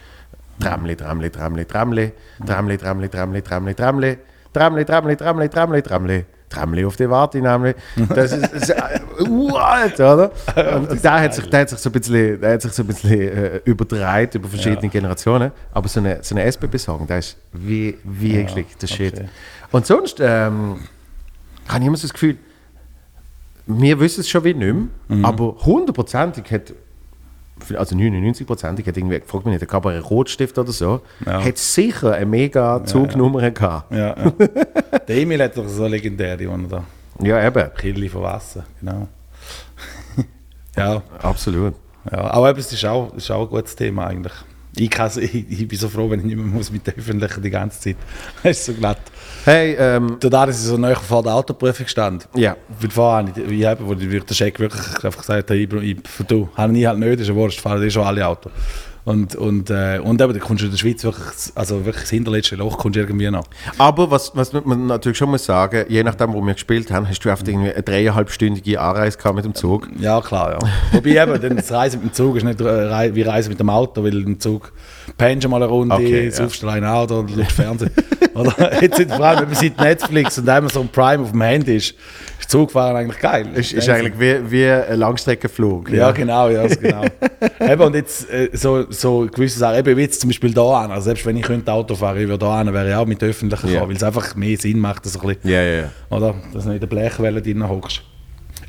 Tramli, 0.62 0.96
Tramli, 0.96 1.30
Tramli, 1.30 1.66
Tramli, 1.66 2.12
Tramli, 2.46 2.78
Tramli, 2.78 3.08
Tramli, 3.10 3.40
Tramli, 3.40 3.76
Tramli, 3.76 4.18
Tramli, 4.54 4.86
Tramli, 4.86 5.16
Tramli, 5.16 5.50
Tramli, 5.50 5.82
Tramli, 5.82 6.26
Tramli 6.50 6.84
auf 6.86 6.98
die 6.98 7.10
Warte, 7.10 7.40
Namli. 7.42 7.74
Das 8.10 8.34
ist, 8.34 8.54
es, 8.54 8.74
uralt, 9.30 9.94
oder? 10.00 10.32
Und 10.76 11.02
der 11.04 11.22
hat, 11.22 11.34
sich, 11.34 11.50
der 11.50 11.62
hat 11.62 11.70
sich 11.70 11.80
so 11.80 11.90
ein 11.90 11.94
bisschen, 11.94 12.42
der 12.42 12.54
hat 12.54 12.62
sich 12.62 12.74
so 12.74 12.84
ein 12.84 12.88
bisschen 12.88 13.20
äh, 13.22 13.62
übertreibt 13.64 14.36
über 14.36 14.50
verschiedene 14.50 14.84
Ja. 14.88 14.90
Generationen. 14.90 15.52
Aber 15.74 15.88
so 15.88 16.00
eine, 16.02 16.20
so 16.22 16.36
eine 16.36 16.44
SBB-Song, 16.52 17.08
der 17.08 17.20
ist 17.20 17.38
wie, 17.54 17.98
wirklich 18.04 18.66
Ja, 18.70 18.76
der 18.82 18.88
Shit. 18.88 19.14
okay. 19.14 19.30
Und 19.72 19.86
sonst 19.86 20.20
ähm, 20.20 20.80
habe 21.70 21.80
ich 21.80 21.88
immer 21.88 21.96
so 21.98 22.04
das 22.08 22.14
Gefühl, 22.14 22.36
wir 23.68 24.00
wissen 24.02 24.20
es 24.22 24.30
schon 24.30 24.44
wie 24.44 24.54
nicht 24.54 24.74
mehr, 24.74 24.88
Mhm. 25.18 25.24
aber 25.26 25.56
hundertprozentig 25.64 26.52
hat, 26.52 26.74
also 27.76 27.96
99prozentig 27.96 28.86
hat 28.88 28.98
irgendwie, 28.98 29.22
frag 29.26 29.46
mich 29.46 29.52
nicht, 29.54 29.62
der 29.62 29.68
Cabaret 29.68 30.10
Rotstift 30.10 30.58
oder 30.58 30.72
so, 30.72 31.02
Ja. 31.26 31.44
hat 31.44 31.58
sicher 31.58 32.14
eine 32.14 32.26
mega 32.26 32.84
Zugnummer 32.84 33.50
gehabt. 33.52 33.92
Ja, 33.94 34.16
ja. 34.18 34.32
Der 35.08 35.18
Emil 35.18 35.42
hat 35.42 35.58
doch 35.58 35.68
so 35.68 35.88
legendäre, 35.88 36.38
die 36.38 36.46
er 36.46 36.58
da 36.70 36.84
Ja, 37.22 37.46
eben, 37.46 37.70
Kili 37.78 38.08
von 38.10 38.22
Wasser, 38.24 38.66
genau. 38.80 39.08
ja, 40.78 41.02
absolut. 41.22 41.74
ja, 42.12 42.20
aber 42.32 42.50
eben, 42.52 42.60
es 42.60 42.72
ist 42.72 42.86
auch, 42.86 43.14
ist 43.16 43.30
auch 43.32 43.44
ein 43.44 43.50
gutes 43.50 43.76
Thema 43.76 44.08
eigentlich. 44.08 44.34
Ich, 44.78 44.90
kann's- 44.90 45.18
ich, 45.18 45.34
ich 45.36 45.68
bin 45.68 45.78
so 45.78 45.90
froh, 45.90 46.10
wenn 46.10 46.20
ich 46.20 46.26
nicht 46.26 46.38
mehr 46.38 46.46
muss 46.46 46.72
mit 46.72 46.88
den 46.88 46.94
Öffentlichen 46.98 47.42
die 47.44 47.50
ganze 47.50 47.80
Zeit. 47.82 47.98
Es 48.44 48.60
ist 48.60 48.66
so 48.68 48.74
glatt. 48.74 49.00
Hey, 49.46 49.76
ähm, 49.80 50.18
Dadurch, 50.20 50.48
dass 50.56 50.62
ich 50.62 50.68
so 50.68 50.78
nahe 50.78 50.96
vor 50.96 51.24
der 51.24 51.34
Autoprüfung 51.34 51.88
stand. 51.88 52.28
ja, 52.36 52.56
Weil 52.80 52.90
vorher 52.92 53.28
habe 53.28 53.42
ich, 53.42 53.52
ich 53.60 53.66
habe, 53.66 53.88
wo 53.88 53.94
der 53.96 54.08
der 54.08 54.26
Check 54.36 54.60
wirklich 54.60 54.82
einfach 55.04 55.22
gesagt 55.22 55.50
hat, 55.50 55.58
ich, 55.58 55.72
ich, 55.74 55.98
du, 56.28 56.50
habe 56.56 56.78
ich 56.78 56.86
halt 56.86 57.00
nicht, 57.00 57.20
ist 57.20 57.28
ja 57.30 57.36
wurscht, 57.36 57.60
fahren 57.60 57.82
eh 57.82 57.90
schon 57.90 58.04
alle 58.04 58.26
Autos. 58.28 58.52
Und, 59.04 59.34
und, 59.36 59.72
äh, 59.72 60.00
und 60.04 60.22
eben, 60.22 60.32
da 60.32 60.40
kommst 60.40 60.62
du 60.62 60.66
in 60.66 60.72
der 60.72 60.78
Schweiz 60.78 61.04
wirklich, 61.04 61.26
also 61.56 61.84
wirklich 61.86 62.04
das 62.04 62.12
hinterletzte 62.12 62.56
Loch 62.56 62.78
kommst 62.78 62.98
irgendwie 62.98 63.32
noch. 63.32 63.46
aber 63.80 64.12
was, 64.12 64.32
was 64.36 64.54
man 64.54 64.86
natürlich 64.86 65.18
schon 65.18 65.32
muss 65.32 65.44
sagen, 65.44 65.86
je 65.90 66.04
nachdem, 66.04 66.34
wo 66.34 66.42
wir 66.46 66.54
gespielt 66.54 66.92
haben, 66.92 67.08
hast 67.10 67.20
du 67.26 67.32
oft 67.32 67.48
irgendwie 67.48 67.72
eine 67.74 67.82
dreieinhalbstündige 67.82 68.80
Anreise 68.80 69.18
gehabt 69.18 69.36
mit 69.38 69.46
dem 69.46 69.56
Zug. 69.56 69.88
Ja, 69.98 70.22
klar, 70.22 70.52
ja. 70.52 70.60
Wobei 70.92 71.20
eben, 71.20 71.42
dann 71.42 71.56
das 71.56 71.72
Reisen 71.72 72.04
mit 72.04 72.12
dem 72.12 72.14
Zug 72.14 72.36
ist 72.36 72.44
nicht 72.44 72.62
äh, 72.62 73.16
wie 73.16 73.24
Reisen 73.24 73.50
mit 73.50 73.60
dem 73.60 73.72
Auto, 73.72 74.04
weil 74.04 74.22
im 74.22 74.40
Zug 74.40 74.72
pennst 75.18 75.46
du 75.46 75.50
mal 75.50 75.64
eine 75.64 75.66
Runde, 75.66 75.96
Okay, 75.96 76.26
ja. 76.26 76.32
saufst 76.32 76.62
du 76.62 76.68
ein 76.68 76.86
Auto 76.86 77.22
und 77.22 77.32
schaust 77.32 77.54
Fernsehen. 77.54 77.90
Oder 78.34 78.82
jetzt 78.82 78.98
sind 78.98 79.12
vor 79.14 79.26
allem 79.26 79.44
eben 79.44 79.54
seit 79.56 79.80
Netflix 79.80 80.38
und 80.38 80.48
Amazon 80.50 80.88
Prime 80.90 81.24
auf 81.24 81.32
dem 81.32 81.42
Handy 81.42 81.76
ist, 81.78 81.96
ist 82.40 82.50
Zugfahren 82.50 82.96
eigentlich 82.96 83.20
geil. 83.20 83.48
Ist, 83.56 83.74
ist 83.74 83.90
eigentlich 83.90 84.20
wie, 84.20 84.52
wie 84.52 84.66
ein 84.68 85.00
Langstreckenflug. 85.00 85.90
Ja, 85.92 86.12
genau, 86.12 86.50
ja, 86.50 86.64
das 86.64 86.80
genau. 86.80 87.04
eben, 87.60 87.82
und 87.82 87.96
jetzt 87.96 88.30
äh, 88.32 88.50
so, 88.54 88.86
so 88.92 89.28
gewisse 89.32 89.60
Sachen, 89.60 89.78
eben 89.80 89.98
wie 89.98 90.02
jetzt 90.02 90.22
zum 90.22 90.30
Beispiel 90.30 90.54
da 90.54 90.82
an, 90.82 90.92
also 90.92 91.06
selbst 91.06 91.26
wenn 91.26 91.38
ich 91.38 91.44
könnte 91.44 91.72
Auto 91.72 91.96
fahren, 91.96 92.18
ich 92.18 92.28
würde 92.28 92.40
da 92.46 92.60
an, 92.60 92.74
wäre 92.74 92.90
ich 92.90 92.96
auch 92.96 93.06
mit 93.06 93.22
öffentlichen 93.24 93.70
Ja. 93.70 93.80
fahren, 93.80 93.90
weil 93.90 93.96
es 93.98 94.04
einfach 94.04 94.36
mehr 94.36 94.58
Sinn 94.58 94.80
macht, 94.80 95.06
dass, 95.06 95.16
ein 95.20 95.28
bisschen, 95.28 95.50
Ja, 95.50 95.62
ja, 95.62 95.82
ja. 95.82 95.90
oder, 96.10 96.36
dass 96.54 96.64
du 96.64 96.70
nicht 96.70 96.82
in 96.84 96.90
der 96.90 96.96
Blechwelle 96.96 97.42
drin 97.42 97.68
hockst. 97.68 98.02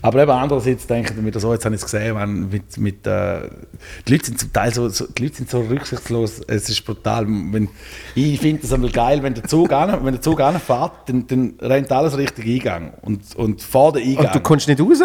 Aber 0.03 0.21
eben 0.23 0.31
andererseits 0.33 0.87
denke 0.87 1.15
ich 1.17 1.23
mir 1.23 1.39
so, 1.41 1.53
jetzt 1.53 1.65
habe 1.65 1.75
ich 1.77 1.81
es 1.81 1.85
gesehen, 1.91 2.17
wenn 2.17 2.49
mit, 2.49 2.77
mit, 2.77 3.07
äh, 3.07 3.43
die 4.07 4.13
Leute 4.13 4.27
sind 4.27 4.39
zum 4.41 4.53
Teil 4.53 4.75
so, 4.75 4.89
so, 4.89 5.07
die 5.07 5.23
Leute 5.23 5.37
sind 5.37 5.49
so 5.49 5.61
rücksichtslos, 5.61 6.41
es 6.49 6.69
ist 6.69 6.85
brutal. 6.85 7.25
Wenn, 7.27 7.69
ich 8.17 8.41
finde 8.41 8.63
es 8.65 8.73
einmal 8.73 8.91
geil, 8.91 9.23
wenn 9.23 9.35
der 9.35 9.45
Zug 9.45 9.73
an, 9.73 10.05
wenn 10.05 10.13
der 10.15 10.21
Zug 10.21 10.41
anfährt, 10.41 10.93
dann, 11.07 11.27
dann 11.29 11.55
rennt 11.61 11.91
alles 11.93 12.19
richtig 12.19 12.45
Eingang. 12.47 12.95
Und, 13.03 13.23
und 13.37 13.63
vor 13.63 13.93
der 13.93 14.03
Eingang... 14.03 14.27
Und 14.27 14.35
du 14.35 14.41
kommst 14.41 14.67
nicht 14.69 14.81
raus? 14.81 14.99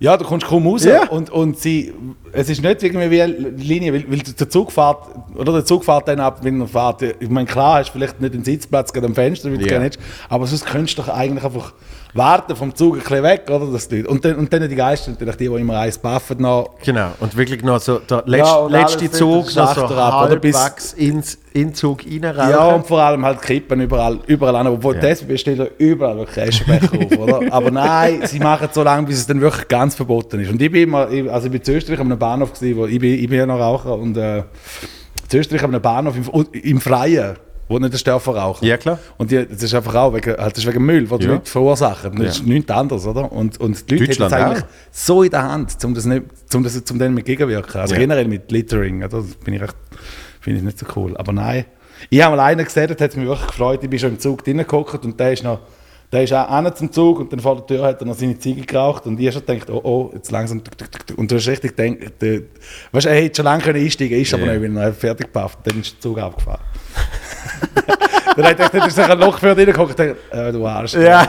Ja, 0.00 0.16
du 0.16 0.24
kommst 0.24 0.46
kaum 0.46 0.66
raus 0.66 0.84
Ja. 0.84 1.08
und, 1.08 1.28
und 1.28 1.58
sie, 1.58 1.92
es 2.32 2.48
ist 2.48 2.62
nicht 2.62 2.82
irgendwie 2.84 3.10
wie 3.10 3.20
eine 3.20 3.32
Linie, 3.34 3.92
weil, 3.92 4.10
weil 4.10 4.18
der 4.20 4.48
Zug 4.48 4.70
fährt, 4.70 4.98
oder 5.34 5.52
der 5.52 5.64
Zug 5.64 5.84
fährt 5.84 6.06
dann 6.06 6.20
ab, 6.20 6.38
wenn 6.42 6.60
er 6.60 6.68
fährt. 6.68 7.02
Ich 7.18 7.28
meine, 7.28 7.46
klar, 7.46 7.80
hast 7.80 7.88
du 7.88 7.92
vielleicht 7.94 8.20
nicht 8.20 8.32
den 8.32 8.44
Sitzplatz 8.44 8.92
gerade 8.92 9.08
am 9.08 9.14
Fenster, 9.16 9.50
wie 9.52 9.56
du 9.58 9.62
Ja. 9.62 9.68
gerne 9.70 9.86
hättest, 9.86 10.00
aber 10.28 10.46
sonst 10.46 10.66
könntest 10.66 10.96
du 10.98 11.02
doch 11.02 11.08
eigentlich 11.08 11.44
einfach 11.44 11.72
warten 12.18 12.54
vom 12.56 12.74
Zug 12.74 12.96
ein 12.96 13.00
bisschen 13.00 13.22
weg, 13.22 13.44
oder? 13.48 13.66
Das 13.72 13.90
Leute. 13.90 14.08
Und, 14.08 14.24
dann, 14.24 14.34
und 14.36 14.52
dann 14.52 14.68
die 14.68 14.74
Geister, 14.76 15.10
natürlich 15.12 15.36
die, 15.36 15.48
die 15.48 15.54
immer 15.54 15.78
eins 15.78 15.96
buffen 15.96 16.42
noch. 16.42 16.70
Genau. 16.84 17.12
Und 17.20 17.36
wirklich 17.36 17.62
noch 17.62 17.80
so 17.80 17.98
der 18.00 18.24
letz, 18.26 18.46
Ja, 18.46 18.66
letzte 18.66 19.10
Zug 19.10 19.46
noch 19.56 19.74
so 19.74 19.94
ab, 19.96 20.26
oder? 20.28 20.36
Bis- 20.36 20.92
ins 20.94 21.38
in 21.54 21.74
Zug 21.74 22.00
reinrauchen. 22.04 22.50
Ja, 22.50 22.66
und 22.74 22.86
vor 22.86 23.00
allem 23.00 23.24
halt 23.24 23.40
Kippen 23.42 23.80
überall, 23.80 24.20
überall 24.26 24.54
an, 24.56 24.66
obwohl 24.68 24.94
Ja. 24.96 25.00
die 25.00 25.06
SBB 25.08 25.38
stellt 25.38 25.58
ja 25.58 25.66
überall 25.78 26.16
wirklich 26.18 26.46
Eschenbecher 26.48 26.92
auf, 26.92 27.18
oder? 27.18 27.40
Aber 27.52 27.70
nein, 27.70 28.20
sie 28.26 28.38
machen 28.38 28.66
es 28.68 28.74
so 28.74 28.82
lange, 28.82 29.06
bis 29.06 29.18
es 29.18 29.26
dann 29.26 29.40
wirklich 29.40 29.66
ganz 29.66 29.94
verboten 29.94 30.40
ist. 30.40 30.50
Und 30.50 30.60
ich 30.60 30.70
bin 30.70 30.82
immer, 30.84 31.08
also 31.32 31.46
ich 31.46 31.52
bin 31.52 31.60
in 31.62 31.74
Österreich 31.74 31.98
an 32.00 32.06
einem 32.06 32.18
Bahnhof 32.18 32.52
gewesen, 32.52 32.76
wo 32.78 32.86
ich 32.86 32.98
bin, 33.00 33.14
ich 33.18 33.28
bin 33.28 33.38
ja 33.38 33.46
noch 33.46 33.58
Raucher 33.58 33.94
und 33.98 34.16
äh, 34.16 34.38
in 34.38 35.38
Österreich 35.38 35.62
an 35.64 35.70
einem 35.70 35.82
Bahnhof 35.82 36.14
im, 36.16 36.46
im 36.52 36.80
Freien, 36.80 37.36
wo 37.68 37.78
nicht 37.78 37.92
der 37.92 37.98
Störfer 37.98 38.34
rauchen. 38.36 38.66
Ja, 38.66 38.76
klar. 38.76 38.98
Und 39.18 39.30
die, 39.30 39.46
das 39.46 39.62
ist 39.62 39.74
einfach 39.74 39.94
auch 39.94 40.14
wegen, 40.14 40.36
halt, 40.36 40.56
das 40.56 40.64
ist 40.64 40.66
wegen 40.66 40.84
Müll, 40.84 41.06
den 41.06 41.18
die 41.18 41.24
Ja. 41.26 41.32
Leute 41.32 41.50
verursachen. 41.50 42.12
Das 42.16 42.20
Ja. 42.24 42.30
ist 42.30 42.46
nichts 42.46 42.70
anderes, 42.70 43.06
oder? 43.06 43.30
Und, 43.30 43.60
und 43.60 43.90
die 43.90 43.94
Leute 43.96 44.06
Deutschland 44.06 44.32
haben 44.32 44.40
es 44.52 44.58
eigentlich 44.58 44.64
so 44.90 45.22
in 45.22 45.30
der 45.30 45.42
Hand, 45.42 45.84
um 45.84 45.94
das 45.94 46.04
nicht, 46.06 46.22
um 46.54 46.62
das, 46.64 46.82
um 46.90 46.98
dem 46.98 47.16
entgegenwirken. 47.18 47.80
Also 47.80 47.94
Ja. 47.94 48.00
generell 48.00 48.26
mit 48.26 48.50
Littering, 48.50 48.98
oder? 49.04 49.18
das 49.22 49.34
bin 49.36 49.54
ich 49.54 49.62
echt, 49.62 49.76
finde 50.40 50.58
ich 50.60 50.64
nicht 50.64 50.78
so 50.78 50.86
cool. 50.96 51.16
Aber 51.16 51.32
nein, 51.32 51.66
ich 52.10 52.22
habe 52.22 52.36
mal 52.36 52.42
einen 52.44 52.64
gesehen, 52.64 52.86
der 52.88 52.96
hat 53.04 53.16
mich 53.16 53.26
wirklich 53.26 53.48
gefreut. 53.48 53.80
Ich 53.82 53.90
bin 53.90 53.98
schon 53.98 54.10
im 54.10 54.18
Zug 54.18 54.44
drinnen 54.44 54.66
gehockt 54.66 55.04
und 55.04 55.18
der 55.18 55.32
ist 55.32 55.42
noch, 55.44 55.60
der 56.10 56.22
ist 56.22 56.32
auch 56.32 56.48
hin 56.62 56.70
zum 56.74 56.90
Zug 56.90 57.18
und 57.20 57.30
dann 57.32 57.40
vor 57.40 57.56
der 57.56 57.66
Tür 57.66 57.84
hat 57.84 58.00
er 58.00 58.06
noch 58.06 58.14
seine 58.14 58.38
Ziege 58.38 58.62
geraucht 58.62 59.04
und 59.04 59.20
ich 59.20 59.30
schon 59.30 59.44
gedacht, 59.44 59.68
oh 59.68 59.80
oh, 59.82 60.10
jetzt 60.14 60.30
langsam, 60.30 60.62
und 61.16 61.30
du 61.30 61.36
hast 61.36 61.48
richtig 61.48 61.76
gedacht, 61.76 62.14
weißt 62.92 63.04
du, 63.04 63.10
er 63.10 63.16
hätte 63.16 63.36
schon 63.36 63.44
lange 63.44 63.62
können 63.62 63.84
einsteigen 63.84 64.18
ist 64.18 64.32
aber 64.32 64.46
nicht, 64.46 64.74
weil 64.74 64.76
er 64.84 64.92
fertig 64.94 65.26
gepafft 65.26 65.58
dann 65.64 65.80
ist 65.80 65.92
der 65.96 66.00
Zug 66.00 66.18
abgefahren. 66.18 66.62
Dann 68.36 68.44
hat 68.46 68.74
er 68.74 68.90
sich 68.90 69.04
ein 69.04 69.18
Loch 69.18 69.38
für 69.38 69.54
drinnen 69.54 69.72
gehockt 69.72 69.98
und 69.98 69.98
dachte, 69.98 70.16
äh, 70.30 70.52
du 70.52 70.66
Arsch. 70.66 70.94
Ja. 70.94 71.26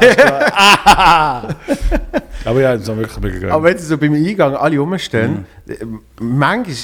Aber 2.46 2.62
ja, 2.62 2.78
das 2.78 2.88
war 2.88 2.98
wirklich 2.98 3.20
mega 3.20 3.40
geil. 3.40 3.52
Aber 3.52 3.64
wenn 3.64 3.78
sie 3.78 3.86
so 3.86 3.98
beim 3.98 4.14
Eingang 4.14 4.56
alle 4.56 4.78
rumstehen, 4.80 5.46
äh, 5.68 5.76
manchmal, 6.22 6.76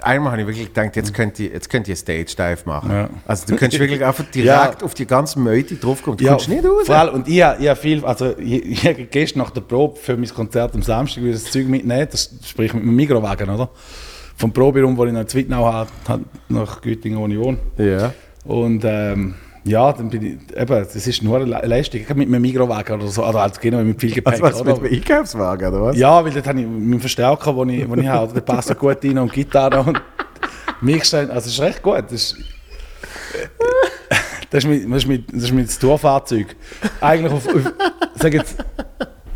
einmal 0.00 0.32
habe 0.32 0.42
ich 0.42 0.46
wirklich 0.48 0.66
gedacht, 0.72 0.96
jetzt 0.96 1.12
könnt 1.14 1.38
ihr, 1.40 1.50
jetzt 1.50 1.68
könnt 1.70 1.88
ihr 1.88 1.96
Stage 1.96 2.26
Dive 2.36 2.58
machen. 2.66 2.90
Ja. 2.90 3.08
Also 3.26 3.46
du 3.46 3.56
könntest 3.56 3.80
wirklich 3.80 4.04
einfach 4.04 4.24
direkt 4.24 4.80
Ja. 4.80 4.84
auf 4.84 4.94
die 4.94 5.06
ganze 5.06 5.38
Meute 5.38 5.74
draufkommen. 5.76 6.16
Du 6.18 6.24
Ja, 6.24 6.32
kommst 6.32 6.48
nicht 6.48 6.64
raus. 6.64 6.86
Vor 6.86 6.94
allem, 6.96 7.14
und 7.14 7.28
ich, 7.28 7.42
habe- 7.42 7.62
ich 7.62 7.68
habe 7.68 7.80
viel, 7.80 8.04
also 8.04 8.36
ich, 8.38 8.84
ich 8.86 9.10
gestern 9.10 9.40
nach 9.40 9.50
der 9.50 9.62
Probe 9.62 9.96
für 9.98 10.16
mein 10.16 10.28
Konzert 10.28 10.74
am 10.74 10.82
Samstag 10.82 11.22
wieder 11.22 11.32
das 11.32 11.44
Zeug 11.50 11.66
mitnehmen, 11.68 12.06
das 12.10 12.30
sprich 12.44 12.72
mit 12.74 12.82
dem 12.82 12.94
Mikrowagen, 12.94 13.48
oder? 13.50 13.68
Vom 14.36 14.52
Proberaum, 14.52 14.96
wo 14.96 15.04
ich 15.06 15.12
noch 15.12 15.20
in 15.20 15.28
Zwittnau 15.28 15.64
habe, 15.64 15.90
nach 16.48 16.80
Göttingen, 16.82 17.18
wo 17.20 17.26
ich 17.28 17.38
wohne. 17.38 17.58
Ja. 17.78 18.12
Und 18.44 18.84
ähm, 18.84 19.34
ja, 19.64 19.92
dann 19.92 20.10
bin 20.10 20.22
ich, 20.22 20.56
eben, 20.56 20.68
das 20.68 20.94
ist 20.94 21.22
nur 21.22 21.36
eine 21.40 21.46
Leistung, 21.46 22.00
Ich 22.00 22.14
mit 22.14 22.28
einem 22.28 22.42
Mikrowagen 22.42 23.00
oder 23.00 23.08
so, 23.08 23.24
oder 23.24 23.40
halt 23.40 23.58
genau 23.60 23.82
mit 23.82 23.98
viel 23.98 24.12
Gepäck. 24.12 24.34
Also 24.34 24.42
was 24.42 24.60
oder? 24.60 24.80
mit 24.80 24.92
dem 24.92 24.98
Einkaufswagen, 24.98 25.68
oder 25.68 25.82
was? 25.82 25.96
Ja, 25.96 26.22
weil 26.22 26.32
dort 26.32 26.46
habe 26.46 26.60
ich 26.60 26.66
meinen 26.66 27.00
Verstärker, 27.00 27.52
den 27.54 27.68
ich, 27.70 27.86
den 27.86 27.98
ich 28.00 28.08
habe, 28.08 28.32
der 28.34 28.40
passt 28.42 28.68
so 28.68 28.74
gut 28.74 29.02
rein 29.02 29.18
und 29.18 29.32
Gitarre 29.32 29.80
und 29.80 30.02
Mixstein, 30.82 31.30
also 31.30 31.46
das 31.46 31.54
ist 31.54 31.60
recht 31.60 31.82
gut. 31.82 32.04
Das 32.04 32.12
ist, 32.12 32.36
das 34.50 34.64
ist 34.64 34.68
mein, 34.68 34.90
das 34.90 35.02
ist 35.02 35.08
mein, 35.08 35.24
das 35.32 35.42
ist 35.44 35.52
mein 35.52 35.66
Tourfahrzeug. 35.66 36.56
Eigentlich 37.00 37.32
auf, 37.32 37.48
auf 37.48 37.72
sag 38.16 38.34
jetzt, 38.34 38.56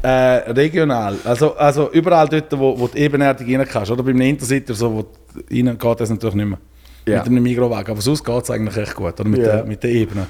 äh, 0.03 0.09
regional. 0.09 1.17
Also, 1.25 1.57
also 1.57 1.91
überall 1.91 2.29
dort, 2.29 2.53
wo, 2.59 2.79
wo 2.79 2.87
du 2.87 2.99
ebenerdig 2.99 3.49
rein 3.49 3.67
kannst. 3.67 3.91
Oder 3.91 4.03
beim 4.03 4.21
Intercity, 4.21 4.75
so, 4.75 4.93
wo 4.93 5.03
du 5.03 5.09
rein 5.51 5.79
geht 5.79 6.01
das 6.01 6.11
natürlich 6.11 6.37
nicht 6.37 6.49
mehr. 6.49 6.59
Ja. 7.09 7.19
Mit 7.19 7.27
einem 7.27 7.43
Mikrowagen. 7.43 7.93
Aber 7.93 8.01
sonst 8.01 8.25
geht 8.25 8.43
es 8.43 8.51
eigentlich 8.51 8.77
recht 8.77 8.95
gut. 8.95 9.19
Oder 9.21 9.29
mit, 9.29 9.41
Ja. 9.41 9.57
der, 9.57 9.65
mit 9.65 9.83
der 9.83 9.91
Ebene. 9.91 10.27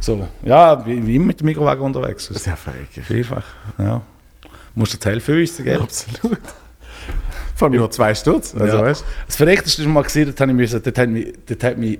So, 0.00 0.26
ja, 0.42 0.84
wie, 0.86 1.16
immer 1.16 1.26
mit 1.26 1.40
dem 1.40 1.46
Mikrowagen 1.46 1.82
unterwegs. 1.84 2.28
Das 2.28 2.38
ist 2.38 2.44
Sehr 2.44 2.56
verrückt. 2.56 2.94
vielfach. 3.02 3.44
Ja. 3.78 4.00
Musst 4.74 4.94
du 4.94 4.98
die 4.98 5.08
Hälfte 5.08 5.32
für 5.32 5.40
uns 5.40 5.56
gell? 5.58 5.80
Absolut. 5.80 6.38
Von 7.54 7.72
nur 7.72 7.90
zwei 7.90 8.14
Stutz. 8.14 8.54
Also, 8.54 8.76
ja. 8.78 8.82
weißt 8.82 9.04
Das 9.26 9.36
Verrückteste 9.36 9.84
war 9.84 9.90
mal, 9.92 10.02
gewesen, 10.02 10.34
dort, 10.34 10.52
müssen, 10.52 10.82
dort 10.82 10.98
hat 10.98 11.08
mich, 11.10 11.32
dort 11.46 11.64
hat 11.64 11.76
mich 11.76 11.98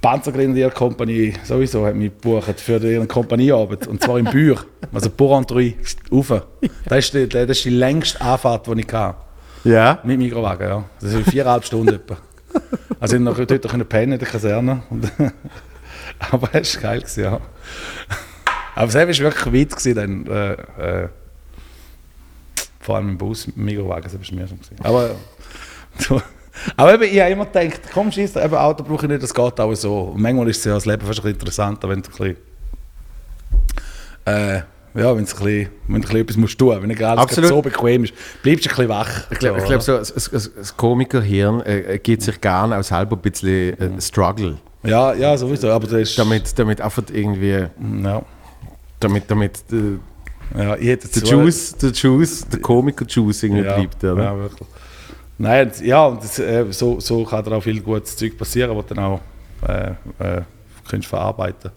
Panzergrenadier 0.00 0.70
Kompanie 0.70 1.34
sowieso 1.44 1.84
hat 1.84 1.94
mich 1.94 2.10
gebucht 2.10 2.58
für 2.58 2.78
ihre 2.78 3.06
Kompaniearbeit. 3.06 3.86
Und 3.86 4.02
zwar 4.02 4.18
in 4.18 4.24
Büch. 4.24 4.58
Also 4.92 5.10
Bourg-en-Trui, 5.10 5.76
rauf. 6.10 6.42
Das 6.86 6.98
ist, 7.00 7.12
die, 7.12 7.28
das 7.28 7.50
ist 7.50 7.64
die 7.66 7.70
längste 7.70 8.18
Anfahrt, 8.22 8.66
die 8.66 8.80
ich 8.80 8.92
hatte. 8.92 9.18
Ja. 9.64 9.98
Mit 10.04 10.18
Mikrowagen, 10.18 10.66
ja. 10.68 10.84
Das 11.02 11.10
sind 11.10 11.26
viereinhalb 11.28 11.64
Stunden 11.66 11.94
etwa. 11.96 12.16
Also 13.00 13.16
ich 13.16 13.24
konnte 13.24 13.46
dort 13.46 13.68
können 13.68 13.86
pennen 13.86 14.12
in 14.12 14.18
der 14.18 14.28
Kaserne. 14.28 14.82
Aber 16.30 16.48
es 16.52 16.74
war 16.76 16.82
geil, 16.82 17.00
gewesen, 17.00 17.24
ja. 17.24 17.40
Aber 18.74 18.88
es 18.88 18.94
war 18.94 19.06
wirklich 19.06 19.46
weit 19.46 19.76
gewesen, 19.76 19.94
dann, 19.94 20.26
äh, 20.26 21.02
äh, 21.02 21.08
vor 22.80 22.96
allem 22.96 23.10
im 23.10 23.18
Bus, 23.18 23.44
dem 23.44 23.64
Mikrowagen, 23.64 24.04
das 24.04 24.12
war 24.12 24.20
mir 24.20 24.46
schon 24.46 24.58
gewesen. 24.58 24.76
Aber, 24.82 25.14
so. 25.98 26.20
aber 26.76 26.94
eben, 26.94 27.04
ich 27.04 27.20
habe 27.20 27.30
immer 27.30 27.46
gedacht, 27.46 27.80
komm, 27.92 28.12
scheiß, 28.12 28.36
eben 28.36 28.54
Auto 28.54 28.84
brauche 28.84 29.06
ich 29.06 29.10
nicht, 29.10 29.22
das 29.22 29.32
geht 29.32 29.60
auch 29.60 29.74
so. 29.74 30.00
Und 30.00 30.20
manchmal 30.20 30.48
ist 30.48 30.58
es 30.58 30.64
ja 30.64 30.74
das 30.74 30.86
Leben 30.86 31.06
fast 31.06 31.20
ein 31.20 31.22
bisschen 31.22 31.34
interessanter, 31.34 31.88
wenn 31.88 32.02
du 32.02 32.10
ein 32.10 32.16
bisschen, 32.16 32.36
äh, 34.26 34.62
ja, 34.94 35.16
wenn 35.16 35.24
du 35.24 35.30
ein 35.30 35.36
bisschen, 35.44 35.44
wenn 35.44 35.68
du 35.88 35.94
ein 35.94 36.00
bisschen 36.00 36.16
etwas 36.20 36.36
musst 36.36 36.58
tun, 36.58 36.76
wenn 36.82 37.04
alles 37.04 37.34
so 37.36 37.62
bequem 37.62 38.04
ist, 38.04 38.14
bleibst 38.42 38.66
du 38.66 38.70
ein 38.70 38.76
bisschen 38.76 38.88
wach. 38.88 39.30
Ich 39.30 39.38
glaube, 39.38 39.60
So, 39.60 39.66
glaub, 39.66 39.82
so, 39.82 39.96
das, 39.98 40.76
Komikerhirn 40.76 41.60
äh, 41.62 41.98
geht 42.02 42.22
sich 42.22 42.40
gerne 42.40 42.78
auch 42.78 42.82
selber 42.84 43.16
ein 43.16 43.22
bisschen 43.22 43.78
äh, 43.78 44.00
Struggle. 44.00 44.58
Ja, 44.82 45.12
ja, 45.14 45.36
sowieso, 45.36 45.70
aber 45.70 45.86
das 45.86 46.10
ist... 46.10 46.18
Damit, 46.18 46.58
damit 46.58 46.80
einfach 46.80 47.02
irgendwie, 47.12 47.66
Ja. 48.02 48.22
damit, 48.98 49.24
damit 49.30 49.62
äh, 49.72 50.58
Ja, 50.58 50.76
ich 50.76 50.88
hätte 50.88 51.20
Der 51.20 51.28
Juice, 51.28 51.76
der 51.76 51.90
Juice, 51.90 52.46
der 52.48 52.60
Komiker 52.60 53.04
Juice 53.06 53.42
irgendwie 53.42 53.64
ja, 53.64 53.74
bleibt, 53.74 54.02
oder? 54.02 54.24
Ja, 54.24 54.36
wirklich. 54.38 54.68
Nein, 55.38 55.70
ja, 55.82 56.06
und 56.06 56.22
das, 56.22 56.38
äh, 56.38 56.66
so, 56.70 57.00
so 57.00 57.24
kann 57.24 57.44
da 57.44 57.52
auch 57.52 57.62
viel 57.62 57.80
gutes 57.80 58.16
Zeug 58.16 58.36
passieren, 58.36 58.76
was 58.76 58.86
dann 58.86 58.98
auch 58.98 59.20
äh, 59.66 59.90
äh, 60.18 60.42
kannst 60.88 61.08
verarbeiten 61.08 61.70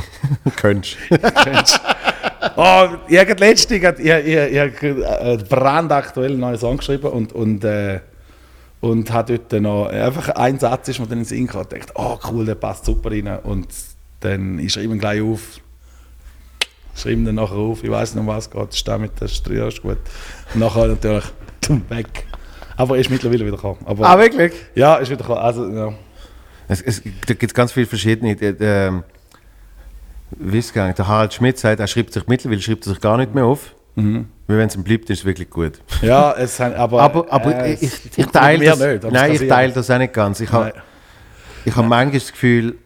Könntest. 0.56 0.96
kannst. 1.44 1.80
Oh, 2.56 2.88
ich 3.08 3.16
habe 3.18 3.26
gerade 3.26 3.44
letzte, 3.44 3.76
ich, 3.76 3.82
ich, 3.82 3.98
ich, 3.98 4.34
ich 4.34 4.58
habe 4.58 5.20
einen 5.20 5.44
brandaktuellen 5.48 6.40
neuen 6.40 6.58
Song 6.58 6.76
geschrieben 6.78 7.08
und, 7.08 7.32
und, 7.32 7.64
äh, 7.64 8.00
und 8.80 9.12
habe 9.12 9.38
dort 9.38 9.62
noch, 9.62 9.88
einfach 9.88 10.30
ein 10.30 10.58
Satz 10.58 10.88
ist 10.88 10.98
mir 10.98 11.06
dann 11.06 11.18
in 11.18 11.24
den 11.24 11.24
Sinn 11.26 11.46
gekommen 11.46 11.64
und 11.64 11.72
dachte, 11.72 11.92
oh 11.94 12.18
cool, 12.30 12.46
der 12.46 12.54
passt 12.54 12.84
super 12.84 13.10
rein. 13.10 13.26
Und 13.42 13.68
dann, 14.20 14.58
ich 14.58 14.72
schreibe 14.72 14.94
ihn 14.94 14.98
gleich 14.98 15.22
auf, 15.22 15.60
schreibe 16.94 17.16
ihn 17.16 17.24
dann 17.24 17.34
nachher 17.36 17.56
auf, 17.56 17.84
ich 17.84 17.90
weiß 17.90 18.14
nicht, 18.14 18.20
um 18.20 18.26
was 18.26 18.46
es 18.46 18.50
geht, 18.50 18.74
stehe 18.74 18.98
mit 18.98 19.20
der 19.20 19.28
Strie, 19.28 19.66
ist 19.66 19.82
gut. 19.82 19.98
Und 20.54 20.60
nachher 20.60 20.86
natürlich, 20.86 21.24
weg. 21.88 22.26
Aber 22.76 22.94
er 22.94 23.02
ist 23.02 23.10
mittlerweile 23.10 23.44
wieder 23.44 23.56
gekommen. 23.56 23.78
Aber, 23.84 24.08
Ah, 24.08 24.18
wirklich? 24.18 24.52
Ja, 24.74 24.96
ist 24.96 25.10
wieder 25.10 25.20
gekommen. 25.20 25.40
Also, 25.40 25.68
ja. 25.68 25.92
Es, 26.68 26.80
es, 26.80 27.02
da 27.02 27.34
gibt 27.34 27.50
es 27.50 27.54
ganz 27.54 27.72
viele 27.72 27.86
verschiedene. 27.86 28.34
Der, 28.36 29.04
ist 30.38 30.66
es 30.66 30.72
gegangen? 30.72 30.94
Der 30.96 31.08
Harald 31.08 31.34
Schmidt 31.34 31.58
sagt, 31.58 31.80
er 31.80 31.86
schreibt 31.86 32.12
sich 32.12 32.26
mittlerweile 32.26 32.60
schreibt 32.60 32.86
er 32.86 32.90
sich 32.92 33.00
gar 33.00 33.16
nicht 33.16 33.34
mehr 33.34 33.44
auf. 33.44 33.74
Mhm. 33.96 34.28
Weil 34.46 34.58
wenn 34.58 34.68
es 34.68 34.76
ihm 34.76 34.84
bleibt, 34.84 35.10
ist 35.10 35.20
es 35.20 35.24
wirklich 35.24 35.50
gut. 35.50 35.80
ja, 36.02 36.32
es 36.32 36.56
sind, 36.56 36.74
aber, 36.74 37.02
Aber, 37.02 37.26
aber 37.32 37.64
äh, 37.64 37.74
ich, 37.74 37.82
ich, 37.82 38.18
ich 38.18 38.26
teile 38.26 38.64
das, 38.64 38.78
nicht, 38.78 39.10
nein, 39.12 39.32
ich 39.32 39.48
teile 39.48 39.72
das 39.72 39.90
auch 39.90 39.98
nicht 39.98 40.12
ganz. 40.12 40.40
Ich 40.40 40.50
habe 40.52 40.72
ich 41.64 41.76
habe 41.76 41.86
manchmal 41.86 42.18
das 42.18 42.32
Gefühl, 42.32 42.76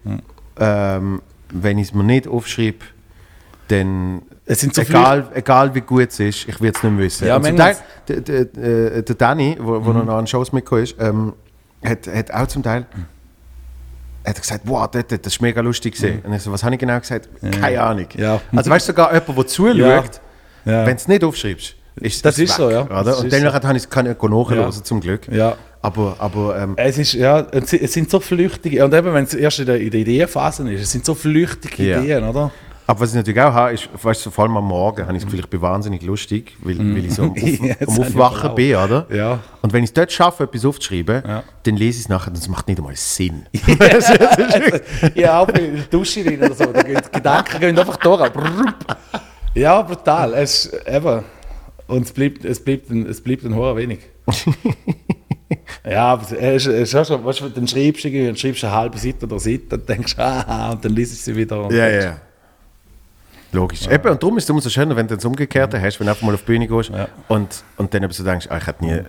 ähm, 0.59 1.23
wenn 1.53 1.79
ich 1.79 1.89
es 1.89 1.95
mir 1.95 2.03
nicht 2.05 2.27
aufschreibe, 2.27 2.79
dann 3.69 4.23
Es 4.47 4.61
sind 4.61 4.75
so 4.75 4.83
egal, 4.83 5.29
egal 5.35 5.75
wie 5.75 5.81
gut 5.81 6.09
es 6.09 6.21
ist, 6.21 6.49
ich 6.49 6.61
will 6.61 6.73
es 6.75 6.83
nicht 6.83 6.93
mehr 6.93 7.05
wissen. 7.05 7.27
Ja, 7.29 7.41
zum 7.41 7.57
Teil, 7.57 7.77
der, 8.09 8.21
der, 8.21 8.41
äh, 8.97 9.03
der 9.03 9.15
Danny, 9.15 9.57
wo, 9.61 9.85
wo 9.85 9.93
Mhm. 9.93 10.07
noch 10.07 10.17
an 10.19 10.27
Shows 10.27 10.53
mitgekommen 10.53 10.83
ist, 10.85 10.97
ähm, 10.99 11.33
hat, 11.85 12.07
hat 12.09 12.33
auch 12.35 12.47
zum 12.49 12.63
Teil 12.63 12.85
hat 14.31 14.41
gesagt, 14.41 14.63
wow, 14.65 14.89
das, 14.91 15.05
das 15.09 15.21
ist 15.35 15.41
mega 15.43 15.61
lustig 15.61 15.95
gewesen. 15.95 16.21
Und 16.25 16.33
ich 16.33 16.43
so, 16.43 16.51
was 16.53 16.63
habe 16.65 16.75
ich 16.75 16.81
genau 16.81 16.99
gesagt? 16.99 17.29
Keine 17.61 17.81
Ahnung. 17.83 18.07
Mhm. 18.15 18.23
Ja. 18.23 18.41
Also 18.55 18.71
weißt 18.71 18.89
du, 18.89 18.93
sogar 18.93 19.13
jemand, 19.13 19.37
der 19.39 19.47
zuschaut, 19.47 20.21
Ja. 20.65 20.87
Wenn 20.87 20.87
du 20.87 20.93
es 20.97 21.09
nicht 21.09 21.23
aufschreibst, 21.25 21.75
ist 21.97 22.25
Das 22.25 22.35
es 22.39 22.45
ist 22.51 22.57
so, 22.57 22.71
ja. 22.71 22.83
Oder? 22.85 23.05
Das 23.05 23.21
Und 23.21 23.33
dann 23.33 23.43
so. 23.43 23.53
habe 23.53 23.77
ich 23.77 23.83
es 23.85 23.91
kann 23.91 24.07
ich 24.07 24.21
nachhören, 24.21 24.59
Ja. 24.63 24.71
zum 24.71 25.01
Glück. 25.01 25.29
Ja. 25.31 25.57
Aber, 25.83 26.17
aber 26.19 26.59
ähm, 26.59 26.73
Es 26.77 26.97
ist, 26.97 27.13
ja, 27.13 27.41
es 27.53 27.93
sind 27.93 28.09
so 28.11 28.19
flüchtige, 28.19 28.83
und 28.85 28.95
eben 28.95 29.13
wenn 29.13 29.25
es 29.25 29.35
erst 29.35 29.59
in 29.61 29.67
der, 29.67 29.79
in 29.79 29.91
der 29.91 30.01
Ideenphase 30.01 30.73
ist, 30.73 30.81
es 30.81 30.91
sind 30.91 31.05
so 31.05 31.15
flüchtige 31.15 31.85
Ja. 31.85 32.01
Ideen, 32.01 32.25
oder? 32.25 32.51
Aber 32.87 33.01
was 33.01 33.11
ich 33.11 33.15
natürlich 33.17 33.41
auch 33.41 33.53
habe, 33.55 33.73
ist, 33.73 33.89
weißt 34.03 34.27
du, 34.27 34.31
vor 34.31 34.45
allem 34.45 34.57
am 34.59 34.67
Morgen, 34.67 35.03
habe 35.07 35.13
ich 35.13 35.23
das 35.23 35.25
Gefühl, 35.25 35.41
ich 35.41 35.49
bin 35.49 35.63
wahnsinnig 35.63 36.03
lustig, 36.03 36.55
weil, 36.63 36.79
weil 36.79 37.07
ich 37.07 37.15
so 37.15 37.23
am, 37.23 37.31
Auf, 37.33 37.39
Ja, 37.39 37.75
am 37.87 37.99
Aufwachen 37.99 38.55
bin, 38.55 38.77
oder? 38.77 39.07
Ja. 39.11 39.39
Und 39.63 39.73
wenn 39.73 39.83
ich 39.85 39.91
es 39.91 39.95
dort 39.95 40.13
schaffe, 40.13 40.45
etwas 40.45 40.65
aufzuschreiben, 40.67 41.23
Ja. 41.27 41.43
dann 41.63 41.77
lese 41.77 41.99
ich 41.99 42.05
es 42.05 42.09
nachher 42.11 42.29
und 42.29 42.37
es 42.37 42.47
macht 42.49 42.69
nicht 42.69 42.79
einmal 42.79 42.95
Sinn. 42.97 43.47
ja, 45.15 45.41
auch 45.41 45.49
in 45.49 45.77
der 45.77 45.85
Dusche 45.91 46.25
rein 46.27 46.39
oder 46.43 46.55
so, 46.55 46.67
da 46.67 46.83
gehen, 46.83 47.01
die 47.07 47.11
Gedanken 47.17 47.61
gehen 47.61 47.79
einfach 47.79 47.97
durch. 47.97 48.31
Ja, 49.57 49.83
brutal. 49.83 50.35
Es, 50.35 50.69
eben, 50.87 51.23
und 51.87 52.03
es 52.03 52.13
bleibt, 52.13 52.45
es 52.45 52.63
bleibt, 52.63 52.91
ein, 52.91 53.07
es 53.07 53.23
bleibt 53.23 53.45
ein 53.45 53.55
hoher 53.55 53.77
wenig. 53.77 54.01
ja, 55.89 56.07
aber 56.13 56.23
es 56.39 56.67
ist, 56.67 56.73
es 56.73 56.95
auch 56.97 57.07
schon, 57.07 57.25
weißt 57.25 57.41
du, 57.41 57.49
dann 57.51 57.69
schreibst 57.69 58.03
du, 58.05 58.09
irgendwie, 58.09 58.27
dann 58.27 58.37
schreibst 58.37 58.63
du 58.63 58.67
eine 58.67 58.75
halbe 58.77 58.99
Seite 58.99 59.27
oder 59.27 59.39
Seite 59.39 59.77
und 59.77 59.89
denkst, 59.89 60.15
ah, 60.19 60.73
und 60.73 60.85
dann 60.85 60.93
liest 60.93 61.13
du 61.13 61.17
sie 61.33 61.37
wieder. 61.37 61.65
Und 61.65 61.73
Ja, 61.73 62.17
denkst, 63.55 63.83
ja. 63.83 63.89
Logisch. 63.89 63.89
Eben, 63.89 64.09
und 64.11 64.23
darum 64.23 64.37
ist 64.39 64.45
es 64.45 64.51
umso 64.51 64.69
schöner, 64.69 64.97
wenn 64.97 65.07
du 65.09 65.15
das 65.17 65.25
Umgekehrte 65.25 65.81
hast, 65.81 65.99
wenn 66.01 66.07
du 66.07 66.13
einfach 66.13 66.27
mal 66.27 66.35
auf 66.35 66.41
die 66.43 66.47
Bühne 66.47 66.67
gehst 66.69 66.91
Ja. 66.91 67.09
und, 67.29 67.65
und 67.77 67.93
dann 67.95 68.03
eben 68.03 68.13
so 68.13 68.25
denkst, 68.25 68.47
ah, 68.51 68.59
ich 68.59 68.67
hätte 68.67 68.85
nie, 68.85 69.01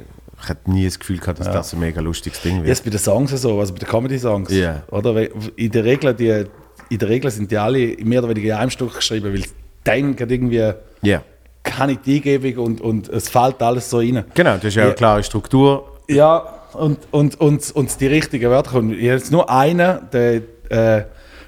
ich 0.41 0.49
hätte 0.49 0.69
nie 0.71 0.85
das 0.85 0.99
Gefühl 0.99 1.17
gehabt, 1.19 1.39
dass 1.39 1.51
das 1.51 1.73
ein 1.73 1.79
mega 1.79 2.01
lustiges 2.01 2.41
Ding 2.41 2.57
wird. 2.57 2.67
Jetzt 2.67 2.83
bei 2.83 2.89
den 2.89 2.99
Songs 2.99 3.31
so, 3.31 3.59
also 3.59 3.73
bei 3.73 3.79
den 3.79 3.87
Comedy-Songs. 3.89 4.51
Ja. 4.53 4.83
Oder? 4.91 5.27
In 5.57 5.71
der, 5.71 5.83
Regel, 5.83 6.13
die, 6.13 6.45
in 6.89 6.97
der 6.99 7.09
Regel 7.09 7.31
sind 7.31 7.49
die 7.51 7.57
alle 7.57 7.95
mehr 8.03 8.19
oder 8.19 8.29
weniger 8.29 8.53
in 8.55 8.59
einem 8.59 8.69
Stück 8.69 8.93
geschrieben, 8.95 9.33
weil 9.33 9.43
dann 9.83 10.15
geht 10.15 10.31
irgendwie 10.31 10.71
Ja. 11.01 11.21
keine 11.63 11.97
Eingebung 12.05 12.65
und, 12.65 12.81
und 12.81 13.09
es 13.09 13.29
fällt 13.29 13.61
alles 13.61 13.89
so 13.89 13.97
rein. 13.97 14.23
Genau, 14.33 14.57
du 14.57 14.67
hast 14.67 14.75
ja 14.75 14.81
Ja. 14.83 14.87
eine 14.89 14.95
klare 14.95 15.23
Struktur. 15.23 15.91
Ja, 16.07 16.37
und, 16.73 16.99
und, 17.11 17.39
und, 17.39 17.71
und 17.71 18.01
die 18.01 18.07
richtigen 18.07 18.49
Wörter 18.51 18.71
kommen. 18.71 18.91
Jetzt 18.99 19.31
nur 19.31 19.49
einen, 19.49 19.99
der, 20.11 20.41
äh, 20.69 21.03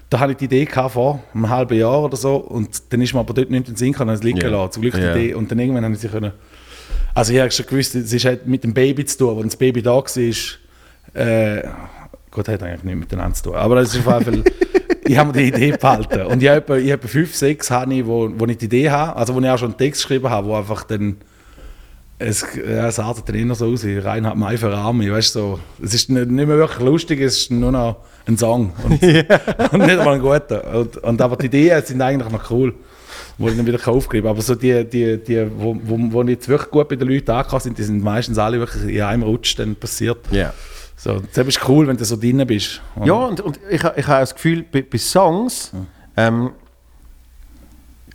da 0.09 0.19
hatte 0.19 0.31
ich 0.31 0.37
die 0.37 0.45
Idee 0.45 0.65
gehabt 0.65 0.93
vor 0.93 1.21
einem 1.33 1.49
halben 1.49 1.77
Jahr 1.77 2.03
oder 2.03 2.15
so 2.15 2.35
und 2.37 2.81
dann 2.93 3.01
ist 3.01 3.13
mir 3.13 3.19
aber 3.19 3.33
dort 3.33 3.49
nicht 3.49 3.59
in 3.67 3.73
den 3.73 3.75
Sinn 3.75 3.91
gekommen, 3.91 4.11
es 4.13 4.23
liegen 4.23 4.39
Ja. 4.39 4.47
lassen. 4.49 4.71
Zum 4.73 4.81
Glück 4.83 4.93
die 4.95 5.01
Ja. 5.01 5.15
Idee. 5.15 5.33
Und 5.33 5.51
dann 5.51 5.59
irgendwann 5.59 5.83
habe 5.83 5.93
ich 5.93 5.99
sie 5.99 6.07
können. 6.07 6.31
Also 7.13 7.33
ich 7.33 7.39
habe 7.39 7.51
schon 7.51 7.65
gewusst, 7.65 7.95
es 7.95 8.13
ist 8.13 8.25
halt 8.25 8.47
mit 8.47 8.63
dem 8.63 8.73
Baby 8.73 9.03
zu 9.05 9.17
tun, 9.17 9.37
als 9.37 9.47
das 9.47 9.55
Baby 9.57 9.81
da 9.81 9.95
war. 9.95 10.03
Äh, 11.13 11.63
gut, 12.31 12.47
hat 12.47 12.61
eigentlich 12.63 12.83
nichts 12.83 12.99
miteinander 12.99 13.33
zu 13.35 13.43
tun. 13.43 13.55
Aber 13.55 13.75
das 13.75 13.93
ist 13.93 14.05
auf 14.07 14.19
jeden 14.25 14.43
Fall, 14.43 14.53
ich 15.05 15.17
habe 15.17 15.27
mir 15.33 15.33
die 15.33 15.47
Idee 15.49 15.71
behalten. 15.77 16.21
Und 16.27 16.41
ich 16.43 16.49
habe 16.49 16.79
ich 16.79 16.91
habe 16.91 17.07
fünf, 17.07 17.35
sechs, 17.35 17.69
habe 17.71 17.93
ich, 17.93 18.05
wo, 18.05 18.29
wo 18.37 18.45
ich 18.45 18.57
die 18.57 18.65
Idee 18.65 18.89
habe, 18.89 19.15
also 19.15 19.33
wo 19.35 19.39
ich 19.41 19.49
auch 19.49 19.57
schon 19.57 19.69
einen 19.71 19.77
Text 19.77 20.01
geschrieben 20.03 20.29
habe, 20.29 20.47
wo 20.47 20.55
einfach 20.55 20.83
dann 20.83 21.17
es, 22.19 22.45
ja, 22.55 22.87
es 22.87 22.99
artet 22.99 23.29
dann 23.29 23.35
immer 23.35 23.55
so 23.55 23.67
aus, 23.67 23.85
Reinhard 23.85 24.37
May 24.37 24.57
für 24.57 24.73
Arme, 24.75 25.11
weißt 25.11 25.35
du, 25.35 25.39
so. 25.39 25.59
Es 25.83 25.93
ist 25.93 26.09
nicht, 26.09 26.29
nicht 26.29 26.47
mehr 26.47 26.57
wirklich 26.57 26.79
lustig, 26.85 27.21
es 27.21 27.37
ist 27.41 27.51
nur 27.51 27.71
noch 27.71 27.97
ein 28.27 28.37
Song 28.37 28.73
und, 28.83 28.91
und 29.01 29.01
nicht 29.01 29.99
einmal 29.99 30.15
ein 30.15 30.21
guter. 30.21 30.75
Und, 30.75 30.97
und, 30.97 31.21
aber 31.21 31.35
die 31.37 31.47
Ideen 31.47 31.83
sind 31.83 32.01
eigentlich 32.01 32.31
noch 32.31 32.51
cool, 32.51 32.73
wo 33.37 33.47
ich 33.47 33.55
dann 33.55 33.65
wieder 33.65 33.85
aufgreifen. 33.87 34.27
Aber 34.27 34.41
so 34.41 34.55
die, 34.55 34.83
die, 34.83 35.17
die 35.17 35.47
wo, 35.55 35.77
wo, 35.83 35.97
wo 36.11 36.23
jetzt 36.23 36.47
wirklich 36.49 36.69
gut 36.69 36.89
bei 36.89 36.95
den 36.95 37.07
Leuten 37.07 37.31
angekommen 37.31 37.61
sind, 37.61 37.77
die 37.77 37.83
sind 37.83 38.03
meistens 38.03 38.37
alle 38.37 38.59
wirklich 38.59 38.95
in 38.95 39.01
einem 39.01 39.23
Rutsch 39.23 39.57
dann 39.57 39.75
passiert. 39.75 40.19
Ja. 40.31 40.53
So, 40.95 41.21
das 41.33 41.47
ist 41.47 41.69
cool, 41.69 41.87
wenn 41.87 41.97
du 41.97 42.05
so 42.05 42.15
drin 42.15 42.43
bist. 42.47 42.81
Ja, 43.05 43.13
und, 43.13 43.39
und 43.39 43.59
ich, 43.69 43.83
ich 43.83 44.07
habe 44.07 44.19
das 44.19 44.33
Gefühl, 44.33 44.65
bei, 44.69 44.81
bei 44.81 44.97
Songs, 44.97 45.71
ähm, 46.15 46.51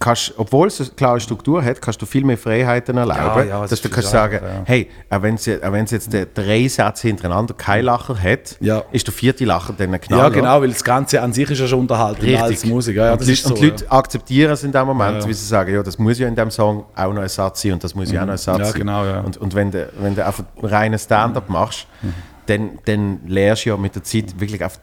kannst, 0.04 0.34
obwohl 0.36 0.68
es 0.68 0.80
eine 0.80 0.90
klare 0.90 1.20
Struktur 1.20 1.62
hat, 1.64 1.80
kannst 1.80 2.00
du 2.02 2.06
viel 2.06 2.24
mehr 2.24 2.36
Freiheiten 2.38 2.96
erlauben. 2.96 3.48
ja, 3.48 3.64
es 3.64 3.70
dass 3.70 3.80
du 3.80 3.88
kannst 3.88 4.10
sagen, 4.10 4.40
ja. 4.42 4.62
hey, 4.64 4.88
auch 5.10 5.22
wenn 5.22 5.34
es 5.36 5.90
jetzt 5.90 6.12
der 6.12 6.26
drei 6.26 6.66
Sätze 6.68 7.08
hintereinander 7.08 7.54
kein 7.54 7.84
Lacher 7.84 8.16
hat, 8.20 8.56
Ja. 8.60 8.82
ist 8.92 9.06
der 9.06 9.14
vierte 9.14 9.44
Lacher 9.44 9.74
dann 9.76 9.94
ein 9.94 10.00
Knaller. 10.00 10.22
Ja, 10.24 10.28
genau, 10.28 10.60
weil 10.60 10.68
das 10.70 10.82
Ganze 10.84 11.22
an 11.22 11.32
sich 11.32 11.48
ist 11.50 11.58
ja 11.60 11.66
schon 11.66 11.80
unterhalten 11.80 12.34
als 12.36 12.64
Musik. 12.64 12.96
Ja, 12.96 13.06
ja, 13.06 13.12
und 13.12 13.22
ist 13.22 13.46
und 13.46 13.56
so, 13.56 13.62
die 13.62 13.70
Leute 13.70 13.90
akzeptieren 13.90 14.52
es 14.52 14.64
in 14.64 14.72
dem 14.72 14.86
Moment, 14.86 15.22
Ja. 15.22 15.28
wie 15.28 15.32
sie 15.34 15.46
sagen, 15.46 15.72
ja, 15.74 15.82
das 15.82 15.98
muss 15.98 16.18
ja 16.18 16.28
in 16.28 16.34
dem 16.34 16.50
Song 16.50 16.84
auch 16.94 17.12
noch 17.12 17.22
ein 17.22 17.28
Satz 17.28 17.62
sein 17.62 17.72
und 17.74 17.84
das 17.84 17.94
muss 17.94 18.10
ja 18.10 18.22
auch 18.22 18.26
noch 18.26 18.32
ein 18.32 18.38
Satz 18.38 18.58
Ja, 18.58 18.64
sein. 18.66 18.74
genau, 18.80 19.04
ja. 19.04 19.20
Und, 19.20 19.36
und 19.36 19.54
wenn 19.54 19.70
du, 19.70 19.88
wenn 20.00 20.14
du 20.14 20.24
einfach 20.26 20.44
reinen 20.62 20.98
Stand-up 20.98 21.48
machst, 21.48 21.86
dann, 22.46 22.78
dann 22.86 23.20
lernst 23.26 23.64
du 23.64 23.70
ja 23.70 23.76
mit 23.76 23.94
der 23.94 24.02
Zeit 24.02 24.38
wirklich 24.40 24.64
auf 24.64 24.78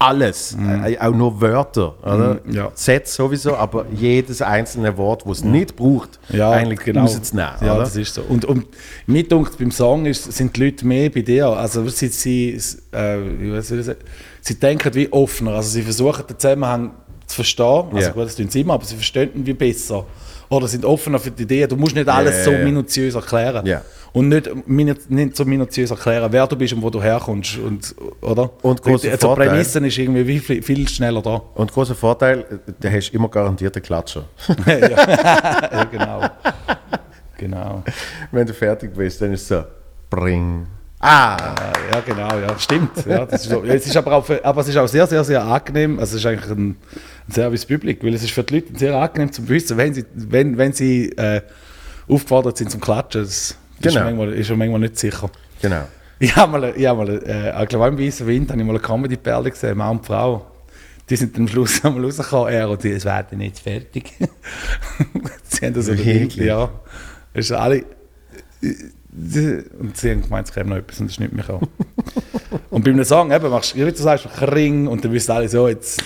alles, 0.00 0.56
äh, 0.84 0.96
auch 0.98 1.12
nur 1.12 1.40
Wörter, 1.40 1.94
oder? 2.02 2.40
Mhm, 2.44 2.52
ja. 2.52 2.70
Sätze 2.74 3.14
sowieso, 3.14 3.56
aber 3.56 3.86
jedes 3.92 4.40
einzelne 4.40 4.96
Wort, 4.96 5.24
das 5.26 5.38
es 5.38 5.44
nicht 5.44 5.74
braucht, 5.74 6.20
ja, 6.28 6.52
eigentlich 6.52 6.80
genau. 6.80 7.00
rauszunehmen. 7.00 7.54
Ja, 7.60 7.74
oder? 7.74 7.80
das 7.80 7.96
ist 7.96 8.14
so. 8.14 8.22
Und, 8.22 8.44
und 8.44 8.66
mir 9.06 9.26
dunkt, 9.26 9.58
beim 9.58 9.72
Song 9.72 10.06
ist, 10.06 10.32
sind 10.32 10.56
die 10.56 10.66
Leute 10.66 10.86
mehr 10.86 11.10
bei 11.10 11.22
dir. 11.22 11.48
Also 11.48 11.88
sie, 11.88 12.08
sie, 12.08 12.60
äh, 12.94 13.58
ich 13.58 13.96
sie 14.40 14.54
denken 14.54 14.94
wie 14.94 15.12
offener. 15.12 15.54
Also 15.54 15.70
sie 15.70 15.82
versuchen 15.82 16.24
den 16.28 16.38
Zusammenhang 16.38 16.92
zu 17.26 17.34
verstehen. 17.34 17.86
Also 17.92 17.98
Ja. 17.98 18.10
gut, 18.12 18.24
das 18.26 18.36
tun 18.36 18.48
sie 18.48 18.60
immer, 18.60 18.74
aber 18.74 18.84
sie 18.84 18.94
verstehen 18.94 19.30
ihn 19.34 19.46
wie 19.46 19.52
besser. 19.52 20.04
Oder 20.50 20.66
sind 20.66 20.84
offener 20.84 21.18
für 21.18 21.30
die 21.30 21.42
Ideen. 21.42 21.68
Du 21.68 21.76
musst 21.76 21.94
nicht 21.94 22.08
alles 22.08 22.44
so 22.44 22.52
minutiös 22.52 23.14
erklären. 23.14 23.66
Und 24.12 24.28
nicht, 24.28 25.10
nicht 25.10 25.36
so 25.36 25.44
minutiös 25.44 25.90
erklären, 25.90 26.32
wer 26.32 26.46
du 26.46 26.56
bist 26.56 26.72
und 26.72 26.82
wo 26.82 26.88
du 26.88 27.02
herkommst. 27.02 27.58
Und, 27.58 27.94
oder? 28.22 28.50
Und 28.62 28.82
großer 28.82 29.10
also 29.10 29.28
Vorteil- 29.28 29.50
Prämissen 29.50 29.84
ist 29.84 29.98
irgendwie 29.98 30.26
wie 30.26 30.38
viel, 30.38 30.62
viel 30.62 30.88
schneller 30.88 31.20
da. 31.20 31.42
Und 31.54 31.70
großer 31.72 31.94
Vorteil, 31.94 32.60
du 32.80 32.90
hast 32.90 33.10
immer 33.10 33.28
garantiert 33.28 33.76
einen 33.76 33.82
Klatscher. 33.82 34.24
ja, 34.66 35.84
genau. 35.84 36.22
genau. 37.36 37.82
wenn 38.32 38.46
du 38.46 38.54
fertig 38.54 38.94
bist, 38.94 39.20
dann 39.20 39.32
ist 39.32 39.42
es 39.42 39.48
so, 39.48 39.64
bring. 40.08 40.66
Ah! 41.00 41.54
Ja, 41.92 42.00
genau, 42.00 42.38
ja, 42.38 42.58
stimmt. 42.58 42.90
Ja, 43.06 43.24
das 43.24 43.44
ist 43.44 43.50
so. 43.50 43.62
Es 43.64 43.86
ist 43.86 43.96
aber, 43.96 44.14
auch, 44.14 44.28
aber 44.42 44.60
es 44.60 44.68
ist 44.68 44.76
auch 44.76 44.88
sehr, 44.88 45.06
sehr, 45.06 45.22
sehr 45.24 45.44
angenehm. 45.44 45.98
Also 45.98 46.16
es 46.16 46.22
ist 46.24 46.26
eigentlich 46.26 46.50
ein, 46.50 46.76
ein 47.28 47.32
Service 47.32 47.64
Public, 47.66 48.02
weil 48.02 48.14
es 48.14 48.22
ist 48.24 48.32
für 48.32 48.42
die 48.42 48.56
Leute 48.56 48.76
sehr 48.78 48.96
angenehm 48.96 49.30
zu 49.32 49.48
wissen, 49.48 49.76
wenn 49.76 49.94
sie, 49.94 50.04
wenn, 50.14 50.58
wenn 50.58 50.72
sie 50.72 51.10
äh, 51.12 51.40
aufgefordert 52.08 52.56
sind 52.58 52.70
zum 52.70 52.80
Klatschen. 52.80 53.22
Das, 53.22 53.56
Genau. 53.80 53.94
ist, 54.00 54.04
manchmal, 54.04 54.32
ist 54.32 54.50
manchmal 54.50 54.80
nicht 54.80 54.98
sicher. 54.98 55.30
Genau. 55.62 55.82
Ich 56.18 56.34
habe 56.34 56.50
mal, 56.50 56.72
ich 56.76 56.84
habe 56.86 57.04
mal 57.04 57.22
äh, 57.24 57.62
ich 57.62 57.68
glaube, 57.68 57.86
im 57.88 57.98
Weißen 57.98 58.26
Wind 58.26 58.50
habe 58.50 58.60
ich 58.60 58.66
mal 58.66 58.72
eine 58.72 58.80
Comedy-Perle 58.80 59.50
gesehen, 59.52 59.78
Mann 59.78 59.98
und 59.98 60.06
Frau. 60.06 60.46
Die 61.08 61.14
sind 61.14 61.36
am 61.38 61.46
Schluss 61.46 61.84
einmal 61.84 62.04
rausgekommen, 62.04 62.52
er 62.52 62.68
und 62.68 62.82
sie, 62.82 62.90
es 62.90 63.04
werden 63.04 63.38
nicht 63.38 63.60
fertig. 63.60 64.14
sie 65.44 65.66
haben 65.66 65.74
das 65.74 65.86
so 65.86 65.92
ja. 65.92 66.68
Es 67.32 67.46
ist 67.50 67.52
alle, 67.52 67.84
und 69.78 69.96
sie 69.96 70.10
haben 70.10 70.22
gemeint, 70.22 70.48
es 70.48 70.54
käme 70.54 70.70
noch 70.70 70.76
etwas 70.76 71.00
und 71.00 71.06
das 71.06 71.14
ist 71.14 71.20
nicht 71.20 71.32
mehr 71.32 71.44
gekommen. 71.44 71.68
und 72.70 72.84
bei 72.84 72.90
einem 72.90 73.04
Song 73.04 73.32
eben, 73.32 73.50
machst 73.50 73.74
du, 73.74 73.86
wie 73.86 73.90
du 73.90 73.96
sagst, 73.96 74.28
Ring 74.52 74.86
und 74.86 75.04
dann 75.04 75.12
wissen 75.12 75.32
alle 75.32 75.48
so, 75.48 75.66
jetzt, 75.68 76.02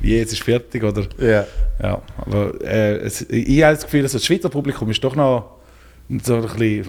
jetzt 0.00 0.32
ist 0.32 0.42
fertig 0.42 0.84
oder 0.84 1.06
Ja. 1.18 1.46
ja, 1.82 2.02
aber 2.18 2.52
äh, 2.62 2.98
es, 2.98 3.22
ich 3.22 3.62
habe 3.62 3.74
das 3.74 3.84
Gefühl, 3.84 4.02
dass 4.02 4.12
das 4.12 4.24
Schweizer 4.24 4.48
Publikum 4.48 4.90
ist 4.90 5.02
doch 5.02 5.16
noch 5.16 5.56
so 6.22 6.36
ein 6.36 6.42
bisschen, 6.42 6.88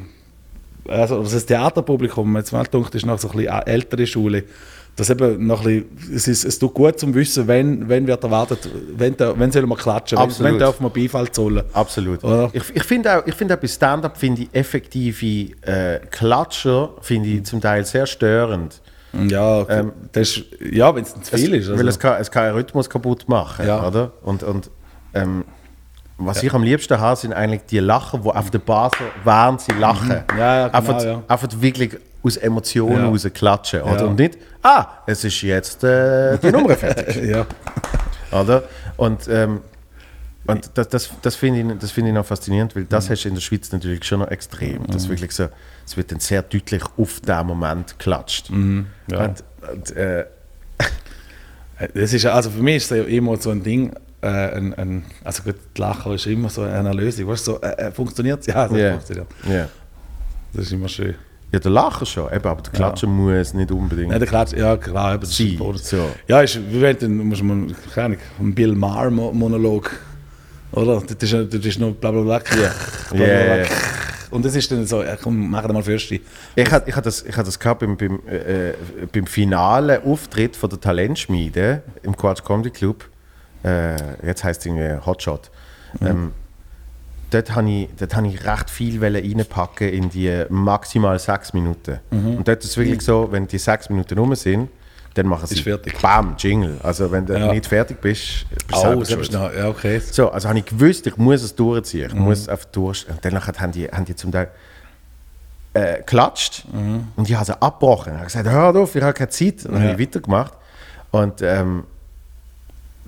also 0.88 1.24
das 1.24 1.46
Theaterpublikum, 1.46 2.38
jetzt 2.38 2.52
mal 2.52 2.62
ist 2.94 3.06
noch 3.06 3.18
so 3.20 3.30
ein 3.30 3.38
bisschen 3.38 3.62
ältere 3.66 4.06
Schule, 4.06 4.44
das 4.98 5.12
eben 5.12 5.46
noch 5.46 5.66
ein 5.66 5.86
bisschen, 5.86 6.16
es, 6.16 6.28
ist, 6.28 6.44
es 6.44 6.60
tut 6.60 6.74
gut 6.74 7.00
zum 7.00 7.14
Wissen, 7.14 7.48
wenn, 7.48 7.88
wenn 7.88 8.08
wird 8.08 8.24
erwartet, 8.24 8.68
wenn, 8.98 9.16
wenn 9.18 9.52
sollen 9.52 9.70
wir 9.70 9.78
klatschen, 9.78 10.18
wenn, 10.18 10.26
Absolut. 10.26 10.52
wenn 10.52 10.60
darf 10.60 10.80
man 10.80 10.92
Beifall 10.92 11.32
zollen. 11.32 11.64
Absolut. 11.72 12.24
Oder? 12.24 12.50
Ich, 12.52 12.64
ich 12.76 12.84
finde 12.84 13.18
auch, 13.18 13.26
ich 13.28 13.36
finde 13.36 13.54
auch 13.54 13.60
bei 13.60 13.68
Stand-up 13.68 14.18
finde 14.18 14.42
ich 14.42 14.50
effektive 14.54 15.54
äh, 15.62 16.00
Klatscher 16.10 16.90
finde 17.02 17.30
ich 17.30 17.46
zum 17.46 17.62
Teil 17.62 17.86
sehr 17.86 18.08
störend. 18.08 18.82
Ja, 19.30 19.64
das 20.12 20.38
ist, 20.38 20.46
ja 20.72 20.94
wenn 20.94 21.04
es 21.04 21.14
zu 21.14 21.38
viel 21.38 21.54
ist. 21.56 21.70
Weil 21.70 21.78
Also. 21.78 21.90
es 21.90 22.00
kann, 22.00 22.20
es 22.20 22.30
kann 22.30 22.44
einen 22.46 22.56
Rhythmus 22.56 22.90
kaputt 22.90 23.30
machen, 23.30 23.66
Ja. 23.66 23.88
oder? 23.88 24.12
Und, 24.24 24.44
und 24.44 24.70
ähm, 25.14 25.46
was 26.18 26.42
ich 26.42 26.52
am 26.54 26.64
liebsten 26.64 27.00
habe, 27.00 27.16
sind 27.16 27.34
eigentlich 27.34 27.62
die 27.70 27.80
Lacher, 27.80 28.18
die 28.18 28.30
auf 28.30 28.50
der 28.50 28.60
Basis 28.60 29.00
während 29.24 29.62
sie 29.62 29.74
lachen. 29.74 30.24
Mhm. 30.32 30.38
Ja, 30.40 30.58
ja, 30.58 30.68
genau, 30.68 30.78
einfach, 30.78 31.04
ja. 31.04 31.24
einfach 31.28 31.48
wirklich 31.60 31.98
aus 32.24 32.38
Emotionen 32.38 32.98
Ja. 33.04 33.08
raus 33.08 33.28
klatschen, 33.34 33.82
oder? 33.82 34.02
Ja. 34.02 34.06
Und 34.06 34.20
nicht, 34.20 34.38
ah, 34.64 34.88
es 35.06 35.24
ist 35.24 35.42
jetzt 35.42 35.84
äh, 35.84 36.38
die 36.40 36.52
Nummer 36.52 36.76
fertig. 36.76 37.16
ja. 37.24 37.46
oder? 38.32 38.64
Und, 38.98 39.28
ähm, 39.30 39.62
und 40.46 40.72
das, 40.76 40.88
das, 40.90 41.10
das 41.22 41.36
finde 41.36 41.74
ich, 41.74 41.80
das 41.80 41.92
finde 41.92 42.10
ich 42.12 42.16
noch 42.16 42.26
faszinierend, 42.26 42.76
weil 42.76 42.86
das 42.86 43.10
hast 43.10 43.24
du 43.24 43.30
in 43.30 43.36
der 43.36 43.42
Schweiz 43.42 43.72
natürlich 43.72 44.04
schon 44.06 44.20
noch 44.20 44.30
extrem. 44.32 44.88
Das 44.88 45.10
wirklich 45.10 45.32
so, 45.32 45.48
es 45.86 45.98
wird 45.98 46.12
dann 46.12 46.20
sehr 46.20 46.42
deutlich 46.42 46.84
auf 46.98 47.20
den 47.20 47.46
Moment 47.46 47.98
geklatscht. 48.00 48.50
ja. 48.50 48.56
Und, 49.26 49.44
und, 49.72 49.92
äh, 49.96 50.26
Das 51.94 52.12
ist, 52.12 52.26
also 52.26 52.50
für 52.50 52.64
mich 52.64 52.78
ist 52.78 52.92
es 52.92 52.98
ja 52.98 53.04
immer 53.04 53.38
so 53.38 53.52
ein 53.52 53.62
Ding, 53.62 53.94
äh, 54.22 54.28
ein, 54.28 54.74
ein, 54.74 55.04
also 55.24 55.44
gut, 55.44 55.56
die 55.76 55.82
Lacher 55.82 56.14
ist 56.14 56.26
immer 56.26 56.50
so 56.50 56.64
eine 56.64 56.92
Lösung. 56.92 57.28
Weißt 57.28 57.48
du, 57.48 57.52
so, 57.52 57.62
äh, 57.62 57.88
äh, 57.88 57.92
funktioniert 57.92 58.40
es? 58.42 58.48
Ja, 58.48 58.66
es 58.66 58.72
ja, 58.72 58.92
funktioniert. 58.94 59.28
ja. 59.48 59.70
Das 60.54 60.66
ist 60.66 60.72
immer 60.72 60.88
schön. 60.88 61.14
Ja, 61.52 61.60
der 61.60 61.72
Lacher 61.72 62.06
schon, 62.06 62.32
eben, 62.34 62.46
aber 62.46 62.62
der 62.62 62.74
Klatschen 62.74 63.10
muss 63.12 63.54
nicht 63.54 63.72
unbedingt. 63.72 64.12
Ja, 64.12 64.20
der 64.20 64.28
Klatsch, 64.28 64.54
ja 64.54 64.76
klar, 64.78 65.14
eben, 65.14 65.22
das 65.22 65.36
Sie, 65.36 65.56
ist 65.56 65.86
so. 65.88 66.10
Ja, 66.28 66.42
ist, 66.42 66.60
wie 66.72 66.82
wenn 66.82 66.98
dann 66.98 67.18
muss 67.18 67.42
man, 67.42 67.74
keine 67.94 68.06
Ahnung, 68.06 68.18
ein 68.40 68.54
Bill 68.56 68.74
Maher 68.76 69.10
Mo- 69.12 69.32
Monolog, 69.32 69.92
oder? 70.72 71.02
Das 71.02 71.32
ist, 71.32 71.54
das 71.54 71.66
ist 71.66 71.80
noch 71.80 71.94
bla 71.94 72.12
bla 72.12 72.22
bla. 72.22 72.38
Ja. 72.38 72.42
bla, 72.42 73.18
bla, 73.18 73.26
Ja, 73.28 73.44
bla. 73.46 73.58
ja. 73.60 73.66
Und 74.30 74.44
das 74.44 74.56
ist 74.58 74.70
dann 74.70 74.86
so, 74.86 75.02
ja, 75.04 75.16
komm, 75.16 75.50
mach 75.52 75.66
mal 75.70 75.82
Fürste. 75.82 76.20
Ich 76.56 76.70
hatte 76.72 76.90
ich 76.90 76.96
hatte 76.98 77.06
das, 77.06 77.24
ich 77.24 77.34
das 77.34 77.58
gehabt 77.58 77.80
beim, 77.80 77.96
beim, 77.96 78.20
äh, 78.28 78.74
beim 79.14 79.26
finalen 79.26 80.04
Auftritt 80.04 80.58
von 80.58 80.70
der 80.70 80.82
Talentschmiede 80.82 81.82
im 82.04 82.16
Quatsch 82.18 82.44
Comedy 82.44 82.72
Club. 82.72 83.06
Äh, 83.64 83.96
jetzt 84.26 84.44
heißt 84.44 84.60
es 84.60 84.66
irgendwie 84.66 85.06
Hotshot. 85.06 85.50
Ähm, 86.02 86.34
dort 87.32 87.56
habe 87.56 87.70
ich, 87.70 87.90
dort 87.98 88.16
habe 88.16 88.28
ich 88.28 88.46
recht 88.46 88.70
viel 88.70 89.04
reinpacken 89.04 89.90
in 89.90 90.10
die 90.10 90.46
maximal 90.50 91.18
sechs 91.20 91.54
Minuten. 91.54 92.00
Und 92.12 92.48
dort 92.48 92.64
ist 92.64 92.72
es 92.72 92.78
wirklich 92.78 93.02
so, 93.02 93.28
wenn 93.32 93.48
die 93.48 93.58
sechs 93.58 93.90
Minuten 93.90 94.18
rum 94.18 94.34
sind, 94.36 94.70
dann 95.14 95.26
machen 95.28 95.48
sie 95.48 95.56
Ist 95.56 95.64
fertig. 95.64 96.00
Bam, 96.00 96.36
Jingle. 96.38 96.78
Also 96.84 97.12
wenn 97.12 97.26
du 97.26 97.34
Ja. 97.34 97.52
nicht 97.52 97.66
fertig 97.66 98.00
bist, 98.00 98.46
bist 98.68 98.84
du 98.84 98.88
Oh, 98.88 99.04
selbst 99.04 99.32
noch, 99.32 99.52
ja, 99.52 99.68
okay. 99.68 100.00
So, 100.00 100.30
also 100.30 100.48
habe 100.48 100.60
ich 100.60 100.66
gewusst, 100.66 101.08
ich 101.08 101.18
muss 101.18 101.42
es 101.42 101.56
durchziehen. 101.56 102.08
Ich 102.10 102.14
Mhm. 102.14 102.22
muss 102.22 102.40
es 102.40 102.50
einfach 102.50 102.66
durch. 102.66 103.08
Und 103.10 103.18
danach 103.24 103.48
haben 103.48 103.72
die, 103.72 103.88
haben 103.88 104.06
die 104.06 104.16
zum 104.16 104.32
Teil 104.32 104.50
äh, 105.74 105.98
geklatscht 105.98 106.66
Mhm. 106.72 107.08
und 107.16 107.30
ich 107.30 107.36
habe 107.36 107.46
sie 107.46 107.60
abgebrochen. 107.62 108.14
Ich 108.14 108.18
habe 108.18 108.26
gesagt, 108.26 108.50
hör 108.50 108.76
auf, 108.76 108.96
ich 108.96 109.02
habe 109.04 109.14
keine 109.14 109.30
Zeit. 109.30 109.66
Und 109.66 109.74
dann 109.74 109.84
Ja. 109.84 109.90
habe 109.92 110.02
ich 110.02 110.08
weitergemacht. 110.08 110.54
Und 111.12 111.42
ähm, 111.42 111.84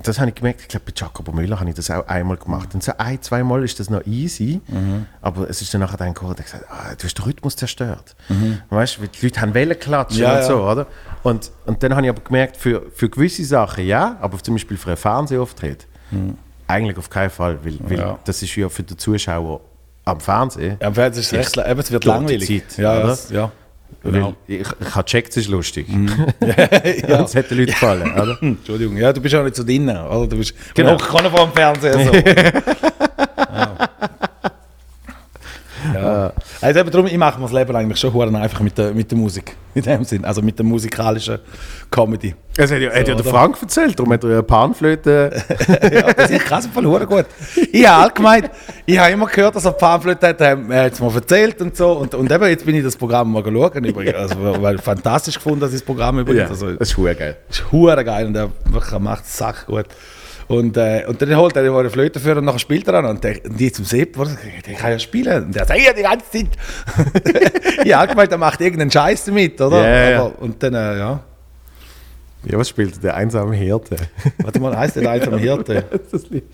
das 0.03 0.19
habe 0.19 0.30
ich 0.30 0.35
gemerkt, 0.35 0.61
ich 0.61 0.67
glaube, 0.67 0.85
bei 0.88 0.93
Jacobo 0.95 1.31
Müller 1.31 1.59
habe 1.59 1.69
ich 1.69 1.76
das 1.76 1.89
auch 1.91 2.07
einmal 2.07 2.38
gemacht. 2.38 2.73
Und 2.73 2.84
so 2.84 2.91
ein, 2.97 3.21
zwei 3.21 3.43
Mal 3.43 3.63
ist 3.63 3.80
das 3.80 3.89
noch 3.89 4.05
easy. 4.05 4.61
Mhm. 4.67 5.05
Aber 5.21 5.49
es 5.49 5.61
ist 5.61 5.73
dann 5.73 5.81
nachher 5.81 5.97
dann 5.97 6.13
gekommen, 6.13 6.35
der 6.35 6.45
gesagt, 6.45 6.65
ah, 6.69 6.95
du 6.97 7.03
hast 7.03 7.13
den 7.17 7.26
Rhythmus 7.26 7.55
zerstört. 7.55 8.15
Weißt 8.69 8.97
du, 8.97 9.07
die 9.07 9.26
Leute 9.26 9.41
haben 9.41 9.53
Wellen 9.53 9.77
klatschen 9.80 10.17
Mhm. 10.19 10.23
Ja, 10.23 10.31
und 10.34 10.39
ja. 10.39 10.43
so, 10.47 10.63
oder? 10.63 10.88
Und, 11.23 11.51
und 11.65 11.84
dann 11.84 11.95
habe 11.95 12.05
ich 12.05 12.09
aber 12.09 12.21
gemerkt, 12.21 12.57
für, 12.57 12.84
für 12.93 13.09
gewisse 13.09 13.43
Sachen 13.45 13.85
ja, 13.85 14.17
aber 14.21 14.38
zum 14.41 14.55
Beispiel 14.55 14.77
für 14.77 14.88
einen 14.89 14.97
Fernsehauftritt 14.97 15.85
eigentlich 16.67 16.97
auf 16.97 17.09
keinen 17.09 17.30
Fall, 17.30 17.57
weil, 17.63 17.80
weil 17.81 17.97
Mhm. 17.97 18.03
Ja. 18.03 18.19
das 18.26 18.41
ist 18.41 18.55
ja 18.55 18.69
für 18.69 18.84
den 18.84 18.97
Zuschauer 18.97 19.61
am 20.05 20.19
Fernsehen. 20.19 20.77
Ja, 20.81 20.88
aber 20.88 21.07
es 21.07 21.17
ist 21.17 21.34
recht, 21.34 21.57
Ich- 21.57 21.65
eben, 21.65 21.80
es 21.80 21.91
wird 21.91 22.05
langweilig. 22.05 22.47
Zeit, 22.67 22.77
ja, 22.77 23.15
ja, 23.31 23.51
Weil 24.02 24.11
Genau. 24.14 24.36
ich, 24.48 24.61
ich 24.61 24.95
habe 24.95 25.03
gecheckt, 25.03 25.30
es 25.32 25.38
ist 25.38 25.48
lustig. 25.49 25.88
ja. 26.41 27.18
Das 27.18 27.36
hat 27.36 27.49
den 27.52 27.57
Leuten 27.57 27.72
gefallen, 27.72 28.11
oder? 28.14 28.38
Entschuldigung, 28.41 28.95
ja, 28.98 29.11
du 29.11 29.20
bist 29.22 29.34
ja 29.34 29.44
nicht 29.44 29.56
so 29.56 29.64
drin, 29.64 29.90
oder? 29.90 30.28
Du 30.28 30.38
bist 30.38 30.53
Genau. 30.74 30.95
genau. 30.98 31.10
keiner 31.11 31.30
vor 31.30 31.45
dem 31.48 31.53
Fernseher. 31.53 31.94
So. 32.06 32.14
ja. 32.14 33.90
Ja. 36.01 36.34
Also 36.61 36.80
eben 36.80 36.91
darum, 36.91 37.07
ich 37.07 37.17
mache 37.17 37.39
mir 37.39 37.45
das 37.45 37.53
Leben 37.53 37.76
eigentlich 37.76 37.99
schon 37.99 38.35
einfach 38.35 38.59
mit 38.59 38.77
der, 38.77 38.93
mit 38.93 39.09
der 39.09 39.17
Musik. 39.17 39.55
In 39.76 39.84
dem 39.84 40.03
Sinn, 40.03 40.26
also 40.26 40.41
mit 40.41 40.57
der 40.57 40.65
musikalischen 40.65 41.39
Comedy. 41.91 42.34
Das 42.55 42.71
hat 42.71 42.80
ja, 42.80 42.89
hat 42.89 43.07
ja 43.07 43.15
der? 43.15 43.23
Frank 43.23 43.57
erzählt, 43.61 43.97
darum 43.97 44.11
hat 44.11 44.23
er 44.23 44.31
eine 44.31 44.43
Panflöte. 44.43 45.31
ja, 45.93 46.13
das 46.13 46.31
ist 46.31 46.45
krass 46.45 46.67
verdammt 46.71 47.07
gut. 47.07 47.26
Ich 47.71 47.88
habe 47.88 48.03
allgemein, 48.03 48.49
ich 48.85 48.97
habe 48.97 49.11
immer 49.11 49.27
gehört, 49.27 49.55
dass 49.55 49.65
er 49.65 49.71
Pamphlet 49.73 50.21
hat, 50.21 50.41
er 50.41 50.57
hat 50.57 50.93
es 50.93 50.99
mir 50.99 51.13
erzählt 51.13 51.61
und 51.61 51.77
so. 51.77 51.91
Und, 51.93 52.15
und 52.15 52.31
eben, 52.31 52.47
jetzt 52.47 52.65
bin 52.65 52.76
ich 52.76 52.84
das 52.84 52.97
Programm 52.97 53.31
mal 53.31 53.43
schauen, 53.43 53.84
übrigens. 53.84 54.15
Also, 54.15 54.61
weil 54.61 54.77
fantastisch 54.80 55.35
gefunden, 55.35 55.61
dass 55.61 55.71
ich 55.71 55.80
das 55.80 55.85
Programm 55.85 56.19
übrigens. 56.19 56.49
Also, 56.49 56.73
das 56.73 56.89
ist 56.89 56.97
hure 56.97 57.15
geil. 57.15 57.38
Das 57.47 57.59
ist 57.59 57.71
hure 57.71 58.03
geil 58.03 58.26
und 58.26 58.35
er 58.35 58.49
macht 58.99 59.26
es 59.26 59.38
sack 59.38 59.67
gut. 59.67 59.85
Und, 60.49 60.77
äh, 60.77 61.05
und 61.07 61.21
dann 61.21 61.35
holt 61.38 61.55
er 61.55 61.61
eine 61.61 61.89
Flöte 61.91 62.19
für 62.19 62.35
und 62.35 62.43
nachher 62.43 62.57
spielt 62.57 62.88
er 62.88 62.95
an 62.95 63.05
und, 63.05 63.23
der, 63.23 63.45
und 63.45 63.59
die 63.59 63.71
zum 63.71 63.85
Sepp, 63.85 64.17
der 64.65 64.73
kann 64.73 64.91
ja 64.91 64.97
spielen. 64.97 65.45
Und 65.45 65.55
der 65.55 65.63
sagt, 65.63 65.80
ja, 65.80 65.93
die 65.93 66.01
ganze 66.01 66.26
Zeit. 66.31 67.85
ja, 67.85 67.99
allgemein, 67.99 68.27
der 68.27 68.39
macht 68.39 68.59
irgendeinen 68.59 68.89
Scheiß 68.89 69.26
damit, 69.26 69.61
oder? 69.61 69.88
Ja, 69.88 70.09
ja. 70.09 70.19
Aber, 70.21 70.41
und 70.41 70.61
dann, 70.63 70.73
äh, 70.73 70.97
ja. 70.97 71.19
Ja, 72.45 72.57
was 72.57 72.67
spielt 72.67 73.03
der 73.03 73.15
einsame 73.15 73.55
Hirte? 73.55 73.97
Warte 74.39 74.59
mal, 74.59 74.76
heißt 74.76 74.95
der 74.95 75.11
einsame 75.11 75.38
Hirte? 75.38 75.84
das 76.11 76.27
Lied. 76.31 76.45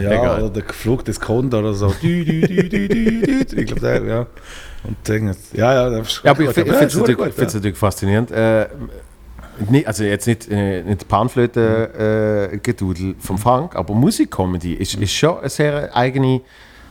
Ja, 0.00 0.10
Egal. 0.12 0.42
oder 0.42 0.50
der 0.50 0.72
Flug 0.72 1.04
des 1.04 1.18
Kondor 1.18 1.60
oder 1.60 1.74
so. 1.74 1.92
Ich 2.02 3.66
glaube, 3.66 3.80
der, 3.80 4.04
ja. 4.04 4.26
Und 4.84 4.96
dann, 5.02 5.36
ja, 5.52 5.74
ja, 5.74 5.90
das 5.90 6.08
ist 6.08 6.20
Ja, 6.22 6.30
aber 6.30 6.42
ich 6.42 6.50
finde 6.50 6.74
es 6.74 6.94
natürlich, 6.94 7.36
natürlich 7.36 7.76
faszinierend. 7.76 8.30
Äh, 8.30 8.66
nicht, 9.68 9.86
also 9.86 10.04
jetzt 10.04 10.26
nicht, 10.26 10.48
äh, 10.50 10.82
nicht 10.82 11.08
Panflöte-Gedudel 11.08 13.14
vom 13.18 13.38
Frank, 13.38 13.76
aber 13.76 13.94
Musikcomedy 13.94 14.74
ist, 14.74 14.94
ist 14.94 15.12
schon 15.12 15.38
eine 15.38 15.48
sehr 15.48 15.94
eigene 15.96 16.40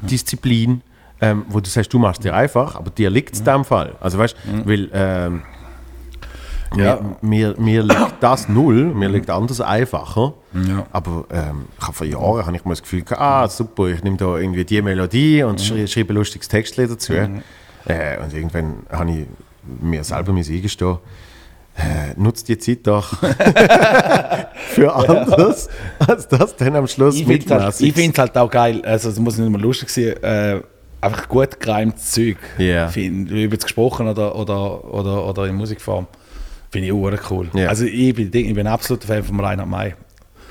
Disziplin, 0.01 0.81
ähm, 1.21 1.45
wo 1.49 1.59
du 1.59 1.69
sagst, 1.69 1.91
du 1.93 1.99
machst 1.99 2.23
dir 2.23 2.33
einfach, 2.33 2.75
aber 2.75 2.89
dir 2.91 3.09
liegt 3.09 3.33
es 3.33 3.39
in 3.39 3.45
dem 3.45 3.65
Fall. 3.65 3.95
Also 3.99 4.17
weißt 4.17 4.35
du, 4.35 4.69
weil 4.69 4.89
ähm, 4.93 5.41
Ja. 6.75 6.99
mir, 7.21 7.21
mir, 7.21 7.55
mir 7.59 7.83
liegt 7.83 8.15
das 8.21 8.47
null, 8.47 8.93
mir 8.93 9.09
liegt 9.09 9.29
anders 9.29 9.59
einfacher. 9.59 10.33
Ja. 10.53 10.85
Aber 10.91 11.25
ähm, 11.31 11.65
vor 11.91 12.05
Jahren 12.07 12.45
habe 12.45 12.55
ich 12.55 12.63
mal 12.63 12.71
das 12.71 12.81
Gefühl 12.83 13.03
ah 13.11 13.47
super, 13.47 13.87
ich 13.87 14.03
nehme 14.03 14.17
da 14.17 14.37
irgendwie 14.37 14.63
die 14.65 14.81
Melodie 14.81 15.43
und 15.43 15.59
schreibe, 15.61 15.87
schreibe 15.87 16.13
ein 16.13 16.17
lustiges 16.17 16.47
Textlied 16.47 16.91
dazu. 16.91 17.13
Äh, 17.13 18.17
und 18.21 18.33
irgendwann 18.33 18.83
habe 18.91 19.11
ich 19.11 19.25
mir 19.81 20.03
selber 20.03 20.31
eingestehen, 20.31 20.95
äh, 20.95 20.97
nutzt 22.17 22.47
die 22.49 22.57
Zeit 22.57 22.79
doch 22.87 23.13
für 24.71 24.93
anderes, 24.93 25.69
als 25.99 26.27
das 26.27 26.55
dann 26.55 26.75
am 26.75 26.87
Schluss 26.87 27.15
Ich 27.15 27.25
finde 27.25 27.45
es 27.45 27.51
halt, 27.51 27.61
mitmäßig- 27.73 27.83
ich 27.85 27.93
find's 27.93 28.19
halt 28.19 28.37
auch 28.37 28.49
geil, 28.49 28.81
also 28.85 29.09
es 29.09 29.19
muss 29.19 29.37
nicht 29.37 29.47
immer 29.47 29.59
lustig 29.59 29.89
sein, 29.89 30.21
äh, 30.23 30.61
einfach 31.01 31.27
gut 31.27 31.59
gereimtes 31.59 32.11
Zeug. 32.11 32.37
Ja. 32.57 32.87
Find, 32.89 33.31
über 33.31 33.55
das 33.55 33.63
gesprochen 33.65 34.07
oder, 34.07 34.35
oder, 34.35 34.83
oder, 34.93 35.25
oder 35.25 35.45
in 35.45 35.55
Musikform. 35.55 36.07
Finde 36.71 36.87
ich 36.87 36.93
auch 36.93 37.31
cool. 37.31 37.49
Ja. 37.53 37.67
Also 37.69 37.85
ich 37.85 38.13
bin, 38.13 38.27
ich 38.31 38.53
bin 38.53 38.59
ein 38.59 38.67
absoluter 38.67 39.07
Fan 39.07 39.23
von 39.23 39.39
Reinhard 39.39 39.67
May. 39.69 39.95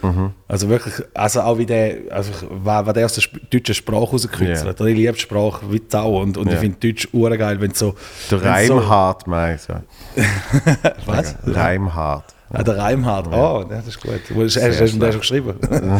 Mhm. 0.03 0.33
Also 0.47 0.69
wirklich, 0.69 0.95
also 1.15 1.41
auch 1.41 1.59
wie 1.59 1.67
der, 1.67 1.97
also 2.11 2.31
was 2.51 2.93
der 2.95 3.05
aus 3.07 3.15
der 3.15 3.25
deutschen 3.51 3.75
Sprache 3.75 4.01
rauskürzelt. 4.11 4.79
Ja. 4.81 4.87
Ich 4.87 4.97
liebe 4.97 5.13
die 5.13 5.19
Sprache 5.21 5.61
wie 5.71 5.81
die 5.81 5.87
Sau 5.89 6.21
und, 6.21 6.37
und 6.37 6.47
Ja. 6.49 6.55
ich 6.55 6.61
finde 6.61 6.79
Deutsch 6.79 7.09
geil, 7.13 7.61
wenn 7.61 7.73
so... 7.75 7.95
Der 8.31 8.43
wenn's 8.43 8.69
so- 8.69 8.79
Reimhard, 8.79 9.27
mein 9.27 9.59
so. 9.59 9.75
Was? 11.07 11.35
Reimhard. 11.45 12.25
Ah, 12.51 12.63
der 12.63 12.79
Reimhard. 12.79 13.27
Oh, 13.29 13.67
ja, 13.69 13.77
das 13.77 13.89
ist 13.89 14.01
gut. 14.01 14.21
Wo 14.31 14.41
ist, 14.43 14.57
hast, 14.57 14.81
hast 14.81 14.95
du 14.95 14.99
den 14.99 15.13
schon 15.13 15.21
geschrieben? 15.21 15.55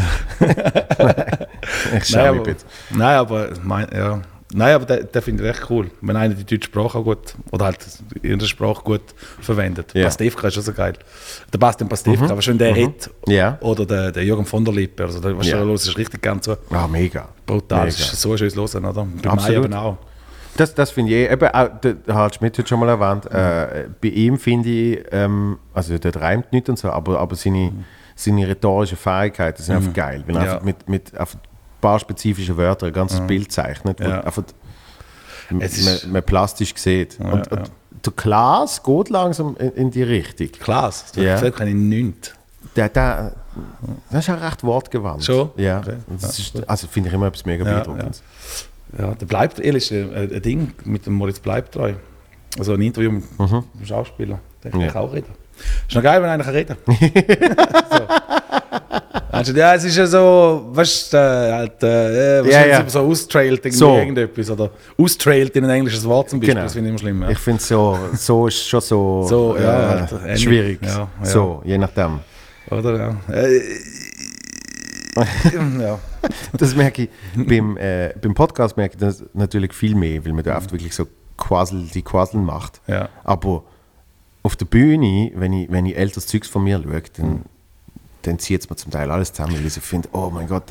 Ich 1.97 2.05
schau 2.09 2.19
Nein, 2.19 2.31
mich 2.33 2.41
aber, 2.41 2.43
bitte. 2.43 2.65
nein, 2.91 3.17
aber, 3.17 3.49
mein, 3.63 3.87
ja. 3.95 4.21
Nein, 4.53 4.75
aber 4.75 4.85
den, 4.87 5.09
den 5.13 5.23
finde 5.23 5.45
ich 5.45 5.51
echt 5.51 5.71
cool. 5.71 5.91
Wenn 6.01 6.17
einer 6.17 6.35
die 6.35 6.45
deutsche 6.45 6.67
Sprache 6.71 6.99
auch 6.99 7.05
gut, 7.05 7.35
oder 7.51 7.67
halt 7.67 7.79
ihre 8.23 8.41
Sprache 8.47 8.83
gut 8.83 9.03
verwendet. 9.41 9.93
Ja. 9.95 10.05
Pastewka 10.05 10.49
ist 10.49 10.55
schon 10.55 10.63
so 10.63 10.73
geil. 10.73 10.95
Der 11.53 11.59
Bastian 11.59 11.89
Pastewka, 11.89 12.37
was 12.37 12.45
schon 12.45 12.59
der 12.59 12.75
Hit. 12.75 13.11
Ja. 13.27 13.59
Oder 13.61 13.85
der, 13.87 14.13
der 14.13 14.25
Jürgen 14.25 14.45
von 14.47 14.65
der 14.65 14.75
Lippe. 14.75 15.05
Also 15.05 15.21
der, 15.21 15.37
was 15.37 15.47
Ja. 15.47 15.61
los 15.63 15.87
ist 15.87 15.97
richtig 15.99 16.23
ganz 16.23 16.47
so 16.47 16.57
Ah, 16.71 16.87
mega. 16.87 17.29
brutal. 17.47 17.87
Das 17.87 17.99
Mega. 17.99 18.13
ist 18.13 18.21
so 18.21 18.37
schön 18.37 18.51
los, 18.55 18.75
oder? 18.75 18.93
Bei 19.23 19.31
Absolut. 19.31 19.65
eben 19.67 19.75
auch. 19.75 19.99
Das, 20.57 20.75
das 20.75 20.91
finde 20.91 21.13
ich, 21.13 21.17
eh- 21.29 21.33
eben 21.33 21.49
auch, 21.49 21.69
der 21.81 21.97
Harald 22.09 22.35
Schmidt 22.35 22.59
hat 22.59 22.69
schon 22.69 22.81
mal 22.81 22.89
erwähnt, 22.89 23.27
äh, 23.27 23.89
bei 24.01 24.09
ihm 24.09 24.39
finde 24.39 24.69
ich, 24.69 25.05
ähm, 25.13 25.57
also 25.73 25.97
der 25.99 26.17
reimt 26.17 26.53
nicht 26.53 26.69
und 26.69 26.77
so, 26.77 26.91
aber, 26.91 27.21
aber 27.21 27.37
seine, 27.37 27.71
seine 28.17 28.49
rhetorischen 28.49 28.97
Fähigkeiten 28.99 29.63
sind 29.63 29.77
einfach 29.77 29.93
geil. 29.93 30.25
Er 30.27 30.35
Ja. 30.35 30.41
einfach 30.41 30.63
mit, 30.65 30.89
mit 30.89 31.17
einfach 31.17 31.37
ein 31.37 31.48
paar 31.81 31.99
spezifischen 31.99 32.57
Wörtern 32.57 32.89
ein 32.89 32.93
ganzes 32.93 33.21
Bild 33.27 33.51
zeichnet. 33.53 34.01
Ja. 34.01 34.19
Und 34.19 34.27
einfach 34.27 34.43
man, 35.51 35.69
man 36.13 36.23
plastisch 36.23 36.75
sieht. 36.77 37.19
und, 37.21 37.47
ja. 37.51 37.59
und 37.59 37.71
der 38.05 38.13
Klaas 38.15 38.83
geht 38.83 39.09
langsam 39.11 39.57
in, 39.59 39.71
in 39.73 39.91
die 39.91 40.03
Richtung. 40.03 40.49
Klaas, 40.61 41.13
das 41.13 41.17
Ja. 41.25 41.43
ja. 41.43 41.51
kann 41.51 41.69
ich 41.69 41.75
nichts. 41.75 42.33
Der, 42.77 42.89
der, 42.89 43.33
das 44.11 44.29
ist 44.29 44.35
auch 44.35 44.41
recht 44.43 44.63
wortgewandt. 44.63 45.25
Schon? 45.25 45.51
Ja. 45.57 45.79
Okay. 45.81 45.97
Das 46.21 46.39
ist, 46.39 46.69
also 46.69 46.87
finde 46.87 47.09
ich 47.09 47.15
immer 47.15 47.27
etwas 47.27 47.45
mega 47.45 47.65
Ja, 47.65 47.73
beeindruckendes. 47.73 48.23
Ja, 48.99 49.15
der 49.15 49.27
bleibt, 49.27 49.59
ehrlich, 49.59 49.91
ist 49.91 49.93
ein, 49.93 50.33
ein 50.33 50.43
Ding 50.43 50.73
mit 50.85 51.07
dem 51.07 51.15
Moritz 51.15 51.41
bleibt 51.41 51.75
treu. 51.75 51.95
Also 52.59 52.75
ein 52.75 52.83
Interview 52.83 53.11
mit 53.13 53.25
dem 53.39 53.65
Schauspieler, 53.85 54.39
der 54.63 54.71
kann 54.71 54.81
Ja. 54.81 54.87
ich 54.89 54.95
auch 54.95 55.13
reden. 55.13 55.33
Ist 55.89 55.95
noch 55.95 56.03
geil, 56.03 56.23
wenn 56.23 56.31
einer 56.31 56.45
kann 56.45 56.55
reden 56.55 56.77
so. 56.87 57.99
Also, 59.39 59.53
ja, 59.53 59.75
es 59.75 59.85
ist 59.85 59.97
ja 59.97 60.07
so, 60.07 60.69
weißt 60.73 61.13
du, 61.13 61.17
äh, 61.17 61.21
halt, 61.53 61.83
äh, 61.83 62.45
was 62.45 62.53
Ja, 62.53 62.61
ja, 62.61 62.67
ja. 62.81 62.89
so 62.89 63.01
austrailt 63.01 63.61
irgendwie 63.65 63.77
So. 63.77 63.97
irgendetwas. 63.97 64.51
Oder 64.51 64.71
austrailt 64.99 65.57
in 65.57 65.65
ein 65.65 65.71
englisches 65.71 66.05
Wort 66.05 66.31
zum 66.31 66.41
Beispiel, 66.41 66.55
Genau. 66.55 66.65
das 66.67 66.73
finde 66.75 66.89
ich 66.89 66.91
immer 66.93 66.99
schlimm. 66.99 67.23
Ja. 67.23 67.31
Ich 67.31 67.39
finde 67.39 67.63
so, 67.63 67.99
so 68.15 68.47
ist 68.47 68.67
schon 68.69 68.81
so, 68.81 69.23
So, 69.29 69.57
ja, 69.57 69.63
äh, 69.63 70.01
halt, 70.01 70.13
ähnlich. 70.25 70.43
schwierig. 70.43 70.79
Ja, 70.83 71.09
ja. 71.21 71.25
So, 71.25 71.63
je 71.65 71.79
nachdem. 71.79 72.21
Oder? 72.71 72.97
Ja. 73.29 73.35
Äh, 73.35 73.61
ja. 75.81 75.99
Das 76.57 76.75
merke 76.77 77.03
ich 77.05 77.09
beim, 77.47 77.77
äh, 77.77 78.13
beim 78.21 78.35
Podcast 78.35 78.77
merke 78.77 78.95
ich 78.95 79.01
das 79.01 79.25
natürlich 79.35 79.73
viel 79.73 79.95
mehr, 79.95 80.25
weil 80.25 80.33
man 80.33 80.45
da 80.45 80.57
oft 80.57 80.71
wirklich 80.73 80.95
so 80.95 81.07
Quasel, 81.37 81.85
die 81.95 82.03
Quaseln 82.03 82.45
macht. 82.45 82.81
Ja. 82.87 83.09
Aber 83.25 83.65
auf 84.43 84.57
der 84.57 84.67
Bühne, 84.67 85.31
wenn 85.35 85.53
ich, 85.53 85.71
wenn 85.71 85.87
ich 85.87 85.97
älteres 85.97 86.27
Zeugs 86.27 86.49
von 86.49 86.65
mir 86.65 86.81
schaue, 86.83 87.03
dann, 87.17 87.43
dann 88.23 88.39
zieht 88.39 88.63
es 88.63 88.71
mir 88.71 88.77
zum 88.77 88.91
Teil 88.91 89.11
alles 89.11 89.33
zusammen, 89.33 89.57
weil 89.59 89.67
ich 89.67 89.73
so 89.75 89.81
finde, 89.81 90.09
oh 90.13 90.31
mein 90.33 90.47
Gott, 90.49 90.65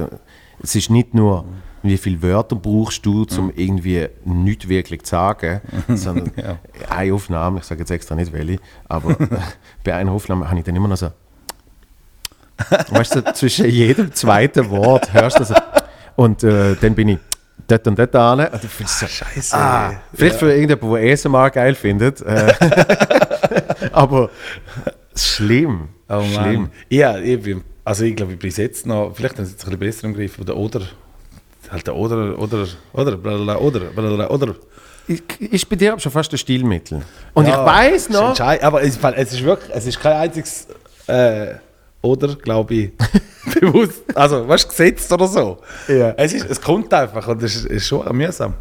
es 0.61 0.75
ist 0.75 0.89
nicht 0.89 1.13
nur, 1.13 1.45
wie 1.83 1.97
viele 1.97 2.21
Wörter 2.21 2.55
brauchst 2.55 3.05
du, 3.05 3.25
um 3.37 3.51
irgendwie 3.55 4.07
nichts 4.25 4.67
wirklich 4.67 5.03
zu 5.03 5.11
sagen, 5.11 5.61
sondern 5.89 6.31
Ja. 6.35 6.57
eine 6.89 7.13
Aufnahme, 7.13 7.59
ich 7.59 7.65
sage 7.65 7.81
jetzt 7.81 7.91
extra 7.91 8.15
nicht 8.15 8.33
welche, 8.33 8.59
aber 8.87 9.15
bei 9.83 9.93
einer 9.95 10.11
Aufnahme 10.11 10.49
habe 10.49 10.59
ich 10.59 10.65
dann 10.65 10.75
immer 10.75 10.87
noch 10.87 10.97
so, 10.97 11.09
weißt 12.89 13.15
du, 13.15 13.33
zwischen 13.33 13.69
jedem 13.69 14.13
zweiten 14.13 14.69
Wort 14.69 15.13
hörst 15.13 15.39
du 15.39 15.43
so, 15.45 15.55
und 16.15 16.43
äh, 16.43 16.75
dann 16.75 16.95
bin 16.95 17.09
ich 17.09 17.19
dort 17.67 17.87
und 17.87 17.99
dort 17.99 18.15
an. 18.15 18.39
Und 18.39 18.63
ich 18.63 18.69
finde 18.71 18.91
so, 18.91 19.05
Scheiße. 19.05 19.55
Ah, 19.55 19.93
vielleicht 20.13 20.37
für 20.37 20.51
irgendjemanden, 20.51 21.01
der 21.03 21.13
ASMR 21.13 21.49
geil 21.51 21.75
findet. 21.75 22.21
Äh, 22.21 22.53
aber 23.91 24.31
schlimm. 25.25 25.89
Oh 26.09 26.21
schlimm. 26.23 26.69
Ja, 26.89 27.17
ich 27.17 27.41
bin, 27.41 27.63
also 27.83 28.03
ich 28.03 28.15
glaube, 28.15 28.33
ich 28.33 28.39
bin 28.39 28.51
jetzt 28.51 28.85
noch, 28.85 29.13
vielleicht 29.15 29.37
haben 29.37 29.45
sie 29.45 29.51
jetzt 29.53 29.63
ein 29.63 29.77
bisschen 29.77 29.79
besser 29.79 30.07
im 30.07 30.13
Griff, 30.13 30.35
aber 30.35 30.45
der 30.45 30.57
Oder, 30.57 30.81
halt 31.69 31.87
der 31.87 31.95
Oder, 31.95 32.37
Oder, 32.39 32.67
Oder, 32.93 33.17
Oder, 33.97 34.31
Oder. 34.31 34.55
Ich- 35.07 35.23
Ist 35.39 35.69
bei 35.69 35.75
dir 35.77 35.93
aber 35.93 36.01
schon 36.01 36.11
fast 36.11 36.31
ein 36.33 36.37
Stilmittel. 36.37 37.01
Und 37.33 37.47
Ja, 37.47 37.61
ich 37.61 37.65
weiß 37.65 38.09
noch, 38.09 38.37
Aber 38.39 38.81
es, 38.83 38.97
es 38.97 39.33
ist 39.33 39.43
wirklich, 39.43 39.71
es 39.73 39.85
ist 39.87 39.99
kein 39.99 40.13
einziges 40.17 40.67
äh, 41.07 41.55
Oder, 42.01 42.35
glaube 42.35 42.73
ich, 42.73 42.91
bewusst, 43.59 44.03
also 44.15 44.47
weißt 44.47 44.65
du, 44.65 44.67
gesetzt 44.69 45.11
oder 45.11 45.27
so. 45.27 45.57
Ja. 45.87 46.13
Es, 46.17 46.33
ist, 46.33 46.49
es 46.49 46.61
kommt 46.61 46.93
einfach 46.93 47.25
und 47.27 47.41
es 47.41 47.55
ist, 47.55 47.65
ist 47.65 47.87
schon 47.87 48.15
mühsam. 48.15 48.53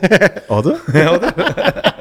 oder? 0.48 0.76
Ja, 0.92 1.14
oder? 1.16 1.93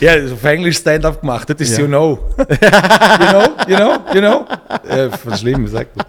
Ja, 0.00 0.12
also 0.12 0.34
auf 0.34 0.44
Englisch 0.44 0.78
Stand-up 0.78 1.20
gemacht, 1.20 1.48
das 1.50 1.60
ist 1.60 1.76
Ja. 1.78 1.84
you 1.84 1.88
know. 1.88 2.18
you 2.38 3.26
know, 3.28 3.42
you 3.66 3.76
know, 3.76 3.98
you 4.14 4.20
know. 4.20 4.46
Ja, 4.88 5.10
voll 5.10 5.36
schlimm, 5.36 5.66
sagt 5.66 5.96
man. 5.96 6.06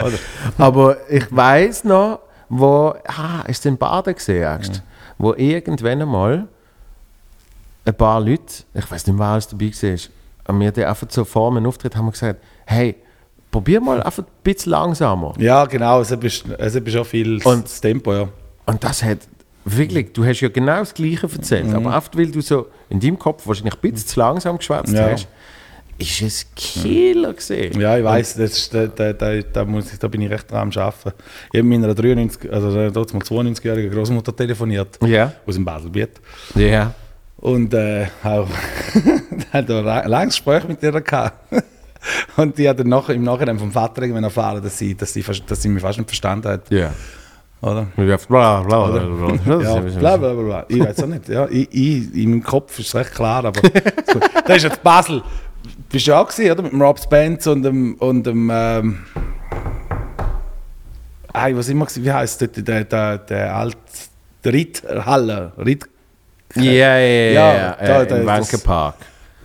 Oder? 0.00 0.18
Aber 0.58 0.96
ich 1.10 1.24
weiß 1.34 1.84
noch, 1.84 2.20
wo, 2.48 2.94
ah, 3.06 3.42
ist 3.46 3.66
in 3.66 3.76
Baden 3.76 4.14
gesehen, 4.14 4.44
Angst, 4.46 4.82
wo 5.18 5.34
irgendwann 5.34 6.00
einmal 6.02 6.46
ein 7.84 7.94
paar 7.94 8.20
Leute, 8.20 8.64
ich 8.74 8.90
weiß 8.90 9.06
nicht 9.06 9.16
mehr, 9.16 9.26
wer 9.26 9.32
alles 9.32 9.48
dabei 9.48 9.66
war, 9.72 9.98
und 10.54 10.60
wir 10.60 10.72
die 10.72 10.84
einfach 10.84 11.06
so 11.10 11.24
vor 11.24 11.50
einem 11.50 11.66
Auftritt 11.66 11.94
haben 11.96 12.06
wir 12.06 12.12
gesagt, 12.12 12.40
hey, 12.66 12.94
probier 13.50 13.80
mal 13.80 14.02
einfach 14.02 14.22
ein 14.22 14.28
bisschen 14.42 14.70
langsamer. 14.72 15.34
Ja, 15.38 15.64
genau, 15.66 16.00
es 16.00 16.10
ist, 16.10 16.44
es 16.58 16.74
ist 16.74 16.92
schon 16.92 17.04
viel 17.04 17.42
Und- 17.44 17.80
Tempo, 17.82 18.14
ja. 18.14 18.28
Und 18.66 18.84
das 18.84 19.02
hat 19.02 19.18
wirklich, 19.76 20.12
du 20.12 20.24
hast 20.24 20.40
ja 20.40 20.48
genau 20.48 20.78
das 20.80 20.94
Gleiche 20.94 21.28
erzählt, 21.30 21.66
Mhm. 21.68 21.74
aber 21.76 21.96
oft, 21.96 22.16
weil 22.16 22.30
du 22.30 22.40
so 22.40 22.66
in 22.88 23.00
deinem 23.00 23.18
Kopf 23.18 23.46
wahrscheinlich 23.46 23.74
ein 23.74 23.80
bisschen 23.80 24.06
zu 24.08 24.20
langsam 24.20 24.58
geschwätzt 24.58 24.92
Ja. 24.92 25.10
hast, 25.10 25.28
ist 25.98 26.22
es 26.22 26.46
Killer 26.54 27.32
gesehen. 27.34 27.80
Ja, 27.80 27.98
ich 27.98 28.04
weiß, 28.04 28.36
das 28.36 28.70
da, 28.70 28.86
da, 28.86 29.12
da, 29.12 29.40
da, 29.42 29.64
muss 29.64 29.92
ich, 29.92 29.98
da 29.98 30.06
bin 30.06 30.20
ich 30.20 30.30
recht 30.30 30.48
dran 30.50 30.70
am 30.72 30.80
Arbeiten. 30.82 31.12
Ich 31.52 31.58
habe 31.58 31.68
mit 31.68 31.82
einer 31.82 31.94
93, 31.94 32.52
also 32.52 32.90
dort 32.90 33.12
mal 33.14 33.20
92-jährigen 33.22 33.90
Großmutter 33.92 34.34
telefoniert, 34.34 34.96
Ja. 35.04 35.32
aus 35.44 35.54
dem 35.56 35.64
Baselbiet. 35.64 36.10
Ja. 36.54 36.94
Und 37.38 37.74
äh, 37.74 38.06
auch 38.22 38.48
hat 39.52 39.70
ein 39.70 40.08
langes 40.08 40.34
Gespräch 40.36 40.68
mit 40.68 40.82
ihr 40.82 40.92
gehabt. 41.00 41.52
Und 42.36 42.56
die 42.58 42.68
hat 42.68 42.78
dann 42.78 42.88
nach, 42.88 43.08
im 43.08 43.24
Nachhinein 43.24 43.58
vom 43.58 43.72
Vater 43.72 44.02
irgendwann 44.02 44.24
erfahren, 44.24 44.62
dass 44.62 44.78
sie, 44.78 44.94
dass 44.94 45.12
sie, 45.12 45.24
dass 45.46 45.62
sie 45.62 45.68
mich 45.68 45.82
fast 45.82 45.98
nicht 45.98 46.08
verstanden 46.08 46.48
hat. 46.48 46.70
Ja. 46.70 46.92
Oder? 47.60 47.86
Bla, 47.96 48.16
bla, 48.26 48.60
bla, 48.62 48.86
bla, 48.88 49.00
bla. 49.00 49.54
Ja, 49.64 49.80
bla 49.80 50.16
bla 50.16 50.32
bla. 50.42 50.64
Ich 50.68 50.78
weiß 50.80 51.02
auch 51.02 51.06
nicht. 51.08 51.28
Ja, 51.28 51.46
ich, 51.50 51.68
ich, 51.72 52.14
in 52.14 52.30
meinem 52.30 52.42
Kopf 52.42 52.78
ist 52.78 52.86
es 52.88 52.94
recht 52.94 53.12
klar, 53.14 53.44
aber 53.44 53.62
ist 53.64 54.12
gut. 54.12 54.22
da 54.46 54.54
ist 54.54 54.62
jetzt 54.62 54.82
Basel. 54.82 55.22
Bist 55.90 56.06
du 56.06 56.14
auch 56.14 56.28
gewesen, 56.28 56.52
oder? 56.52 56.62
Mit 56.62 56.72
dem 56.72 56.82
Rob 56.82 57.00
Spence 57.00 57.46
und 57.48 57.62
dem, 57.64 57.94
und 57.96 58.24
dem 58.24 58.48
ähm, 58.52 58.98
ah, 61.32 61.48
was 61.52 61.68
immer 61.68 61.86
wie 61.94 62.12
heißt 62.12 62.40
der, 62.42 62.48
der, 62.48 62.84
der, 62.84 63.18
der 63.18 63.56
alte 63.56 63.76
Ritthalle, 64.44 65.52
Ritt, 65.58 65.84
Ja, 66.54 66.62
ja, 66.62 66.98
ja, 66.98 66.98
ja, 66.98 67.32
Ja, 67.32 67.52
ja, 67.54 67.72
äh, 68.02 68.06
da- 68.06 68.16
im 68.18 68.26
das- 68.26 68.52
Wankenpark. 68.52 68.94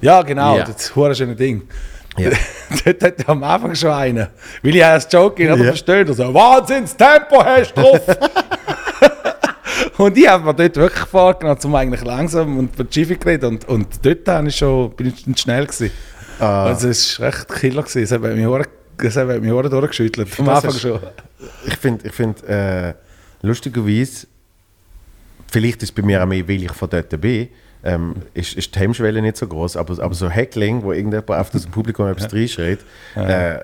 ja 0.01 0.21
genau, 0.21 0.57
Ja. 0.57 0.63
das 0.65 0.95
hure 0.95 1.15
schöne 1.15 1.35
Ding. 1.35 1.61
Ja. 1.61 1.92
Dort 2.85 3.03
hat 3.03 3.29
am 3.29 3.43
Anfang 3.43 3.73
schon 3.75 3.91
einen. 3.91 4.27
Will 4.61 4.75
ich 4.75 4.81
erst 4.81 5.11
joken, 5.13 5.49
aber 5.49 5.59
Ja. 5.61 5.65
versteht 5.67 6.07
er 6.07 6.13
so, 6.13 6.33
Wahnsinns 6.33 6.95
Tempo 6.95 7.43
hast 7.43 7.75
du 7.75 7.81
drauf. 7.81 8.01
und 9.97 10.17
ich 10.17 10.27
habe 10.27 10.43
mir 10.43 10.53
dort 10.53 10.75
wirklich 10.75 11.05
vorgenommen, 11.05 11.59
um 11.63 11.75
eigentlich 11.75 12.03
langsam 12.03 12.57
und 12.59 12.77
mit 12.77 12.93
Schiffe 12.93 13.15
geredet. 13.15 13.43
Und, 13.45 13.67
und 13.67 13.87
dort 14.05 14.27
ich 14.47 14.55
schon, 14.55 14.91
bin 14.95 15.07
ich 15.07 15.21
schon 15.23 15.35
schnell 15.35 15.65
gewesen. 15.65 15.91
Ah. 16.39 16.65
Also 16.65 16.89
es 16.89 17.19
war 17.19 17.29
echt 17.29 17.47
Killer. 17.49 17.81
Gewesen. 17.83 18.03
Es 18.03 18.11
hat 18.11 18.21
mich 18.21 18.45
hure- 18.45 18.67
es 18.97 19.15
hat 19.15 19.27
mich 19.27 19.51
durchgeschüttelt. 19.69 20.27
Am 20.39 20.45
Das 20.45 20.55
Anfang 20.57 20.71
ist- 20.71 20.81
schon. 20.81 20.99
Ich 21.65 21.75
finde, 21.77 22.07
ich 22.07 22.13
find, 22.13 22.43
äh, 22.47 22.93
lustigerweise, 23.41 24.27
vielleicht 25.51 25.83
ist 25.83 25.89
es 25.89 25.91
bei 25.91 26.01
mir 26.01 26.21
auch 26.23 26.27
mehr, 26.27 26.47
weil 26.47 26.63
ich 26.63 26.71
von 26.71 26.89
dort 26.89 27.09
bin, 27.19 27.49
ähm, 27.83 28.15
ist, 28.33 28.53
ist 28.55 28.73
die 28.75 28.79
Hemmschwelle 28.79 29.21
nicht 29.21 29.37
so 29.37 29.47
groß, 29.47 29.77
aber, 29.77 30.01
aber 30.01 30.13
so 30.13 30.29
Heckling, 30.29 30.83
wo 30.83 30.91
irgendjemand 30.93 31.29
auf 31.29 31.49
das 31.49 31.65
Publikum 31.67 32.07
etwas 32.07 32.33
reinschreit, 32.33 32.79
äh, 33.15 33.59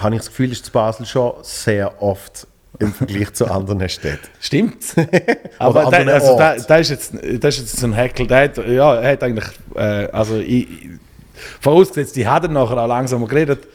habe 0.00 0.14
ich 0.14 0.20
das 0.20 0.28
Gefühl, 0.28 0.52
ist 0.52 0.64
zu 0.66 0.72
Basel 0.72 1.04
schon 1.06 1.32
sehr 1.42 2.02
oft 2.02 2.46
im 2.78 2.92
Vergleich 2.92 3.32
zu 3.32 3.46
anderen 3.50 3.88
Städten. 3.88 4.20
Stimmt. 4.40 4.76
Aber 5.58 5.90
da, 5.90 5.98
also 6.12 6.38
da, 6.38 6.56
da, 6.56 6.76
ist 6.76 6.90
jetzt, 6.90 7.12
da 7.40 7.48
ist 7.48 7.58
jetzt 7.58 7.76
so 7.76 7.86
ein 7.86 7.92
Heckel, 7.92 8.26
der 8.26 8.44
hat, 8.44 8.58
ja, 8.68 9.02
hat 9.02 9.22
eigentlich, 9.22 9.46
äh, 9.74 9.80
also 10.12 10.36
ich- 10.38 10.68
vorausgesetzt, 11.60 12.16
die 12.16 12.26
haben 12.26 12.52
nachher 12.52 12.78
auch 12.78 12.86
langsamer 12.86 13.26
geredet. 13.26 13.66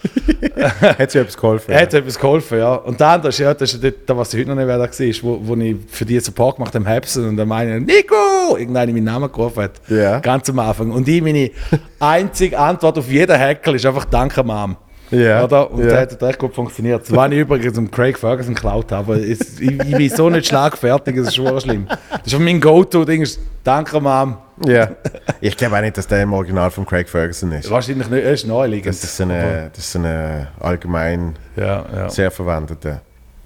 Hat 0.82 1.12
sie 1.12 1.20
etwas 1.20 1.38
geholfen? 1.38 1.72
Er 1.72 1.82
hat 1.82 1.94
etwas 1.94 2.20
geholfen, 2.20 2.58
ja. 2.58 2.76
Und 2.76 3.00
der 3.00 3.08
andere 3.08 3.30
ist 3.30 3.40
ja, 3.40 3.54
das 3.54 3.74
ist 3.74 3.84
ja 3.84 3.92
dort, 3.92 4.18
was 4.18 4.34
ich 4.34 4.40
heute 4.42 4.50
noch 4.50 4.56
nicht 4.56 4.68
weiter 4.68 4.88
gesehen 4.88 5.16
wo, 5.22 5.40
wo 5.44 5.56
ich 5.56 5.76
für 5.90 6.06
die 6.06 6.20
Support 6.20 6.58
gemacht 6.58 6.74
habe, 6.76 6.90
Hebsen 6.90 7.28
und 7.30 7.38
dann 7.38 7.48
meine 7.48 7.80
Nico! 7.80 8.56
Irgendeiner 8.58 8.92
meinen 8.92 9.04
Namen 9.06 9.32
gerufen 9.32 9.64
hat. 9.64 9.82
Ja. 9.88 10.20
Ganz 10.20 10.50
am 10.50 10.60
Anfang. 10.60 10.92
Und 10.92 11.08
ich, 11.08 11.22
meine 11.22 11.52
einzige 12.00 12.58
Antwort 12.58 12.98
auf 12.98 13.10
jeden 13.10 13.36
Heckel 13.36 13.76
ist 13.76 13.86
einfach 13.86 14.06
Danke, 14.06 14.44
Mom. 14.44 14.78
Ja. 15.12 15.44
Oder? 15.44 15.70
Und 15.72 15.82
Ja. 15.84 15.90
der 15.90 16.02
hat 16.02 16.24
echt 16.24 16.40
gut 16.40 16.56
funktioniert. 16.56 17.02
Das 17.04 17.16
war 17.16 17.32
ich 17.32 17.38
übrigens 17.40 17.78
um 17.78 17.90
Craig 17.92 18.18
Ferguson 18.18 18.56
geklaut 18.56 18.92
habe. 18.92 19.20
ich, 19.20 19.40
ich 19.60 19.78
bin 19.78 20.10
so 20.10 20.30
nicht 20.30 20.48
schlagfertig, 20.48 21.16
es 21.18 21.28
ist 21.28 21.36
schon 21.36 21.62
schlimm. 21.62 21.88
Das 22.10 22.34
ist 22.34 22.40
mein 22.40 22.60
Go-To-Ding, 22.60 23.22
ist 23.22 23.40
Danke, 23.64 24.00
Mom. 24.02 24.38
Ja. 24.66 24.92
Ich 25.42 25.58
glaube 25.58 25.76
auch 25.76 25.82
nicht, 25.82 25.98
dass 25.98 26.08
der 26.08 26.24
im 26.24 26.32
Original 26.32 26.72
von 26.72 26.86
Craig 26.86 27.10
Ferguson 27.10 27.52
ist. 27.52 27.70
Wahrscheinlich 27.70 28.10
nicht, 28.10 28.24
er 28.24 28.32
ist 28.32 28.48
naheliegend. 28.48 28.88
Das 28.88 29.04
ist 29.04 29.20
eine, 29.20 29.70
das 29.76 29.86
ist 29.86 29.96
eine 29.98 30.48
allgemein 30.58 31.36
ja, 31.58 31.86
ja. 31.94 32.10
sehr 32.10 32.32
verwendete. 32.32 33.02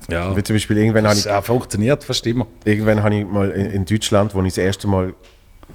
ja. 0.08 0.36
Wie 0.36 0.44
zum 0.44 0.56
Beispiel 0.56 0.78
irgendwann 0.78 1.08
habe 1.08 1.16
Das 1.16 1.26
ich 1.26 1.46
funktioniert 1.46 2.04
fast 2.04 2.28
immer. 2.28 2.46
Irgendwann 2.66 3.02
habe 3.02 3.16
ich 3.16 3.26
mal 3.26 3.50
in, 3.50 3.72
in 3.72 3.86
Deutschland, 3.86 4.36
wo 4.36 4.42
ich 4.44 4.54
das 4.54 4.60
erste 4.60 4.88
Mal 4.88 5.16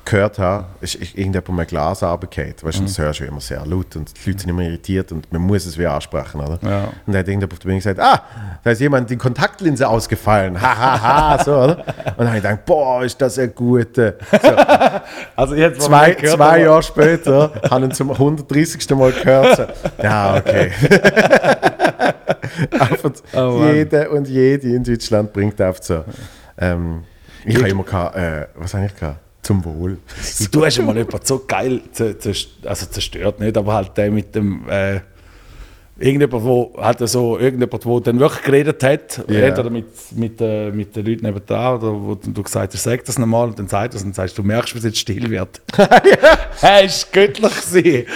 gehört 0.05 0.39
habe, 0.39 0.67
ist 0.81 0.95
ist 0.97 1.15
irgendjemand 1.17 1.49
mein 1.51 1.67
Glas 1.67 2.03
runtergefallen. 2.03 2.55
Weißt 2.61 2.79
du, 2.79 2.83
das 2.85 2.99
hörst 2.99 3.21
du 3.21 3.25
immer 3.25 3.41
sehr 3.41 3.65
laut 3.67 3.95
und 3.97 4.13
die 4.15 4.31
Leute 4.31 4.41
sind 4.41 4.51
immer 4.51 4.63
irritiert 4.63 5.13
und 5.13 5.31
man 5.33 5.43
muss 5.43 5.67
es 5.67 5.79
wieder 5.79 5.93
ansprechen. 5.93 6.41
Oder? 6.41 6.59
Ja. 6.63 6.85
Und 6.85 6.93
dann 7.07 7.17
hat 7.19 7.29
irgendjemand 7.29 7.53
auf 7.53 7.59
der 7.59 7.69
Bühne 7.69 7.79
gesagt, 7.79 8.01
ah, 8.01 8.23
da 8.65 8.71
ist 8.71 8.81
jemand 8.81 9.11
die 9.11 9.17
Kontaktlinse 9.17 9.89
ausgefallen. 9.89 10.61
Ha, 10.61 10.77
ha, 10.77 11.03
ha, 11.03 11.45
so, 11.45 11.53
oder? 11.53 11.79
Und 11.79 12.19
dann 12.19 12.29
habe 12.29 12.37
ich 12.39 12.43
gedacht, 12.43 12.65
boah, 12.65 13.05
ist 13.05 13.21
das 13.21 13.39
ein 13.39 13.55
guter. 13.55 14.15
So, 14.31 14.39
Also 15.37 15.55
jetzt, 15.55 15.83
zwei 15.83 16.15
zwei 16.15 16.63
Jahre 16.63 16.83
später 16.83 17.53
habe 17.71 17.85
ich 17.85 17.91
ihn 17.91 17.95
zum 17.95 18.11
130. 18.11 18.91
Mal 18.91 19.13
gehört. 19.13 19.57
So. 19.57 20.03
Ja, 20.03 20.37
okay. 20.37 20.71
Oh 23.35 23.65
jeder 23.73 24.11
und 24.11 24.29
jede 24.29 24.75
in 24.75 24.85
Deutschland 24.85 25.33
bringt 25.33 25.61
auf 25.63 25.79
so. 25.83 26.05
Ähm, 26.59 27.05
ich 27.45 27.57
habe 27.57 27.69
immer 27.69 27.85
gehabt, 27.85 28.17
äh, 28.17 28.47
was 28.57 28.75
habe 28.75 28.87
ich 28.87 28.95
gehabt? 28.95 29.22
Zum 29.43 29.65
Wohl. 29.65 29.99
Du 30.53 30.65
hast 30.65 30.79
mal 30.79 30.97
jemanden 30.97 31.27
so 31.27 31.45
geil 31.47 31.83
also 32.65 32.87
zerstört, 32.87 33.41
nicht, 33.41 33.57
aber 33.57 33.75
halt 33.75 33.97
der 33.97 34.11
mit 34.11 34.35
dem. 34.35 34.69
Äh, 34.69 35.01
irgendjemand, 35.99 36.45
wo 36.45 36.73
halt 36.79 36.99
so, 37.09 37.39
irgendjemand, 37.39 37.85
wo 37.87 38.01
dann 38.01 38.19
wirklich 38.19 38.43
geredet 38.43 38.83
hat, 38.83 39.25
Ja. 39.29 39.41
entweder 39.41 39.71
mit, 39.71 39.87
mit, 40.17 40.41
äh, 40.41 40.71
mit 40.71 40.97
den 40.97 41.05
Leuten 41.07 41.25
nebenan 41.27 41.77
oder 41.77 41.93
wo 41.93 42.15
du 42.15 42.43
gesagt 42.43 42.73
hast, 42.75 42.83
sag 42.83 43.05
das 43.05 43.19
nochmal 43.19 43.49
und 43.49 43.59
dann 43.59 43.69
sagt 43.69 43.95
es 43.95 44.03
und 44.03 44.09
dann 44.09 44.15
sagst 44.15 44.37
du, 44.39 44.43
du 44.43 44.49
merkst, 44.49 44.75
wie 44.75 44.79
es 44.79 44.85
jetzt 44.85 44.99
still 44.99 45.29
wird. 45.31 45.61
Er 46.63 46.85
ist 46.85 47.13
göttlich 47.13 47.53
gewesen. 47.73 48.07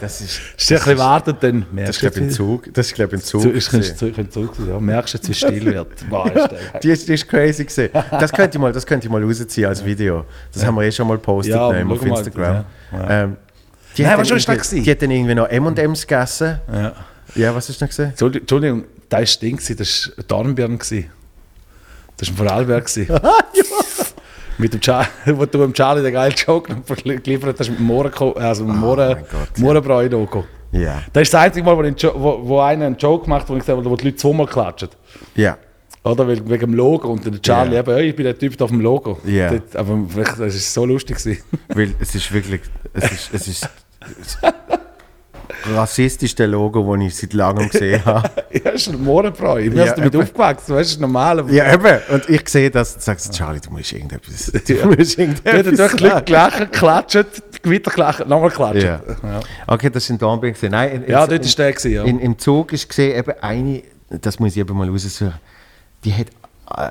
Das 0.00 0.20
ist, 0.20 0.40
Ist 0.56 0.70
ein 0.72 0.78
bisschen 0.78 0.98
wartet, 0.98 1.36
dann 1.42 1.60
das 1.62 1.72
merkst 1.72 1.90
ist 1.94 2.00
glaube 2.00 2.14
ich, 2.16 2.20
ein 2.22 2.26
jetzt, 2.28 2.36
Zug. 2.36 2.74
Das 2.74 2.86
ist, 2.86 2.94
glaube 2.94 3.16
ich, 3.16 3.20
ein 3.22 3.24
Zug. 3.24 3.42
Zu- 3.42 3.50
ist 3.50 3.70
gewesen. 3.70 3.96
Zug, 3.96 4.18
ein 4.18 4.30
Zug, 4.30 4.50
ja. 4.68 4.78
Merkst 4.80 5.14
jetzt, 5.14 5.28
wie 5.28 5.34
still 5.34 5.64
wird. 5.66 5.88
Boah, 6.10 6.26
ist 6.26 6.34
der 6.50 6.80
Die 6.80 6.90
ist, 6.90 7.08
die 7.08 7.14
ist 7.14 7.28
crazy. 7.28 7.66
Das 8.10 8.32
könnte 8.32 8.56
ich 8.56 8.60
mal, 8.60 8.72
das 8.72 8.86
könnte 8.86 9.06
ich 9.06 9.10
mal 9.12 9.22
rausziehen 9.24 9.66
als 9.68 9.84
Video. 9.84 10.24
Das 10.52 10.64
haben 10.64 10.76
wir 10.76 10.82
eh 10.84 10.92
schon 10.92 11.08
mal 11.08 11.14
gepostet 11.16 11.54
Ja, 11.54 11.72
nehmen 11.72 11.88
schau 11.90 11.94
auf 11.96 12.04
mal, 12.06 12.18
Instagram. 12.18 12.64
ja. 12.92 12.98
Ja. 12.98 13.22
Ähm, 13.24 13.36
die 13.96 14.02
Nein, 14.02 14.18
was 14.18 14.28
das 14.28 14.42
irgendwie- 14.44 14.56
gewesen? 14.58 14.82
Die 14.84 14.90
hat 14.90 15.02
dann 15.02 15.10
irgendwie 15.10 15.34
noch 15.34 15.48
M&M's 15.48 16.06
gegessen. 16.06 16.60
Ja. 16.72 16.92
Ja, 17.34 17.54
was 17.54 17.68
hast 17.68 17.80
du 17.80 17.84
noch 17.84 17.90
gesehen? 17.90 18.12
Entschuldigung, 18.18 18.84
das 19.08 19.34
war 19.36 19.40
Ding, 19.40 19.60
das 19.76 20.12
war 20.16 20.24
Dornbirn. 20.24 20.78
Das 20.78 20.90
war 20.92 20.98
ein 22.28 22.36
Vorarlberg. 22.36 22.86
gewesen. 22.86 23.08
Mit 24.58 24.72
dem 24.72 24.80
Char 24.80 25.08
wo 25.26 25.44
du 25.46 25.58
dem 25.58 25.72
Charlie 25.72 26.02
den 26.02 26.12
geilen 26.12 26.34
Joke 26.36 26.72
geliefert 27.20 27.58
hast 27.58 27.70
mit 27.70 27.78
dem 27.80 27.86
Mohren, 27.86 28.12
also 28.36 28.64
Gott, 29.30 29.48
ja. 29.56 29.64
Ja. 30.70 31.02
Das 31.12 31.22
ist 31.24 31.34
das 31.34 31.40
einzige 31.42 31.64
Mal, 31.66 31.76
wo, 31.76 31.82
ich, 31.82 32.04
wo, 32.14 32.40
wo 32.48 32.60
einer 32.60 32.86
einen 32.86 32.96
Joke 32.96 33.28
macht, 33.28 33.48
wo 33.48 33.56
ich 33.56 33.66
habe, 33.68 33.84
wo 33.84 33.96
die 33.96 34.04
Leute 34.06 34.16
zweimal 34.16 34.46
klatschen. 34.46 34.90
Ja. 35.34 35.58
Oder? 36.04 36.28
Wegen 36.28 36.46
dem 36.58 36.74
Logo. 36.74 37.08
Und 37.08 37.24
der 37.24 37.40
Charlie 37.42 37.74
Ja. 37.74 37.80
eben, 37.80 37.90
«Ey, 37.96 38.08
ich 38.10 38.16
bin 38.16 38.24
der 38.26 38.38
Typ 38.38 38.60
auf 38.60 38.70
dem 38.70 38.80
Logo. 38.80 39.18
Ja. 39.24 39.50
Das, 39.50 39.74
aber 39.76 39.98
das 40.16 40.54
ist 40.54 40.72
so 40.72 40.84
lustig. 40.84 41.16
Gewesen. 41.16 41.42
Weil 41.68 41.94
es 41.98 42.14
ist 42.14 42.30
wirklich, 42.32 42.60
es 42.92 43.10
ist, 43.10 43.30
es 43.34 43.48
ist 43.48 43.68
rassistischste 45.74 46.46
Logo, 46.46 46.94
das 46.96 47.04
ich 47.06 47.16
seit 47.16 47.32
langem 47.32 47.68
gesehen 47.68 48.04
habe. 48.04 48.28
ja, 48.52 48.70
ist 48.70 48.88
ein 48.88 49.02
Mohrenbräu. 49.02 49.60
Ich 49.60 49.70
bin 49.70 49.78
Ja, 49.78 49.94
damit 49.94 50.14
eben. 50.14 50.22
aufgewachsen. 50.22 50.74
Weißt 50.74 50.96
du, 50.96 51.00
normal. 51.02 51.44
Ja, 51.52 51.72
eben. 51.72 51.98
Und 52.12 52.28
ich 52.28 52.48
sehe 52.48 52.70
das 52.70 52.94
und 52.94 53.02
sage, 53.02 53.20
Charlie, 53.30 53.60
du 53.60 53.70
musst 53.70 53.92
irgendetwas. 53.92 54.52
Du 54.66 54.74
musst 54.86 55.16
Ja, 55.18 55.24
irgendetwas 55.24 55.64
dann 55.64 55.76
durch 55.76 55.92
die 55.96 56.02
Leute 56.04 56.14
sagen. 56.14 56.24
gelacht, 56.26 56.72
klatscht, 56.72 57.26
weiter 57.64 57.90
gelacht, 57.90 58.26
nochmal 58.28 58.50
klatscht. 58.50 58.82
Ja. 58.82 59.00
Ja. 59.22 59.40
Okay, 59.66 59.90
das 59.90 60.04
ist 60.04 60.10
in 60.10 60.18
Dornbirn. 60.18 60.54
Nein, 60.70 61.02
in, 61.04 61.10
Ja, 61.10 61.24
in- 61.24 61.30
dort 61.30 61.44
ist 61.44 61.58
der 61.58 61.72
gewesen, 61.72 61.92
ja. 61.92 62.04
In, 62.04 62.20
Im 62.20 62.38
Zug 62.38 62.72
ist 62.72 62.88
gesehen, 62.88 63.16
eben 63.18 63.32
eine, 63.40 63.82
das 64.08 64.38
muss 64.38 64.52
ich 64.52 64.58
eben 64.58 64.76
mal 64.76 64.88
raussuchen, 64.88 65.32
die 66.04 66.12
hat 66.14 66.26
äh, 66.76 66.90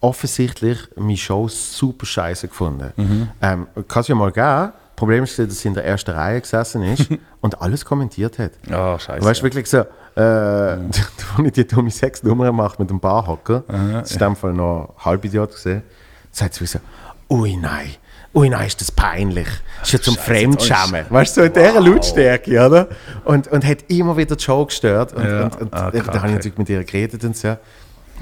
offensichtlich 0.00 0.78
meine 0.96 1.16
Show 1.16 1.48
super 1.48 2.06
scheiße 2.06 2.48
gefunden. 2.48 2.92
Mhm. 2.96 3.28
Ähm, 3.42 3.66
Kann 3.88 4.00
es 4.02 4.08
ja 4.08 4.14
mal 4.14 4.32
geben. 4.32 4.72
Problem 4.96 5.24
ist, 5.24 5.38
dass 5.38 5.60
sie 5.60 5.68
in 5.68 5.74
der 5.74 5.84
ersten 5.84 6.10
Reihe 6.10 6.40
gesessen 6.40 6.82
ist 6.82 7.08
und 7.40 7.60
alles 7.60 7.84
kommentiert 7.84 8.38
hat. 8.38 8.52
Ja, 8.68 8.98
scheiße. 8.98 9.24
Weißt 9.24 9.40
du, 9.40 9.44
wirklich 9.44 9.66
so, 9.68 9.78
äh, 9.78 10.76
Mhm. 10.76 10.90
als 11.36 11.46
ich 11.46 11.52
die 11.52 11.66
dumme 11.66 11.90
Sexnummer 11.90 12.50
mache 12.52 12.76
mit 12.78 12.88
dem 12.90 12.98
Barhocker, 13.00 13.64
das 13.68 14.10
ist 14.10 14.14
in 14.14 14.18
dem 14.20 14.36
Fall 14.36 14.54
noch 14.54 14.94
ein 14.98 15.04
Halbidiot 15.04 15.52
gesehen, 15.52 15.82
sagt 16.32 16.54
sie 16.54 16.64
so, 16.66 16.78
ui 17.30 17.56
nein, 17.56 17.90
ui 18.34 18.48
nein, 18.48 18.66
ist 18.66 18.80
das 18.80 18.90
peinlich. 18.90 19.46
Das 19.80 19.88
ist 19.88 19.92
ja 19.92 20.00
zum 20.00 20.16
Fremdschämen. 20.16 21.04
Weißt 21.10 21.36
du, 21.36 21.42
so 21.42 21.46
in 21.46 21.52
dieser 21.52 21.80
Lautstärke, 21.80 22.66
oder? 22.66 22.88
Und, 23.24 23.48
und 23.48 23.64
hat 23.66 23.78
immer 23.88 24.16
wieder 24.16 24.36
die 24.36 24.42
Show 24.42 24.64
gestört. 24.64 25.12
Und, 25.12 25.24
Ja, 25.24 25.44
und, 25.44 25.60
und 25.60 25.74
ah, 25.74 25.90
da 25.90 26.02
habe 26.22 26.28
ich 26.28 26.34
natürlich 26.34 26.58
mit 26.58 26.68
ihr 26.70 26.82
geredet 26.84 27.22
und 27.24 27.36
so. 27.36 27.54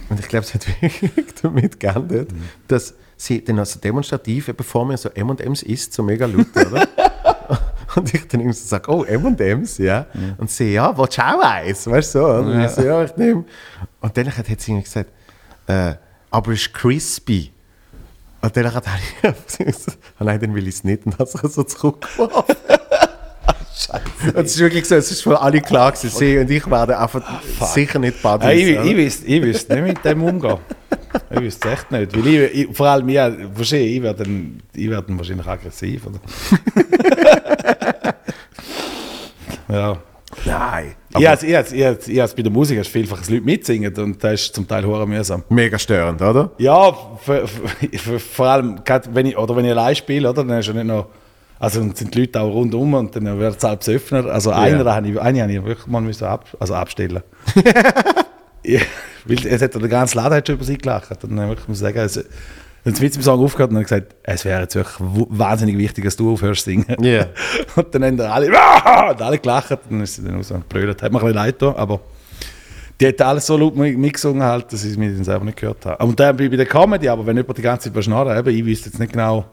Und 0.08 0.18
ich 0.20 0.26
glaube, 0.28 0.44
es 0.46 0.52
hat 0.54 0.66
wirklich 0.82 1.12
damit 1.42 1.78
geendet, 1.78 2.32
Mhm. 2.32 2.42
dass 2.66 2.94
sie 3.16 3.44
dann 3.44 3.58
also 3.58 3.78
demonstrativ, 3.80 4.48
eben 4.48 4.64
vor 4.64 4.84
mir 4.84 4.96
so 4.96 5.08
M&M's 5.10 5.62
isst, 5.62 5.92
so 5.92 6.02
mega 6.02 6.26
laut, 6.26 6.46
oder? 6.54 6.88
Und 7.96 8.12
ich 8.12 8.26
dann 8.26 8.40
irgendwie 8.40 8.58
so 8.58 8.66
sage, 8.66 8.90
oh, 8.90 9.04
M&M's, 9.04 9.78
ja. 9.78 10.06
Und 10.38 10.50
sie, 10.50 10.72
ja, 10.72 10.96
willst 10.96 11.18
du 11.18 11.22
auch 11.22 11.40
eins? 11.40 11.86
Weißt 11.86 12.14
du 12.14 12.18
so? 12.18 12.26
Und 12.26 12.60
ich 12.60 12.70
so, 12.70 12.82
ja, 12.82 13.04
ich 13.04 13.16
nehme. 13.16 13.44
Und 14.00 14.16
dann 14.16 14.36
hat 14.36 14.46
sie 14.46 14.52
irgendwie 14.52 14.82
gesagt, 14.82 15.10
äh, 15.66 15.94
aber 16.30 16.52
es 16.52 16.62
ist 16.62 16.74
crispy. 16.74 17.52
Und 18.42 18.56
dann 18.56 18.74
hat 18.74 18.84
ich 19.22 19.58
gesagt, 19.58 19.98
oh 20.18 20.24
nein, 20.24 20.40
dann 20.40 20.54
will 20.54 20.66
ich 20.66 20.74
es 20.74 20.84
nicht. 20.84 21.06
Und 21.06 21.12
dann 21.12 21.20
hat 21.20 21.28
sie 21.28 21.48
so 21.48 21.62
zurückgeworfen. 21.62 22.56
Scheiße. 23.74 24.36
Und 24.36 24.44
es 24.44 24.54
ist 24.54 24.60
wirklich 24.60 24.86
so, 24.86 24.94
es 24.94 25.10
ist 25.10 25.22
für 25.22 25.40
alle 25.40 25.60
klar 25.60 25.92
gewesen, 25.92 26.10
sie 26.10 26.38
und 26.38 26.50
ich 26.50 26.70
werden 26.70 26.94
einfach 26.94 27.42
sicher 27.72 27.98
nicht 27.98 28.22
Buddies. 28.22 28.46
Hey, 28.46 28.70
ich, 28.70 28.78
oder? 28.78 28.86
ich, 28.86 28.96
wüsste, 28.96 29.26
ich 29.26 29.42
wüsste 29.42 29.74
nicht 29.74 29.96
mit 29.96 30.04
dem 30.04 30.22
umgehen. 30.22 30.58
Ich 31.30 31.40
wüsste 31.40 31.68
es 31.68 31.74
echt 31.74 31.90
nicht. 31.90 32.16
Weil 32.16 32.26
ich, 32.26 32.54
ich, 32.54 32.76
vor 32.76 32.86
allem, 32.88 33.08
ja, 33.08 33.28
ich 33.28 34.02
werde 34.02 34.24
dann, 34.24 34.60
ich 34.74 34.90
werde 34.90 35.06
dann 35.08 35.18
wahrscheinlich 35.18 35.46
aggressiv. 35.46 36.06
Oder? 36.06 36.20
ja. 39.76 39.98
Nein. 40.44 40.94
Ich 41.16 41.28
habe 41.28 41.46
ich 41.46 42.34
bei 42.34 42.42
der 42.42 42.52
Musik 42.52 42.78
hast 42.78 42.88
vielfach 42.88 43.18
dass 43.18 43.30
Leute 43.30 43.44
mitsingen 43.44 43.94
und 43.98 44.22
das 44.22 44.34
ist 44.34 44.54
zum 44.54 44.66
Teil 44.66 44.84
hure 44.84 45.06
mühsam. 45.06 45.44
Mega 45.48 45.78
störend, 45.78 46.20
oder? 46.20 46.50
Ja, 46.58 46.92
für, 47.20 47.46
für, 47.46 47.98
für, 47.98 48.18
vor 48.18 48.46
allem, 48.46 48.80
wenn 49.12 49.26
ich, 49.26 49.38
oder 49.38 49.54
wenn 49.56 49.64
ich 49.64 49.70
allein 49.70 49.94
spiele, 49.94 50.28
oder, 50.28 50.44
dann 50.44 50.58
ist 50.58 50.66
ja 50.66 50.72
nicht 50.72 50.86
noch, 50.86 51.06
also 51.58 51.80
dann 51.80 51.94
sind 51.94 52.14
die 52.14 52.20
Leute 52.20 52.40
auch 52.40 52.52
rundum 52.52 52.94
und 52.94 53.14
dann 53.14 53.38
wird 53.38 53.56
es 53.56 53.64
halb 53.64 53.86
öffner. 53.86 54.26
Also 54.26 54.50
einer 54.50 54.92
habe 54.92 55.08
ich, 55.08 55.20
eine 55.20 55.42
habe 55.42 55.52
ich 55.52 55.64
wirklich 55.64 55.86
mal 55.86 56.00
müssen 56.00 56.24
ab, 56.24 56.46
also 56.58 56.74
abstellen. 56.74 57.22
weil 59.24 59.46
es 59.46 59.62
hat 59.62 59.74
der 59.74 59.88
ganze 59.88 60.16
Laden 60.16 60.34
hat 60.36 60.46
schon 60.46 60.56
über 60.56 60.64
sie 60.64 60.78
gelacht. 60.78 61.10
Und 61.24 61.36
dann 61.36 61.48
wirklich 61.48 61.68
muss 61.68 61.78
ich 61.78 61.82
sagen, 61.82 61.98
also, 61.98 62.20
es 62.86 63.00
mit 63.00 63.14
dem 63.14 63.22
Song 63.22 63.40
aufgehört 63.42 63.70
und 63.70 63.76
dann 63.76 63.84
gesagt, 63.84 64.14
es 64.24 64.44
wäre 64.44 64.60
jetzt 64.62 64.74
wirklich 64.74 64.96
wahnsinnig 65.00 65.78
wichtig, 65.78 66.04
dass 66.04 66.16
du 66.16 66.32
aufhörst 66.32 66.64
zu 66.64 66.70
singen. 66.70 66.84
Ja. 67.02 67.26
Und 67.76 67.94
dann 67.94 68.04
haben 68.04 68.16
dann 68.18 68.30
alle, 68.30 68.48
und 68.48 69.22
alle 69.22 69.38
gelacht. 69.38 69.70
Und 69.70 69.80
dann 69.88 70.00
ist 70.02 70.16
sie 70.16 70.22
dann 70.22 70.34
raus 70.36 70.50
und 70.50 70.68
brüllt. 70.68 71.02
Hat 71.02 71.10
mir 71.10 71.18
ein 71.18 71.22
bisschen 71.24 71.34
leid 71.34 71.58
getan, 71.58 71.76
aber 71.76 72.00
die 73.00 73.06
hat 73.08 73.22
alles 73.22 73.46
so 73.46 73.56
laut 73.56 73.74
mi- 73.74 73.96
mitgesungen, 73.96 74.42
halt, 74.42 74.70
dass 74.70 74.84
ich 74.84 74.90
es 74.90 74.96
mir 74.98 75.10
dann 75.10 75.24
selber 75.24 75.46
nicht 75.46 75.56
gehört 75.58 75.86
habe. 75.86 76.04
Und 76.04 76.20
dann 76.20 76.36
bei 76.36 76.46
bei 76.46 76.56
der 76.56 76.66
Comedy, 76.66 77.08
aber 77.08 77.24
wenn 77.24 77.38
jemand 77.38 77.56
die 77.56 77.62
ganze 77.62 77.84
Zeit 77.84 77.92
überschnarrt, 77.94 78.38
eben, 78.38 78.54
ich 78.54 78.64
wüsste 78.66 78.90
jetzt 78.90 78.98
nicht 78.98 79.12
genau, 79.12 79.46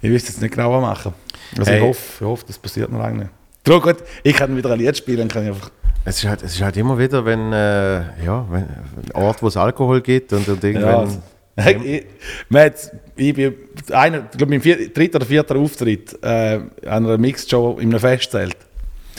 ich 0.00 0.08
wüsste 0.10 0.30
jetzt 0.30 0.40
nicht 0.40 0.54
genau, 0.54 0.72
was 0.72 0.80
machen. 0.82 1.12
Also 1.58 1.68
Hey. 1.68 1.78
ich, 1.80 1.84
hoffe, 1.84 2.00
ich 2.20 2.26
hoffe, 2.26 2.44
das 2.46 2.58
passiert 2.58 2.92
noch 2.92 3.00
lange 3.00 3.18
nicht. 3.18 3.30
Darum 3.64 3.82
gut, 3.82 3.96
ich 4.22 4.36
kann 4.36 4.56
wieder 4.56 4.70
ein 4.70 4.78
Lied 4.78 4.96
spielen, 4.96 5.18
dann 5.18 5.28
kann 5.28 5.42
ich 5.42 5.48
einfach... 5.48 5.70
Es 6.04 6.18
ist 6.18 6.28
halt, 6.28 6.42
es 6.42 6.54
ist 6.54 6.62
halt 6.62 6.76
immer 6.76 6.98
wieder, 6.98 7.24
wenn, 7.24 7.52
äh, 7.52 8.24
ja, 8.24 8.46
wenn, 8.50 8.62
ein 8.62 9.12
Ort, 9.14 9.42
wo 9.42 9.48
es 9.48 9.56
Alkohol 9.56 10.00
gibt 10.00 10.32
und, 10.32 10.48
und 10.48 10.62
Ja, 10.62 10.68
irgendwann. 10.68 10.94
also, 10.94 11.20
ich, 11.84 12.06
ich 13.16 13.34
bin 13.34 13.54
einer, 13.92 14.18
ich 14.30 14.38
glaube, 14.38 14.50
mein 14.50 14.62
vier, 14.62 14.92
dritter 14.92 15.16
oder 15.16 15.26
vierter 15.26 15.56
Auftritt 15.56 16.16
äh, 16.22 16.60
an 16.86 17.04
einer 17.04 17.18
Mixed-Show 17.18 17.78
in 17.80 17.90
einem 17.90 18.00
Festzelt. 18.00 18.56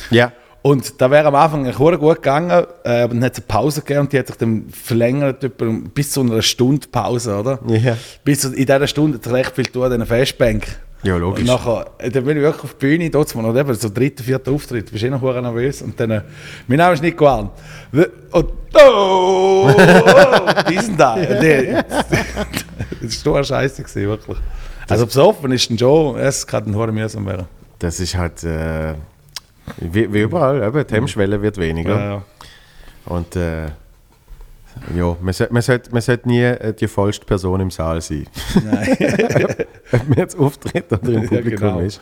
Ja. 0.09 0.31
Und 0.63 1.01
da 1.01 1.09
wäre 1.09 1.27
am 1.27 1.35
Anfang 1.35 1.71
verdammt 1.71 1.99
gut 1.99 2.15
gegangen, 2.17 2.65
äh, 2.83 3.01
aber 3.01 3.13
dann 3.13 3.23
hat 3.23 3.33
es 3.33 3.39
eine 3.39 3.47
Pause 3.47 3.81
gegeben 3.81 4.01
und 4.01 4.13
die 4.13 4.19
hat 4.19 4.27
sich 4.27 4.35
dann 4.37 4.65
verlängert 4.69 5.43
etwa 5.43 5.65
bis 5.93 6.11
zu 6.11 6.21
einer 6.21 6.41
Stunde 6.41 6.87
Pause, 6.91 7.35
oder? 7.39 7.59
Ja. 7.67 7.97
Bis 8.23 8.41
zu, 8.41 8.49
in 8.49 8.65
dieser 8.65 8.87
Stunde 8.87 9.17
hat 9.17 9.23
sich 9.23 9.33
recht 9.33 9.55
viel 9.55 9.65
tun 9.65 9.83
an 9.83 9.91
diesen 9.91 10.05
Festbank. 10.05 10.67
Ja, 11.03 11.17
logisch. 11.17 11.41
Und 11.41 11.47
nachher, 11.47 11.87
äh, 11.97 12.09
dann 12.11 12.23
bin 12.25 12.37
ich 12.37 12.43
wirklich 12.43 12.63
auf 12.63 12.73
die 12.75 12.85
Bühne, 12.85 13.09
dort 13.09 13.33
mal 13.35 13.57
eben 13.57 13.73
so 13.73 13.89
dritter, 13.89 14.23
vierter 14.23 14.51
Auftritt, 14.51 14.87
du 14.87 14.91
bist 14.91 15.03
eh 15.03 15.09
noch 15.09 15.21
nervös 15.21 15.81
und 15.81 15.99
dann, 15.99 16.11
äh, 16.11 16.21
mein 16.67 16.77
Name 16.77 16.93
ist 16.93 17.01
Nico. 17.01 17.49
W- 17.91 18.05
Und, 18.31 18.45
oh, 18.75 19.69
oh, 19.69 19.69
diesen 20.69 20.95
da. 20.97 21.13
Und 21.15 21.21
der- 21.41 21.85
Das 23.01 23.25
war 23.25 23.35
eine 23.37 23.43
Scheiße, 23.45 23.81
gewesen, 23.81 24.07
wirklich. 24.07 24.37
Also 24.87 25.05
besoffen 25.07 25.51
ist 25.53 25.69
ein 25.71 25.77
Joe, 25.77 26.19
es 26.19 26.45
kann 26.45 26.65
ein 26.65 26.73
verdammt 26.73 26.99
mühsam 26.99 27.25
werden. 27.25 27.45
Das 27.79 27.99
ist 27.99 28.15
halt, 28.15 28.43
äh, 28.43 28.93
wie, 29.77 30.11
wie 30.13 30.21
überall, 30.21 30.61
eben, 30.61 30.85
die 30.85 30.93
Hemmschwelle 30.93 31.41
wird 31.41 31.57
weniger. 31.57 31.95
Ja, 31.97 32.05
ja. 32.13 32.21
Und 33.05 33.35
äh, 33.35 33.69
ja, 34.95 35.15
man 35.21 35.33
sollte 35.33 35.53
man 35.53 35.61
sollt, 35.61 35.91
man 35.91 36.01
sollt 36.01 36.25
nie 36.25 36.41
äh, 36.43 36.73
die 36.73 36.87
vollste 36.87 37.25
Person 37.25 37.59
im 37.61 37.71
Saal 37.71 38.01
sein. 38.01 38.25
Nein. 38.63 38.97
Ob 39.91 40.07
man 40.09 40.17
jetzt 40.17 40.37
auftritt 40.37 40.91
oder 40.91 41.07
im 41.13 41.23
Ja, 41.23 41.27
Publikum 41.29 41.57
genau. 41.59 41.79
ist. 41.79 42.01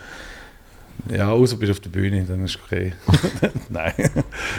Ja, 1.09 1.29
außer 1.29 1.55
du 1.55 1.59
bist 1.61 1.71
auf 1.71 1.79
der 1.79 1.89
Bühne, 1.89 2.23
dann 2.27 2.43
ist 2.43 2.59
okay. 2.63 2.93
Nein. 3.69 3.93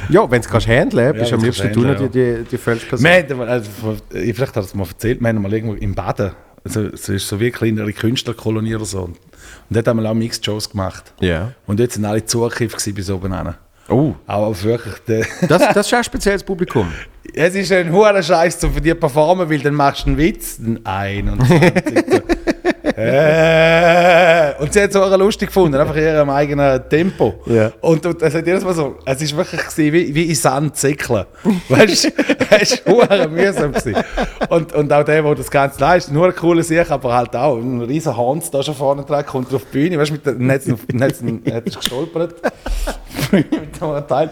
Ja, 0.09 0.23
wenn 0.23 0.41
du 0.41 0.47
es 0.47 0.49
kannst 0.49 0.66
handeln, 0.69 1.12
bist 1.12 1.31
du 1.31 1.37
am 1.37 1.43
liebsten 1.45 1.65
kannst 1.65 1.77
du 1.77 1.81
noch 1.82 1.89
handeln, 1.91 2.11
die, 2.12 2.45
die, 2.45 2.51
die 2.51 2.59
falsche 2.59 2.87
Person. 2.87 3.05
Wir 3.05 3.49
also, 3.49 3.70
ich- 4.15 4.35
vielleicht 4.35 4.57
hat 4.57 4.65
es 4.65 4.74
mal 4.74 4.87
erzählt, 4.89 5.20
wir 5.20 5.28
haben 5.28 5.43
mal 5.43 5.53
irgendwo 5.53 5.74
im 5.74 5.95
Baden, 5.95 6.32
also, 6.65 6.82
es 6.87 7.09
ist 7.09 7.28
so 7.28 7.39
wie 7.41 7.45
eine 7.45 7.53
kleinere 7.53 7.93
Künstlerkolonie 7.93 8.74
oder 8.74 8.85
so. 8.87 9.03
Und 9.05 9.19
dort 9.70 9.87
haben 9.87 10.03
wir 10.03 10.11
auch 10.11 10.15
Mixed-Shows 10.15 10.70
gemacht. 10.70 11.12
Ja. 11.20 11.53
Und 11.66 11.78
dort 11.78 11.93
sind 11.93 12.05
alle 12.05 12.24
Zugriff 12.24 12.73
gewesen 12.73 12.95
bis 12.95 13.11
oben 13.11 13.37
hin. 13.37 13.55
Oh, 13.91 14.15
Aber 14.27 14.62
wirklich, 14.62 14.95
das, 15.49 15.73
das 15.75 15.87
ist 15.87 15.95
ein 15.95 16.05
spezielles 16.05 16.45
Publikum. 16.45 16.91
es 17.35 17.55
ist 17.55 17.73
ein 17.73 17.93
hoher 17.93 18.23
Scheiß, 18.23 18.62
um 18.65 18.73
für 18.73 18.81
dich 18.81 18.99
performen, 18.99 19.51
weil 19.51 19.59
dann 19.59 19.75
machst 19.75 20.05
du 20.05 20.11
einen 20.11 20.19
Witz, 20.19 20.59
den 20.59 20.85
21. 20.87 22.23
äh, 22.97 23.70
und 24.61 24.73
sie 24.73 24.82
hat 24.82 24.91
es 24.91 24.97
auch 24.97 25.16
lustig 25.19 25.49
gefunden, 25.49 25.77
einfach 25.78 25.97
in 25.97 26.03
ihrem 26.03 26.31
eigenen 26.31 26.89
Tempo. 26.89 27.35
Ja. 27.47 27.73
Und, 27.81 28.05
und 28.07 28.23
es 28.23 28.35
hat 28.35 28.47
jedes 28.47 28.65
Mal 28.65 28.74
so, 28.74 28.97
es 29.05 29.23
ist 29.23 29.37
wirklich 29.37 29.61
wie, 29.77 30.15
wie 30.15 30.24
in 30.24 30.35
Sand 30.35 30.77
säckeln. 30.77 31.24
Weißt 31.69 32.05
du, 32.05 32.09
es 32.61 32.87
war 32.87 33.28
mühsam. 33.28 33.73
Gewesen. 33.73 33.97
Und, 34.49 34.73
und 34.74 34.93
auch 34.93 35.05
der, 35.05 35.23
der 35.23 35.35
das 35.35 35.51
Ganze 35.51 35.81
leistet, 35.81 36.15
nur 36.15 36.27
ein 36.27 36.35
cooler 36.37 36.62
Sieg, 36.62 36.91
aber 36.91 37.15
halt 37.15 37.35
auch 37.37 37.57
ein 37.57 37.81
riesen 37.82 38.16
Hans 38.16 38.51
da 38.51 38.62
schon 38.62 38.74
vorne 38.74 39.05
dran, 39.05 39.24
kommt 39.27 39.53
auf 39.55 39.62
die 39.73 39.78
Bühne, 39.78 39.99
weißt 39.99 40.11
du, 40.11 40.15
mit 40.15 40.27
es- 40.62 41.19
dann 41.19 41.55
hat 41.55 41.66
es 41.66 41.77
gestolpert. 41.77 42.35
mit 43.32 43.53
dem 43.53 44.07
Teil. 44.09 44.31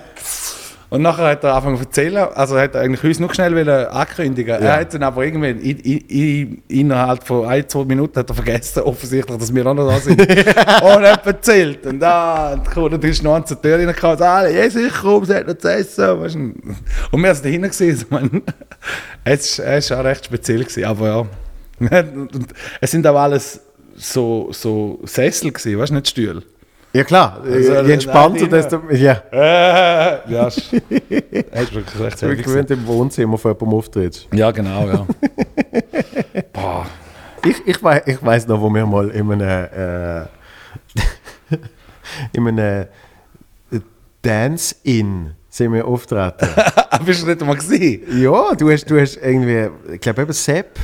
Und 0.90 1.02
nachher 1.02 1.26
hat 1.26 1.44
er 1.44 1.54
angefangen 1.54 1.76
zu 1.76 1.84
erzählen, 1.84 2.28
also 2.34 2.58
hat 2.58 2.74
er 2.74 2.80
eigentlich 2.80 3.04
uns 3.04 3.20
noch 3.20 3.34
schnell 3.34 3.54
wollen 3.54 3.86
ankündigen. 3.88 4.54
Er 4.54 4.80
hat 4.80 4.94
dann 4.94 5.02
aber 5.02 5.22
irgendwie 5.22 5.50
in, 5.50 5.78
in, 5.80 5.98
in, 6.08 6.62
innerhalb 6.68 7.26
von 7.26 7.46
ein, 7.46 7.68
zwei 7.68 7.84
Minuten 7.84 8.18
hat 8.18 8.30
er 8.30 8.34
vergessen, 8.34 8.82
offensichtlich, 8.84 9.36
dass 9.36 9.54
wir 9.54 9.66
auch 9.66 9.74
noch 9.74 9.86
da 9.86 9.98
sind. 9.98 10.20
und 10.22 11.02
hat 11.04 11.26
erzählt. 11.26 11.84
Und 11.84 12.00
da, 12.00 12.54
und 12.54 12.62
cool, 12.74 12.88
dann 12.88 13.02
ist 13.02 13.22
noch 13.22 13.34
ein 13.34 13.44
zur 13.44 13.60
Tür 13.60 13.76
reingekommen 13.76 14.16
und 14.16 14.22
alle, 14.22 14.56
ja 14.56 14.70
sicher, 14.70 14.94
komm, 15.02 15.24
es 15.24 15.30
hat 15.30 15.46
noch 15.46 15.58
zu 15.58 15.70
essen. 15.70 16.20
Weißt 16.20 16.34
du. 16.36 16.54
Und 17.12 17.22
wir 17.22 17.34
sind 17.34 17.44
dahinten 17.44 17.68
gesehen. 17.68 17.96
Ich 17.98 18.10
meine, 18.10 18.42
es 19.24 19.58
war 19.58 20.00
auch 20.00 20.04
recht 20.04 20.24
speziell, 20.24 20.60
gewesen, 20.60 20.84
aber 20.84 21.06
ja. 21.06 21.26
Es 22.80 22.90
sind 22.90 23.06
auch 23.06 23.16
alles 23.16 23.60
so, 23.94 24.48
so 24.52 25.00
Sessel 25.04 25.52
gewesen, 25.52 25.78
weißt 25.78 25.90
du, 25.90 25.94
nicht 25.96 26.08
Stühle. 26.08 26.42
Ja 26.92 27.04
klar, 27.04 27.40
Also, 27.44 27.74
je 27.82 27.92
entspannter, 27.92 28.46
desto... 28.46 28.80
Ja, 28.90 29.22
Äh, 29.30 30.32
ja, 30.32 30.46
ist 30.48 30.72
wirklich 30.80 32.00
recht 32.00 32.14
ich 32.14 32.20
bin 32.20 32.30
heavy 32.30 32.36
gewesen. 32.36 32.42
gewöhnt 32.44 32.70
im 32.70 32.86
Wohnzimmer 32.86 33.36
von 33.38 33.52
jemandem 33.52 33.78
auftrittst. 33.78 34.28
Ja, 34.32 34.50
genau, 34.50 34.86
ja. 34.88 35.06
Boah. 36.52 36.86
Ich, 37.44 37.66
ich, 37.66 37.82
wei 37.84 38.02
ich 38.06 38.22
weiß 38.24 38.46
noch, 38.48 38.60
wo 38.60 38.70
wir 38.70 38.86
mal 38.86 39.10
in 39.10 39.30
einem, 39.30 39.40
äh, 39.40 40.20
in 42.32 42.48
einem 42.48 42.58
äh, 42.58 42.86
Dance-In 44.22 45.34
sind 45.50 45.72
wir 45.72 45.86
auftreten. 45.86 46.48
Aber 46.90 47.04
bist 47.04 47.22
du 47.22 47.26
nicht 47.26 47.44
mal 47.44 47.54
gesehen? 47.54 48.02
ja, 48.20 48.54
du 48.54 48.70
hast, 48.70 48.86
du 48.90 48.98
hast 49.00 49.16
irgendwie, 49.16 49.68
ich 49.92 50.00
glaube 50.00 50.22
eben 50.22 50.32
Sepp. 50.32 50.78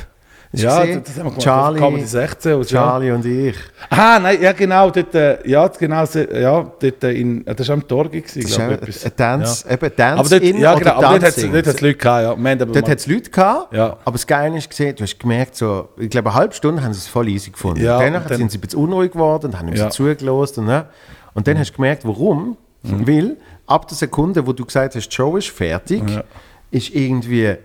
Ja, 0.61 0.79
das 0.85 0.87
haben 0.89 1.01
wir 1.17 1.23
gemacht. 1.23 1.39
Charlie, 1.41 1.79
Comedy 1.79 2.05
16 2.05 2.53
aus, 2.53 2.71
ja. 2.71 2.81
Charlie 2.81 3.11
und 3.11 3.25
ich. 3.25 3.55
Ah, 3.89 4.19
nein, 4.19 4.41
ja 4.41 4.51
genau, 4.51 4.89
dort, 4.89 5.13
äh, 5.15 5.47
ja, 5.47 5.67
genau, 5.67 6.03
ja, 6.05 6.71
dort 6.79 7.03
äh, 7.03 7.11
in, 7.11 7.43
das 7.45 7.67
war 7.67 7.73
am 7.75 7.87
Torgi 7.87 8.21
glaube 8.21 8.43
ich. 8.43 8.59
etwas. 8.81 9.05
ein 9.05 9.11
Dance, 9.15 9.65
Ja. 9.67 9.73
eben 9.73 9.85
Aber 9.85 9.89
dort, 9.89 9.99
Dance-In 10.31 10.57
ja, 10.57 10.71
oder 10.71 10.79
genau, 10.79 10.91
aber 10.93 11.01
dort 11.19 11.23
hat 11.23 11.37
es 11.67 11.81
Leute 11.81 11.97
gehabt, 11.97 12.39
ja. 12.39 12.55
Dort 12.65 12.89
hat 12.89 12.97
es 12.99 13.07
Leute 13.07 13.29
gehabt, 13.29 13.73
Ja. 13.73 13.97
aber 14.05 14.11
das 14.13 14.27
Geile 14.27 14.57
ist 14.57 14.69
gesehen, 14.69 14.95
du 14.95 15.03
hast 15.03 15.19
gemerkt, 15.19 15.55
so, 15.55 15.89
ich 15.97 16.09
glaube, 16.09 16.29
eine 16.29 16.39
halbe 16.39 16.53
Stunde 16.53 16.83
haben 16.83 16.93
sie 16.93 16.99
es 16.99 17.07
voll 17.07 17.27
easy 17.27 17.51
gefunden. 17.51 17.83
Ja, 17.83 17.99
Danach 17.99 18.21
und 18.23 18.31
dann- 18.31 18.37
sind 18.37 18.51
sie 18.51 18.57
ein 18.57 18.61
bisschen 18.61 18.79
unruhig 18.79 19.11
geworden 19.11 19.47
und 19.47 19.59
haben 19.59 19.67
ihm 19.67 19.75
Ja. 19.75 19.85
Mhm. 19.85 19.91
zugelassen. 19.91 20.59
Und, 20.61 20.65
ne? 20.67 20.85
und 21.33 21.47
dann 21.47 21.57
hast 21.59 21.71
du 21.71 21.75
gemerkt, 21.75 22.05
warum. 22.05 22.57
Weil 22.83 23.37
ab 23.65 23.87
der 23.87 23.97
Sekunde, 23.97 24.45
wo 24.45 24.53
du 24.53 24.63
gesagt 24.63 24.95
hast, 24.95 25.07
die 25.09 25.15
Show 25.15 25.37
ist 25.37 25.49
fertig, 25.49 26.03
Ja. 26.07 26.23
ist 26.71 26.93
irgendwie 26.93 27.55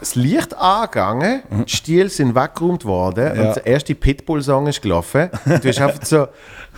das 0.00 0.14
Licht 0.14 0.56
angegangen, 0.56 1.42
die 1.66 1.70
Stiele 1.70 2.08
sind 2.08 2.34
weggeräumt 2.34 2.84
worden 2.84 3.32
Mhm. 3.32 3.40
Ja. 3.40 3.48
und 3.48 3.56
der 3.56 3.66
erste 3.66 3.94
Pitbull-Song 3.94 4.66
ist 4.66 4.80
gelaufen. 4.82 5.30
Du 5.44 5.68
hast 5.68 5.80
einfach 5.80 6.04
so 6.04 6.28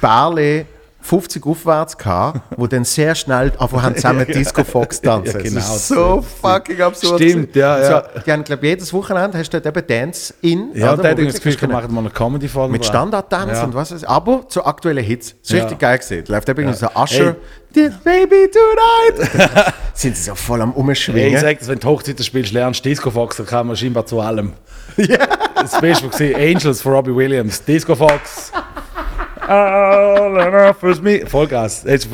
Barley 0.01 0.67
50 1.03 1.47
aufwärts 1.47 1.97
gehabt, 1.97 2.41
wo 2.57 2.67
dann 2.67 2.85
sehr 2.85 3.15
schnell 3.15 3.53
haben 3.83 3.95
zusammen 3.97 4.27
Disco 4.29 4.63
Fox 4.65 5.01
tanzen. 5.01 5.37
Ja, 5.37 5.43
genau, 5.43 5.61
so 5.61 6.23
fucking 6.43 6.81
absurd. 6.83 7.21
Stimmt, 7.21 7.57
ja, 7.57 7.77
Und 7.77 7.85
so, 7.85 7.91
ja. 7.91 8.05
Die 8.27 8.33
haben, 8.33 8.45
glaube 8.45 8.67
jedes 8.67 8.93
Wochenende 8.93 9.39
hast 9.39 9.51
du 9.51 9.61
dort 9.61 9.77
eben. 9.77 9.87
Ja, 10.75 10.89
und 10.93 10.95
oder, 10.95 11.03
der 11.03 11.11
hat 11.13 11.19
wo 11.19 11.23
irgendwie 11.23 11.33
das 11.33 11.43
Gefühl, 11.43 11.61
wir 11.63 11.69
machen 11.69 11.95
mal 11.95 12.01
eine 12.01 12.11
Comedy-Folge. 12.11 12.73
mit 12.73 12.85
Standardtanz 12.85 13.59
Ja. 13.59 13.65
und 13.65 13.75
was 13.75 13.93
weiß 13.93 14.03
ich. 14.03 14.09
Aber 14.09 14.47
zu 14.49 14.65
aktuellen 14.65 15.03
Hits. 15.05 15.35
Das 15.41 15.51
ist 15.51 15.57
Ja. 15.57 15.63
richtig 15.63 15.79
geil 15.79 15.99
gesehen. 15.99 16.25
Läuft 16.29 16.49
eben 16.49 16.65
Ja. 16.65 16.73
so 16.75 16.87
Usher. 16.95 17.29
Ey. 17.29 17.35
This 17.73 17.95
baby 18.05 18.51
tonight. 18.51 19.31
sind 19.95 20.17
sie 20.17 20.25
so 20.25 20.35
voll 20.35 20.61
am 20.61 20.73
Hey, 20.73 20.81
Umschwingen. 20.81 21.35
ich 21.35 21.41
sag 21.41 21.69
wenn 21.69 21.79
du 21.79 21.89
Hochzeiten 21.89 22.25
spielst, 22.25 22.53
lernst 22.53 22.85
Disco 22.85 23.11
Fox, 23.11 23.37
dann 23.37 23.47
kann 23.47 23.67
man 23.69 23.77
scheinbar 23.77 24.07
zu 24.07 24.21
allem. 24.21 24.53
Das 25.55 25.79
Beste 25.81 26.05
war 26.11 26.41
Angels 26.41 26.81
von 26.83 26.93
Robbie 26.95 27.15
Williams, 27.15 27.63
Disco 27.65 27.95
Fox. 27.95 28.51
All 29.51 30.39
enough 30.39 30.77
for 30.79 30.95
me. 31.03 31.27
Vollgas. 31.27 31.83
Das 31.83 32.05
ist. 32.05 32.09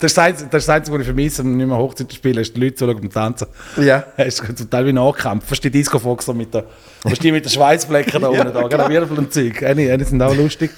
Das 0.00 0.16
Einzige, 0.16 0.48
das 0.48 0.68
Einzige, 0.70 0.94
was 0.94 1.00
ich 1.02 1.06
vermisse, 1.06 1.44
wenn 1.44 1.50
ich 1.50 1.56
nicht 1.58 1.66
mehr 1.66 1.76
Hochzeiten 1.76 2.14
spiele, 2.14 2.40
ist 2.40 2.56
die 2.56 2.60
Leute 2.60 2.76
zuschauen 2.76 2.98
beim 2.98 3.10
Tanzen. 3.10 3.46
Ja. 3.76 4.04
Es 4.16 4.40
ist 4.40 4.56
zum 4.56 4.70
Teil 4.70 4.86
wie 4.86 4.92
Nachkampf. 4.94 5.46
Fast 5.46 5.62
die 5.62 5.70
Disco 5.70 5.98
Fox 5.98 6.24
so 6.24 6.32
mit 6.32 6.54
der, 6.54 6.64
die 7.04 7.30
mit 7.30 7.44
den 7.44 7.50
Schweißflecken 7.50 8.22
da 8.22 8.28
unten, 8.28 8.54
da, 8.54 8.62
genau, 8.62 8.88
Wirbel 8.88 9.18
und 9.18 9.34
Zeug. 9.34 9.62
Eine, 9.62 9.92
eine 9.92 10.02
sind 10.02 10.22
auch 10.22 10.34
lustig. 10.34 10.70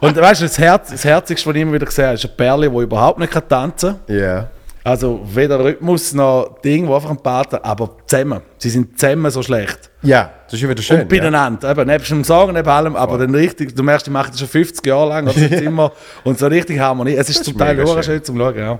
Und 0.00 0.14
weißt 0.14 0.42
du, 0.42 0.44
das, 0.44 0.58
Herz, 0.58 0.90
das 0.90 1.04
Herzigste, 1.04 1.48
was 1.48 1.56
ich 1.56 1.62
immer 1.62 1.72
wieder 1.72 1.86
gesehen 1.86 2.04
habe, 2.04 2.14
ist 2.14 2.26
ein 2.26 2.36
Perle, 2.36 2.70
der 2.70 2.80
überhaupt 2.80 3.18
nicht 3.18 3.32
tanzen 3.48 3.96
kann. 4.06 4.14
Ja. 4.14 4.50
Also 4.84 5.20
weder 5.24 5.62
Rhythmus 5.62 6.14
noch 6.14 6.60
Ding, 6.64 6.86
wo 6.86 6.94
einfach 6.94 7.10
ein 7.10 7.22
Partner, 7.22 7.60
aber 7.62 7.96
zusammen. 8.06 8.40
Sie 8.58 8.70
sind 8.70 8.98
zusammen 8.98 9.30
so 9.30 9.42
schlecht. 9.42 9.90
Ja, 10.02 10.30
das 10.44 10.54
ist 10.54 10.62
ja 10.62 10.68
wieder 10.68 10.82
schön. 10.82 11.00
und 11.02 11.08
beieinander. 11.08 11.70
Eben, 11.70 11.86
nebst 11.86 12.10
dem 12.10 12.24
Song, 12.24 12.52
neben 12.52 12.68
allem, 12.68 12.96
aber 12.96 13.18
dann 13.18 13.34
richtig, 13.34 13.74
du 13.74 13.82
merkst, 13.82 14.06
die 14.06 14.10
machen 14.10 14.30
das 14.30 14.40
schon 14.40 14.48
50 14.48 14.86
Jahre 14.86 15.08
lang, 15.08 15.28
sind 15.30 15.52
immer, 15.60 15.92
und 16.24 16.38
so 16.38 16.46
richtig 16.46 16.78
Harmonie. 16.78 17.14
Es 17.14 17.28
ist 17.28 17.44
zum 17.44 17.58
Teil 17.58 17.76
schön. 17.86 18.02
schön 18.02 18.24
zum 18.24 18.38
Schauen, 18.38 18.56
ja. 18.56 18.78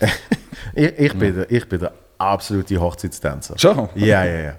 ja. 0.00 0.08
Ich, 0.76 0.98
ich, 0.98 1.14
bin 1.16 1.36
der, 1.36 1.50
ich 1.50 1.68
bin 1.68 1.78
der 1.78 1.92
absolute 2.18 2.80
Hochzeitstänzer. 2.80 3.54
Schon? 3.56 3.88
Ja, 3.94 4.24
ja, 4.24 4.40
ja. 4.40 4.54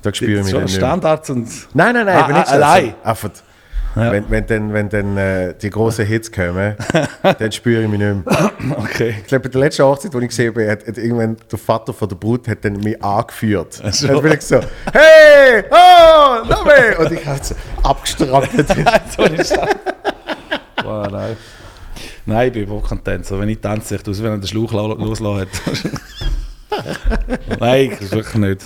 Da 0.00 0.14
spüre 0.14 0.38
ich 0.38 0.44
mich 0.44 0.50
Schon. 0.52 0.68
Standards 0.68 1.30
und... 1.30 1.48
Nein, 1.74 1.94
nein, 1.94 2.06
nein, 2.06 2.16
Ah, 2.16 2.20
ich 2.20 2.26
bin 2.26 2.36
nicht 2.36 2.48
ah, 2.48 2.52
allein? 2.52 2.94
Einfach, 3.02 3.30
Ja. 3.94 4.10
wenn, 4.10 4.30
wenn 4.30 4.46
dann, 4.46 4.72
wenn 4.72 4.88
dann 4.88 5.16
äh, 5.18 5.54
die 5.60 5.68
großen 5.68 6.06
Hits 6.06 6.32
kommen, 6.32 6.74
dann 7.38 7.52
spüre 7.52 7.82
ich 7.82 7.88
mich 7.88 7.98
nicht 7.98 8.24
mehr. 8.26 8.50
Okay. 8.78 9.16
Ich 9.20 9.26
glaube, 9.26 9.42
bei 9.44 9.48
der 9.50 9.60
letzten 9.60 9.82
Hochzeit, 9.84 10.14
die 10.14 10.18
ich 10.18 10.28
gesehen 10.28 10.54
habe, 10.54 10.70
hat, 10.70 10.86
hat 10.86 10.96
irgendwann 10.96 11.36
der 11.50 11.58
Vater 11.58 11.92
von 11.92 12.08
der 12.08 12.16
Brut 12.16 12.48
hat 12.48 12.64
dann 12.64 12.78
mich 12.78 13.02
angeführt. 13.04 13.82
Ach 13.84 13.92
so. 13.92 14.06
Er 14.08 14.16
hat 14.16 14.22
wirklich 14.22 14.42
so, 14.42 14.60
hey, 14.92 15.64
oh, 15.70 16.64
mehr. 16.64 16.98
Und 17.00 17.12
ich 17.12 17.26
habe 17.26 17.38
so 17.42 17.54
abgestrampelt. 17.82 18.66
so. 19.44 19.56
Boah, 20.82 21.08
nein. 21.10 21.36
Nein, 22.24 22.46
ich 22.48 22.52
bin 22.54 22.62
überhaupt 22.62 22.88
kein 22.88 23.02
Tänzer. 23.04 23.38
Wenn 23.38 23.48
ich 23.48 23.60
tanze, 23.60 23.96
ich 23.96 24.08
aus, 24.08 24.22
wenn 24.22 24.30
er 24.32 24.38
den 24.38 24.46
Schlauch 24.46 24.72
lo- 24.72 24.94
loslassen 24.94 25.40
hat. 25.40 25.48
Nein, 27.60 27.90
das 27.90 28.00
ist 28.00 28.12
wirklich 28.12 28.34
nicht. 28.34 28.62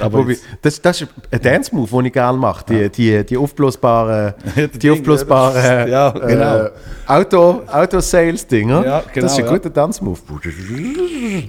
Aber 0.00 0.18
Wobei, 0.18 0.36
das, 0.62 0.80
das 0.80 1.02
ist 1.02 1.08
ein 1.30 1.42
Dance-Move, 1.42 1.88
den 1.96 2.04
ich 2.06 2.12
gerne 2.12 2.38
mache. 2.38 2.64
Die, 2.68 2.88
die, 2.90 3.24
die 3.24 3.36
aufblasen, 3.36 3.80
Ja, 3.82 4.34
die 4.66 4.90
aufblasbaren 4.90 5.90
ja, 5.90 6.10
genau. 6.10 6.56
äh, 6.64 6.70
Auto, 7.06 7.62
Auto-Sales-Dinger. 7.66 8.84
Ja, 8.84 9.02
genau, 9.12 9.26
das 9.26 9.32
ist 9.32 9.38
ein 9.38 9.44
ja. 9.44 9.50
guter 9.52 9.70
Dance-Move. 9.70 10.18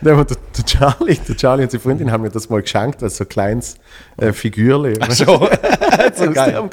der, 0.00 0.24
der, 0.24 0.64
Charlie, 0.64 1.18
der 1.28 1.36
Charlie 1.36 1.64
und 1.64 1.70
seine 1.70 1.80
Freundin 1.80 2.10
haben 2.10 2.22
mir 2.22 2.30
das 2.30 2.48
mal 2.48 2.62
geschenkt 2.62 3.02
als 3.02 3.16
so 3.16 3.24
ein 3.24 3.28
kleines 3.28 3.76
äh, 4.16 4.32
Figürchen. 4.32 5.02
schon. 5.12 5.26
so 6.14 6.24
Aus 6.26 6.34
geil. 6.34 6.70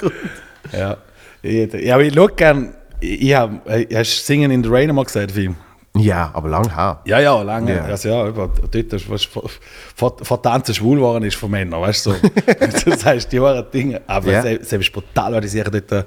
Ja. 0.72 0.98
Ja, 1.44 1.96
aber 1.96 2.04
ich 2.04 2.14
schaue 2.14 2.32
gerne. 2.32 2.74
Ich, 3.00 3.22
ich 3.24 3.36
hab, 3.36 3.68
äh, 3.68 3.86
hast 3.94 4.26
Singen 4.26 4.52
in 4.52 4.64
the 4.64 4.70
Rain 4.70 4.94
mal 4.96 5.06
den 5.06 5.30
Film? 5.30 5.56
Ja, 5.96 6.32
aber 6.34 6.50
lang 6.50 6.74
her. 6.74 7.02
Ja, 7.06 7.20
ja, 7.20 7.40
lange. 7.44 7.76
Ja. 7.76 7.84
Also, 7.84 8.10
ja, 8.10 8.28
über, 8.28 8.48
dort 8.48 8.76
ist, 8.76 9.08
was 9.10 9.24
vor, 9.26 9.48
vor, 9.96 10.42
Tanzen 10.42 10.74
schwul 10.74 11.00
waren 11.00 11.24
ist 11.24 11.36
von 11.36 11.52
Männern, 11.52 11.80
weißt 11.82 12.08
du? 12.08 12.12
So. 12.14 12.18
das 12.90 13.06
heißt, 13.06 13.32
die 13.32 13.40
waren 13.40 13.64
Dinge. 13.72 14.02
Aber 14.08 14.32
Ja. 14.32 14.44
es, 14.44 14.62
es 14.62 14.74
ist 14.74 14.92
brutal, 14.92 15.34
was 15.34 15.42
die 15.42 15.48
sich 15.50 15.64
dort 15.64 15.92
äh, 15.92 16.04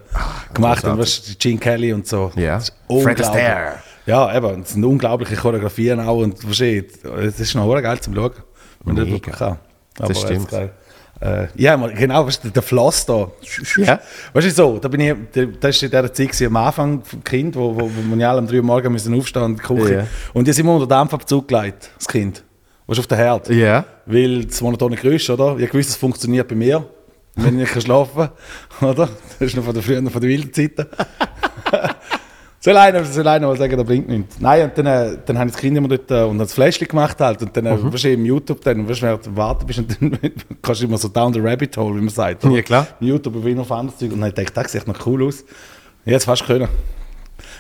gemacht 0.52 0.82
haben. 0.84 0.98
Weißt 0.98 1.28
du, 1.28 1.34
Gene 1.38 1.58
Kelly 1.58 1.92
und 1.92 2.04
so. 2.06 2.32
Ja. 2.34 2.56
Das 2.56 2.72
unglaublich. 2.88 3.26
Astaire. 3.26 3.74
Ja, 4.06 4.36
eben. 4.36 4.62
Es 4.62 4.70
sind 4.70 4.84
unglaubliche 4.84 5.36
Choreografien 5.36 6.00
auch. 6.00 6.16
Und 6.18 6.40
versteht, 6.40 7.04
es 7.04 7.38
ist 7.38 7.54
noch 7.54 7.72
geil 7.80 8.00
zum 8.00 8.14
Schauen. 8.14 8.32
Wenn 8.84 8.96
das 8.96 9.04
Mega. 9.04 9.16
wirklich 9.16 9.36
kann. 9.36 9.58
Aber 9.98 10.08
Das 10.08 10.20
stimmt. 10.20 10.48
geil. 10.48 10.70
Äh, 11.20 11.46
ja, 11.54 11.76
genau, 11.76 12.26
weißt 12.26 12.44
du, 12.44 12.50
der 12.50 12.62
Floss 12.62 13.06
da. 13.06 13.30
Ja. 13.78 14.00
Weißt 14.34 14.46
du 14.46 14.50
so, 14.50 14.78
da 14.78 14.88
bin 14.88 15.00
ich, 15.00 15.14
da- 15.32 15.46
das 15.46 15.76
war 15.82 15.84
in 15.86 15.90
dieser 15.90 16.12
Zeit 16.12 16.26
gewesen, 16.28 16.46
am 16.48 16.56
Anfang 16.56 17.02
vom 17.02 17.24
Kind, 17.24 17.56
wo, 17.56 17.74
wo, 17.74 17.90
wo 17.90 18.16
wir 18.16 18.28
alle 18.30 18.40
um 18.40 18.46
3 18.46 18.56
Uhr 18.58 18.62
morgens 18.62 18.92
müssen 18.92 19.14
aufstehen 19.18 19.42
und 19.44 19.62
Küche. 19.62 19.94
Ja. 19.94 20.06
Und 20.34 20.46
die 20.46 20.52
sind 20.52 20.66
wir 20.66 20.74
unter 20.74 20.86
Dampfabzug 20.86 21.48
gelegt, 21.48 21.90
das 21.96 22.06
Kind. 22.06 22.42
Du, 22.86 22.92
auf 23.00 23.06
den 23.06 23.16
Herd. 23.18 23.48
Ja. 23.48 23.84
Weil 24.04 24.44
das 24.44 24.60
monotone 24.60 24.96
Geräusch, 24.96 25.28
oder? 25.30 25.56
Ich 25.58 25.72
wusste, 25.72 25.90
es 25.92 25.96
funktioniert 25.96 26.46
bei 26.48 26.54
mir, 26.54 26.84
wenn 27.34 27.58
ich 27.60 27.74
nicht 27.74 27.82
schlafen 27.82 28.28
kann, 28.78 28.88
oder? 28.90 29.08
Das 29.38 29.48
ist 29.48 29.56
noch 29.56 29.64
von 29.64 29.72
der 29.74 29.82
frühen, 29.82 30.08
von 30.10 30.20
der 30.20 30.30
wilden 30.30 30.52
Zeiten. 30.52 30.86
Soll 32.58 32.76
einer, 32.76 33.04
soll 33.04 33.28
einer 33.28 33.46
mal 33.46 33.56
sagen, 33.56 33.76
der 33.76 33.84
bringt 33.84 34.08
nichts. 34.08 34.40
Nein, 34.40 34.64
und 34.64 34.78
dann, 34.78 34.86
äh, 34.86 35.18
dann 35.24 35.38
haben 35.38 35.50
das 35.50 35.56
Kind 35.60 35.76
immer 35.76 35.88
dort 35.88 36.10
äh, 36.10 36.22
und 36.24 36.38
das 36.38 36.52
Fläschchen 36.54 36.88
gemacht 36.88 37.20
halt. 37.20 37.40
Und 37.42 37.56
dann, 37.56 37.66
äh, 37.66 37.76
Mhm. 37.76 37.92
weißt 37.92 38.04
du, 38.04 38.12
im 38.12 38.24
YouTube, 38.24 38.60
dann, 38.62 38.88
weißt 38.88 39.02
du, 39.02 39.06
während 39.06 39.36
warten 39.36 39.66
bist, 39.66 39.78
und 39.78 39.96
dann 40.00 40.18
kannst 40.62 40.80
du 40.80 40.86
immer 40.86 40.98
so 40.98 41.08
down 41.08 41.32
the 41.32 41.40
rabbit 41.40 41.76
hole, 41.76 41.94
wie 41.96 42.00
man 42.00 42.08
sagt. 42.08 42.42
Ja, 42.44 42.62
klar. 42.62 42.86
Im 43.00 43.08
YouTube 43.08 43.44
ich 43.46 43.58
auf 43.58 43.70
anderes 43.70 43.98
Zeug. 43.98 44.12
Und 44.12 44.20
dann 44.20 44.30
dachte 44.30 44.42
ich, 44.42 44.50
das 44.50 44.72
sieht 44.72 44.86
noch 44.88 45.06
cool 45.06 45.24
aus. 45.24 45.44
Jetzt 46.04 46.24
fast 46.24 46.44
können. 46.46 46.68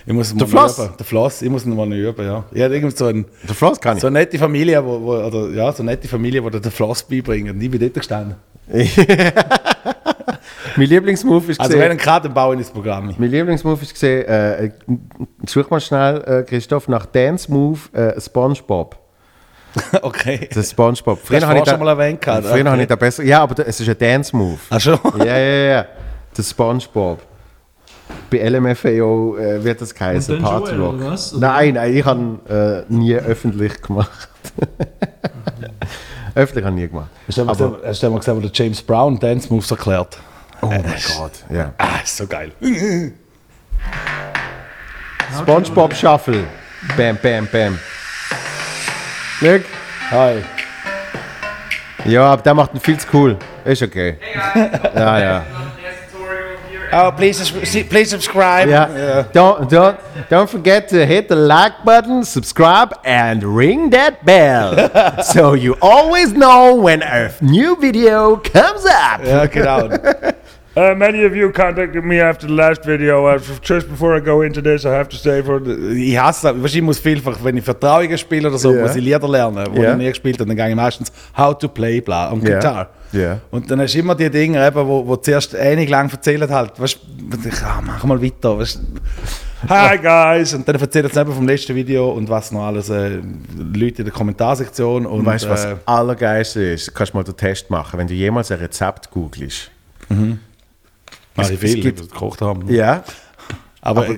Ich 0.06 0.12
muss 0.12 0.32
mal 0.32 0.38
Der 0.38 0.48
Floss? 0.48 0.78
Üben. 0.78 0.90
Der 0.98 1.06
Floss, 1.06 1.42
ich 1.42 1.50
muss 1.50 1.66
ihn 1.66 1.76
mal 1.76 1.92
üben, 1.92 2.24
ja. 2.24 2.44
Ich 2.52 2.62
hatte 2.62 2.74
irgendwie 2.74 2.96
so, 2.96 3.06
ein, 3.06 3.26
Der 3.46 3.54
Floss 3.54 3.78
kann 3.80 3.96
ich. 3.96 4.00
so 4.00 4.06
eine 4.06 4.20
nette 4.20 4.38
Familie, 4.38 4.84
wo, 4.84 5.00
wo, 5.02 5.14
oder, 5.16 5.50
ja, 5.50 5.70
so 5.72 5.82
eine 5.82 5.92
nette 5.92 6.08
Familie, 6.08 6.40
die 6.42 6.50
dir 6.50 6.60
den 6.60 6.70
Floss 6.72 7.02
beibringen. 7.02 7.54
Und 7.54 7.60
ich 7.60 7.70
bin 7.70 7.80
dort 7.80 7.94
gestanden. 7.94 8.36
mein 10.76 10.86
Lieblingsmove 10.88 11.50
ist 11.50 11.60
Also 11.60 11.72
gesehen- 11.72 11.82
wenn 11.84 11.90
ein 11.92 11.98
Cut, 11.98 12.24
dann 12.24 12.34
baue 12.34 12.54
ich 12.54 12.60
ins 12.60 12.70
Programm. 12.70 13.14
Mein 13.16 13.30
Lieblingsmove 13.30 13.82
ist 13.82 13.92
gesehen, 13.94 14.24
äh, 14.26 14.70
such 15.46 15.68
mal 15.70 15.80
schnell, 15.80 16.22
äh, 16.26 16.42
Christoph, 16.42 16.88
nach 16.88 17.06
Dance 17.06 17.50
Move 17.50 17.78
äh, 17.92 18.20
Spongebob. 18.20 18.96
okay. 20.02 20.46
Das 20.48 20.58
ist 20.58 20.70
Spongebob. 20.70 21.18
hast 21.20 21.30
du 21.42 21.46
habe 21.46 21.58
ich 21.58 21.68
schon 21.68 21.78
mal 21.80 21.88
erwähnt 21.88 22.20
gehabt, 22.20 22.46
Früher 22.46 22.60
okay. 22.60 22.68
habe 22.70 22.82
ich 22.82 22.88
da 22.88 22.96
besser. 22.96 23.22
Ja, 23.24 23.42
aber 23.42 23.54
da- 23.54 23.62
es 23.64 23.78
ist 23.80 23.88
ein 23.88 23.98
Dance 23.98 24.34
Move. 24.34 24.58
Ach 24.70 24.80
schon? 24.80 24.98
ja, 25.18 25.24
ja, 25.24 25.36
ja, 25.38 25.64
ja. 25.78 25.86
Der 26.36 26.42
Spongebob. 26.42 27.20
Bei 28.30 28.38
LMFAO 28.48 29.36
äh, 29.36 29.64
wird 29.64 29.80
das 29.80 29.92
geheißen, 29.94 30.38
Party 30.40 30.70
Joel, 30.72 30.80
Rock. 30.80 30.94
oder 30.94 31.10
was? 31.10 31.34
Oder? 31.34 31.48
Nein, 31.48 31.74
nein, 31.74 31.94
ich 31.96 32.04
habe 32.04 32.84
äh, 32.88 32.92
nie 32.92 33.14
öffentlich 33.16 33.82
gemacht. 33.82 34.28
öffentlich 36.34 36.64
habe 36.64 36.76
ich 36.76 36.82
nie 36.82 36.88
gemacht. 36.88 37.10
Hast 37.26 37.38
du 37.38 37.42
Aber- 37.42 37.52
gesehen, 37.52 37.76
hast 37.84 38.02
du 38.02 38.10
mal 38.10 38.18
gesehen, 38.18 38.36
wo 38.36 38.40
der 38.40 38.50
James 38.52 38.82
Brown 38.82 39.18
Dance 39.18 39.52
Moves 39.52 39.70
erklärt? 39.70 40.18
Oh 40.62 40.66
mein 40.66 40.82
Gott, 40.82 41.32
ja. 41.50 41.72
Ah, 41.78 42.00
ist 42.02 42.16
so 42.16 42.26
geil. 42.26 42.52
Spongebob 45.42 45.94
Shuffle. 45.94 46.44
Bam, 46.96 47.18
bam, 47.22 47.46
bam. 47.50 47.78
Look. 49.40 49.62
Hi. 50.10 50.42
Ja, 52.04 52.32
aber 52.32 52.42
der 52.42 52.54
macht 52.54 52.74
ihn 52.74 52.80
viel 52.80 52.98
zu 52.98 53.06
cool. 53.12 53.36
Ist 53.64 53.82
okay. 53.82 54.18
Ja, 54.94 55.18
ja. 55.18 55.46
Oh, 56.92 57.10
please, 57.10 57.52
please 57.90 58.10
subscribe. 58.10 58.68
Yeah. 58.68 59.24
Don't 59.32 59.68
don't 59.68 59.98
don't 60.30 60.48
forget 60.48 60.88
to 60.90 61.04
hit 61.04 61.28
the 61.28 61.34
like 61.34 61.84
button, 61.84 62.24
subscribe, 62.24 62.94
and 63.04 63.42
ring 63.42 63.90
that 63.90 64.24
bell, 64.24 64.90
so 65.22 65.54
you 65.54 65.76
always 65.82 66.32
know 66.32 66.76
when 66.76 67.02
a 67.02 67.32
new 67.40 67.76
video 67.76 68.36
comes 68.36 68.86
up. 68.86 69.20
Ja, 69.24 69.46
genau. 69.46 69.88
Uh, 70.78 70.94
many 70.94 71.24
of 71.24 71.34
you 71.34 71.50
contacted 71.50 72.04
me 72.04 72.20
after 72.20 72.46
the 72.46 72.52
last 72.52 72.84
video. 72.84 73.26
Uh, 73.26 73.38
just 73.62 73.88
before 73.88 74.14
I 74.14 74.20
go 74.20 74.42
into 74.42 74.60
this, 74.60 74.84
I 74.84 74.90
have 74.90 75.08
to 75.08 75.16
say 75.16 75.42
for 75.42 75.58
the, 75.58 75.72
Ich 75.94 76.18
hasse 76.18 76.42
das. 76.52 76.54
Du, 76.54 76.66
Ich 76.66 76.82
muss 76.82 76.98
vielfach, 76.98 77.38
wenn 77.42 77.56
ich 77.56 77.64
Vertrauungen 77.64 78.18
spiele 78.18 78.48
oder 78.48 78.58
so, 78.58 78.74
Ja. 78.74 78.82
muss 78.82 78.94
ich 78.94 79.02
Lieder 79.02 79.26
lernen, 79.26 79.66
die 79.74 79.80
Ja. 79.80 79.92
ich 79.92 79.96
nie 79.96 80.08
gespielt 80.08 80.38
habe. 80.38 80.48
Dann 80.48 80.56
gehe 80.56 80.68
ich 80.68 80.74
meistens 80.76 81.10
How 81.34 81.56
to 81.56 81.68
Play 81.68 82.02
bla 82.02 82.28
am 82.28 82.42
Ja. 82.42 82.56
Gitarre. 82.56 82.88
Ja. 83.12 83.40
Und 83.50 83.70
dann 83.70 83.80
hast 83.80 83.94
du 83.94 84.00
immer 84.00 84.14
die 84.14 84.28
Dinge, 84.28 84.66
eben, 84.66 84.86
wo, 84.86 85.06
wo 85.06 85.16
zuerst 85.16 85.54
ähnlich 85.54 85.88
lang 85.88 86.10
erzählt 86.10 86.50
halt. 86.50 86.78
Weißt 86.78 86.98
du, 87.42 87.48
ich, 87.48 87.62
ah, 87.62 87.80
mach 87.82 88.04
mal 88.04 88.20
weiter. 88.22 88.58
Weißt, 88.58 88.76
du. 88.76 89.70
Hi 89.70 89.96
guys! 89.96 90.52
Und 90.52 90.68
dann 90.68 90.76
erzählt 90.76 91.06
es 91.10 91.16
eben 91.16 91.32
vom 91.32 91.48
letzten 91.48 91.74
Video 91.74 92.10
und 92.10 92.28
was 92.28 92.52
noch 92.52 92.64
alles, 92.66 92.90
äh, 92.90 93.12
Leute 93.74 94.02
in 94.02 94.04
der 94.04 94.12
Kommentarsektion. 94.12 95.06
Und, 95.06 95.20
Und 95.20 95.24
weißt 95.24 95.46
du, 95.46 95.48
was 95.48 95.64
äh, 95.64 95.74
Allergeilste 95.86 96.60
ist? 96.60 96.88
Du 96.88 96.92
kannst 96.92 97.14
mal 97.14 97.24
den 97.24 97.34
Test 97.34 97.70
machen, 97.70 97.98
wenn 97.98 98.06
du 98.06 98.12
jemals 98.12 98.50
ein 98.52 98.58
Rezept 98.58 99.10
googelst. 99.10 99.70
mache 100.10 100.36
ich 101.42 101.50
es 101.52 101.58
viel, 101.60 101.80
gibt- 101.82 102.00
die 102.00 102.08
gekocht 102.08 102.40
haben. 102.42 102.68
Ja. 102.72 103.04
Aber, 103.80 104.04
Aber 104.06 104.16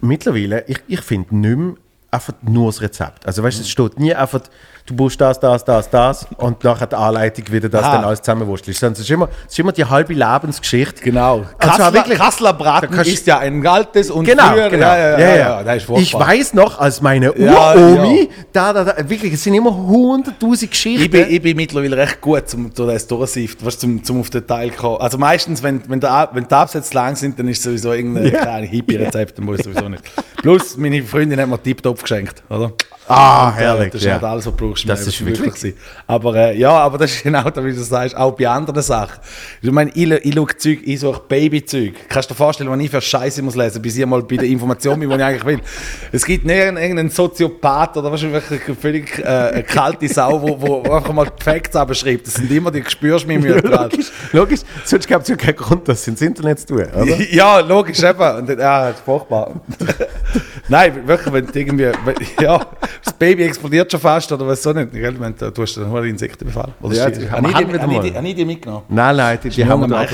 mittlerweile, 0.00 0.64
ich, 0.66 0.78
ich 0.88 1.00
finde 1.00 1.36
nicht 1.36 1.56
mehr 1.56 1.74
einfach 2.10 2.34
nur 2.42 2.66
das 2.66 2.80
Rezept. 2.80 3.26
Also 3.26 3.42
weißt 3.42 3.58
du, 3.58 3.62
es 3.62 3.68
steht 3.68 3.98
nie 3.98 4.14
einfach, 4.14 4.40
du 4.86 4.94
brauchst 4.96 5.20
das, 5.20 5.38
das, 5.40 5.64
das, 5.64 5.90
das 5.90 6.26
und 6.36 6.62
nachher 6.64 6.86
die 6.86 6.94
Anleitung 6.96 7.44
wieder, 7.50 7.68
dass 7.68 7.84
Ah. 7.84 7.92
dann 7.96 8.04
alles 8.04 8.22
zusammenwurstelst. 8.22 8.80
Sondern 8.80 8.94
es 8.94 9.00
ist 9.00 9.10
immer, 9.10 9.28
ist 9.48 9.58
immer 9.58 9.72
die 9.72 9.84
halbe 9.84 10.14
Lebensgeschichte. 10.14 11.02
genau. 11.02 11.44
Also 11.58 11.70
Kassler, 11.76 11.92
wirklich- 11.92 12.18
Kassler 12.18 12.52
Braten 12.52 12.90
kannst- 12.90 13.10
ist 13.12 13.26
ja 13.26 13.38
ein 13.38 13.66
altes 13.66 14.10
und 14.10 14.24
Genau, 14.24 14.48
früher, 14.52 14.70
genau. 14.70 14.86
Ja, 14.86 14.96
ja, 14.96 15.18
ja, 15.18 15.36
ja, 15.36 15.62
das 15.62 15.76
ist 15.82 15.90
ich 15.90 16.14
weiß 16.14 16.54
noch, 16.54 16.78
als 16.78 17.00
meine 17.02 17.32
Ja, 17.38 17.74
Uromi, 17.74 18.28
da, 18.52 18.72
da, 18.72 18.84
da, 18.84 19.08
wirklich, 19.08 19.32
es 19.32 19.42
sind 19.42 19.54
immer 19.54 19.74
hunderttausend 19.76 20.70
Geschichten. 20.70 21.02
Ich 21.04 21.10
bin, 21.10 21.26
ich 21.28 21.42
bin 21.42 21.56
mittlerweile 21.56 21.96
recht 21.96 22.20
gut, 22.20 22.48
zum, 22.48 22.74
zum 22.74 22.86
das 22.86 23.06
durchsiften, 23.06 23.66
weißt, 23.66 23.80
zum, 23.80 24.04
zum 24.04 24.20
auf 24.20 24.30
den 24.30 24.46
Teil 24.46 24.70
kommen. 24.70 24.98
Also 25.00 25.18
meistens, 25.18 25.62
wenn, 25.62 25.82
wenn, 25.88 26.00
der, 26.00 26.28
wenn 26.32 26.46
die 26.46 26.54
Absätze 26.54 26.94
lang 26.94 27.16
sind, 27.16 27.38
dann 27.38 27.48
ist 27.48 27.62
sowieso 27.62 27.92
irgendein 27.92 28.26
Ja. 28.32 28.40
kleines 28.42 28.70
Hippie-Rezept, 28.70 29.38
dann 29.38 29.44
muss 29.46 29.58
ich 29.58 29.64
sowieso 29.64 29.88
nicht. 29.88 30.02
Plus, 30.42 30.76
meine 30.76 31.02
Freundin 31.02 31.40
hat 31.40 31.48
mir 31.48 31.60
Tipptopp 31.62 32.00
geschenkt, 32.02 32.42
oder? 32.48 32.72
ah, 33.08 33.48
Und, 33.48 33.54
äh, 33.54 33.60
herrlich. 33.60 33.92
Das 33.92 34.00
ist 34.00 34.06
ja. 34.06 34.14
nicht 34.14 34.24
alles, 34.24 34.46
was 34.46 34.54
du 34.56 34.70
im 34.84 34.88
Das 34.88 35.06
ist 35.06 35.24
wirklich- 35.24 35.54
sein. 35.56 35.74
Aber 36.06 36.34
äh, 36.34 36.56
ja, 36.58 36.70
aber 36.70 36.98
das 36.98 37.12
ist 37.12 37.22
genau 37.22 37.48
das, 37.50 37.64
wie 37.64 37.72
du 37.72 37.82
sagst, 37.82 38.16
auch 38.16 38.32
bei 38.32 38.48
anderen 38.48 38.82
Sachen. 38.82 39.20
Ich 39.62 39.70
meine, 39.70 39.90
ich, 39.94 40.10
ich 40.10 40.34
schaue 40.34 40.56
Zeug, 40.56 40.78
ich 40.84 41.00
suche 41.00 41.22
Babyzeug. 41.28 41.94
Kannst 42.08 42.30
du 42.30 42.34
dir 42.34 42.38
vorstellen, 42.38 42.70
was 42.70 42.80
ich 42.80 42.90
für 42.90 43.00
Scheiße 43.00 43.42
muss 43.42 43.54
lesen, 43.56 43.80
bis 43.82 43.96
ich 43.96 44.06
mal 44.06 44.22
bei 44.22 44.36
der 44.36 44.46
Information 44.48 44.98
bin, 45.00 45.08
die 45.10 45.16
ich 45.16 45.22
eigentlich 45.22 45.44
will. 45.44 45.60
Es 46.12 46.24
gibt 46.24 46.44
nicht 46.44 46.56
irgendeinen 46.56 47.10
Soziopath 47.10 47.96
oder 47.96 48.10
was 48.12 48.22
wirklich 48.22 48.60
eine 48.66 48.74
völlig 48.76 49.18
äh, 49.18 49.22
eine 49.24 49.62
kalte 49.62 50.08
Sau, 50.08 50.40
wo, 50.42 50.60
wo 50.60 50.82
einfach 50.92 51.12
mal 51.12 51.26
die 51.38 51.42
Facts 51.42 51.74
abschreibt. 51.76 52.26
Das 52.26 52.34
sind 52.34 52.50
immer 52.50 52.70
die 52.70 52.82
spürst 52.86 53.24
du 53.24 53.28
mir 53.28 53.38
mir 53.38 53.60
Logisch, 53.62 54.06
logisch. 54.32 54.60
Sonst 54.84 55.08
gab 55.08 55.22
es 55.22 55.28
ja 55.28 55.36
keinen 55.36 55.56
Grund, 55.56 55.86
das 55.88 56.06
ins 56.06 56.20
Internet 56.20 56.60
zu 56.60 56.66
tun, 56.66 56.84
oder? 56.94 57.16
Ja, 57.30 57.58
logisch, 57.60 58.02
eben. 58.02 58.36
Und, 58.36 58.48
dann- 58.48 58.58
ja, 58.58 58.88
das 58.88 58.96
ist 58.96 59.04
furchtbar. 59.04 59.60
Nein, 60.68 61.06
wirklich, 61.06 61.32
wenn 61.32 61.46
du 61.46 61.58
irgendwie, 61.58 61.90
wenn, 62.04 62.14
ja, 62.40 62.66
das 63.04 63.12
Baby 63.14 63.44
explodiert 63.44 63.90
schon 63.90 64.00
fast 64.00 64.30
oder 64.32 64.46
was 64.46 64.62
so 64.62 64.72
nicht, 64.72 64.92
gell? 64.92 65.14
Wenn, 65.18 65.34
du 65.36 65.50
du 65.52 65.62
hast 65.62 65.76
dann 65.76 65.88
nur 65.88 65.98
einen 66.00 66.10
Insektenbefall. 66.10 66.72
Oder 66.82 66.94
Ja, 66.96 67.10
die- 67.10 67.22
ich, 67.24 67.30
haben 67.30 67.44
die- 67.44 67.50
ich, 67.50 67.56
die- 67.56 68.14
habe 68.16 68.28
ich 68.28 68.34
die 68.34 68.44
mitgenommen? 68.44 68.82
Nein, 68.88 69.16
nein, 69.16 69.38
die, 69.44 69.48
die 69.50 69.64
haben 69.64 69.80
wir 69.82 69.88
da 69.88 70.00
ab. 70.00 70.08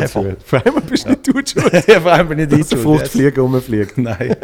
Vor 0.45 0.61
allem 0.65 0.83
bist 0.89 1.09
nicht 1.09 1.27
du 1.27 1.33
schuld. 1.47 1.87
ja, 1.89 2.01
vor 2.01 2.13
allem 2.13 2.29
bin 2.29 2.39
ich 2.41 2.49
nicht 2.51 2.71
der 2.71 2.79
Fruchtflieger 2.79 3.41
rumfliegt. 3.43 3.97
Nein. 3.99 4.37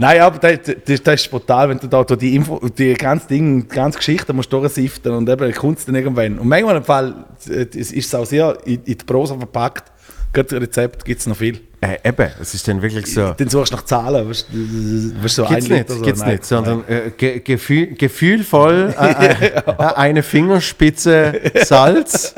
Nein, 0.00 0.20
aber 0.20 0.38
das, 0.38 0.74
das, 0.84 1.02
das 1.02 1.20
ist 1.22 1.30
brutal, 1.30 1.68
wenn 1.68 1.78
du 1.78 1.86
da 1.88 2.04
die, 2.04 2.34
Info, 2.36 2.60
die 2.76 2.94
ganze 2.94 3.28
Ding, 3.28 3.62
die 3.68 3.74
ganze 3.74 3.98
Geschichte 3.98 4.32
musst 4.32 4.52
durchsiften 4.52 5.12
und 5.12 5.28
eben 5.28 5.52
kommt 5.54 5.78
es 5.78 5.86
dann 5.86 5.94
irgendwann. 5.96 6.38
Und 6.38 6.48
manchmal 6.48 6.76
im 6.76 6.84
Fall 6.84 7.24
äh, 7.48 7.66
es 7.76 7.92
ist 7.92 8.06
es 8.06 8.14
auch 8.14 8.24
sehr 8.26 8.56
in, 8.64 8.74
in 8.74 8.82
die 8.84 8.94
Prosa 9.04 9.36
verpackt. 9.36 9.90
Gerade 10.32 10.60
Rezept 10.60 11.04
gibt 11.04 11.20
es 11.20 11.26
noch 11.26 11.36
viel. 11.36 11.60
Äh, 11.80 12.08
eben, 12.08 12.28
es 12.40 12.54
ist 12.54 12.66
dann 12.66 12.82
wirklich 12.82 13.06
so. 13.06 13.34
Dann 13.36 13.48
suchst 13.48 13.72
du 13.72 13.76
nach 13.76 13.84
Zahlen, 13.84 14.28
weißt 14.28 14.46
du, 14.50 15.28
so 15.28 15.44
Gibt's 15.44 15.70
ein 15.70 15.76
nicht, 15.76 15.88
so. 15.88 16.00
gibt's 16.00 16.20
Nein, 16.20 16.30
nicht, 16.32 16.44
sondern 16.44 16.84
äh, 16.88 17.10
ge 17.16 17.38
gefühl, 17.38 17.94
gefühlvoll 17.94 18.94
äh, 18.98 19.34
äh, 19.56 19.62
eine 19.94 20.24
Fingerspitze 20.24 21.40
Salz 21.64 22.34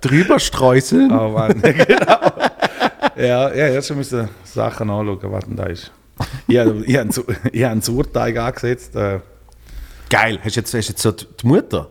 drüber 0.00 0.38
streuseln. 0.38 1.12
Oh 1.12 1.28
Mann, 1.30 1.60
genau. 1.62 2.18
Ja, 3.16 3.54
ja, 3.54 3.68
jetzt 3.68 3.94
müssen 3.94 4.20
wir 4.20 4.28
Sachen 4.44 4.88
anschauen, 4.88 5.18
was 5.24 5.44
denn 5.44 5.56
da 5.56 5.64
ist. 5.64 5.92
Ich 6.46 6.56
habe 6.56 6.82
ich 6.86 6.98
einen, 6.98 7.12
einen 7.52 7.82
Sauerteig 7.82 8.38
angesetzt. 8.38 8.96
Äh, 8.96 9.20
Geil, 10.08 10.38
hast 10.42 10.56
du 10.56 10.60
jetzt, 10.60 10.72
hast 10.72 10.88
jetzt 10.88 11.02
so 11.02 11.12
die 11.12 11.26
die 11.42 11.46
Mutter? 11.46 11.88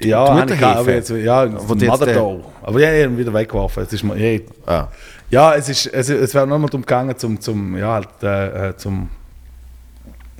ja, 0.00 0.34
die 0.34 0.40
habe 0.40 0.54
ich 0.54 0.62
aber 0.62 0.92
jetzt, 0.94 1.10
ja, 1.10 1.46
die 1.46 1.54
jetzt, 1.54 1.86
Mother 1.86 2.08
äh. 2.08 2.40
Aber 2.62 2.80
ja, 2.80 2.92
ich 2.92 3.04
habe 3.04 3.14
ihn 3.14 3.18
wieder 3.18 3.32
weggeworfen. 3.32 3.82
Jetzt 3.82 3.92
ist 3.92 4.04
mir, 4.04 4.16
ja, 4.18 4.40
Ah. 4.66 4.88
Ja, 5.30 5.54
es, 5.54 5.68
ist, 5.68 5.86
es, 5.86 6.08
es 6.08 6.34
wäre 6.34 6.46
nur 6.46 6.58
mal 6.58 6.66
darum 6.68 6.82
gegangen, 6.82 7.16
zum, 7.16 7.40
zum, 7.40 7.76
ja, 7.76 7.94
halt, 7.94 8.08
äh, 8.22 8.68
äh, 8.70 8.76
zum, 8.76 9.08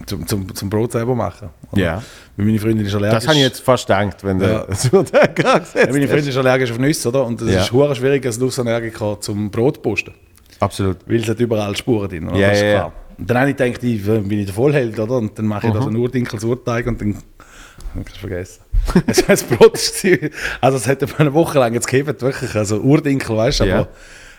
zum, 0.07 0.27
zum, 0.27 0.55
zum 0.55 0.71
Brot 0.71 0.93
selber 0.93 1.15
machen. 1.15 1.49
oder? 1.73 1.81
Ja. 1.83 2.03
Weil 2.37 2.47
meine 2.47 2.59
Freundin 2.59 2.87
ist 2.87 2.95
allergisch. 2.95 3.15
Das 3.19 3.27
habe 3.29 3.37
ich 3.39 3.43
jetzt 3.45 3.61
fast 3.61 3.87
gedacht, 3.87 4.23
wenn 4.23 4.41
Ja. 4.41 4.61
du 4.65 4.75
so 4.75 5.03
da 5.03 5.21
Ja, 5.39 5.61
meine. 5.91 6.07
Freundin 6.07 6.29
ist 6.29 6.37
allergisch 6.37 6.71
auf 6.71 6.79
Nüsse, 6.79 7.09
oder? 7.09 7.25
Und 7.25 7.41
es 7.43 7.53
Ja. 7.53 7.61
ist 7.63 7.73
hure 7.73 7.95
schwierig 7.97 8.25
als 8.27 8.39
Nussallergiker 8.39 9.19
zum 9.21 9.51
Brot 9.51 9.83
posten. 9.83 10.15
Absolut. 10.61 10.99
Weil 11.07 11.17
es 11.17 11.29
hat 11.29 11.41
überall 11.41 11.75
Spuren 11.77 12.09
drin, 12.09 12.29
oder? 12.29 12.39
Ja, 12.39 12.49
das 12.51 12.59
ist 12.59 12.65
klar. 12.65 12.93
Und 13.19 13.31
dann 13.31 13.39
habe 13.39 13.51
ich 13.51 13.57
gedacht, 13.57 13.83
ich 13.83 14.05
bin 14.05 14.31
ich 14.33 14.45
der 14.47 14.55
Vollheld, 14.55 14.99
oder? 14.99 15.17
Und 15.17 15.39
dann 15.39 15.47
mache 15.47 15.67
ich 15.67 15.73
da 15.73 15.79
Mhm. 15.79 15.83
so 15.83 15.89
einen 15.89 15.97
Urdinkel 15.99 16.39
Surteig 16.41 16.87
und 16.87 17.01
dann 17.01 17.15
hab 17.95 18.07
ich 18.07 18.13
es 18.15 18.19
vergessen. 18.19 18.61
Also 19.07 19.23
das 19.27 19.43
Brot 19.43 19.75
war, 19.79 20.31
also 20.61 20.77
es 20.77 20.87
hat 20.87 21.19
eine 21.21 21.33
Woche 21.35 21.59
lang 21.59 21.73
jetzt 21.75 21.89
gegeben, 21.89 22.15
wirklich, 22.21 22.55
also 22.55 22.79
Urdinkel, 22.81 23.37
weißt 23.37 23.61
du, 23.61 23.65
aber 23.65 23.89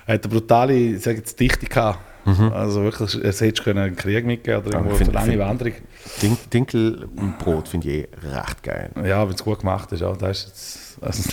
er 0.07 0.13
hat 0.15 0.23
eine 0.25 0.33
brutale, 0.33 0.97
sage 0.97 1.17
jetzt, 1.17 1.39
Dichte 1.39 1.67
gehabt. 1.67 1.99
Mhm. 2.25 2.51
Also 2.51 2.83
wirklich, 2.83 3.15
es 3.23 3.39
hätte 3.39 3.71
einen 3.71 3.95
Krieg 3.95 4.25
mitgeben 4.25 4.59
oder 4.65 4.73
irgendwo 4.77 4.95
find- 4.95 5.09
eine 5.15 5.19
lange 5.19 5.31
find- 5.31 5.39
Wanderung. 5.39 5.73
Dink, 6.21 6.51
Dinkelbrot 6.51 7.67
finde 7.69 7.87
ich 7.89 7.95
eh 8.03 8.07
recht 8.35 8.63
geil. 8.63 8.89
Ja, 9.05 9.25
wenn 9.25 9.33
es 9.35 9.43
gut 9.43 9.59
gemacht 9.59 9.89
ist, 9.93 10.01
ja, 10.01 10.11
das 10.13 10.37
ist 10.39 10.47
jetzt, 10.47 10.97
also, 11.01 11.29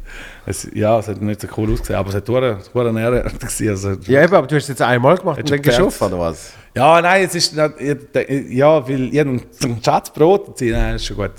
es, 0.46 0.68
ja, 0.74 0.98
es 0.98 1.08
hat 1.08 1.22
nicht 1.22 1.40
so 1.40 1.48
cool 1.56 1.72
ausgesehen, 1.72 1.98
aber 1.98 2.10
es 2.10 2.16
hat 2.16 2.28
hure 2.28 2.58
hure 2.74 2.92
nährend 2.92 3.40
gewesen, 3.40 3.68
also, 3.70 3.92
Ja, 4.06 4.22
eben, 4.22 4.34
aber 4.34 4.46
du 4.46 4.56
hast 4.56 4.64
es 4.64 4.68
jetzt 4.68 4.82
einmal 4.82 5.16
gemacht 5.16 5.38
und 5.38 5.50
dann 5.50 5.62
geschafft, 5.62 6.02
oder 6.02 6.18
was? 6.18 6.52
Ja, 6.76 7.00
nein, 7.00 7.24
es 7.24 7.34
ist 7.36 7.54
ja, 7.56 7.70
weil 8.88 9.14
ich 9.14 9.20
einen 9.20 9.40
Schatzbrot 9.82 10.58
ziehen, 10.58 10.72
nein, 10.72 10.96
ist 10.96 11.06
schon 11.06 11.16
gut. 11.16 11.30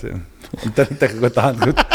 Und 0.63 0.77
dann 0.77 0.87
denke 0.99 1.05
ich, 1.15 1.21
gut, 1.21 1.35
gut. 1.61 1.85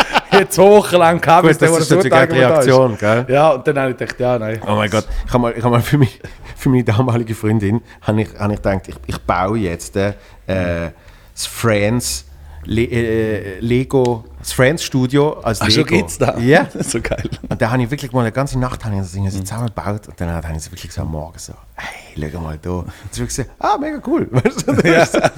Habe 0.40 0.70
Wochen 0.70 0.96
lang 0.96 1.20
gehabt, 1.20 1.46
Gut, 1.46 1.62
das 1.62 1.78
ist 1.78 1.90
natürlich 1.90 2.28
die 2.28 2.34
Reaktion, 2.36 2.98
gell? 2.98 3.26
Ja, 3.28 3.50
und 3.50 3.66
dann 3.66 3.78
habe 3.78 3.90
ich 3.90 3.96
gedacht, 3.96 4.20
ja, 4.20 4.38
nein. 4.38 4.60
Oh 4.66 4.74
mein 4.74 4.90
Gott, 4.90 5.06
ich 5.26 5.32
habe 5.32 5.42
mal, 5.42 5.54
ich 5.56 5.62
hab 5.64 5.70
mal 5.70 5.82
für, 5.82 5.98
mich, 5.98 6.20
für 6.56 6.68
meine 6.68 6.84
damalige 6.84 7.34
Freundin 7.34 7.80
habe 8.02 8.22
ich, 8.22 8.28
hab 8.38 8.50
ich 8.50 8.56
gedacht, 8.56 8.88
ich, 8.88 8.96
ich 9.06 9.18
baue 9.18 9.58
jetzt 9.58 9.96
äh, 9.96 10.12
das 10.46 11.46
Friends 11.46 12.26
Le 12.64 12.82
äh, 12.82 13.58
Lego, 13.60 14.24
das 14.38 14.52
Friends 14.52 14.84
Studio 14.84 15.40
als 15.40 15.62
Ach, 15.62 15.68
Lego. 15.68 15.80
schon 15.80 15.86
geht's 15.88 16.18
da? 16.18 16.36
Ja. 16.38 16.66
so 16.80 17.00
geil. 17.00 17.24
Und 17.48 17.60
da 17.60 17.70
habe 17.70 17.82
ich 17.82 17.90
wirklich 17.90 18.12
mal 18.12 18.20
eine 18.20 18.32
ganze 18.32 18.58
Nacht 18.58 18.84
habe 18.84 18.96
ich 18.96 19.00
das 19.00 19.12
Ding 19.12 19.28
so 19.30 19.40
zusammengebaut 19.40 20.08
und 20.08 20.20
dann 20.20 20.28
habe 20.28 20.46
ich 20.50 20.58
es 20.58 20.70
wirklich 20.70 20.92
so 20.92 21.00
am 21.00 21.10
Morgen 21.10 21.38
so, 21.38 21.54
hey, 21.74 22.30
schau 22.30 22.40
mal 22.40 22.58
da. 22.60 22.70
Und 22.70 22.86
habe 22.88 22.92
ich 23.14 23.20
gesagt, 23.20 23.50
ah, 23.58 23.78
mega 23.80 23.98
cool. 24.06 24.28
Weißt 24.30 24.68
du, 24.68 24.72
Ja, 24.86 24.92
ja. 24.92 25.30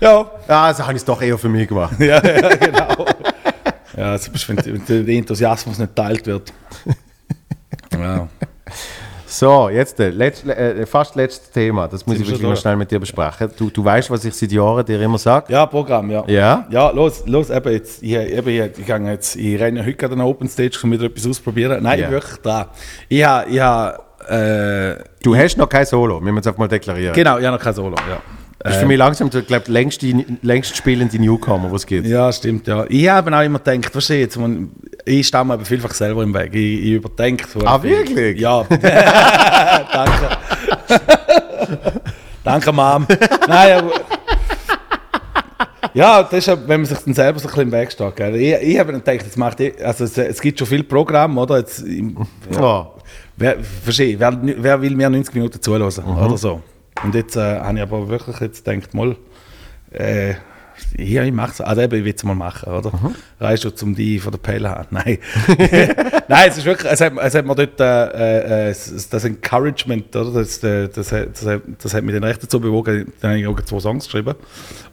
ja, 0.00 0.30
ja, 0.48 0.62
also 0.66 0.82
habe 0.84 0.92
ich 0.92 0.98
es 0.98 1.04
doch 1.04 1.20
eher 1.20 1.36
für 1.36 1.48
mich 1.48 1.66
gemacht. 1.66 1.98
ja, 1.98 2.24
ja 2.24 2.56
genau. 2.56 3.06
Ja, 3.98 4.12
das 4.12 4.28
ist, 4.28 4.48
wenn, 4.48 4.56
wenn 4.86 5.06
der 5.06 5.14
Enthusiasmus 5.16 5.78
nicht 5.78 5.94
geteilt 5.94 6.26
wird. 6.26 6.52
Ja. 7.98 8.28
So, 9.26 9.68
jetzt 9.68 9.98
äh, 10.00 10.10
letzt, 10.10 10.46
äh, 10.46 10.86
fast 10.86 11.16
letztes 11.16 11.50
Thema. 11.50 11.86
Das 11.88 12.06
muss 12.06 12.16
Sind 12.16 12.24
ich 12.26 12.30
wir 12.32 12.38
wirklich 12.38 12.50
da? 12.58 12.60
schnell 12.62 12.76
mit 12.76 12.90
dir 12.90 12.98
besprechen. 13.00 13.50
Du, 13.58 13.70
du 13.70 13.84
weißt, 13.84 14.10
was 14.10 14.24
ich 14.24 14.34
seit 14.34 14.52
Jahren 14.52 14.84
dir 14.86 15.00
immer 15.02 15.18
sage. 15.18 15.52
Ja, 15.52 15.66
Programm, 15.66 16.10
ja. 16.10 16.22
Ja? 16.26 16.66
Ja, 16.70 16.90
los, 16.90 17.24
los, 17.26 17.50
eben 17.50 17.72
jetzt, 17.72 18.02
ich, 18.02 18.12
eben, 18.14 18.48
ich, 18.48 18.78
ich, 18.78 18.86
gehe 18.86 18.98
jetzt, 19.10 19.36
ich 19.36 19.60
renne 19.60 19.84
heute 19.84 20.06
an 20.06 20.12
eine 20.12 20.24
Open 20.24 20.48
Stage, 20.48 20.78
um 20.82 20.92
wieder 20.92 21.04
etwas 21.06 21.26
ausprobieren. 21.26 21.82
Nein, 21.82 22.00
Ja. 22.00 22.10
wirklich 22.10 22.40
dran. 22.40 22.66
Ich 23.08 23.24
habe, 23.24 23.50
ich 23.50 23.60
habe, 23.60 24.98
äh, 25.00 25.04
Du 25.22 25.34
hast 25.36 25.56
noch 25.58 25.68
kein 25.68 25.84
Solo, 25.86 26.20
müssen 26.20 26.34
wir 26.34 26.38
jetzt 26.38 26.46
einfach 26.46 26.58
mal 26.58 26.68
deklarieren. 26.68 27.14
genau, 27.14 27.38
ich 27.38 27.44
habe 27.44 27.56
noch 27.56 27.62
kein 27.62 27.74
Solo, 27.74 27.96
ja. 28.08 28.20
Das 28.60 28.74
ist 28.74 28.80
für 28.80 28.86
mich 28.86 28.98
langsam, 28.98 29.30
ich 29.32 29.46
glaube, 29.46 29.70
längst, 29.70 30.02
die, 30.02 30.26
längst 30.42 30.76
spielende 30.76 31.16
Newcomer, 31.18 31.70
was 31.70 31.86
geht. 31.86 32.04
Ja, 32.06 32.32
stimmt, 32.32 32.66
ja. 32.66 32.84
Ich 32.88 33.08
habe 33.08 33.34
auch 33.36 33.42
immer 33.42 33.60
gedacht, 33.60 33.94
du, 33.94 34.14
jetzt, 34.14 34.36
man, 34.36 34.70
ich 35.04 35.28
stehe 35.28 35.44
mir 35.44 35.54
aber 35.54 35.64
vielfach 35.64 35.94
selber 35.94 36.24
im 36.24 36.34
Weg. 36.34 36.52
Ich, 36.54 36.80
ich 36.86 36.90
überdenke 36.92 37.46
Ah, 37.64 37.80
wirklich? 37.80 38.40
Ja. 38.40 38.64
Danke. 39.92 40.38
Danke, 42.42 42.72
Mom. 42.72 43.06
Nein, 43.46 43.78
aber... 43.78 43.92
Ja, 45.94 46.22
das 46.22 46.32
ist 46.34 46.46
ja, 46.46 46.56
wenn 46.66 46.80
man 46.82 46.86
sich 46.86 46.98
dann 46.98 47.14
selber 47.14 47.38
so 47.38 47.46
ein 47.48 47.50
bisschen 47.50 47.62
im 47.68 47.72
Weg 47.72 47.92
steht. 47.92 48.16
Gell? 48.16 48.34
Ich, 48.36 48.54
ich 48.54 48.78
habe 48.78 48.92
dann 48.92 49.02
gedacht, 49.04 49.26
das 49.26 49.36
macht 49.36 49.60
eh- 49.60 49.74
also 49.82 50.04
es, 50.04 50.16
es 50.18 50.40
gibt 50.40 50.58
schon 50.58 50.68
viele 50.68 50.84
Programme, 50.84 51.40
oder? 51.40 51.58
Jetzt, 51.58 51.80
im- 51.80 52.16
Ja. 52.52 52.90
Wer, 53.36 53.58
verstehe, 53.84 54.18
wer, 54.18 54.36
wer 54.42 54.82
will 54.82 54.94
mir 54.96 55.08
90 55.08 55.34
Minuten 55.34 55.60
zuhören 55.62 55.82
oder 55.82 56.36
so? 56.38 56.60
Und 57.04 57.14
jetzt 57.14 57.36
äh, 57.36 57.60
habe 57.60 57.76
ich 57.76 57.82
aber 57.82 58.08
wirklich 58.08 58.40
jetzt 58.40 58.64
gedacht, 58.64 58.92
mal, 58.94 59.16
äh, 59.90 60.34
ja, 60.96 61.24
ich 61.24 61.32
mache 61.32 61.50
es. 61.52 61.60
Also 61.60 61.82
eben, 61.82 61.98
ich 61.98 62.04
will 62.04 62.14
es 62.14 62.22
mal 62.22 62.34
machen, 62.36 62.72
oder? 62.72 62.92
Reicht 63.40 63.64
schon, 63.64 63.72
um 63.82 63.94
die 63.96 64.20
von 64.20 64.30
der 64.30 64.38
Pelle 64.38 64.70
haben. 64.70 64.86
Nein. 64.90 65.18
Nein, 66.28 66.48
es 66.48 66.58
ist 66.58 66.64
wirklich, 66.64 66.90
es 66.92 67.00
hat, 67.00 67.12
es 67.20 67.34
hat 67.34 67.44
mir 67.46 67.54
dort 67.56 67.80
äh, 67.80 68.68
äh, 68.70 68.74
das 69.10 69.24
Encouragement, 69.24 70.14
oder? 70.14 70.30
Das, 70.32 70.62
äh, 70.62 70.88
das, 70.88 71.10
hat- 71.10 71.30
das, 71.32 71.46
hat- 71.46 71.62
das 71.82 71.94
hat 71.94 72.04
mich 72.04 72.14
dann 72.14 72.22
recht 72.24 72.42
dazu 72.42 72.60
bewogen, 72.60 73.12
dann 73.20 73.30
habe 73.32 73.40
ich 73.40 73.46
auch 73.48 73.60
zwei 73.62 73.80
Songs 73.80 74.04
geschrieben. 74.04 74.34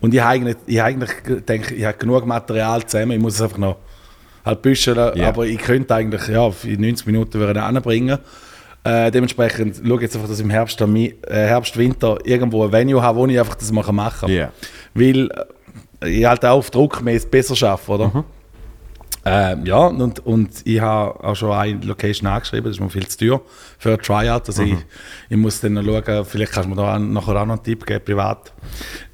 Und 0.01 0.13
ich 0.13 0.19
habe 0.21 0.31
eigentlich, 0.31 0.55
ich 0.65 0.79
habe 0.79 0.89
eigentlich 0.89 1.11
denke, 1.45 1.75
ich 1.75 1.85
habe 1.85 1.97
genug 1.97 2.25
Material 2.25 2.83
zusammen, 2.85 3.11
ich 3.11 3.19
muss 3.19 3.35
es 3.35 3.41
einfach 3.41 3.57
noch 3.59 3.77
halt 4.43 4.61
büscheln, 4.63 5.15
Ja. 5.17 5.27
aber 5.29 5.45
ich 5.45 5.57
könnte 5.59 5.93
eigentlich, 5.93 6.27
ja, 6.27 6.51
in 6.63 6.81
90 6.81 7.05
Minuten 7.07 7.39
würde 7.39 7.59
ich 7.59 7.65
anbringen. 7.65 8.17
Äh, 8.85 9.09
dementsprechend 9.09 9.81
schaue 9.83 9.95
ich 9.95 10.01
jetzt 10.03 10.15
einfach, 10.15 10.29
dass 10.29 10.37
ich 10.37 10.45
im 10.45 10.51
Herbst, 10.51 10.79
äh, 10.79 11.13
Herbst, 11.27 11.75
Winter 11.75 12.19
irgendwo 12.23 12.63
ein 12.65 12.71
Venue 12.71 13.01
habe, 13.01 13.17
wo 13.17 13.25
ich 13.25 13.39
einfach 13.39 13.55
das 13.55 13.71
machen 13.71 13.97
kann. 13.97 14.29
Ja. 14.29 14.51
Weil 14.93 15.29
äh, 16.01 16.09
ich 16.09 16.25
halt 16.25 16.45
auch 16.45 16.57
auf 16.59 16.69
Druck 16.69 17.01
mehr 17.01 17.19
besser 17.19 17.55
schaffe, 17.55 17.91
oder? 17.91 18.07
Mhm. 18.09 18.23
Ähm, 19.27 19.65
ja, 19.65 19.87
und, 19.87 20.23
und 20.27 20.49
ich 20.65 20.79
habe 20.79 21.23
auch 21.23 21.35
schon 21.35 21.51
eine 21.51 21.79
Location 21.79 22.27
angeschrieben, 22.27 22.65
das 22.65 22.75
ist 22.77 22.79
mir 22.79 22.91
viel 22.91 23.07
zu 23.07 23.17
teuer 23.17 23.41
für 23.79 23.93
ein 23.93 23.97
Tryout. 23.99 24.43
Also 24.45 24.61
Mhm. 24.61 24.73
ich, 24.73 24.77
ich 25.31 25.37
muss 25.37 25.59
dann 25.61 25.73
noch 25.73 25.83
schauen, 25.83 26.23
vielleicht 26.25 26.51
kannst 26.51 26.69
du 26.69 26.75
mir 26.75 26.79
da 26.79 26.99
nachher 26.99 27.41
auch 27.41 27.45
noch 27.47 27.55
einen 27.55 27.63
Tipp 27.63 27.87
geben, 27.87 28.05
privat, 28.05 28.53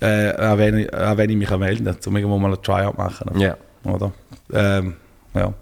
äh, 0.02 0.34
auch, 0.34 0.58
wenn 0.58 0.80
ich, 0.80 0.94
auch 0.94 1.16
wenn 1.16 1.30
ich 1.30 1.38
mich 1.38 1.50
melden 1.58 1.86
kann, 1.86 1.96
um 2.06 2.18
irgendwo 2.18 2.38
mal 2.38 2.52
ein 2.52 2.62
Tryout 2.62 2.98
machen. 2.98 3.40
Ja. 3.40 3.56
Oder? 3.86 4.12
Ähm, 4.52 4.96
ja. 5.34 5.54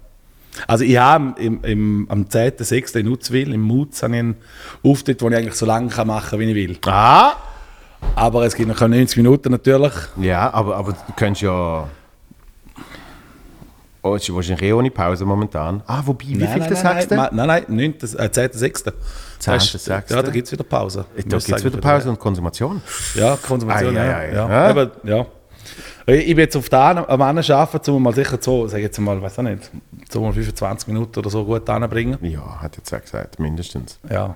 Also 0.68 0.84
ich 0.84 0.98
habe 0.98 1.40
im, 1.40 1.64
im, 1.64 2.08
am 2.10 2.24
10.06. 2.24 3.00
in 3.00 3.08
Utzwil, 3.08 3.54
im 3.54 3.62
Mutz, 3.62 4.04
einen 4.04 4.36
Auftritt, 4.84 5.22
den 5.22 5.32
ich 5.32 5.38
eigentlich 5.38 5.56
so 5.56 5.66
lange 5.66 5.90
kann 5.90 6.08
machen 6.08 6.30
kann, 6.32 6.40
wie 6.40 6.52
ich 6.52 6.56
will. 6.70 6.78
Ah! 6.86 7.34
Aber 8.16 8.46
es 8.46 8.56
gibt 8.56 8.70
noch 8.70 8.80
90 8.80 9.18
Minuten 9.18 9.52
natürlich. 9.52 9.94
Ja, 10.18 10.54
aber, 10.54 10.76
aber 10.78 10.94
du 10.94 11.14
könntest 11.16 11.42
ja. 11.42 11.88
Oh, 14.02 14.16
es 14.16 14.24
ist 14.24 14.34
wahrscheinlich 14.34 14.70
eh 14.70 14.72
ohne 14.72 14.90
Pause 14.90 15.26
momentan. 15.26 15.84
Ah, 15.86 16.02
wobei, 16.06 16.28
wie 16.28 16.48
viel 16.48 16.60
das 16.60 16.84
nein, 16.84 16.96
sagst 16.96 17.12
du? 17.12 17.16
nein, 17.16 17.30
nein, 17.34 17.48
nein, 17.48 17.66
9., 17.68 17.94
äh, 18.18 18.30
10.06. 18.30 18.94
10.06.. 19.42 20.14
Ja, 20.14 20.22
da 20.22 20.32
gibt 20.32 20.48
es 20.48 20.52
wieder 20.54 20.64
Pause. 20.64 21.06
Da 21.16 21.22
gibt 21.22 21.34
es 21.34 21.66
wieder 21.66 21.78
Pause 21.82 22.10
und 22.10 22.18
Konsumation. 22.18 22.82
Ja, 23.16 23.36
Konsumation, 23.36 23.98
Ei, 23.98 24.00
ja. 24.00 24.18
ei, 24.18 24.30
ei. 24.30 24.34
ja. 24.34 24.50
Ja. 24.50 24.70
Aber, 24.70 24.92
ja. 25.04 25.26
Ich 26.08 26.28
bin 26.28 26.40
jetzt 26.40 26.56
auf 26.56 26.70
da 26.70 26.92
am 27.06 27.22
anderen 27.22 27.52
arbeiten, 27.56 27.92
um 27.92 28.02
mal 28.04 28.14
sicher 28.14 28.38
so, 28.42 28.68
sag 28.68 28.82
jetzt 28.82 29.00
mal, 29.00 29.22
weiß 29.22 29.40
auch 29.40 29.44
nicht, 29.44 29.70
so 30.10 30.22
mal 30.22 30.34
25 30.34 30.88
Minuten 30.88 31.20
oder 31.20 31.30
so 31.30 31.46
gut 31.46 31.70
anbringen. 31.70 32.18
Ja, 32.22 32.62
hat 32.62 32.78
jetzt 32.78 32.94
auch 32.94 33.02
gesagt, 33.02 33.40
mindestens. 33.40 34.00
Ja. 34.10 34.36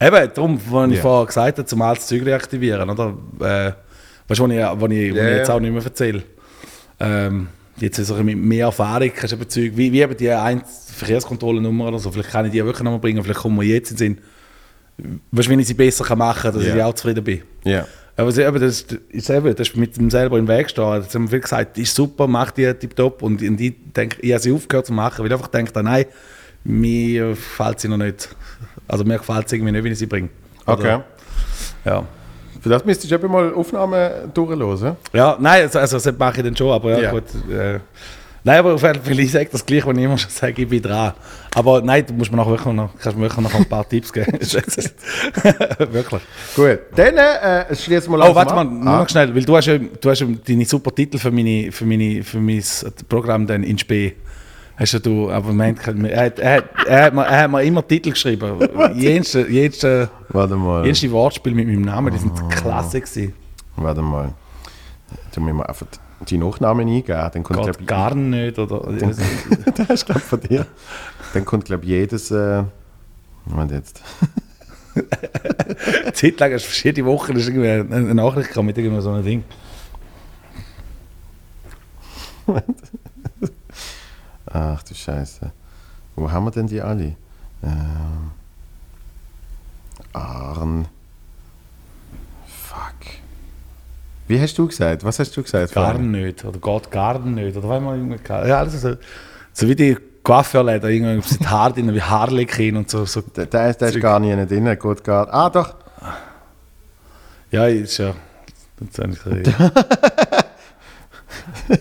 Eben, 0.00 0.30
darum, 0.34 0.60
was 0.70 0.90
ich 0.90 0.96
Ja. 0.96 1.02
vorher 1.02 1.26
gesagt 1.26 1.58
habe, 1.58 1.66
zum 1.66 1.82
altes 1.82 2.06
Zeug 2.06 2.26
aktivieren, 2.28 2.90
oder? 2.90 3.14
Äh, 3.40 3.72
weißt 4.28 4.40
du, 4.40 4.44
was 4.48 4.50
ich, 4.50 4.58
was 4.58 4.90
ich, 4.90 5.10
was 5.12 5.16
Ja, 5.18 5.28
ich 5.30 5.36
jetzt 5.36 5.50
auch 5.50 5.60
nicht 5.60 5.72
mehr 5.72 5.82
erzähle? 5.84 6.22
Ähm, 7.00 7.48
jetzt 7.78 7.96
so 8.04 8.14
mit 8.16 8.36
mehr 8.36 8.66
Erfahrung 8.66 9.10
hast 9.20 9.32
du 9.32 9.36
eben 9.36 9.48
Zeug, 9.48 9.72
wie, 9.76 9.92
wie 9.92 10.02
eben 10.02 10.16
die 10.16 10.30
ein 10.30 10.62
Verkehrskontrollennummer 10.96 11.88
oder 11.88 11.98
so, 11.98 12.10
vielleicht 12.10 12.30
kann 12.30 12.46
ich 12.46 12.52
die 12.52 12.64
wirklich 12.64 12.82
noch 12.84 12.92
mal 12.92 12.98
bringen, 12.98 13.22
vielleicht 13.24 13.40
kommen 13.40 13.60
wir 13.60 13.66
jetzt 13.66 13.90
in 13.92 13.96
den 13.96 14.18
Sinn, 14.98 15.16
weißt 15.32 15.48
du, 15.48 15.50
wenn 15.52 15.58
ich 15.60 15.66
sie 15.66 15.74
besser 15.74 16.04
kann 16.04 16.18
machen 16.18 16.42
kann, 16.42 16.54
dass 16.54 16.64
Ja. 16.66 16.76
ich 16.76 16.82
auch 16.82 16.94
zufrieden 16.94 17.24
bin. 17.24 17.42
Ja. 17.64 17.86
Aber 18.16 18.28
es- 18.28 18.38
eben, 18.38 18.60
das, 18.60 18.84
ist 19.10 19.30
eben, 19.30 19.54
das 19.54 19.68
ist 19.68 19.76
mit 19.76 19.96
dem 19.96 20.10
selber 20.10 20.38
im 20.38 20.46
Weg 20.48 20.68
stehen. 20.70 20.84
Das 21.02 21.14
haben 21.14 21.24
wir 21.24 21.30
viel 21.30 21.40
gesagt, 21.40 21.78
ist 21.78 21.94
super, 21.94 22.26
mach 22.26 22.50
die 22.50 22.72
tipptopp. 22.74 23.22
Und, 23.22 23.40
und 23.42 23.60
ich 23.60 23.74
denke, 23.96 24.18
ich 24.20 24.32
habe 24.32 24.42
sie 24.42 24.52
aufgehört 24.52 24.86
zu 24.86 24.92
machen, 24.92 25.18
weil 25.20 25.26
ich 25.26 25.32
einfach 25.32 25.48
denke, 25.48 25.72
ah, 25.74 25.82
nein, 25.82 26.04
mir 26.64 27.28
gefällt 27.30 27.80
sie 27.80 27.88
noch 27.88 27.96
nicht. 27.96 28.28
Also 28.86 29.04
mir 29.04 29.18
gefällt 29.18 29.46
es 29.46 29.52
irgendwie 29.52 29.72
nicht, 29.72 29.84
wie 29.84 29.88
ich 29.88 29.98
sie 29.98 30.06
bringe. 30.06 30.28
Okay. 30.66 30.98
Ja. 31.84 32.04
Für 32.60 32.68
das 32.68 32.84
müsstest 32.84 33.10
du 33.10 33.16
eben 33.16 33.32
mal 33.32 33.52
Aufnahmen 33.54 34.10
durchhören. 34.34 34.96
Ja, 35.12 35.36
nein, 35.40 35.62
also, 35.62 35.78
also 35.80 35.98
das 35.98 36.16
mache 36.18 36.36
ich 36.38 36.44
dann 36.44 36.54
schon, 36.56 36.70
aber 36.70 36.90
ja, 36.92 37.00
Ja. 37.00 37.10
gut. 37.10 37.24
Äh, 37.50 37.80
nein, 38.44 38.58
aber 38.58 38.74
auf 38.74 38.82
jeden 38.82 39.02
Fall, 39.02 39.18
ich 39.20 39.30
sage 39.32 39.48
das 39.50 39.64
gleiche, 39.64 39.86
was 39.86 39.96
ich 39.96 40.02
immer 40.04 40.18
schon 40.18 40.30
sage, 40.30 40.62
ich 40.62 40.68
bin 40.68 40.82
dran. 40.82 41.12
Aber 41.54 41.80
nein, 41.82 42.04
du 42.06 42.14
musst 42.14 42.32
mir 42.32 42.46
wirklich 42.46 42.74
noch, 42.74 42.90
kannst 42.98 43.18
mir 43.18 43.28
noch 43.28 43.54
ein 43.54 43.64
paar 43.66 43.88
Tipps 43.88 44.12
geben. 44.12 44.32
wirklich. 45.92 46.22
Gut. 46.56 46.78
Dann 46.96 47.16
äh, 47.16 47.74
schließen 47.74 48.10
wir 48.10 48.16
Oh, 48.16 48.18
langsam 48.18 48.34
warte 48.36 48.54
mal, 48.54 48.64
nur 48.64 48.98
noch 48.98 49.08
schnell, 49.08 49.34
weil 49.34 49.44
du 49.44 49.56
hast 49.56 49.66
ja, 49.66 49.78
du 49.78 50.10
hast 50.10 50.20
ja 50.20 50.26
deine 50.46 50.64
super 50.64 50.94
Titel 50.94 51.18
für, 51.18 51.30
meine, 51.30 51.70
für, 51.72 51.84
meine, 51.84 52.22
für 52.22 52.38
mein 52.40 52.62
Programm 53.08 53.46
dann 53.46 53.62
in 53.62 53.78
Spee. 53.78 54.14
Hast 54.76 54.94
ja 54.94 54.98
du, 54.98 55.30
aber 55.30 55.48
Moment, 55.48 55.78
er 55.86 56.24
hat, 56.26 56.38
er, 56.38 56.56
hat, 56.56 56.64
er, 56.86 57.02
hat 57.04 57.14
mir, 57.14 57.24
er 57.26 57.42
hat 57.42 57.50
mir 57.50 57.62
immer 57.62 57.86
Titel 57.86 58.10
geschrieben. 58.10 58.58
Jenste, 58.94 59.46
jenste, 59.48 60.08
Warte 60.30 60.56
mal. 60.56 60.84
jenste 60.86 61.10
Wortspiel 61.10 61.54
mit 61.54 61.66
meinem 61.66 61.82
Namen, 61.82 62.12
die 62.12 62.18
sind 62.18 62.32
klasse 62.50 63.00
gewesen. 63.00 63.34
Warte 63.76 64.00
mal. 64.00 64.32
Tu 65.30 65.40
mir 65.40 65.52
mal 65.52 65.66
einfach 65.66 65.86
die 66.28 66.38
Nachnamen 66.38 66.88
eingeben. 66.88 67.30
Dann 67.32 67.42
kommt, 67.42 67.64
Geht 67.64 67.78
glaub, 67.78 67.86
gar 67.86 68.14
nicht, 68.14 68.58
oder? 68.58 68.92
das 69.74 69.90
ist 69.90 70.06
glaub, 70.06 70.20
von 70.20 70.40
dir. 70.40 70.66
Dann 71.34 71.44
kommt, 71.44 71.64
glaube 71.64 71.84
ich, 71.84 71.90
jedes. 71.90 72.30
Äh, 72.30 72.64
Moment 73.46 73.72
jetzt. 73.72 74.02
Zeit 76.12 76.38
lang, 76.38 76.50
du 76.52 76.58
verschiedene 76.60 77.06
Wochen, 77.06 77.36
ist 77.36 77.48
irgendwie 77.48 77.94
eine 77.94 78.14
Nachricht 78.14 78.48
gekommen 78.48 78.66
mit 78.66 78.78
irgendeinem 78.78 79.02
so 79.02 79.10
einem 79.10 79.24
Ding. 79.24 79.44
Ach 84.46 84.82
du 84.82 84.94
Scheiße. 84.94 85.50
Wo 86.14 86.30
haben 86.30 86.44
wir 86.44 86.50
denn 86.50 86.66
die 86.66 86.80
alle? 86.80 87.16
Ähm, 87.62 88.32
Arn. 90.12 90.88
Fuck. 92.46 93.16
Wie 94.32 94.40
hast 94.40 94.56
du 94.56 94.66
gesagt? 94.66 95.04
Was 95.04 95.18
hast 95.18 95.36
du 95.36 95.42
gesagt? 95.42 95.74
Gar 95.74 95.98
nicht, 95.98 96.42
oder 96.42 96.58
geht 96.58 96.90
gar 96.90 97.18
nicht, 97.18 97.54
oder 97.54 97.68
haben 97.68 97.84
wir 97.84 97.96
irgendwie? 97.96 98.48
Ja, 98.48 98.62
ist 98.62 98.80
so, 98.80 98.94
so 99.52 99.68
wie 99.68 99.76
die 99.76 99.94
Coiffeurläden, 100.22 100.90
irgendwie 100.90 101.28
sind 101.28 101.50
Haare 101.50 101.74
drin, 101.74 101.92
wie 101.92 102.00
Harlequin 102.00 102.78
und 102.78 102.88
so. 102.88 103.04
so. 103.04 103.20
Der, 103.20 103.44
der, 103.44 103.68
ist, 103.68 103.82
der 103.82 103.90
ist 103.90 104.00
gar 104.00 104.18
nicht 104.20 104.50
drin. 104.50 104.64
Geht 104.64 105.04
gar. 105.04 105.28
Ah, 105.30 105.50
doch. 105.50 105.74
Ja, 107.50 107.66
ist 107.66 107.98
ja. 107.98 108.14
Das 108.80 109.04
habe 109.04 109.12
ich 109.42 109.54
so, 111.68 111.76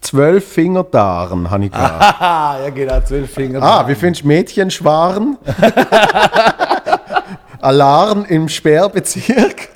Zwölf 0.00 0.52
Fingerdaren 0.52 1.48
habe 1.48 1.66
ich 1.66 1.70
gehabt. 1.70 2.20
Ja 2.20 2.68
genau, 2.70 3.00
zwölf 3.02 3.32
Finger. 3.32 3.62
ah, 3.62 3.86
wie 3.86 3.94
findest 3.94 4.24
du 4.24 4.26
Mädchenschwaren? 4.26 5.38
Alarm 7.60 8.24
im 8.24 8.48
Sperrbezirk. 8.48 9.68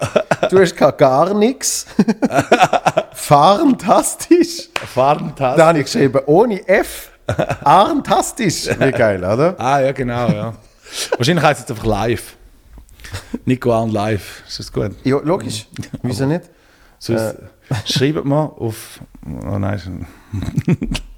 Du 0.50 0.58
hast 0.60 0.76
gar, 0.76 0.92
gar 0.92 1.34
nichts. 1.34 1.86
Fahrentastisch. 3.12 4.68
Fahrentastisch. 4.74 5.56
Da 5.58 5.66
habe 5.68 5.78
ich 5.78 5.84
geschrieben, 5.84 6.20
ohne 6.26 6.66
F. 6.68 7.10
Arntastisch. 7.64 8.66
Wie 8.78 8.90
geil, 8.92 9.18
oder? 9.24 9.54
Ah, 9.58 9.80
ja, 9.80 9.92
genau, 9.92 10.28
ja. 10.28 10.54
Wahrscheinlich 11.16 11.44
heißt 11.44 11.60
es 11.62 11.68
jetzt 11.68 11.70
einfach 11.70 11.86
live. 11.86 12.36
Nico 13.44 13.72
Arn 13.72 13.90
live. 13.90 14.42
Ist 14.46 14.58
das 14.58 14.72
gut? 14.72 14.92
Ja, 15.04 15.18
logisch. 15.22 15.66
Wieso 16.02 16.26
nicht? 16.26 16.50
Sonst 16.98 17.36
schreibt 17.86 18.24
mal 18.24 18.44
auf. 18.44 19.00
Oh 19.26 19.58
nein, 19.58 20.06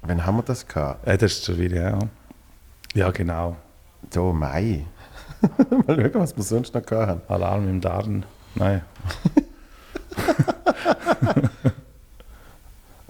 Wann 0.03 0.25
haben 0.25 0.37
wir 0.37 0.43
das 0.43 0.67
gehabt? 0.67 1.07
äh, 1.07 1.17
das 1.17 1.33
ist 1.33 1.45
schon 1.45 1.57
wieder, 1.57 1.81
ja. 1.81 1.99
Ja, 2.93 3.11
genau. 3.11 3.55
So, 4.13 4.31
Mai. 4.31 4.85
Mal 5.87 5.95
schauen, 5.95 6.11
was 6.13 6.35
wir 6.37 6.43
sonst 6.43 6.73
noch 6.73 6.85
gehabt 6.85 7.07
haben. 7.09 7.21
Alarm 7.27 7.67
im 7.67 7.81
Darn. 7.81 8.25
Nein. 8.55 8.81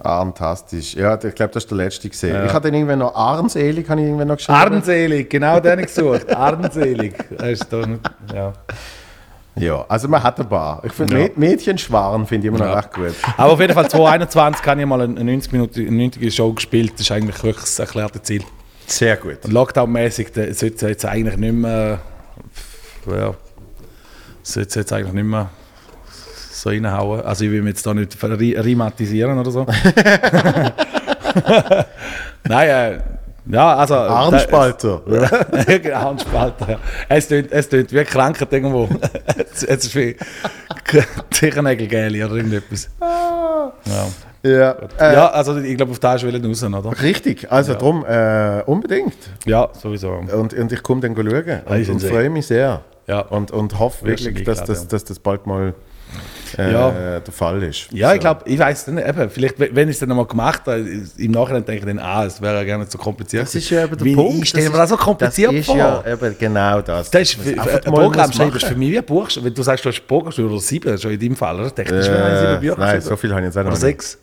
Fantastisch. 0.02 0.94
Ja, 0.94 1.14
ich 1.20 1.34
glaube, 1.34 1.52
das 1.54 1.64
ist 1.64 1.70
der 1.70 1.78
letzte 1.78 2.08
gesehen. 2.08 2.44
Ich 2.46 2.52
hatte 2.52 2.68
dann 2.68 2.74
irgendwann 2.74 3.00
noch 3.00 3.14
armselig, 3.14 3.88
habe 3.88 4.00
ich 4.00 4.06
irgendwann 4.06 4.28
noch 4.28 4.36
geschrieben. 4.36 4.58
Arnselig, 4.58 5.28
genau 5.30 5.58
den 5.58 5.72
habe 5.72 5.80
ich 5.82 5.86
gesucht. 5.88 6.32
Arnselig. 6.34 7.14
Ja. 8.32 8.52
Ja, 9.58 9.84
also 9.88 10.06
man 10.06 10.22
hat 10.22 10.38
ein 10.38 10.48
paar. 10.48 10.84
Ich 10.84 10.92
finde 10.92 11.18
Ja. 11.22 11.28
Mädchenschwarm 11.34 12.26
finde 12.26 12.46
ich 12.46 12.54
immer 12.54 12.58
noch 12.64 12.72
Ja. 12.72 12.78
recht 12.80 12.92
gut. 12.92 13.14
Aber 13.38 13.52
auf 13.54 13.60
jeden 13.60 13.72
Fall 13.72 13.88
2021 13.88 14.66
habe 14.66 14.80
ich 14.82 14.86
mal 14.86 15.00
eine 15.00 15.24
90 15.24 15.50
Minuten 15.52 15.80
eine 15.86 15.96
90 15.96 16.34
Show 16.34 16.52
gespielt. 16.52 16.92
Das 16.94 17.00
ist 17.00 17.10
eigentlich 17.10 17.42
wirklich 17.42 17.64
das 17.64 17.78
erklärte 17.78 18.20
Ziel. 18.20 18.44
Sehr 18.86 19.16
gut. 19.16 19.38
Und 19.44 19.52
Lockdown-mäßig 19.52 20.28
sollte 20.34 20.74
es 20.74 20.80
jetzt 20.82 21.04
eigentlich 21.06 21.38
nicht 21.38 21.54
mehr. 21.54 22.00
Ja, 23.10 23.34
sollte 24.46 24.68
es 24.68 24.74
jetzt 24.74 24.92
eigentlich 24.92 25.12
nicht 25.12 25.24
mehr 25.24 25.50
so 26.52 26.70
reinhauen. 26.70 27.20
Also 27.22 27.44
ich 27.44 27.50
will 27.50 27.62
mich 27.62 27.74
jetzt 27.74 27.86
da 27.86 27.94
nicht 27.94 28.22
re 28.22 28.64
rematisieren 28.64 29.38
oder 29.38 29.50
so. 29.50 29.66
Nein, 32.48 32.68
äh, 32.68 33.00
ja, 33.48 33.76
also. 33.76 33.94
Armspalter. 33.94 35.02
Ja, 35.06 35.76
genau, 35.78 35.96
Armspalter. 35.96 36.70
Ja. 36.70 36.78
Es 37.08 37.28
tönt 37.28 37.52
es 37.52 37.68
tönt 37.68 37.92
wie 37.92 38.04
Krankheit 38.04 38.52
irgendwo. 38.52 38.88
es 39.52 39.62
es 39.62 39.84
ist 39.84 39.94
wie 39.94 40.16
Zechernägelgel 41.30 42.24
oder 42.24 42.36
irgendetwas. 42.36 42.90
Ja, 43.00 43.72
Ja, 44.42 44.76
äh, 44.98 45.14
ja 45.14 45.28
also 45.30 45.58
ich 45.58 45.76
glaube, 45.76 45.92
auf 45.92 45.98
das 45.98 46.22
will 46.22 46.34
ich 46.34 46.44
raus, 46.44 46.62
oder? 46.62 47.02
richtig. 47.02 47.50
Also 47.50 47.74
drum 47.74 48.04
äh, 48.04 48.62
unbedingt. 48.66 49.16
Ja, 49.44 49.68
sowieso. 49.72 50.12
Und, 50.12 50.54
und 50.54 50.72
ich 50.72 50.82
komme 50.82 51.00
dann 51.00 51.14
schauen. 51.14 51.26
ich 51.26 51.64
Und, 51.66 51.76
und 51.76 51.84
find's 51.84 52.04
freue 52.04 52.30
mich 52.30 52.46
sehr. 52.46 52.82
Ja. 53.06 53.20
Und, 53.20 53.50
und 53.50 53.78
hoffe 53.78 54.06
wirklich, 54.06 54.44
dass 54.44 54.64
das, 54.64 54.88
dass 54.88 55.04
das 55.04 55.18
bald 55.18 55.46
mal 55.46 55.74
äh, 56.58 56.72
Ja. 56.72 57.20
der 57.20 57.32
Fall 57.32 57.62
ist. 57.62 57.88
Ja, 57.92 58.08
So. 58.10 58.14
ich 58.14 58.20
glaube, 58.20 58.42
ich 58.48 58.58
weiß 58.58 58.86
nicht, 58.88 59.06
eben, 59.08 59.30
vielleicht, 59.30 59.58
wenn 59.58 59.88
ich 59.88 59.94
es 59.96 60.00
dann 60.00 60.08
nochmal 60.08 60.26
gemacht 60.26 60.62
habe, 60.66 60.80
im 61.16 61.30
Nachhinein 61.30 61.64
denke 61.64 61.80
ich 61.80 61.96
dann, 61.96 61.98
ah, 61.98 62.24
es 62.24 62.40
wäre 62.40 62.56
ja 62.56 62.64
gar 62.64 62.78
nicht 62.78 62.90
so 62.92 62.98
kompliziert. 62.98 63.42
Das 63.44 63.54
ist 63.54 63.68
ja 63.70 63.84
eben 63.84 63.96
der 63.96 64.04
Wie 64.04 64.14
Punkt. 64.14 64.42
Ich 64.42 64.48
stelle 64.50 64.70
mir 64.70 64.76
Das 64.76 64.90
so 64.90 64.96
kompliziert 64.96 65.50
das 65.52 65.60
ist 65.60 65.66
vor. 65.66 65.76
ja 65.76 66.04
eben 66.06 66.36
genau 66.38 66.80
das. 66.82 67.10
Das 67.10 67.22
ist 67.22 67.34
für, 67.34 67.50
ein 67.62 67.80
Programm 67.92 68.32
schreiben, 68.32 68.56
ist 68.56 68.64
für 68.66 68.74
mich 68.76 68.90
wie 68.90 68.98
ein 68.98 69.04
Buch. 69.04 69.28
Wenn 69.40 69.54
du 69.54 69.62
sagst, 69.62 69.84
du 69.84 69.88
hast 69.88 70.06
Programm 70.06 70.32
oder 70.46 70.60
sieben, 70.60 70.98
schon 70.98 71.10
in 71.12 71.20
deinem 71.20 71.36
Fall, 71.36 71.60
oder? 71.60 71.66
Ich, 71.76 71.90
äh, 71.90 72.02
sieben 72.02 72.16
Äh, 72.16 72.58
Bücher. 72.60 72.76
nein, 72.78 73.00
so 73.00 73.16
viel 73.16 73.30
habe 73.30 73.40
ich 73.40 73.46
jetzt 73.46 73.58
auch 73.58 73.62
noch 73.64 73.70
Oder 73.72 73.80
sechs. 73.80 74.18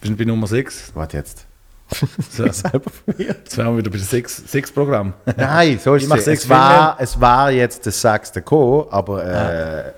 Bist 0.00 0.12
du 0.12 0.16
bei 0.16 0.24
Nummer 0.24 0.46
sechs. 0.46 0.90
Warte 0.94 1.16
jetzt. 1.18 1.46
So. 2.30 2.44
Selber 2.50 2.90
von 2.90 3.14
mir. 3.18 3.26
Jetzt 3.26 3.56
wären 3.58 3.68
wir 3.72 3.78
wieder 3.78 3.90
bei 3.90 3.98
sechs, 3.98 4.42
sechs 4.46 4.72
Programm. 4.72 5.12
Nein, 5.36 5.78
so 5.82 5.94
ist 5.96 6.04
Ich 6.04 6.10
es. 6.12 6.26
Es 6.26 6.48
war, 6.48 6.96
es 6.98 7.20
war 7.20 7.50
jetzt 7.52 7.86
das 7.86 8.00
sechste 8.00 8.40
Co, 8.42 8.88
aber 8.90 9.24
äh, 9.24 9.92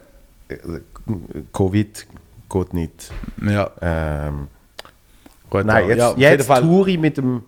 Covid 1.52 2.06
geht 2.48 2.74
nicht. 2.74 3.12
ja, 3.42 3.70
Ähm, 3.80 4.48
gut. 5.50 5.64
nein, 5.64 5.88
jetzt, 5.88 5.98
ja, 5.98 6.30
jetzt 6.30 6.46
Fall. 6.46 6.62
tour 6.62 6.86
ich 6.88 6.98
mit 6.98 7.16
dem 7.16 7.42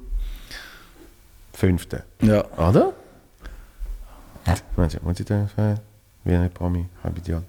fünften. 1.52 2.02
Ja. 2.22 2.44
Oder? 2.56 2.92
Moment, 4.76 5.02
muss 5.02 5.20
ich 5.20 5.26
da 5.26 5.48
sagen? 5.56 5.80
Wie 6.24 6.34
ein 6.34 6.50
Promi, 6.50 6.86
halb 7.02 7.18
Idiot. 7.18 7.44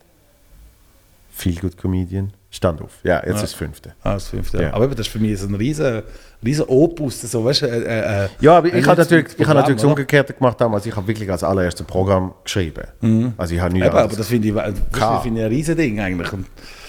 Viel 1.32 1.56
gut 1.60 1.78
Comedian. 1.78 2.34
Stand 2.52 2.82
auf. 2.82 2.92
Ja, 3.04 3.18
jetzt 3.18 3.28
Ja. 3.28 3.34
ist 3.36 3.42
das 3.44 3.54
fünfte. 3.54 3.94
Ah, 4.04 4.14
das 4.14 4.28
fünfte. 4.28 4.62
Ja. 4.62 4.74
Aber 4.74 4.88
das 4.88 5.02
ist 5.02 5.10
für 5.10 5.20
mich 5.20 5.40
so 5.40 5.48
ein 5.48 5.54
riesen, 5.54 6.02
riesen 6.44 6.66
Opus. 6.68 7.22
So, 7.22 7.46
weißt 7.46 7.62
du, 7.62 7.66
äh, 7.68 8.24
äh, 8.26 8.30
Ja, 8.42 8.58
aber 8.58 8.74
ich 8.74 8.88
habe 8.88 9.00
natürlich, 9.00 9.26
ich 9.26 9.32
habe 9.34 9.38
Programm, 9.44 9.58
natürlich 9.58 9.82
das? 9.82 9.90
Umgekehrte 9.90 10.34
gemacht 10.34 10.60
damals. 10.60 10.86
Ich 10.88 10.96
habe 10.96 11.08
wirklich 11.08 11.30
als 11.32 11.44
allererstes 11.44 11.86
Programm 11.86 12.34
geschrieben. 12.44 13.34
Also 13.38 13.54
ich 13.54 13.62
habe 13.62 13.74
nie 13.74 13.82
Eben, 13.84 13.90
aber 13.96 14.16
das 14.16 14.28
finde 14.28 14.48
ich, 14.48 14.54
das 14.56 14.74
Klar. 14.92 15.22
finde 15.22 15.42
ich 15.42 15.46
ein 15.46 15.52
riesen 15.52 15.78
Ding 15.78 16.00
eigentlich. 16.00 16.30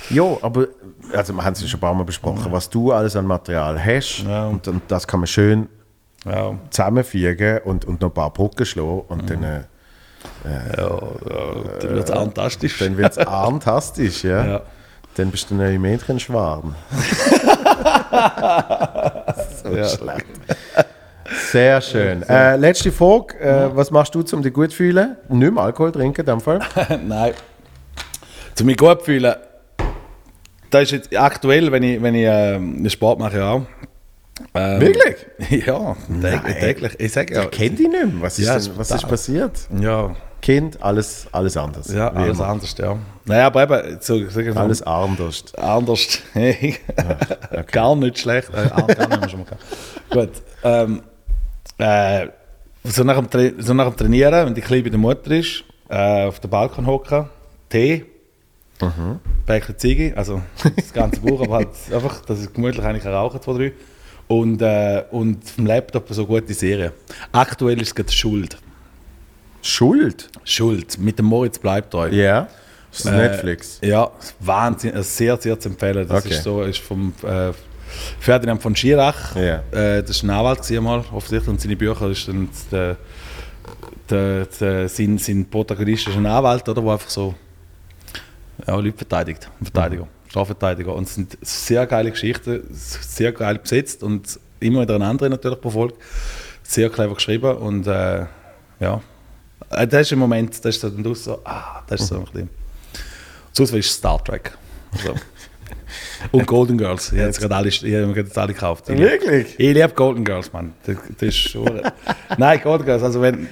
Ja, 0.08 0.24
aber 0.40 0.66
also 1.12 1.34
wir 1.34 1.44
haben 1.44 1.52
es 1.52 1.60
ja 1.60 1.68
schon 1.68 1.78
ein 1.78 1.80
paar 1.82 1.94
Mal 1.94 2.04
besprochen, 2.04 2.50
was 2.50 2.70
du 2.70 2.92
alles 2.92 3.14
an 3.14 3.26
Material 3.26 3.78
hast 3.84 4.24
Ja. 4.26 4.46
und, 4.46 4.66
und 4.66 4.82
das 4.88 5.06
kann 5.06 5.20
man 5.20 5.26
schön 5.26 5.68
ja, 6.24 6.54
zusammenfügen 6.70 7.58
und, 7.64 7.84
und 7.84 8.00
noch 8.00 8.08
ein 8.08 8.14
paar 8.14 8.32
Brücken 8.32 8.64
schlagen 8.64 9.02
und 9.08 9.28
dann, 9.30 9.42
äh, 9.42 9.60
ja, 10.44 10.52
ja, 10.78 11.00
dann 11.80 11.90
wird 11.94 12.04
es 12.08 12.10
fantastisch. 12.10 12.78
dann 12.78 12.96
wird 12.96 13.16
es 13.16 13.22
fantastisch, 13.24 14.24
ja. 14.24 14.62
Dann 15.16 15.30
bist 15.30 15.50
du 15.50 15.54
ein 15.54 15.58
neuer 15.58 15.78
Mädchenschwarm. 15.78 16.74
so 19.62 19.68
Ja. 19.76 19.88
schlecht. 19.88 20.26
Sehr 21.50 21.80
schön. 21.80 22.22
Äh, 22.28 22.56
letzte 22.56 22.90
Frage. 22.92 23.38
Äh, 23.38 23.76
was 23.76 23.90
machst 23.90 24.14
du, 24.14 24.24
um 24.32 24.42
dich 24.42 24.52
gut 24.52 24.70
zu 24.70 24.76
fühlen? 24.78 25.16
Nicht 25.28 25.52
mehr 25.52 25.62
Alkohol 25.62 25.92
trinken 25.92 26.20
in 26.20 26.26
dem 26.26 26.40
Fall? 26.40 26.60
Nein. 27.06 27.32
Zu 28.54 28.64
mich 28.64 28.76
gut 28.76 29.02
fühlen, 29.02 29.34
das 30.70 30.82
ist 30.84 30.90
jetzt 30.92 31.16
aktuell, 31.16 31.70
wenn 31.72 31.82
ich, 31.82 32.00
wenn 32.02 32.14
ich 32.14 32.26
ähm, 32.28 32.88
Sport 32.88 33.18
mache, 33.18 33.38
ja. 33.38 33.62
Ähm, 34.54 34.80
Wirklich? 34.80 35.16
Ja, 35.66 35.96
täglich. 36.60 36.92
Ich 36.98 37.12
sage 37.12 37.34
ja. 37.34 37.42
Ich 37.44 37.50
kenne 37.50 37.70
dich 37.76 37.88
nicht 37.88 37.92
mehr. 38.04 38.08
Was 38.20 38.38
ist, 38.38 38.46
Ja, 38.46 38.58
denn, 38.58 38.70
was 38.76 38.90
ist 38.90 39.08
passiert? 39.08 39.52
Ja, 39.80 40.14
Kind, 40.40 40.82
alles, 40.82 41.26
alles 41.32 41.56
anders. 41.56 41.92
ja 41.92 42.08
alles 42.12 42.38
immer. 42.38 42.48
anders, 42.48 42.74
ja. 42.78 42.96
Naja, 43.26 43.46
aber 43.46 43.62
eben, 43.84 43.98
so, 44.00 44.16
mal, 44.18 44.56
Alles 44.56 44.82
anders. 44.82 45.44
anders. 45.56 46.18
Gar 47.72 47.96
nicht 47.96 48.18
schlecht. 48.18 48.48
Äh, 48.54 48.68
ah, 48.72 48.80
gar 48.82 49.18
nicht 49.18 49.30
schon 49.30 49.40
mal. 49.40 49.46
Gut. 50.10 50.30
Ähm, 50.64 51.02
äh, 51.78 52.28
so, 52.84 53.04
nach 53.04 53.16
dem 53.16 53.28
Tra 53.28 53.40
so 53.58 53.74
nach 53.74 53.88
dem 53.88 53.96
Trainieren, 53.96 54.46
wenn 54.46 54.54
die 54.54 54.60
Kleine 54.62 54.82
bei 54.84 54.88
der 54.90 54.98
Mutter 54.98 55.30
ist, 55.32 55.64
äh, 55.88 56.24
auf 56.26 56.40
dem 56.40 56.50
Balkon 56.50 56.86
hocken, 56.86 57.28
Tee, 57.68 58.06
Mhm. 58.82 59.20
Päckchen 59.44 59.78
Ziege, 59.78 60.12
also 60.16 60.40
das 60.76 60.92
ganze 60.92 61.20
Buch, 61.20 61.42
aber 61.42 61.56
halt 61.56 61.68
einfach, 61.92 62.24
dass 62.24 62.42
ich 62.42 62.50
gemütlich 62.52 62.82
eigentlich 62.84 63.04
rauchen, 63.04 63.40
zwei, 63.42 63.52
drei. 63.52 63.72
Und, 64.26 64.62
äh, 64.62 65.04
und 65.10 65.44
vom 65.48 65.66
Laptop 65.66 66.06
so 66.10 66.24
gute 66.24 66.54
Serien. 66.54 66.92
Aktuell 67.32 67.80
ist 67.80 67.88
es 67.88 67.94
gerade 67.94 68.12
Schuld. 68.12 68.56
Schuld? 69.62 70.28
Schuld, 70.44 70.98
mit 70.98 71.18
dem 71.18 71.26
Moritz 71.26 71.58
bleibt 71.58 71.90
treu. 71.92 72.08
Ja. 72.08 72.48
Das 72.90 73.00
ist 73.00 73.06
Äh, 73.06 73.16
Netflix. 73.16 73.78
Ja, 73.82 74.10
Wahnsinn, 74.40 74.94
äh, 74.94 75.02
sehr, 75.02 75.36
sehr 75.36 75.58
zu 75.60 75.68
empfehlen. 75.68 76.06
Das 76.08 76.24
Okay. 76.24 76.34
ist 76.34 76.42
so, 76.42 76.62
ist 76.62 76.78
vom 76.80 77.12
äh, 77.22 77.52
Ferdinand 78.18 78.60
von 78.62 78.74
Schirach. 78.74 79.36
Ja. 79.36 79.62
Äh, 79.70 80.02
das 80.02 80.10
ist 80.10 80.22
ein 80.24 80.30
Anwalt 80.30 80.62
gewesen 80.62 80.82
mal, 80.84 81.04
offensichtlich. 81.12 81.48
Und 81.48 81.60
seine 81.60 81.76
Bücher 81.76 82.08
ist 82.10 82.26
dann 82.28 82.48
der, 82.72 82.96
der, 84.08 84.46
der, 84.46 84.88
sein, 84.88 85.18
sein 85.18 85.48
Protagonist 85.48 86.08
ist 86.08 86.16
ein 86.16 86.26
Anwalt, 86.26 86.68
oder, 86.68 86.82
der 86.82 86.92
einfach 86.92 87.10
so 87.10 87.34
ja, 88.66 88.74
Leute 88.74 88.96
verteidigt. 88.98 89.48
Verteidiger, 89.62 90.08
Strafverteidiger. 90.28 90.94
Und 90.94 91.04
es 91.04 91.14
sind 91.14 91.38
sehr 91.42 91.86
geile 91.86 92.10
Geschichten, 92.10 92.62
sehr 92.72 93.32
geil 93.32 93.58
besetzt 93.58 94.02
und 94.02 94.38
immer 94.58 94.82
wieder 94.82 94.96
eine 94.96 95.06
andere 95.06 95.30
natürlich 95.30 95.60
pro 95.60 95.70
Folge. 95.70 95.94
Sehr 96.62 96.90
clever 96.90 97.14
geschrieben 97.14 97.56
und 97.56 97.86
äh, 97.86 98.26
ja. 98.80 99.00
Äh, 99.70 99.86
Das 99.86 100.02
ist 100.02 100.12
im 100.12 100.18
Moment, 100.18 100.64
das 100.64 100.76
ist 100.76 100.80
so, 100.80 100.90
du 100.90 101.14
so, 101.14 101.40
ah, 101.44 101.82
das 101.86 102.00
ist 102.02 102.08
so 102.08 102.16
ein 102.16 102.24
bisschen. 102.24 102.50
Sonst 103.52 103.72
ist 103.72 103.90
Star 103.92 104.22
Trek. 104.24 104.52
So. 105.04 105.14
Und 106.32 106.46
Golden 106.46 106.78
Girls. 106.78 107.12
Ich 107.12 107.18
habe 107.18 107.26
jetzt 107.26 107.40
gerade 107.40 107.56
alle, 107.56 107.68
ich 107.68 107.82
habe 107.82 108.12
jetzt 108.14 108.36
alle 108.38 108.52
gekauft. 108.52 108.88
Ich 108.88 108.98
Wirklich? 108.98 109.58
Ich 109.58 109.74
liebe 109.74 109.88
Golden 109.90 110.24
Girls, 110.24 110.52
Mann. 110.52 110.74
Das, 110.84 110.96
das 111.18 111.28
ist 111.28 111.36
schon. 111.36 111.80
Nein, 112.38 112.60
Golden 112.62 112.84
Girls, 112.84 113.02
also 113.02 113.20
wenn, 113.20 113.48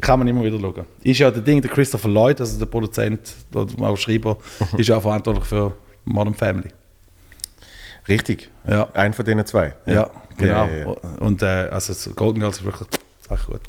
kann 0.00 0.18
man 0.18 0.28
immer 0.28 0.44
wieder 0.44 0.60
schauen. 0.60 0.86
Ist 1.02 1.18
ja 1.18 1.30
der 1.30 1.42
Ding, 1.42 1.60
der 1.62 1.70
Christopher 1.70 2.08
Lloyd, 2.08 2.40
also 2.40 2.58
der 2.58 2.66
Produzent 2.66 3.20
oder 3.54 3.88
auch 3.88 3.96
Schreiber, 3.96 4.38
ist 4.76 4.88
ja 4.88 4.96
auch 4.96 5.02
verantwortlich 5.02 5.44
für 5.46 5.72
Modern 6.04 6.34
Family. 6.34 6.68
Richtig. 8.08 8.50
Ja. 8.68 8.88
Ein 8.94 9.12
von 9.12 9.24
denen 9.24 9.46
zwei. 9.46 9.74
Ja, 9.86 10.10
genau. 10.36 10.66
Ja, 10.66 10.68
ja, 10.68 10.78
ja. 10.78 10.86
Und 11.20 11.42
äh, 11.42 11.46
also 11.46 11.92
so 11.92 12.10
Golden 12.12 12.40
Girls 12.40 12.58
ist 12.58 12.64
wirklich 12.64 12.88
echt 13.30 13.46
gut. 13.46 13.60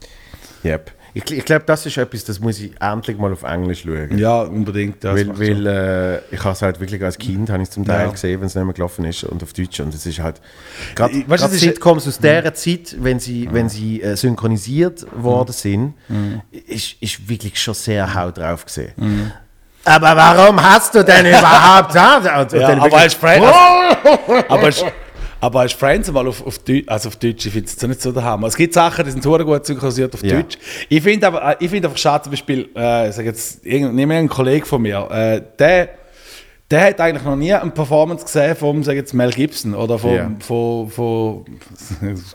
Yep. 0.64 0.92
Ich, 1.14 1.30
ich 1.30 1.44
glaube, 1.46 1.64
das 1.66 1.86
ist 1.86 1.98
etwas, 1.98 2.24
das 2.24 2.40
muss 2.40 2.60
ich 2.60 2.72
endlich 2.80 3.18
mal 3.18 3.34
auf 3.34 3.44
Englisch 3.44 3.84
schauen. 3.84 4.18
Ja, 4.18 4.42
unbedingt. 4.44 5.04
Ja, 5.04 5.14
das 5.14 5.28
weil 5.28 5.40
weil 5.40 5.68
äh, 5.68 6.18
ich 6.34 6.40
habe 6.44 6.54
es 6.54 6.62
halt 6.62 6.80
wirklich 6.80 7.04
als 7.04 7.18
Kind 7.18 7.50
habe 7.50 7.62
ich 7.64 7.70
zum 7.70 7.86
Teil 7.86 8.06
Ja. 8.06 8.12
gesehen, 8.12 8.40
wenn 8.40 8.48
es 8.48 8.56
nicht 8.56 8.64
mehr 8.64 8.74
gelaufen 8.74 9.04
ist 9.06 9.24
und 9.26 9.44
auf 9.44 9.52
Deutsch 9.54 9.80
und 9.82 9.94
es 9.94 10.06
ist 10.06 10.20
halt 10.20 10.40
gerade 10.96 11.14
Sitcoms 11.50 12.08
aus 12.08 12.18
dieser 12.18 12.54
Zeit, 12.54 12.96
wenn 13.00 13.20
sie 13.20 13.50
wenn 13.52 13.68
sie 13.68 14.02
äh, 14.02 14.16
synchronisiert 14.16 15.06
worden 15.16 15.52
sind, 15.52 15.96
ist, 16.68 16.96
ist 17.02 17.28
wirklich 17.30 17.62
schon 17.62 17.74
sehr 17.74 18.14
haut 18.14 18.38
drauf 18.38 18.66
gesehen. 18.66 19.32
Aber 19.84 20.16
warum 20.16 20.62
hast 20.62 20.94
du 20.96 21.04
denn 21.04 21.26
überhaupt 21.38 21.90
und 21.96 22.54
Ja, 22.54 22.70
aber 22.82 22.98
als 22.98 23.14
Friends, 23.16 23.48
aber 24.48 24.64
als, 24.64 24.86
aber 25.42 25.60
als 25.62 25.74
Friends 25.74 26.10
mal 26.12 26.26
auf, 26.28 26.46
auf, 26.46 26.60
Deutsch, 26.60 26.84
also 26.88 27.10
auf 27.10 27.16
Deutsch, 27.18 27.46
ich 27.46 27.52
finde 27.52 27.68
es 27.68 27.82
nicht 27.82 28.02
so 28.02 28.12
der 28.12 28.24
Hammer. 28.24 28.48
Es 28.48 28.56
gibt 28.56 28.74
Sachen, 28.74 29.04
die 29.04 29.12
sind 29.12 29.24
sehr 29.24 29.44
gut 29.44 29.66
synchronisiert 29.66 30.14
auf 30.14 30.24
Ja. 30.24 30.36
Deutsch. 30.38 30.58
Ich 30.88 31.02
finde 31.04 31.28
aber, 31.28 31.44
äh, 31.52 31.56
ich 31.60 31.70
finde 31.70 31.88
einfach 31.88 31.98
schade, 32.00 32.24
zum 32.24 32.32
Beispiel, 32.32 32.70
äh, 32.76 33.10
ich 33.10 33.16
sage 33.16 33.28
jetzt, 33.28 33.66
irgend- 33.66 33.96
nehmen 33.96 34.12
wir 34.12 34.20
einen 34.20 34.30
Kollegen 34.30 34.66
von 34.66 34.82
mir, 34.82 35.08
äh, 35.12 35.42
der, 35.60 35.90
der 36.70 36.86
hat 36.86 37.02
eigentlich 37.02 37.24
noch 37.26 37.36
nie 37.36 37.52
eine 37.54 37.72
Performance 37.72 38.24
gesehen 38.24 38.56
vom, 38.56 38.82
sag 38.84 38.96
jetzt 38.96 39.14
Mel 39.14 39.32
Gibson 39.32 39.74
oder 39.76 40.00
vom, 40.00 40.14
Ja. 40.16 40.32
von, 40.40 40.90
von, 40.90 41.46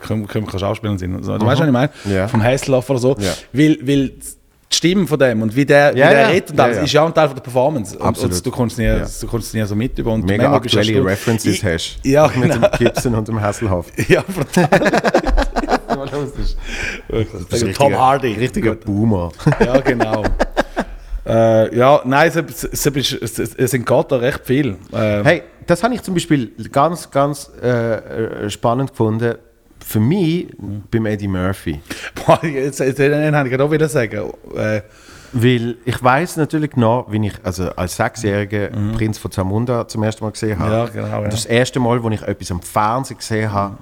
können, 0.02 0.26
können 0.28 0.44
wir 0.44 0.50
kein 0.50 0.60
Schauspieler 0.60 0.98
sein, 0.98 1.14
also, 1.16 1.38
du 1.38 1.46
weißt, 1.46 1.60
was 1.60 1.66
ich 1.66 1.72
meine? 1.72 1.90
Ja. 2.04 2.28
Vom 2.28 2.42
Hasselhoff 2.42 2.90
oder 2.90 2.98
so. 2.98 3.16
Ja. 3.18 3.32
Weil, 3.52 3.78
weil 3.82 4.12
die 4.72 4.76
Stimme 4.76 5.06
von 5.06 5.18
dem 5.18 5.42
und 5.42 5.54
wie 5.54 5.64
der, 5.64 5.94
wie 5.94 5.98
Ja, 6.00 6.10
der 6.10 6.20
ja. 6.22 6.26
redet 6.28 6.50
und 6.50 6.60
alles, 6.60 6.76
ja. 6.78 6.82
ist 6.82 6.92
ja 6.92 7.02
auch 7.02 7.06
ein 7.06 7.14
Teil 7.14 7.28
von 7.28 7.36
der 7.36 7.42
Performance. 7.42 7.96
Und, 7.96 8.04
Absolut. 8.04 8.34
und 8.34 8.46
du 8.46 8.50
kommst 8.50 8.78
nie, 8.78 8.86
du 9.20 9.26
kommst 9.26 9.54
nie 9.54 9.64
so 9.64 9.76
mit 9.76 9.98
über. 9.98 10.12
Und 10.12 10.24
Mega 10.26 10.52
aktuelle. 10.52 11.04
References 11.04 11.54
Ich- 11.54 11.64
hast. 11.64 11.98
Ja, 12.02 12.26
Mit 12.34 12.52
genau. 12.52 12.68
dem 12.68 12.78
Gibson 12.78 13.14
und 13.14 13.28
dem 13.28 13.40
Hasselhoff. 13.40 13.86
Ja, 14.08 14.22
brutal. 14.22 14.68
das 17.50 17.60
ist, 17.60 17.62
ist 17.62 17.76
Tom 17.76 17.94
Hardy. 17.96 18.32
Richtiger. 18.34 18.74
Boomer. 18.74 19.30
Ja, 19.60 19.80
genau. 19.80 20.22
äh, 21.26 21.76
ja, 21.76 22.00
nein, 22.04 22.28
es, 22.34 22.64
es, 22.64 22.86
es, 22.86 23.38
es, 23.38 23.74
entgeht 23.74 24.06
da 24.12 24.16
recht 24.16 24.40
viel. 24.44 24.76
Ähm, 24.92 25.24
Hey, 25.24 25.42
das 25.66 25.82
habe 25.82 25.94
ich 25.94 26.02
zum 26.02 26.14
Beispiel 26.14 26.52
ganz, 26.70 27.10
ganz 27.10 27.50
äh, 27.62 27.94
äh, 28.46 28.50
spannend 28.50 28.90
gefunden. 28.90 29.34
Für 29.88 30.00
mich 30.00 30.48
beim 30.90 31.06
Eddie 31.06 31.28
Murphy. 31.28 31.80
Boah, 32.26 32.44
jetzt, 32.44 32.80
jetzt, 32.80 32.98
den 32.98 33.36
habe 33.36 33.48
ich 33.48 33.60
auch 33.60 33.70
wieder 33.70 33.88
sagen. 33.88 34.32
Äh, 34.56 34.80
Weil 35.32 35.76
ich 35.84 36.02
weiß 36.02 36.38
natürlich 36.38 36.74
noch, 36.74 37.06
wie 37.10 37.24
ich 37.28 37.34
also 37.44 37.70
als 37.76 37.94
Sechsjähriger 37.94 38.70
Prinz 38.96 39.16
von 39.18 39.30
Zamunda 39.30 39.86
zum 39.86 40.02
ersten 40.02 40.24
Mal 40.24 40.32
gesehen 40.32 40.58
habe. 40.58 40.70
Mhm. 40.70 40.76
Ja, 40.76 40.86
genau, 41.04 41.22
ja. 41.22 41.28
Das 41.28 41.46
erste 41.46 41.78
Mal, 41.78 42.02
wo 42.02 42.10
ich 42.10 42.20
etwas 42.22 42.50
am 42.50 42.60
Fernsehen 42.62 43.18
gesehen 43.18 43.52
habe, 43.52 43.76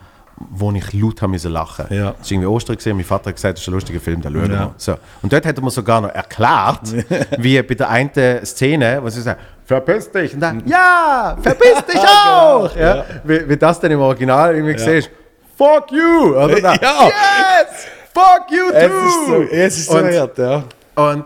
wo 0.51 0.71
ich 0.73 0.93
laut 0.93 1.23
haben 1.23 1.31
müssen 1.31 1.53
lachen. 1.53 1.87
Ja. 1.89 2.11
Das 2.19 2.29
war 2.29 2.33
irgendwie 2.33 2.47
Ostern 2.49 2.77
gesehen. 2.77 2.97
Mein 2.97 3.05
Vater 3.07 3.31
hat 3.31 3.37
gesagt, 3.37 3.57
das 3.57 3.63
ist 3.63 3.69
ein 3.69 3.75
lustiger 3.75 4.01
Film, 4.01 4.21
den 4.21 4.35
schauen. 4.35 4.53
Ja. 4.53 4.75
So. 4.77 4.97
Und 5.23 5.33
dort 5.33 5.47
hat 5.47 5.57
er 5.57 5.65
mir 5.65 5.71
sogar 5.71 6.03
noch 6.03 6.11
erklärt, 6.11 6.81
wie 7.39 7.63
bei 7.63 7.75
der 7.75 7.89
einen 7.89 8.11
Szene, 8.45 8.99
wo 9.03 9.09
sie 9.09 9.23
sagt, 9.23 9.41
verpiss 9.65 10.11
dich. 10.11 10.35
Und 10.35 10.41
dann, 10.41 10.63
ja, 10.67 11.35
verpiss 11.41 11.83
dich 11.87 12.01
auch. 12.27 12.77
ja, 12.77 12.95
Mhm. 12.95 13.01
ja. 13.01 13.05
Wie, 13.25 13.49
wie 13.49 13.57
das 13.57 13.81
dann 13.81 13.91
im 13.93 14.01
Original 14.01 14.55
irgendwie 14.55 14.75
gesehen 14.75 14.99
ist, 14.99 15.11
fuck 15.57 15.91
you. 15.91 16.35
Oder 16.37 16.61
dann, 16.61 16.79
Ja. 16.83 17.05
yes, 17.07 17.87
fuck 18.13 18.51
you 18.51 18.71
too. 18.71 18.77
es 18.77 18.87
ist 19.07 19.27
so, 19.27 19.43
es 19.43 19.77
ist 19.79 19.87
so 19.91 19.99
Und- 19.99 20.19
hart, 20.19 20.39
ja. 20.39 20.65
und 20.95 21.25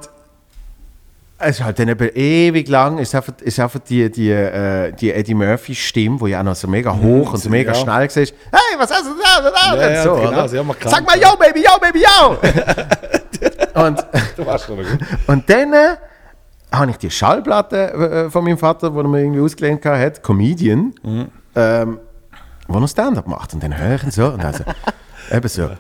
es 1.41 1.51
ist 1.61 1.65
halt 1.65 1.79
dann 1.79 1.87
eben 1.89 2.09
ewig 2.17 2.67
lang, 2.69 2.99
ist 2.99 3.15
einfach, 3.15 3.33
ist 3.43 3.61
einfach 3.61 3.79
die, 3.81 4.11
die, 4.11 4.29
äh, 4.31 4.91
die 4.93 5.13
Eddie 5.13 5.35
Murphy-Stimme, 5.35 6.21
wo 6.21 6.27
ja 6.27 6.41
auch 6.41 6.45
noch 6.45 6.57
so 6.57 6.67
mega 6.67 6.93
hoch 6.93 7.33
und 7.33 7.39
so 7.39 7.49
mega 7.49 7.71
ja. 7.73 7.79
schnell 7.79 7.93
war. 7.95 8.09
Hey, 8.09 8.77
was 8.77 8.91
hast 8.91 9.05
du 9.07 9.11
da? 9.23 9.41
da, 9.43 9.51
da? 9.51 9.77
Ja, 9.81 9.91
ja, 9.91 10.03
so, 10.03 10.15
genau, 10.17 10.45
oder? 10.45 10.65
mal 10.65 10.73
gekannt. 10.73 10.95
Sag 10.97 11.07
mal, 11.07 11.17
yo, 11.17 11.37
Baby, 11.39 11.61
yo, 11.65 11.79
Baby, 11.81 12.01
yo! 12.03 13.83
und, 13.87 14.05
Du 14.37 14.45
warst 14.47 14.67
schon 14.67 14.79
gut. 14.79 14.87
und 15.29 15.49
dann 15.49 15.73
äh, 15.73 15.97
habe 16.73 16.91
ich 16.91 16.97
die 16.97 17.11
Schallplatte 17.11 18.27
äh, 18.27 18.31
von 18.31 18.43
meinem 18.43 18.59
Vater, 18.59 18.91
die 18.91 18.97
er 18.99 19.05
mir 19.05 19.21
irgendwie 19.21 19.41
ausgelehnt 19.41 19.85
hat, 19.85 20.21
Comedian, 20.25 20.93
Mhm. 21.05 21.27
ähm, 21.55 21.99
wo 22.69 22.79
er 22.79 22.89
Stand-up 22.89 23.27
macht. 23.27 23.55
Und 23.55 23.63
dann 23.63 23.77
höre 23.77 23.97
ich 23.97 24.05
ihn 24.05 24.11
so 24.11 24.27
und 24.27 24.43
dann 24.43 24.55
so, 24.55 24.65
eben 25.37 25.49
so, 25.49 25.71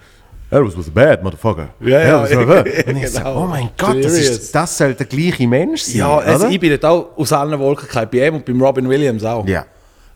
That 0.50 0.64
was, 0.64 0.74
was 0.78 0.88
bad, 0.88 1.22
motherfucker. 1.22 1.68
Ja, 1.80 2.00
ja. 2.00 2.22
was. 2.22 2.30
Und 2.86 2.96
ich 2.96 3.10
so, 3.10 3.18
Genau. 3.18 3.42
oh 3.44 3.46
mein 3.46 3.68
Gott, 3.76 4.02
das, 4.02 4.12
ist, 4.14 4.54
das 4.54 4.78
soll 4.78 4.94
der 4.94 5.04
gleiche 5.04 5.46
Mensch 5.46 5.82
sein, 5.82 5.96
Ja, 5.98 6.16
also 6.16 6.46
oder? 6.46 6.54
ich 6.54 6.58
bin 6.58 6.82
auch 6.84 7.10
aus 7.18 7.32
allen 7.34 7.58
Wolken. 7.58 7.86
Bei 8.10 8.26
ihm 8.26 8.36
und 8.36 8.46
beim 8.46 8.58
Robin 8.62 8.88
Williams 8.88 9.24
auch. 9.24 9.46
Ja. 9.46 9.66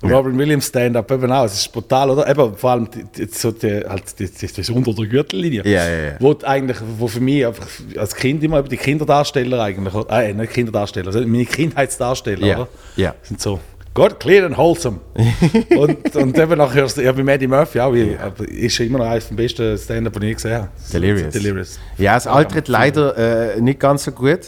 Robin 0.02 0.36
Williams 0.36 0.66
Stand-up 0.66 1.10
eben 1.12 1.30
auch. 1.30 1.44
Es 1.44 1.54
ist 1.54 1.72
brutal, 1.72 2.10
oder? 2.10 2.28
Eben, 2.28 2.56
vor 2.56 2.70
allem 2.70 2.88
die, 2.90 3.26
so 3.26 3.52
die, 3.52 3.84
halt, 3.86 4.18
die, 4.18 4.26
die, 4.28 4.46
das 4.52 4.68
unter 4.70 4.92
der 4.94 5.06
Gürtellinie. 5.06 5.62
Ja, 5.64 5.88
ja, 5.88 6.04
ja. 6.04 6.12
Wo 6.18 6.34
eigentlich, 6.42 6.78
wo 6.98 7.06
für 7.06 7.20
mich 7.20 7.46
einfach 7.46 7.66
als 7.96 8.14
Kind 8.14 8.42
immer 8.42 8.62
die 8.62 8.76
Kinderdarsteller 8.78 9.62
eigentlich, 9.62 9.94
oder? 9.94 10.22
äh, 10.22 10.32
nicht 10.32 10.52
Kinderdarsteller, 10.54 11.06
also 11.08 11.20
meine 11.20 11.44
Kindheitsdarsteller, 11.44 12.46
Ja, 12.46 12.56
oder? 12.56 12.68
ja. 12.96 13.14
Sind 13.22 13.40
so, 13.40 13.60
Gott, 13.94 14.18
clear 14.20 14.46
and 14.46 14.56
wholesome. 14.56 15.00
und, 15.76 16.16
und 16.16 16.38
eben 16.38 16.56
nachher, 16.58 16.82
hörst 16.82 16.96
du- 16.96 17.02
ja, 17.02 17.12
bei 17.12 17.20
Eddie 17.34 17.46
Murphy 17.46 17.78
auch, 17.80 17.94
aber 18.20 18.48
ist 18.48 18.80
immer 18.80 18.98
noch 18.98 19.06
eines 19.06 19.28
der 19.28 19.34
besten 19.34 19.76
Stand-up, 19.76 20.18
die 20.18 20.30
ich 20.30 20.36
gesehen 20.36 20.54
habe. 20.54 20.68
Delirious. 20.92 21.32
Delirious. 21.34 21.78
Ja, 21.98 22.16
es 22.16 22.26
altert 22.26 22.68
leider 22.68 23.54
äh, 23.56 23.60
nicht 23.60 23.78
ganz 23.80 24.04
so 24.04 24.12
gut. 24.12 24.40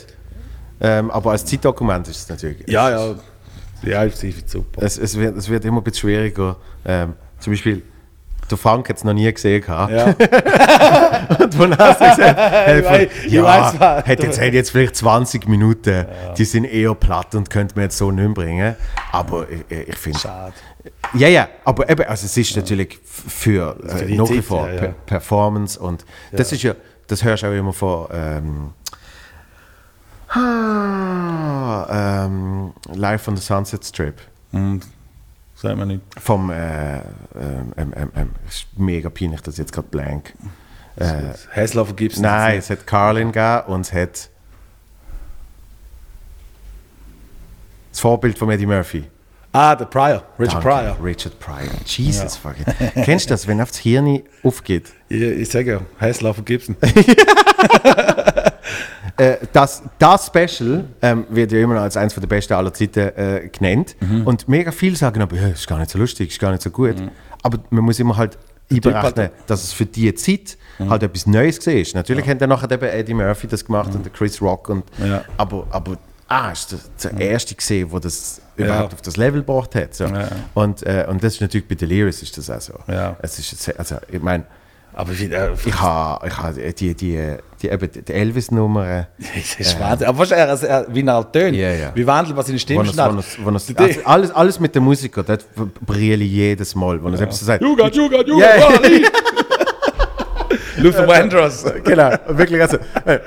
Ähm, 0.80 1.10
aber 1.10 1.32
als 1.32 1.44
Zeitdokument 1.44 2.08
ist 2.08 2.16
es 2.22 2.28
natürlich. 2.28 2.64
Ja, 2.68 2.90
ja. 2.90 3.14
Ja, 3.82 4.04
ich 4.06 4.14
finde 4.14 4.36
es 4.44 4.50
super. 4.50 4.82
Es, 4.82 4.96
es, 4.98 5.18
wird, 5.18 5.36
es 5.36 5.48
wird 5.48 5.64
immer 5.64 5.78
ein 5.80 5.84
bisschen 5.84 6.00
schwieriger. 6.08 6.56
Ähm, 6.84 7.12
zum 7.38 7.52
Beispiel, 7.52 7.82
der 8.50 8.58
Frank 8.58 8.90
es 8.90 9.04
noch 9.04 9.12
nie 9.14 9.32
gesehen. 9.32 9.60
gehabt. 9.62 9.92
Ja. 9.92 10.06
Und 11.44 11.54
von 11.54 11.76
hast 11.78 12.00
du 12.00 12.04
gesagt, 12.04 12.38
hey, 12.38 13.08
ich 13.26 13.32
ja, 13.32 14.02
hat 14.06 14.22
jetzt, 14.22 14.40
hat 14.40 14.52
jetzt 14.52 14.70
vielleicht 14.70 14.96
20 14.96 15.48
Minuten, 15.48 16.06
die 16.36 16.44
sind 16.44 16.64
eher 16.64 16.94
platt 16.94 17.34
und 17.34 17.48
könnte 17.50 17.74
man 17.76 17.84
jetzt 17.84 17.96
so 17.98 18.10
nicht 18.10 18.34
bringen. 18.34 18.76
Aber 19.12 19.46
ich, 19.48 19.88
ich 19.88 19.96
finde. 19.96 20.18
Schade. 20.18 20.52
Ja, 21.14 21.28
ja, 21.28 21.48
aber 21.64 21.88
eben, 21.88 22.04
also 22.06 22.26
es 22.26 22.36
ist 22.36 22.54
natürlich 22.56 22.94
f- 23.02 23.24
für, 23.32 23.76
äh, 23.88 24.04
die 24.06 24.18
nach 24.18 24.28
wie 24.28 24.42
vor 24.42 24.66
ja, 24.68 24.74
ja. 24.74 24.80
Per 24.80 24.88
Performance 25.06 25.78
und 25.80 26.04
das 26.32 26.52
ist 26.52 26.62
ja, 26.62 26.74
das 27.06 27.24
hörst 27.24 27.42
du 27.42 27.46
auch 27.46 27.52
immer 27.52 27.72
von 27.72 28.06
ähm, 28.12 28.70
ah, 30.28 32.24
ähm, 32.26 32.72
Live 32.94 33.28
on 33.28 33.36
the 33.36 33.42
Sunset 33.42 33.84
Strip 33.84 34.20
Und 34.52 34.82
sagt 35.54 35.76
man 35.76 35.88
nicht. 35.88 36.00
vom 36.20 36.50
äh, 36.50 36.96
ähm, 36.96 37.02
ähm, 37.76 37.92
ähm, 37.96 38.12
ähm, 38.16 38.30
ist 38.48 38.66
mega 38.76 39.10
peinlich, 39.10 39.40
das 39.40 39.54
ist 39.54 39.58
jetzt 39.58 39.72
gerade 39.72 39.88
blank. 39.88 40.34
Äh, 40.96 41.32
Häslaufer 41.52 41.94
Gibson. 41.94 42.22
nein, 42.22 42.58
es 42.58 42.70
hat 42.70 42.86
Carlin 42.86 43.32
gegeben 43.32 43.62
und 43.72 43.80
es 43.82 43.92
hat 43.92 44.30
das 47.90 48.00
Vorbild 48.00 48.38
von 48.38 48.50
Eddie 48.50 48.66
Murphy. 48.66 49.04
Ah, 49.52 49.76
der 49.76 49.84
Pryor. 49.84 50.24
Richard 50.38 50.64
Danke, 50.64 50.68
Pryor. 50.68 50.96
Richard 51.04 51.38
Pryor. 51.38 51.70
Jesus 51.86 52.36
fucking. 52.36 52.64
Kennst 53.04 53.26
du 53.26 53.34
das, 53.34 53.46
wenn 53.46 53.60
auf 53.60 53.70
das 53.70 53.78
Hirn 53.78 54.22
aufgeht? 54.42 54.92
Ich, 55.08 55.20
ich 55.22 55.48
sage 55.48 55.70
ja, 55.70 55.80
Häslaufer 55.98 56.42
Gibson. 56.42 56.76
Äh, 59.16 59.36
das, 59.52 59.82
das 59.98 60.26
Special 60.26 60.84
ähm, 61.00 61.24
wird 61.30 61.52
ja 61.52 61.60
immer 61.60 61.74
noch 61.74 61.82
als 61.82 61.96
eines 61.96 62.14
der 62.14 62.26
besten 62.26 62.54
aller 62.54 62.72
Zeiten 62.74 62.98
äh, 63.16 63.48
genannt. 63.56 63.94
Mhm. 64.00 64.26
Und 64.26 64.48
mega 64.48 64.72
viele 64.72 64.96
sagen 64.96 65.22
aber, 65.22 65.36
ja, 65.36 65.48
ist 65.48 65.66
gar 65.68 65.78
nicht 65.78 65.90
so 65.90 65.98
lustig, 65.98 66.30
ist 66.30 66.40
gar 66.40 66.50
nicht 66.50 66.62
so 66.62 66.70
gut. 66.70 66.96
Aber 67.42 67.58
man 67.70 67.84
muss 67.84 68.00
immer 68.00 68.16
halt 68.16 68.36
Typ 68.68 68.86
einberechnen, 68.86 69.16
halt- 69.26 69.32
dass 69.46 69.62
es 69.62 69.72
für 69.72 69.86
die 69.86 70.12
Zeit 70.14 70.56
Mhm. 70.78 70.90
halt 70.90 71.04
etwas 71.04 71.26
Neues 71.26 71.64
war. 71.64 71.84
Natürlich 71.94 72.26
hat 72.26 72.40
dann 72.40 72.48
nachher 72.48 72.68
eben 72.72 72.84
Eddie 72.88 73.14
Murphy 73.14 73.46
das 73.46 73.64
gemacht 73.64 73.94
und 73.94 74.04
der 74.04 74.12
Chris 74.12 74.42
Rock. 74.42 74.68
Und, 74.70 74.84
Ja. 74.98 75.22
Aber, 75.36 75.64
aber 75.70 75.96
ah, 76.26 76.50
ist 76.50 76.74
der, 77.04 77.12
der 77.12 77.30
erste 77.30 77.54
gesehen, 77.54 77.88
der 77.90 78.00
das 78.00 78.40
überhaupt 78.56 78.90
Ja. 78.92 78.94
auf 78.96 79.02
das 79.02 79.16
Level 79.16 79.42
gebracht 79.42 79.76
hat. 79.76 79.94
So. 79.94 80.06
Ja. 80.06 80.28
Und, 80.54 80.82
äh, 80.84 81.06
und 81.08 81.22
das 81.22 81.34
ist 81.34 81.40
natürlich 81.42 81.68
bei 81.68 81.76
Delirious 81.76 82.22
ist 82.22 82.36
das 82.36 82.50
auch 82.50 82.60
so. 82.60 82.72
Ja. 82.92 83.16
Es 83.22 83.38
ist, 83.38 83.78
also, 83.78 83.96
ich 84.10 84.20
meine, 84.20 84.44
Aber 84.96 85.12
ich 85.12 85.20
äh, 85.30 85.50
ich 85.64 85.80
habe 85.80 86.26
ich 86.26 86.38
ha 86.38 86.52
die, 86.52 86.94
die, 86.94 87.36
die, 87.64 87.70
eben 87.70 87.90
die 88.06 88.12
Elvis-Nummer. 88.12 89.06
das 89.18 89.54
ist 89.58 89.80
Wahnsinn. 89.80 90.06
Aber 90.08 90.18
weißt 90.18 90.30
du, 90.30 90.34
er, 90.62 90.86
wie 90.88 91.02
er 91.04 91.14
halt 91.14 91.32
tönt, 91.32 91.56
Ja, 91.56 91.70
ja. 91.72 91.90
wie 91.94 92.06
Stimme 92.58 92.84
schnell. 92.86 93.06
wo 93.14 93.18
er's- 93.18 93.38
wo 93.44 93.50
er's- 93.50 93.66
Die- 93.66 93.76
also 93.78 94.00
alles, 94.04 94.30
alles 94.30 94.60
mit 94.60 94.74
der 94.74 94.82
Musiker, 94.82 95.22
dort 95.22 95.44
brille 95.84 96.22
ich 96.24 96.30
jedes 96.30 96.74
Mal. 96.74 97.02
Wenn 97.02 97.12
er 97.12 97.18
selbst 97.18 97.40
so 97.40 97.46
sagt, 97.46 97.62
Ja, 97.62 98.56
ja. 98.56 98.68
got, 98.68 98.82
Wally. 98.82 99.06
Luther 100.78 101.06
Vandross. 101.06 101.64
genau, 101.84 102.10
wirklich, 102.28 102.60
also, 102.60 102.78
hey, 103.04 103.18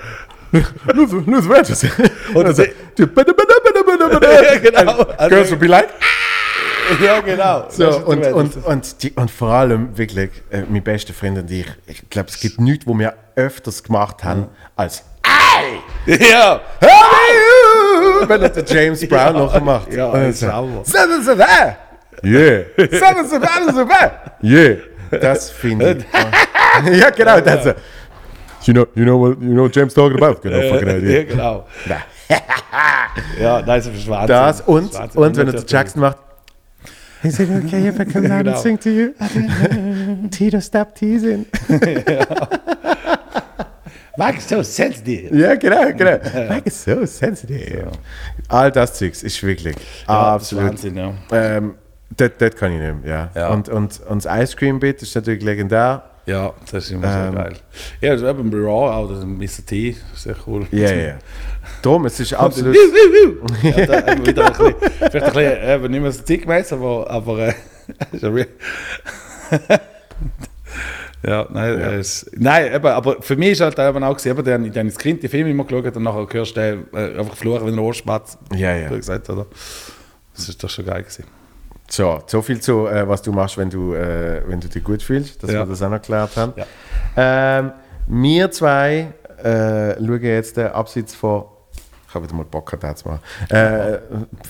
Luther, 0.94 1.16
Luther 1.26 1.50
Vandross. 1.50 1.86
Und 2.34 2.46
also, 2.46 2.64
Ja, 2.64 4.58
genau. 4.60 5.06
Girls 5.30 5.50
will 5.52 5.58
be 5.58 5.68
like, 5.68 5.90
ja, 7.04 7.20
genau. 7.22 7.66
so, 7.70 7.86
Das 7.86 7.98
ist 7.98 8.04
und, 8.06 8.24
der 8.24 8.36
und, 8.36 8.66
und, 8.66 9.04
die, 9.04 9.12
und 9.12 9.32
vor 9.32 9.50
allem 9.50 9.98
wirklich, 9.98 10.30
äh, 10.50 10.62
mein 10.70 10.84
bester 10.84 11.14
Freund 11.14 11.38
und 11.38 11.52
ich, 11.52 11.68
ich 11.88 12.10
glaube, 12.10 12.30
es 12.30 12.40
gibt 12.40 12.60
nichts, 12.62 12.86
wo 12.88 12.98
wir 12.98 13.14
öfters 13.36 13.84
gemacht 13.84 14.24
haben, 14.24 14.48
als 14.76 15.04
Ja. 16.08 16.62
wenn 18.28 18.42
er 18.42 18.50
den 18.50 18.66
James 18.66 19.08
Brown 19.08 19.34
noch 19.34 19.60
macht. 19.62 19.92
ja, 19.94 20.06
Und 20.08 20.14
dann 20.14 20.24
das 20.24 20.36
ist 20.36 20.40
so, 20.42 20.52
Hammer. 20.52 20.84
Seven 20.86 21.24
Seven 21.24 21.46
Yeah. 22.24 22.64
Seven 22.78 23.28
Seven 23.28 23.76
Seven 23.76 23.88
Yeah. 24.42 24.78
Das 25.12 25.52
finde 25.52 25.98
ich. 26.86 26.98
ja, 27.00 27.10
genau. 27.12 27.40
Das 27.42 27.64
so. 27.64 27.74
You 28.64 28.74
know, 28.74 28.88
you 28.96 29.04
know 29.04 29.20
what 29.20 29.38
you 29.42 29.52
know 29.54 29.64
what 29.66 29.76
James 29.76 29.94
talking 29.94 30.18
about? 30.22 30.42
Genau, 30.42 30.74
fucking 30.74 30.88
Ja, 30.90 30.98
idea. 30.98 31.24
genau. 31.24 31.68
Nein. 31.86 32.02
Ja, 33.40 33.58
nein, 33.62 33.66
das 33.66 33.88
ist. 33.88 34.08
Das 34.28 34.62
und, 34.62 34.94
Das 34.94 35.10
ist 35.10 35.16
und 35.18 35.38
wenn 35.38 35.48
er 35.48 35.54
den 35.54 35.66
Jackson 35.68 36.02
macht. 36.02 36.18
Is 37.24 37.40
it 37.40 37.50
okay 37.66 37.88
if 37.88 38.00
I 38.00 38.06
come 38.06 38.28
down 38.28 38.44
Genau. 38.44 38.52
and 38.52 38.60
sing 38.60 38.78
to 38.80 38.90
you? 38.92 39.14
Tito, 40.30 40.60
stop 40.60 40.94
teasing. 40.96 41.46
Mike 44.18 44.38
is 44.40 44.48
so 44.48 44.64
sensitive. 44.64 45.36
Ja, 45.38 45.56
genau, 45.56 45.92
genau. 45.96 46.18
Mike 46.50 46.66
is 46.68 46.84
so 46.84 47.06
sensitive. 47.06 47.92
All 48.50 48.72
das 48.72 48.96
Zeugs 48.96 49.22
ist 49.24 49.42
wirklich 49.44 49.76
Ja, 50.08 50.34
absolut. 50.36 50.70
Wahnsinn, 50.72 50.98
ja. 50.98 51.14
Ähm, 51.32 51.76
das, 52.16 52.32
das 52.40 52.56
kann 52.56 52.72
ich 52.72 52.80
mehr, 52.80 52.96
ja. 53.06 53.30
Ja. 53.36 53.50
Und, 53.50 53.70
und, 53.70 54.00
und 54.08 54.26
das 54.26 54.44
Ice 54.50 54.56
Cream 54.56 54.80
Bit 54.80 55.02
ist 55.04 55.16
natürlich 55.16 55.44
legendär. 55.44 56.04
Ja, 56.26 56.52
das 56.72 56.86
ist 56.86 56.92
immer 56.92 57.08
Ähm, 57.08 57.32
so 57.32 57.38
geil. 57.38 57.54
Ja, 58.02 58.14
das 58.14 58.22
ist 58.24 58.28
eben 58.30 58.52
Raw 58.54 58.92
auch, 58.92 59.10
das 59.10 59.24
Mr. 59.24 59.66
T, 59.66 59.96
sehr 60.16 60.36
cool. 60.48 60.66
Ja, 60.72 60.92
ja. 60.92 61.14
Darum, 61.82 62.06
es 62.06 62.20
ist 62.20 62.34
absolut. 62.36 62.76
ja, 63.64 63.86
da, 63.86 64.12
eben 64.12 64.26
wieder 64.26 64.46
ein 64.46 64.52
bisschen, 64.54 64.76
vielleicht 65.12 65.16
ein 65.16 65.34
bisschen, 65.34 65.70
eben 65.70 65.92
nicht 65.92 66.02
mehr 66.02 66.12
so 66.12 66.24
zeitgemäß, 66.24 66.74
aber, 66.74 67.10
aber 67.10 67.40
äh, 67.48 67.54
ja 68.22 68.30
real. 68.30 68.48
Ja, 71.24 71.48
nein, 71.50 71.80
Es, 71.80 72.30
nein 72.38 72.74
eben, 72.74 72.86
aber 72.88 73.22
für 73.22 73.36
mich 73.36 73.52
ist 73.52 73.62
halt 73.62 73.78
eben 73.80 74.04
auch 74.04 74.14
gesehen, 74.16 74.38
eben, 74.38 74.46
dann, 74.46 74.72
dann 74.72 74.88
das 74.88 74.98
Kind 74.98 75.24
die 75.24 75.28
Filme 75.28 75.50
immer 75.50 75.66
geschaut 75.66 75.96
und 75.96 76.04
nachher 76.04 76.28
hörst 76.32 76.56
du 76.56 76.62
äh, 76.62 77.18
einfach 77.20 77.36
fluchen 77.36 77.66
wie 77.68 77.72
ein 77.72 77.80
Ohrspatz. 77.80 78.38
Ja, 78.56 78.76
ja. 78.76 78.90
gesagt, 78.90 79.30
oder? 79.30 79.48
Das 80.36 80.48
ist 80.48 80.64
doch 80.64 80.70
schon 80.70 80.86
geil 80.86 81.02
gewesen. 81.02 81.26
So, 81.90 82.22
so 82.28 82.42
viel 82.42 82.60
zu, 82.60 82.86
äh, 82.88 83.08
was 83.08 83.22
du 83.24 83.32
machst, 83.32 83.58
wenn 83.58 83.70
du, 83.70 83.94
äh, 83.94 84.42
wenn 84.48 84.60
du 84.60 84.68
dich 84.68 84.84
gut 84.84 85.02
fühlst, 85.02 85.42
dass 85.42 85.52
Ja. 85.52 85.60
wir 85.60 85.66
das 85.66 85.82
auch 85.82 85.90
noch 85.90 85.98
geklärt 86.02 86.36
haben. 86.38 86.54
Ja. 86.56 86.66
Ähm, 87.60 87.72
wir 88.08 88.52
zwei 88.52 89.14
äh, 89.44 89.96
schauen 89.96 90.22
jetzt 90.24 90.58
äh, 90.58 90.66
abseits 90.66 91.16
von. 91.16 91.46
Ich 92.08 92.14
habe 92.14 92.26
wieder 92.26 92.36
mal 92.36 92.46
Bock 92.46 92.66
gehabt, 92.68 92.84
das 92.84 93.00
zu 93.02 93.10
machen. 93.10 93.22
Äh, 93.50 94.00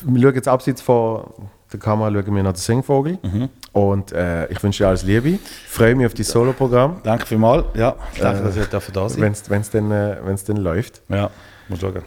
wir 0.05 0.21
schauen 0.21 0.35
jetzt 0.35 0.47
abseits 0.47 0.81
von 0.81 1.23
der 1.71 1.79
Kamera 1.79 2.11
schauen 2.11 2.35
wir 2.35 2.43
noch 2.43 2.53
den 2.53 2.57
Singvogel. 2.57 3.17
Mhm. 3.21 3.49
Und 3.73 4.11
äh, 4.11 4.47
ich 4.47 4.61
wünsche 4.63 4.83
dir 4.83 4.87
alles 4.87 5.03
Liebe. 5.03 5.39
Freue 5.67 5.95
mich 5.95 6.05
auf 6.05 6.13
dein 6.13 6.23
Solo-Programm, 6.23 7.01
Danke 7.03 7.25
vielmals. 7.25 7.65
Ja, 7.73 7.95
danke, 8.19 8.43
dass 8.43 8.55
ich 8.55 8.65
dafür 8.67 8.93
da 8.93 9.09
sein 9.09 9.21
wenn 9.21 9.61
es 9.61 9.69
dann, 9.69 9.91
äh, 9.91 10.17
wenn's 10.23 10.43
dann 10.43 10.57
läuft. 10.57 11.01
Ja, 11.09 11.29
muss 11.67 11.79
schauen. 11.79 12.03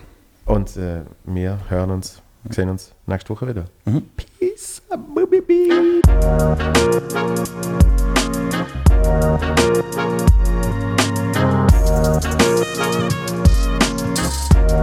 Und 0.47 0.77
äh, 0.77 1.02
wir 1.24 1.59
hören 1.68 1.90
uns, 1.90 2.22
sehen 2.48 2.70
uns 2.70 2.93
nächste 3.06 3.31
Woche 3.31 3.48
wieder. 3.48 3.64
Mhm. 3.85 4.02
Peace. 4.39 4.82
Bye. 4.89 5.31